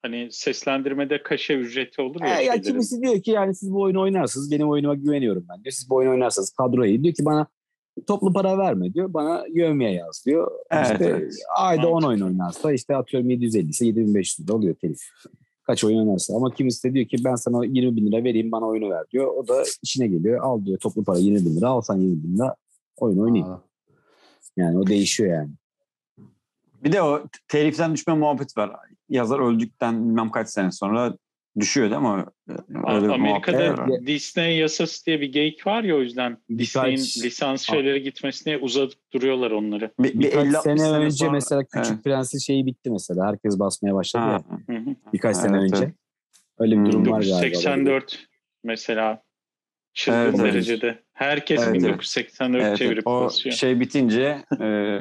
Hani 0.01 0.27
seslendirmede 0.31 1.23
kaşe 1.23 1.53
ücreti 1.53 2.01
olur 2.01 2.21
ya. 2.21 2.39
E, 2.39 2.43
ya 2.43 2.61
kimisi 2.61 3.01
diyor 3.01 3.21
ki 3.21 3.31
yani 3.31 3.55
siz 3.55 3.71
bu 3.71 3.81
oyunu 3.81 4.01
oynarsınız, 4.01 4.51
benim 4.51 4.69
oyunuma 4.69 4.95
güveniyorum 4.95 5.45
ben 5.49 5.63
diyor. 5.63 5.71
Siz 5.71 5.89
bu 5.89 5.95
oyunu 5.95 6.11
oynarsanız 6.11 6.49
kadroyu 6.49 7.03
diyor 7.03 7.15
ki 7.15 7.25
bana 7.25 7.47
toplu 8.07 8.33
para 8.33 8.57
verme 8.57 8.93
diyor. 8.93 9.13
Bana 9.13 9.45
yövmeye 9.53 9.93
yaz 9.93 10.23
diyor. 10.25 10.51
Evet, 10.71 10.91
işte 10.91 11.05
evet. 11.05 11.33
ayda 11.57 11.87
10 11.87 12.01
oyun 12.01 12.21
oynarsa 12.21 12.73
işte 12.73 12.95
atıyorum 12.95 13.29
750 13.29 13.69
ise 13.69 13.85
7500 13.85 14.47
lira 14.47 14.55
oluyor 14.55 14.75
telif. 14.75 15.01
Kaç 15.63 15.83
oyun 15.83 15.99
oynarsa. 15.99 16.35
Ama 16.35 16.53
kimisi 16.53 16.89
de 16.89 16.93
diyor 16.93 17.05
ki 17.05 17.17
ben 17.23 17.35
sana 17.35 17.65
20 17.65 17.95
bin 17.95 18.11
lira 18.11 18.23
vereyim 18.23 18.51
bana 18.51 18.65
oyunu 18.65 18.89
ver 18.89 19.03
diyor. 19.11 19.27
O 19.27 19.47
da 19.47 19.63
işine 19.83 20.07
geliyor. 20.07 20.39
Al 20.43 20.65
diyor 20.65 20.79
toplu 20.79 21.03
para 21.03 21.17
20 21.17 21.45
bin 21.45 21.55
lira. 21.57 21.67
Alsan 21.67 21.97
20 21.97 22.23
bin 22.23 22.37
lira 22.37 22.55
oyun 22.97 23.19
oynayayım. 23.19 23.53
Aa. 23.53 23.61
Yani 24.57 24.77
o 24.77 24.87
değişiyor 24.87 25.33
yani. 25.33 25.49
Bir 26.83 26.91
de 26.91 27.01
o 27.01 27.23
teliften 27.47 27.93
düşme 27.93 28.13
muhabbet 28.13 28.57
var. 28.57 28.71
Yazar 29.09 29.39
öldükten 29.39 30.09
bilmem 30.09 30.31
kaç 30.31 30.49
sene 30.49 30.71
sonra 30.71 31.17
düşüyor 31.59 31.91
değil 31.91 32.01
mi? 32.01 32.25
Öyle 32.87 33.13
Amerika'da. 33.13 33.87
Disney 34.07 34.57
yasası 34.57 35.05
diye 35.05 35.21
bir 35.21 35.31
geyik 35.31 35.67
var 35.67 35.83
ya 35.83 35.95
o 35.95 36.01
yüzden 36.01 36.37
Disney'in 36.57 36.97
lisans 36.97 37.61
şeyleri 37.61 38.03
gitmesine 38.03 38.57
uzatıp 38.57 38.99
duruyorlar 39.13 39.51
onları. 39.51 39.91
Bir, 39.99 40.19
bir 40.19 40.31
sene, 40.31 40.77
sene 40.77 40.89
önce 40.89 41.15
sonra... 41.15 41.31
mesela 41.31 41.63
Küçük 41.63 41.93
evet. 41.93 42.03
Prensin 42.03 42.39
şeyi 42.39 42.65
bitti 42.65 42.91
mesela. 42.91 43.27
Herkes 43.27 43.59
basmaya 43.59 43.95
başladı 43.95 44.23
ha. 44.23 44.43
ya. 44.69 44.79
Birkaç 45.13 45.35
evet, 45.35 45.45
sene 45.45 45.57
önce. 45.57 45.83
Evet. 45.83 45.95
Öyle 46.59 46.79
bir 46.79 46.85
durum 46.85 47.11
var 47.11 47.21
galiba. 47.21 47.45
1984 47.45 48.27
mesela 48.63 49.23
çılgın 49.93 50.19
evet, 50.19 50.39
derecede. 50.39 50.87
Evet. 50.87 51.03
Herkes 51.13 51.63
evet, 51.63 51.73
1984 51.73 52.63
evet, 52.63 52.77
çevirip 52.77 53.07
o 53.07 53.25
basıyor. 53.25 53.55
şey 53.55 53.79
bitince 53.79 54.43
e, 54.61 54.99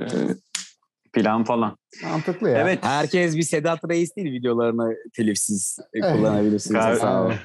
plan 1.15 1.45
falan. 1.45 1.77
Mantıklı 2.05 2.51
ya. 2.51 2.59
Evet. 2.59 2.79
Herkes 2.83 3.37
bir 3.37 3.43
Sedat 3.43 3.79
Reis 3.89 4.17
değil 4.17 4.33
videolarını 4.33 4.97
telifsiz 5.17 5.79
kullanabilirsiniz. 5.95 6.99
Sağ 6.99 7.23
olun. 7.23 7.35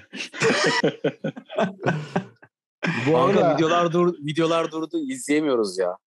Bu 3.08 3.18
arada 3.18 3.56
videolar 3.56 3.94
dur 3.94 4.14
videolar 4.14 4.72
durdu 4.72 4.98
izleyemiyoruz 5.08 5.78
ya. 5.78 5.98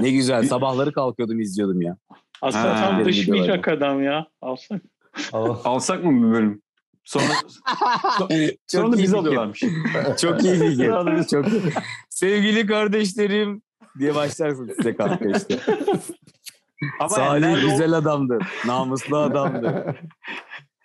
Ne 0.00 0.10
güzel 0.10 0.46
sabahları 0.46 0.92
kalkıyordum 0.92 1.40
izliyordum 1.40 1.82
ya. 1.82 1.96
Aslında 2.42 2.80
ha, 2.80 2.80
tam 2.80 3.04
dış 3.04 3.28
mihrak 3.28 3.68
adam 3.68 4.02
ya. 4.02 4.26
Alsak. 4.40 4.82
Alsak 5.32 6.04
mı 6.04 6.28
bir 6.28 6.32
bölüm? 6.32 6.62
Sonra 7.04 7.24
sonra 8.66 8.92
da 8.92 8.98
biz 8.98 9.14
alıyorlarmış. 9.14 9.64
Çok 10.20 10.44
iyi 10.44 10.54
fikir. 10.54 10.90
Çok 11.30 11.46
Sevgili 12.10 12.66
kardeşlerim 12.66 13.62
diye 13.98 14.14
başlarsın 14.14 14.70
size 14.76 14.96
kanka 14.96 15.24
işte. 15.24 15.58
Ama 17.00 17.08
Salih 17.08 17.42
yani 17.42 17.60
güzel 17.60 17.92
o... 17.92 17.96
adamdı. 17.96 18.38
Namuslu 18.66 19.16
adamdı. 19.16 19.96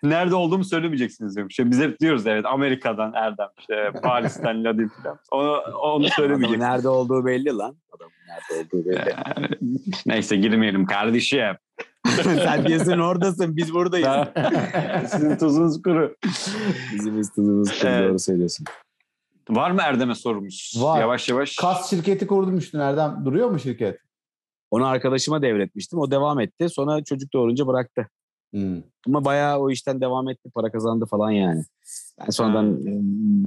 nerede 0.02 0.34
olduğumu 0.34 0.64
söylemeyeceksiniz 0.64 1.36
diyorum. 1.36 1.48
İşte 1.48 1.70
biz 1.70 1.80
hep 1.80 2.00
diyoruz 2.00 2.26
evet 2.26 2.46
Amerika'dan 2.46 3.12
Erdem, 3.12 3.48
işte 3.58 3.92
Paris'ten 4.02 4.64
Ladim 4.64 4.90
falan. 5.02 5.18
Onu, 5.30 5.50
onu 5.82 6.08
söylemeyeceksiniz. 6.08 6.60
Adamın 6.60 6.74
nerede 6.74 6.88
olduğu 6.88 7.26
belli 7.26 7.56
lan. 7.56 7.76
Adamın 7.92 8.12
nerede 8.28 8.76
olduğu 8.76 8.86
belli. 8.88 9.14
Neyse 10.06 10.36
girmeyelim 10.36 10.86
kardeşim. 10.86 11.56
Sen 12.24 12.66
diyorsun 12.66 12.98
oradasın 12.98 13.56
biz 13.56 13.74
buradayız. 13.74 14.28
Sizin 15.10 15.36
tuzunuz 15.36 15.82
kuru. 15.82 16.16
Bizim 16.94 17.22
tuzumuz 17.22 17.78
kuru 17.80 17.90
evet. 17.90 18.08
doğru 18.10 18.18
söylüyorsun. 18.18 18.66
Var 19.50 19.70
mı 19.70 19.80
Erdem'e 19.82 20.14
sorumuz? 20.14 20.74
Var. 20.76 21.00
Yavaş 21.00 21.28
yavaş. 21.28 21.56
Kas 21.56 21.90
şirketi 21.90 22.26
kurdum 22.26 22.56
üstüne 22.56 22.82
Erdem. 22.82 23.22
Duruyor 23.24 23.50
mu 23.50 23.58
şirket? 23.58 23.98
Onu 24.70 24.86
arkadaşıma 24.86 25.42
devretmiştim. 25.42 25.98
O 25.98 26.10
devam 26.10 26.40
etti. 26.40 26.68
Sonra 26.68 27.04
çocuk 27.04 27.32
doğurunca 27.32 27.66
bıraktı. 27.66 28.08
Hmm. 28.52 28.82
Ama 29.06 29.24
bayağı 29.24 29.58
o 29.58 29.70
işten 29.70 30.00
devam 30.00 30.28
etti. 30.28 30.50
Para 30.54 30.72
kazandı 30.72 31.06
falan 31.06 31.30
yani. 31.30 31.64
Ben 32.20 32.30
sonradan 32.30 32.64
hmm. 32.64 33.44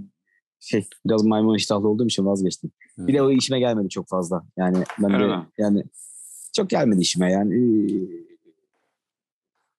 şey 0.59 0.87
biraz 1.05 1.23
maymun 1.23 1.55
iştahlı 1.55 1.87
olduğum 1.87 2.05
için 2.05 2.25
vazgeçtim. 2.25 2.71
Hmm. 2.95 3.07
Bir 3.07 3.13
de 3.13 3.21
o 3.21 3.31
işime 3.31 3.59
gelmedi 3.59 3.89
çok 3.89 4.09
fazla. 4.09 4.43
Yani 4.57 4.83
ben 4.99 5.19
de 5.19 5.35
yani 5.57 5.83
çok 6.55 6.69
gelmedi 6.69 7.01
işime 7.01 7.31
yani. 7.31 7.53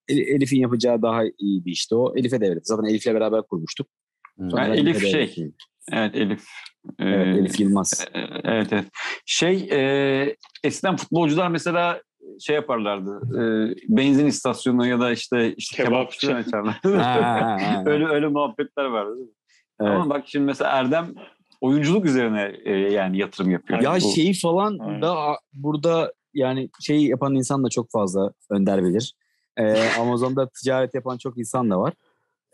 Elif'in 0.09 0.61
yapacağı 0.61 1.03
daha 1.03 1.23
iyi 1.39 1.65
bir 1.65 1.73
işti 1.73 1.95
o. 1.95 2.17
Elif'e 2.17 2.41
devretti. 2.41 2.65
Zaten 2.65 2.85
Elif'le 2.85 3.07
beraber 3.07 3.43
kurmuştuk. 3.43 3.87
Sonra 4.39 4.65
yani 4.65 4.81
Elif 4.81 5.11
şey, 5.11 5.53
evet 5.91 6.15
Elif 6.15 6.45
Evet, 6.99 7.39
Elif 7.39 7.61
Yılmaz. 7.61 8.07
Evet, 8.45 8.73
evet. 8.73 8.85
Şey, 9.27 9.69
e, 9.73 10.37
eskiden 10.65 10.97
futbolcular 10.97 11.49
mesela 11.49 12.03
şey 12.41 12.57
yaparlardı. 12.57 13.21
E, 13.39 13.43
benzin 13.89 14.27
istasyonu 14.27 14.87
ya 14.87 15.01
da 15.01 15.13
işte, 15.13 15.55
işte 15.55 15.85
kebapçı 15.85 16.35
açarlardı. 16.35 16.89
öyle 17.91 18.07
öyle 18.07 18.27
muhabbetler 18.27 18.85
vardı. 18.85 19.17
Evet. 19.81 19.91
Ama 19.91 20.11
bak 20.11 20.25
şimdi 20.27 20.47
mesela 20.47 20.71
Erdem 20.71 21.15
oyunculuk 21.61 22.07
üzerine 22.07 22.53
e, 22.65 22.73
yani 22.73 23.19
yatırım 23.19 23.51
yapıyor. 23.51 23.83
Ya 23.83 23.95
bu. 23.95 24.15
şeyi 24.15 24.35
falan 24.35 24.79
Aynen. 24.79 25.03
da 25.03 25.17
burada 25.53 26.13
yani 26.35 26.69
şey 26.81 27.07
yapan 27.07 27.35
insan 27.35 27.65
da 27.65 27.69
çok 27.69 27.91
fazla 27.91 28.33
Önder 28.51 28.85
bilir. 28.85 29.15
Ee, 29.57 29.85
Amazon'da 30.01 30.49
ticaret 30.49 30.95
yapan 30.95 31.19
çok 31.19 31.39
insan 31.39 31.71
da 31.71 31.81
var. 31.81 31.93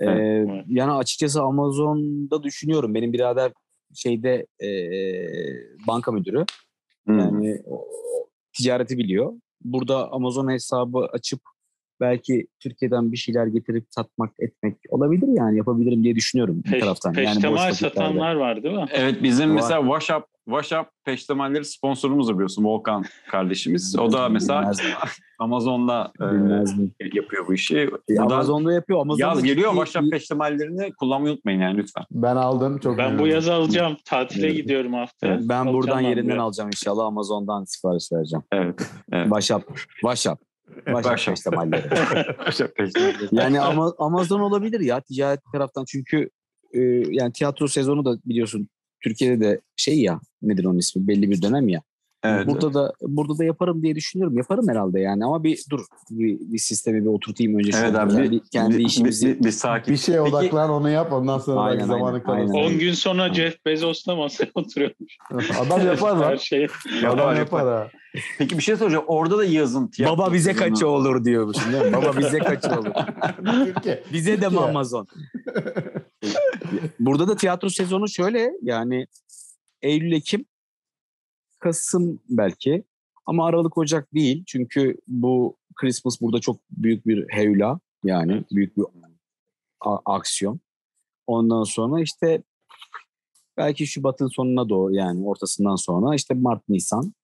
Ee, 0.01 0.05
evet. 0.05 0.65
Yani 0.69 0.93
açıkçası 0.93 1.43
Amazon'da 1.43 2.43
düşünüyorum. 2.43 2.95
Benim 2.95 3.13
birader 3.13 3.53
şeyde 3.95 4.47
e, 4.65 4.69
banka 5.87 6.13
müdürü. 6.13 6.45
Hmm. 7.07 7.19
Yani 7.19 7.63
o, 7.67 7.87
ticareti 8.53 8.99
biliyor. 8.99 9.33
burada 9.61 10.13
Amazon 10.13 10.51
hesabı 10.51 10.99
açıp 10.99 11.41
belki 12.01 12.47
Türkiye'den 12.61 13.13
bir 13.13 13.17
şeyler 13.17 13.47
getirip 13.47 13.87
satmak 13.91 14.33
etmek 14.39 14.77
olabilir 14.89 15.29
yani 15.37 15.57
yapabilirim 15.57 16.05
diye 16.05 16.15
düşünüyorum 16.15 16.63
Peş, 16.63 16.73
bir 16.73 16.81
taraftan. 16.81 17.13
Peştemal 17.13 17.65
yani 17.65 17.75
satanlar 17.75 18.35
var 18.35 18.63
değil 18.63 18.75
mi? 18.75 18.87
Evet 18.93 19.23
bizim 19.23 19.51
var. 19.51 19.55
mesela 19.55 19.81
WhatsApp 19.81 20.27
WhatsApp 20.49 20.91
peştemalleri 21.05 21.65
sponsorumuz 21.65 22.35
biliyorsun 22.35 22.65
Volkan 22.65 23.05
kardeşimiz. 23.31 23.99
O 23.99 24.13
da 24.13 24.29
mesela 24.29 24.73
Amazon'da 25.39 26.13
e, 26.21 27.05
yapıyor 27.17 27.47
bu 27.47 27.55
işi. 27.55 27.91
E, 28.09 28.19
Amazon'da 28.21 28.73
yapıyor. 28.73 29.01
Amazon'da 29.01 29.27
yaz 29.27 29.43
geliyor 29.43 29.71
WhatsApp 29.71 30.11
peştemallerini 30.11 30.93
kullanmayı 30.93 31.35
unutmayın 31.35 31.61
yani 31.61 31.77
lütfen. 31.77 32.05
Ben 32.11 32.37
aldım 32.37 32.79
çok. 32.79 32.99
Ben 32.99 33.19
bu 33.19 33.27
yaz 33.27 33.49
alacağım. 33.49 33.97
Tatile 34.05 34.47
evet. 34.47 34.57
gidiyorum 34.57 34.95
hafta. 34.95 35.27
Evet. 35.27 35.41
Ben 35.43 35.55
alacağım 35.55 35.75
buradan 35.75 36.01
yerinden 36.01 36.23
alacağım. 36.23 36.41
alacağım 36.41 36.69
inşallah. 36.69 37.05
Amazon'dan 37.07 37.65
sipariş 37.65 38.13
vereceğim. 38.13 38.45
Evet. 38.53 38.91
evet. 39.13 39.25
WhatsApp. 39.25 39.79
WhatsApp. 39.89 40.43
Başak 40.87 41.27
peştemalleri. 41.27 41.89
yani 43.33 43.61
ama, 43.61 43.95
Amazon 43.99 44.41
olabilir 44.41 44.81
ya 44.81 45.01
ticaret 45.01 45.41
taraftan 45.53 45.85
çünkü 45.85 46.31
e, 46.73 46.81
yani 47.09 47.33
tiyatro 47.33 47.69
sezonu 47.69 48.05
da 48.05 48.19
biliyorsun 48.25 48.69
Türkiye'de 49.01 49.41
de 49.41 49.61
şey 49.77 50.01
ya 50.01 50.21
nedir 50.43 50.65
onun 50.65 50.79
ismi 50.79 51.09
belli 51.09 51.31
bir 51.31 51.43
dönem 51.43 51.69
ya. 51.69 51.83
Evet, 52.25 52.47
burada 52.47 52.67
evet. 52.67 52.75
da 52.75 52.93
burada 53.03 53.39
da 53.39 53.45
yaparım 53.45 53.83
diye 53.83 53.95
düşünüyorum. 53.95 54.37
Yaparım 54.37 54.69
herhalde 54.69 55.01
yani 55.01 55.25
ama 55.25 55.45
bir 55.45 55.65
dur 55.71 55.81
bir, 56.11 56.39
bir 56.41 56.59
sistemi 56.59 57.03
bir 57.03 57.09
oturtayım 57.09 57.59
önce. 57.59 57.79
Evet 57.79 57.95
abi 57.95 58.31
bir, 58.31 58.41
kendi 58.53 58.79
bir, 58.79 58.87
işimizi 58.87 59.39
bir, 59.39 59.45
bir, 59.45 59.51
sakin. 59.51 59.95
Bir 59.95 59.99
şeye 59.99 60.21
odaklan 60.21 60.71
onu 60.71 60.91
yap 60.91 61.13
ondan 61.13 61.39
sonra 61.39 61.61
aynen, 61.61 61.87
zamanı 61.87 62.23
kalır. 62.23 62.39
10 62.39 62.79
gün 62.79 62.93
sonra 62.93 63.35
Jeff 63.35 63.67
Bezos'la 63.67 64.17
masaya 64.17 64.51
oturuyormuş. 64.55 65.19
Adam 65.61 65.87
yapar 65.87 66.17
lan. 66.17 66.31
Her 66.31 66.37
şeyi. 66.37 66.69
Adam 67.07 67.37
yapar 67.37 67.67
ha. 67.67 67.89
Peki 68.39 68.59
bir 68.59 68.63
şey 68.63 68.77
soracağım. 68.77 69.05
Orada 69.07 69.39
da 69.39 69.45
yazın. 69.45 69.91
Baba 70.01 70.33
bize 70.33 70.53
kaçı 70.53 70.89
olur 70.89 71.25
diyormuş. 71.25 71.57
Değil 71.73 71.85
mi? 71.85 71.93
Baba 71.93 72.19
bize 72.19 72.39
kaçı 72.39 72.69
olur. 72.69 72.91
bize 74.13 74.41
de 74.41 74.49
mi 74.49 74.61
Amazon? 74.61 75.07
Burada 77.01 77.29
da 77.29 77.37
tiyatro 77.37 77.69
sezonu 77.69 78.09
şöyle 78.09 78.51
yani 78.63 79.07
Eylül 79.83 80.13
Ekim 80.13 80.45
Kasım 81.59 82.21
belki 82.29 82.85
ama 83.27 83.47
Aralık 83.47 83.79
Ocak 83.79 84.15
değil. 84.15 84.45
Çünkü 84.47 84.97
bu 85.09 85.57
Christmas 85.75 86.21
burada 86.21 86.41
çok 86.41 86.61
büyük 86.71 87.07
bir 87.07 87.27
hevla 87.29 87.81
yani 88.05 88.45
büyük 88.53 88.77
bir 88.77 88.85
aksiyon. 90.05 90.61
Ondan 91.27 91.63
sonra 91.63 92.01
işte 92.01 92.43
belki 93.57 93.87
Şubat'ın 93.87 94.29
sonuna 94.29 94.69
doğru 94.69 94.95
yani 94.95 95.27
ortasından 95.27 95.77
sonra 95.77 96.15
işte 96.15 96.35
Mart, 96.35 96.69
Nisan, 96.69 97.15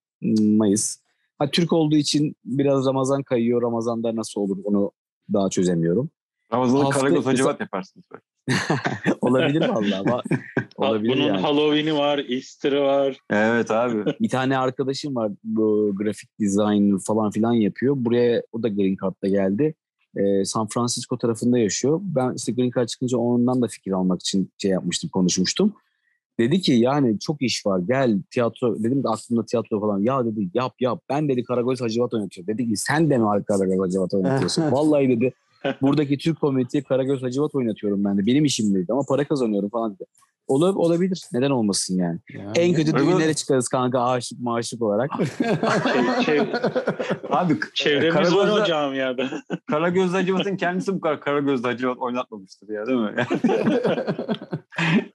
Mayıs. 0.40 0.98
Ha, 1.38 1.50
Türk 1.50 1.72
olduğu 1.72 1.96
için 1.96 2.36
biraz 2.44 2.86
Ramazan 2.86 3.22
kayıyor. 3.22 3.62
Ramazan'da 3.62 4.16
nasıl 4.16 4.40
olur 4.40 4.58
onu 4.64 4.92
daha 5.32 5.50
çözemiyorum. 5.50 6.10
Ramazan'da 6.52 6.88
Karagöz 6.88 7.26
Hacivat 7.26 7.60
yaparsınız. 7.60 8.06
Olabilir 9.20 9.68
valla. 9.68 10.22
Olabilir 10.76 11.12
Bunun 11.12 11.22
yani. 11.22 11.40
Halloween'i 11.40 11.94
var, 11.94 12.24
Easter'ı 12.28 12.82
var. 12.82 13.18
Evet 13.30 13.70
abi. 13.70 14.04
bir 14.20 14.28
tane 14.28 14.58
arkadaşım 14.58 15.16
var 15.16 15.32
bu 15.44 15.94
grafik 15.96 16.38
dizayn 16.40 16.98
falan 16.98 17.30
filan 17.30 17.52
yapıyor. 17.52 17.94
Buraya 17.98 18.42
o 18.52 18.62
da 18.62 18.68
Green 18.68 18.96
Card'da 19.02 19.28
geldi. 19.28 19.74
Ee, 20.16 20.44
San 20.44 20.68
Francisco 20.68 21.18
tarafında 21.18 21.58
yaşıyor. 21.58 22.00
Ben 22.02 22.34
işte 22.36 22.52
Green 22.52 22.70
Card 22.74 22.88
çıkınca 22.88 23.18
ondan 23.18 23.62
da 23.62 23.68
fikir 23.68 23.92
almak 23.92 24.20
için 24.20 24.52
şey 24.58 24.70
yapmıştım, 24.70 25.10
konuşmuştum. 25.10 25.74
Dedi 26.38 26.60
ki 26.60 26.72
yani 26.72 27.18
çok 27.18 27.42
iş 27.42 27.66
var 27.66 27.80
gel 27.88 28.18
tiyatro 28.30 28.78
dedim 28.78 29.04
de 29.04 29.08
aklımda 29.08 29.46
tiyatro 29.46 29.80
falan 29.80 29.98
ya 29.98 30.26
dedi 30.26 30.48
yap 30.54 30.74
yap 30.80 31.02
ben 31.08 31.28
dedi 31.28 31.44
Karagöz 31.44 31.80
Hacivat 31.80 32.14
oynatıyorum. 32.14 32.54
Dedi 32.54 32.68
ki 32.68 32.76
sen 32.76 33.10
de 33.10 33.18
mi 33.18 33.24
Karagöz 33.48 33.80
Hacivat 33.80 34.14
oynatıyorsun? 34.14 34.62
Vallahi 34.72 35.08
dedi 35.08 35.32
buradaki 35.82 36.18
Türk 36.18 36.40
komüniteye 36.40 36.82
Karagöz 36.82 37.22
Hacivat 37.22 37.54
oynatıyorum 37.54 38.04
ben 38.04 38.18
de 38.18 38.26
benim 38.26 38.44
işim 38.44 38.74
dedi 38.74 38.92
ama 38.92 39.02
para 39.08 39.24
kazanıyorum 39.24 39.70
falan 39.70 39.94
dedi. 39.94 40.04
Olab 40.46 40.76
olabilir. 40.76 41.22
Neden 41.32 41.50
olmasın 41.50 41.98
yani? 41.98 42.18
yani 42.32 42.58
en 42.58 42.74
kötü 42.74 42.94
düğünlere 42.94 43.34
çıkarız 43.34 43.68
kanka 43.68 44.02
aşık 44.04 44.40
maşık 44.40 44.82
olarak. 44.82 45.10
Abi 47.30 47.58
çevremiz 47.74 48.14
Karagöz'de, 48.14 48.36
var 48.36 48.60
o 48.60 48.64
camiada. 48.64 49.30
Karagöz 49.70 50.12
Hacivat'ın 50.12 50.56
kendisi 50.56 50.94
bu 50.94 51.00
kadar 51.00 51.20
Karagöz 51.20 51.64
Hacivat 51.64 51.98
oynatmamıştır 51.98 52.68
ya 52.68 52.86
değil 52.86 52.98
mi? 52.98 53.14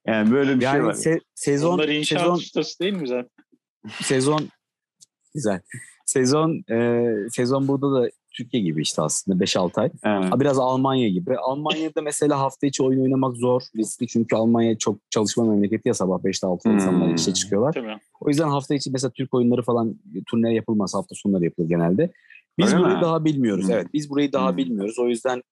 yani 0.07 0.31
böyle 0.31 0.56
bir 0.56 0.61
şey 0.61 0.65
yani 0.65 0.76
şey 0.76 0.85
var. 0.85 0.93
Se- 0.93 1.22
sezon, 1.35 1.73
Onlar 1.73 1.88
inşaat 1.88 2.22
sezon, 2.22 2.35
ustası 2.35 2.80
değil 2.80 2.93
mi 2.93 3.07
zaten? 3.07 3.30
Sezon 4.01 4.49
güzel. 5.34 5.61
Sezon 6.06 6.64
e, 6.72 7.06
sezon 7.30 7.68
burada 7.68 7.91
da 7.91 8.10
Türkiye 8.40 8.64
gibi 8.64 8.82
işte 8.82 9.02
aslında 9.02 9.44
5-6 9.44 9.82
ay. 9.82 9.90
Evet. 10.03 10.40
Biraz 10.40 10.60
Almanya 10.60 11.10
gibi. 11.10 11.38
Almanya'da 11.38 12.02
mesela 12.02 12.40
hafta 12.40 12.68
içi 12.68 12.84
oyun 12.84 13.02
oynamak 13.02 13.38
zor. 13.38 13.61
Riskli 13.76 14.07
çünkü 14.07 14.36
Almanya 14.36 14.78
çok 14.78 15.11
çalışma 15.11 15.44
memleketi 15.44 15.88
ya 15.88 15.94
sabah 15.94 16.20
5'te 16.20 16.48
6'da 16.48 16.64
hmm. 16.64 16.74
insanlar 16.74 17.14
işe 17.14 17.34
çıkıyorlar. 17.34 17.74
Tabii. 17.74 17.98
O 18.20 18.30
yüzden 18.30 18.48
hafta 18.48 18.76
içi 18.76 18.91
mesela 18.91 19.11
Türk 19.11 19.34
oyunları 19.34 19.61
falan 19.61 19.99
turne 20.28 20.53
yapılmaz. 20.53 20.94
Hafta 20.95 21.16
sonları 21.16 21.44
yapılır 21.44 21.68
genelde. 21.68 22.11
Biz 22.57 22.74
Öyle 22.74 22.84
burayı 22.84 22.95
mi? 22.95 23.02
daha 23.02 23.26
bilmiyoruz. 23.26 23.66
Hmm. 23.66 23.74
Evet 23.74 23.88
biz 23.94 24.10
burayı 24.10 24.34
daha 24.34 24.49
hmm. 24.49 24.57
bilmiyoruz. 24.57 24.99
O 24.99 25.07
yüzden 25.07 25.44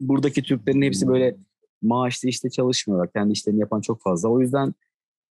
buradaki 0.00 0.42
Türklerin 0.42 0.82
hepsi 0.82 1.08
böyle 1.08 1.36
maaşlı 1.82 2.28
işte 2.28 2.50
çalışmıyorlar. 2.50 3.12
Kendi 3.12 3.32
işlerini 3.32 3.60
yapan 3.60 3.80
çok 3.80 4.02
fazla. 4.02 4.28
O 4.28 4.40
yüzden 4.40 4.74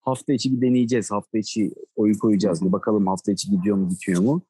hafta 0.02 0.34
içi 0.34 0.52
bir 0.52 0.68
deneyeceğiz. 0.68 1.12
Hafta 1.12 1.38
içi 1.38 1.72
oyun 1.96 2.14
koyacağız. 2.14 2.66
Bir 2.66 2.72
bakalım 2.72 3.08
hafta 3.08 3.32
içi 3.32 3.52
gidiyor 3.52 3.78
mu 3.78 3.90
gitmiyor 3.90 4.22
mu. 4.22 4.42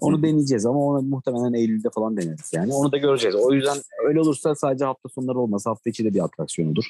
Onu 0.00 0.22
deneyeceğiz 0.22 0.66
ama 0.66 0.78
onu 0.78 1.02
muhtemelen 1.02 1.52
Eylül'de 1.52 1.88
falan 1.94 2.16
deneriz 2.16 2.50
yani. 2.52 2.74
Onu 2.74 2.92
da 2.92 2.96
göreceğiz. 2.96 3.36
O 3.36 3.52
yüzden 3.52 3.76
öyle 4.06 4.20
olursa 4.20 4.54
sadece 4.54 4.84
hafta 4.84 5.08
sonları 5.08 5.38
olmaz. 5.38 5.66
Hafta 5.66 5.90
içi 5.90 6.04
de 6.04 6.14
bir 6.14 6.24
atraksiyon 6.24 6.70
olur. 6.72 6.84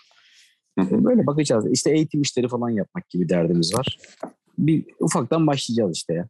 Böyle 0.79 1.27
bakacağız. 1.27 1.73
İşte 1.73 1.91
eğitim 1.91 2.23
işleri 2.23 2.49
falan 2.49 2.71
yapmak 2.71 3.09
gibi 3.09 3.29
derdimiz 3.29 3.75
var. 3.75 3.99
Bir 4.59 4.85
ufaktan 5.01 5.47
başlayacağız 5.47 5.97
işte 5.97 6.15
ya. 6.15 6.29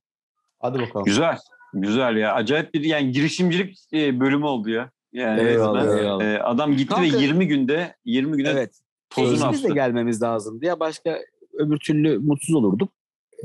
Hadi 0.60 0.78
bakalım. 0.78 1.05
Güzel. 1.05 1.38
Güzel 1.74 2.16
ya. 2.16 2.34
Acayip 2.34 2.74
bir 2.74 2.80
yani 2.80 3.12
girişimcilik 3.12 3.78
e, 3.92 4.20
bölümü 4.20 4.44
oldu 4.44 4.70
ya. 4.70 4.90
Yani 5.12 5.40
eyvallah, 5.40 5.98
eyvallah. 5.98 6.24
E, 6.24 6.38
adam 6.38 6.76
gitti 6.76 6.94
Kanka, 6.94 7.18
ve 7.18 7.22
20 7.22 7.46
günde 7.46 7.96
20 8.05 8.36
güne 8.36 8.48
evet. 8.48 8.80
tozunu 9.10 9.52
Biz 9.52 9.64
de 9.64 9.68
gelmemiz 9.68 10.22
lazımdı 10.22 10.64
ya. 10.64 10.80
Başka 10.80 11.18
öbür 11.59 11.78
türlü 11.78 12.18
mutsuz 12.18 12.55
olurduk. 12.55 12.92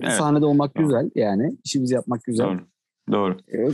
Evet. 0.01 0.13
Sahnede 0.13 0.45
olmak 0.45 0.77
Doğru. 0.77 0.83
güzel 0.83 1.09
yani. 1.15 1.57
işimizi 1.63 1.93
yapmak 1.93 2.23
güzel. 2.23 2.45
Doğru. 2.45 2.59
Doğru. 3.11 3.37
Ee, 3.53 3.69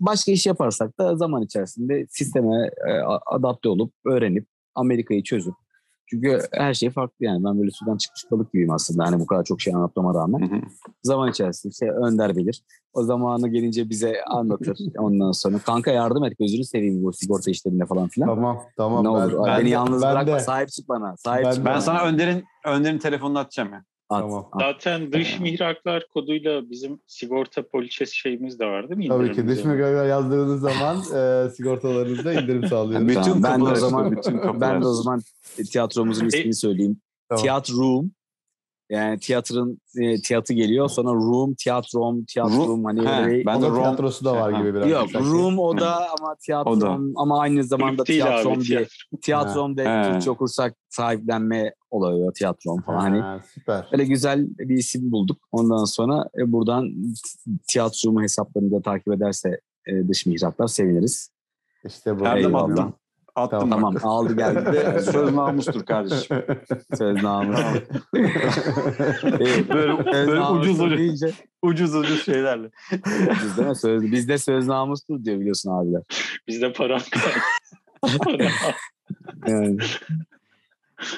başka 0.00 0.32
iş 0.32 0.46
yaparsak 0.46 0.98
da 0.98 1.16
zaman 1.16 1.42
içerisinde 1.42 2.06
sisteme 2.10 2.70
e, 2.88 2.92
adapte 3.26 3.68
olup 3.68 3.92
öğrenip 4.04 4.46
Amerika'yı 4.74 5.22
çözüp 5.22 5.54
çünkü 6.06 6.40
her 6.52 6.74
şey 6.74 6.90
farklı 6.90 7.24
yani. 7.24 7.44
Ben 7.44 7.58
böyle 7.58 7.70
sudan 7.70 7.96
çıkmış 7.96 8.30
balık 8.30 8.52
gibiyim 8.52 8.70
aslında. 8.70 9.04
Hani 9.04 9.20
bu 9.20 9.26
kadar 9.26 9.44
çok 9.44 9.60
şey 9.60 9.74
anlatmama 9.74 10.14
rağmen. 10.14 10.50
Hı 10.50 10.54
hı. 10.56 10.60
Zaman 11.02 11.30
içerisinde 11.30 11.70
işte 11.70 11.90
Önder 11.90 12.36
bilir. 12.36 12.62
O 12.92 13.02
zamanı 13.02 13.48
gelince 13.48 13.90
bize 13.90 14.22
anlatır. 14.26 14.78
Ondan 14.98 15.32
sonra 15.32 15.58
kanka 15.58 15.90
yardım 15.90 16.24
et 16.24 16.38
gözünü 16.38 16.64
seveyim 16.64 17.02
bu 17.02 17.12
sigorta 17.12 17.50
işlerinde 17.50 17.86
falan 17.86 18.08
filan. 18.08 18.26
Tamam 18.28 18.62
tamam. 18.76 19.04
Ne 19.04 19.08
olur. 19.08 19.46
Ben, 19.46 19.58
Beni 19.58 19.66
de, 19.66 19.70
yalnız 19.70 20.02
ben 20.02 20.12
bırakma. 20.12 20.34
De. 20.34 20.40
Sahip 20.40 20.68
çık 20.68 20.88
bana. 20.88 21.16
Sahip 21.16 21.44
ben, 21.44 21.52
çık 21.52 21.64
ben 21.64 21.72
bana. 21.72 21.80
sana 21.80 22.04
Önder'in 22.04 22.44
Önder'in 22.64 22.98
telefonunu 22.98 23.38
atacağım 23.38 23.72
ya. 23.72 23.84
At, 24.08 24.20
tamam. 24.20 24.48
At. 24.52 24.60
Zaten 24.60 25.12
dış 25.12 25.40
mihraklar 25.40 26.06
koduyla 26.14 26.70
bizim 26.70 27.00
sigorta 27.06 27.68
poliçesi 27.68 28.16
şeyimiz 28.16 28.58
de 28.58 28.66
var 28.66 28.88
değil 28.88 28.98
mi? 28.98 29.08
Tabii 29.08 29.32
ki 29.32 29.48
dış 29.48 29.64
mihraklar 29.64 30.06
yazdığınız 30.06 30.60
zaman 30.60 30.96
e, 30.96 31.50
sigortalarınızda 31.50 32.32
indirim 32.32 32.66
sağlıyoruz. 32.68 33.08
Bütün 33.08 33.22
tamam, 33.22 33.42
ben 33.42 33.60
de 33.60 33.64
o 33.64 33.74
zaman 33.74 34.12
bütün 34.12 34.60
ben 34.60 34.82
de 34.82 34.86
o 34.86 34.92
zaman 34.92 35.20
tiyatromuzun 35.72 36.26
ismini 36.26 36.54
söyleyeyim. 36.54 37.00
Tamam. 37.28 37.44
Theatre 37.44 37.74
yani 38.90 39.18
tiyatronun 39.18 39.80
e, 39.98 40.20
tiyatı 40.20 40.52
geliyor. 40.52 40.88
Sonra 40.88 41.10
room, 41.10 41.54
tiyatrom, 41.54 42.24
tiyatrom 42.24 42.84
hani 42.84 43.06
He, 43.06 43.22
öyle. 43.22 43.46
Ben 43.46 43.62
de 43.62 43.66
room, 43.66 43.76
tiyatrosu 43.78 44.24
da 44.24 44.32
var 44.32 44.50
gibi 44.50 44.74
biraz. 44.74 44.90
Yok, 44.90 45.14
room 45.14 45.58
o 45.58 45.78
da 45.78 45.96
ama 45.96 46.34
tiyatrom 46.40 47.12
ama 47.16 47.40
aynı 47.40 47.64
zamanda 47.64 48.04
tiyatrom 48.04 48.60
diye. 48.60 48.86
Tiyatrom 49.22 49.76
de 49.76 50.10
Türkçe 50.12 50.30
okursak 50.30 50.74
sahiplenme 50.88 51.74
oluyor 51.90 52.34
tiyatrom 52.34 52.82
falan. 52.82 53.00
Hani 53.00 53.20
ha, 53.20 53.40
süper. 53.54 53.88
Öyle 53.92 54.04
güzel 54.04 54.46
bir 54.58 54.76
isim 54.76 55.12
bulduk. 55.12 55.38
Ondan 55.52 55.84
sonra 55.84 56.24
e, 56.38 56.52
buradan 56.52 56.88
tiyatromu 57.68 58.22
hesaplarını 58.22 58.70
da 58.70 58.82
takip 58.82 59.12
ederse 59.12 59.60
e, 59.86 60.08
dış 60.08 60.26
mihraklar 60.26 60.66
seviniriz. 60.66 61.30
İşte 61.84 62.20
bu. 62.20 62.28
Eyvallah. 62.28 62.92
Attım 63.36 63.70
tamam 63.70 63.94
bak. 63.94 64.04
aldı 64.04 64.36
geldi. 64.36 65.02
Söz 65.12 65.34
namustur 65.34 65.86
kardeşim. 65.86 66.42
Söz 66.98 67.22
namus. 67.22 67.60
böyle 69.72 70.04
böyle 70.04 70.40
ucuz 70.42 70.80
ucuz, 70.80 70.98
deyince... 70.98 71.32
ucuz 71.62 71.94
ucuz 71.94 72.24
şeylerle. 72.24 72.70
Ucuz 73.32 73.56
değil 73.56 73.68
mi? 73.68 73.76
Söz, 73.76 74.02
bizde 74.02 74.38
söz 74.38 74.66
namustur 74.66 75.24
diyor 75.24 75.40
biliyorsun 75.40 75.70
abiler. 75.70 76.02
Bizde 76.48 76.72
para. 76.72 76.98
yani. 79.48 79.78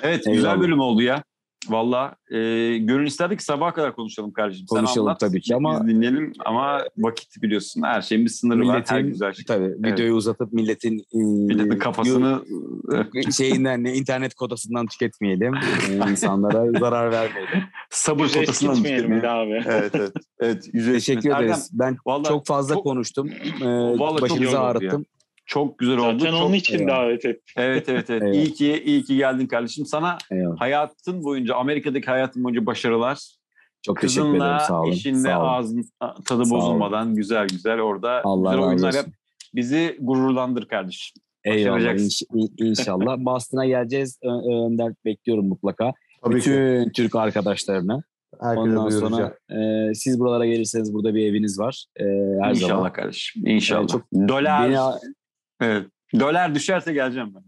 Evet 0.02 0.26
Eyvallah. 0.26 0.36
güzel 0.36 0.60
bölüm 0.60 0.80
oldu 0.80 1.02
ya. 1.02 1.24
Valla 1.68 2.16
e, 2.30 2.38
gönül 2.78 3.06
isterdik 3.06 3.42
sabah 3.42 3.74
kadar 3.74 3.94
konuşalım 3.94 4.32
kardeşim. 4.32 4.66
Konuşalım 4.66 5.08
anlat, 5.08 5.20
tabii 5.20 5.40
ki 5.40 5.54
ama. 5.54 5.80
Biz 5.80 5.94
dinleyelim 5.94 6.32
ama 6.44 6.84
vakit 6.98 7.42
biliyorsun 7.42 7.82
her 7.82 8.02
şeyin 8.02 8.24
bir 8.24 8.30
sınırı 8.30 8.58
milletin, 8.58 8.74
var. 8.78 8.86
Her 8.86 9.00
güzel 9.00 9.32
şey. 9.32 9.44
Tabii 9.44 9.64
evet. 9.64 9.92
videoyu 9.92 10.14
uzatıp 10.14 10.52
milletin, 10.52 10.98
e, 10.98 11.18
milletin 11.18 11.78
kafasını 11.78 12.42
şeyinden 13.36 13.84
ne 13.84 13.94
internet 13.94 14.34
kodasından 14.34 14.86
tüketmeyelim. 14.86 15.54
e, 15.54 16.10
insanlara 16.10 16.72
zarar 16.80 17.12
vermeyelim. 17.12 17.62
Sabır 17.90 18.24
Yüzey 18.24 18.44
kodasından 18.44 18.74
tüketmeyelim. 18.74 19.28
abi. 19.28 19.62
evet 19.66 19.94
evet. 19.94 20.12
evet 20.40 20.68
Teşekkür 20.72 21.30
ederiz. 21.30 21.70
Ben 21.72 21.96
vallahi 22.06 22.28
çok 22.28 22.46
fazla 22.46 22.74
çok, 22.74 22.84
konuştum. 22.84 23.30
Ee, 23.60 23.64
başınızı 24.22 24.60
ağrıttım. 24.60 25.04
Çok 25.48 25.78
güzel 25.78 25.98
oldu. 25.98 26.18
Zaten 26.18 26.32
çok, 26.32 26.42
onun 26.42 26.54
için 26.54 26.78
eyvallah. 26.78 26.96
davet 26.96 27.24
ettim. 27.24 27.54
Evet 27.56 27.88
evet 27.88 28.10
evet. 28.10 28.34
iyi 28.34 28.52
ki 28.52 28.82
iyi 28.86 29.04
ki 29.04 29.16
geldin 29.16 29.46
kardeşim. 29.46 29.86
Sana 29.86 30.18
eyvallah. 30.30 30.60
hayatın 30.60 31.24
boyunca 31.24 31.54
Amerika'daki 31.54 32.06
hayatın 32.06 32.44
boyunca 32.44 32.66
başarılar. 32.66 33.18
Çok 33.82 33.96
Kızınla, 33.96 34.26
teşekkür 34.26 34.44
ederim. 34.44 34.60
Sağ 34.68 34.82
olun. 34.82 34.92
eşinle 34.92 35.18
Sağ 35.18 35.40
olun. 35.40 35.48
ağzın 35.48 35.84
tadı 36.26 36.44
Sağ 36.46 36.54
bozulmadan 36.54 37.06
olun. 37.06 37.14
güzel 37.16 37.48
güzel 37.48 37.80
orada 37.80 38.20
Allah 38.24 38.50
güzel 38.50 38.66
oyunlar 38.66 38.94
yap. 38.94 39.06
Bizi 39.54 39.96
gururlandır 40.00 40.68
kardeşim. 40.68 41.22
Eyvallah 41.44 41.94
inş, 41.94 42.22
inşallah. 42.58 43.18
Boston'a 43.24 43.66
geleceğiz. 43.66 44.18
Önder 44.24 44.92
bekliyorum 45.04 45.48
mutlaka. 45.48 45.92
Tabii 46.24 46.34
Bütün 46.34 46.84
ki. 46.84 46.92
Türk 46.92 47.14
arkadaşlarına. 47.14 48.02
Herkese 48.40 48.60
Ondan 48.60 48.88
sonra 48.88 49.36
e, 49.50 49.94
siz 49.94 50.20
buralara 50.20 50.46
gelirseniz 50.46 50.94
burada 50.94 51.14
bir 51.14 51.26
eviniz 51.26 51.58
var. 51.58 51.84
E, 52.00 52.04
her 52.42 52.50
İnşallah 52.50 52.68
zaman. 52.68 52.92
kardeşim. 52.92 53.46
İnşallah. 53.46 53.80
Yani 53.80 53.88
çok 53.88 54.02
Dolar. 54.28 54.70
Beni, 54.70 54.76
Evet. 55.60 55.86
Dolar 56.20 56.54
düşerse 56.54 56.92
geleceğim 56.92 57.34
ben. 57.34 57.42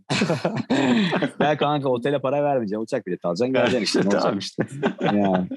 ben 1.40 1.56
kanka 1.56 1.88
otele 1.88 2.18
para 2.18 2.44
vermeyeceğim. 2.44 2.82
Uçak 2.82 3.06
bileti 3.06 3.26
alacaksın 3.26 3.52
geleceksin 3.52 4.00
işte. 4.00 4.08
tamam 4.18 4.38
işte. 4.38 4.66
yani. 5.00 5.48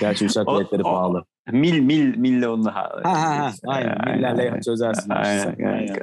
Gerçi 0.00 0.24
uçak 0.24 0.46
biletleri 0.46 0.82
o, 0.82 0.84
pahalı. 0.84 1.24
Mil 1.52 1.80
mil 1.80 2.16
mille 2.16 2.48
onunla. 2.48 2.74
Ha 2.74 2.90
ha 3.04 3.38
ha. 3.38 3.52
Aynen. 3.66 3.96
aynen. 4.00 4.16
Millerle 4.16 4.42
aynen. 4.42 4.60
çözersin. 4.60 5.10
Aynen. 5.10 5.46
aynen. 5.46 5.72
aynen. 5.72 5.96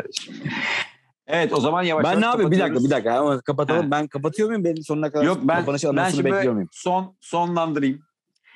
Evet 1.27 1.53
o 1.53 1.59
zaman 1.59 1.83
yavaş 1.83 2.05
Ben 2.05 2.21
ne 2.21 2.25
yapayım? 2.25 2.51
Bir 2.51 2.59
dakika 2.59 2.83
bir 2.83 2.89
dakika. 2.89 3.19
Ama 3.19 3.41
kapatalım. 3.41 3.83
Ha. 3.83 3.91
Ben 3.91 4.07
kapatıyor 4.07 4.49
muyum? 4.49 4.63
Benim 4.63 4.83
sonuna 4.83 5.11
kadar 5.11 5.25
Yok 5.25 5.37
ben, 5.43 5.67
ben 5.67 6.09
şimdi 6.09 6.25
bekliyor 6.25 6.53
muyum? 6.53 6.69
Son, 6.71 7.15
sonlandırayım. 7.21 7.99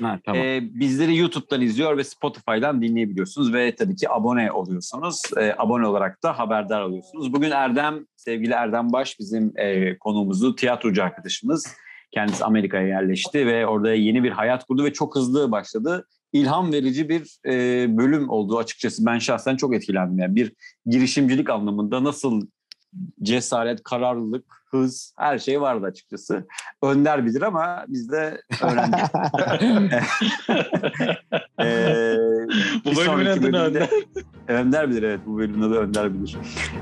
Ha, 0.01 0.19
tamam. 0.25 0.41
Ee, 0.41 0.61
bizleri 0.73 1.17
YouTube'dan 1.17 1.61
izliyor 1.61 1.97
ve 1.97 2.03
Spotify'dan 2.03 2.81
dinleyebiliyorsunuz 2.81 3.53
ve 3.53 3.75
tabii 3.75 3.95
ki 3.95 4.09
abone 4.09 4.51
oluyorsunuz. 4.51 5.21
Ee, 5.37 5.53
abone 5.57 5.87
olarak 5.87 6.23
da 6.23 6.39
haberdar 6.39 6.81
oluyorsunuz. 6.81 7.33
Bugün 7.33 7.51
Erdem, 7.51 8.05
sevgili 8.15 8.53
Erdem 8.53 8.93
Baş 8.93 9.19
bizim 9.19 9.53
e, 9.55 9.97
konuğumuzu, 9.97 10.55
tiyatrocu 10.55 11.03
arkadaşımız. 11.03 11.67
Kendisi 12.11 12.45
Amerika'ya 12.45 12.87
yerleşti 12.87 13.47
ve 13.47 13.67
orada 13.67 13.93
yeni 13.93 14.23
bir 14.23 14.31
hayat 14.31 14.65
kurdu 14.65 14.85
ve 14.85 14.93
çok 14.93 15.15
hızlı 15.15 15.51
başladı. 15.51 16.07
İlham 16.33 16.73
verici 16.73 17.09
bir 17.09 17.37
e, 17.45 17.97
bölüm 17.97 18.29
oldu 18.29 18.57
açıkçası. 18.57 19.05
Ben 19.05 19.19
şahsen 19.19 19.55
çok 19.55 19.75
etkilendim. 19.75 20.19
Yani 20.19 20.35
bir 20.35 20.53
girişimcilik 20.85 21.49
anlamında 21.49 22.03
nasıl 22.03 22.47
cesaret, 23.23 23.83
kararlılık, 23.83 24.61
hız 24.71 25.13
her 25.17 25.39
şey 25.39 25.61
vardı 25.61 25.85
açıkçası. 25.85 26.47
Önder 26.83 27.25
bilir 27.25 27.41
ama 27.41 27.85
biz 27.87 28.11
de 28.11 28.41
öğrendik. 28.63 28.99
ee, 31.59 32.15
bu 32.85 32.95
bölümün 32.95 33.25
adı 33.25 33.47
Önder. 33.47 33.89
Önder 34.47 34.89
bilir 34.89 35.03
evet 35.03 35.19
bu 35.25 35.37
bölümün 35.37 35.61
adı 35.61 35.75
Önder 35.75 36.13
bilir. 36.13 36.37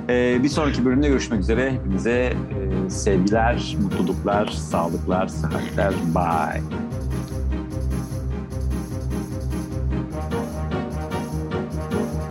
Ee, 0.09 0.43
bir 0.43 0.49
sonraki 0.49 0.85
bölümde 0.85 1.07
görüşmek 1.07 1.39
üzere. 1.39 1.71
Hepinize 1.71 2.11
e, 2.11 2.89
sevgiler, 2.89 3.75
mutluluklar, 3.81 4.47
sağlıklar, 4.47 5.27
sıhhatler. 5.27 5.93
Bye. 6.15 6.61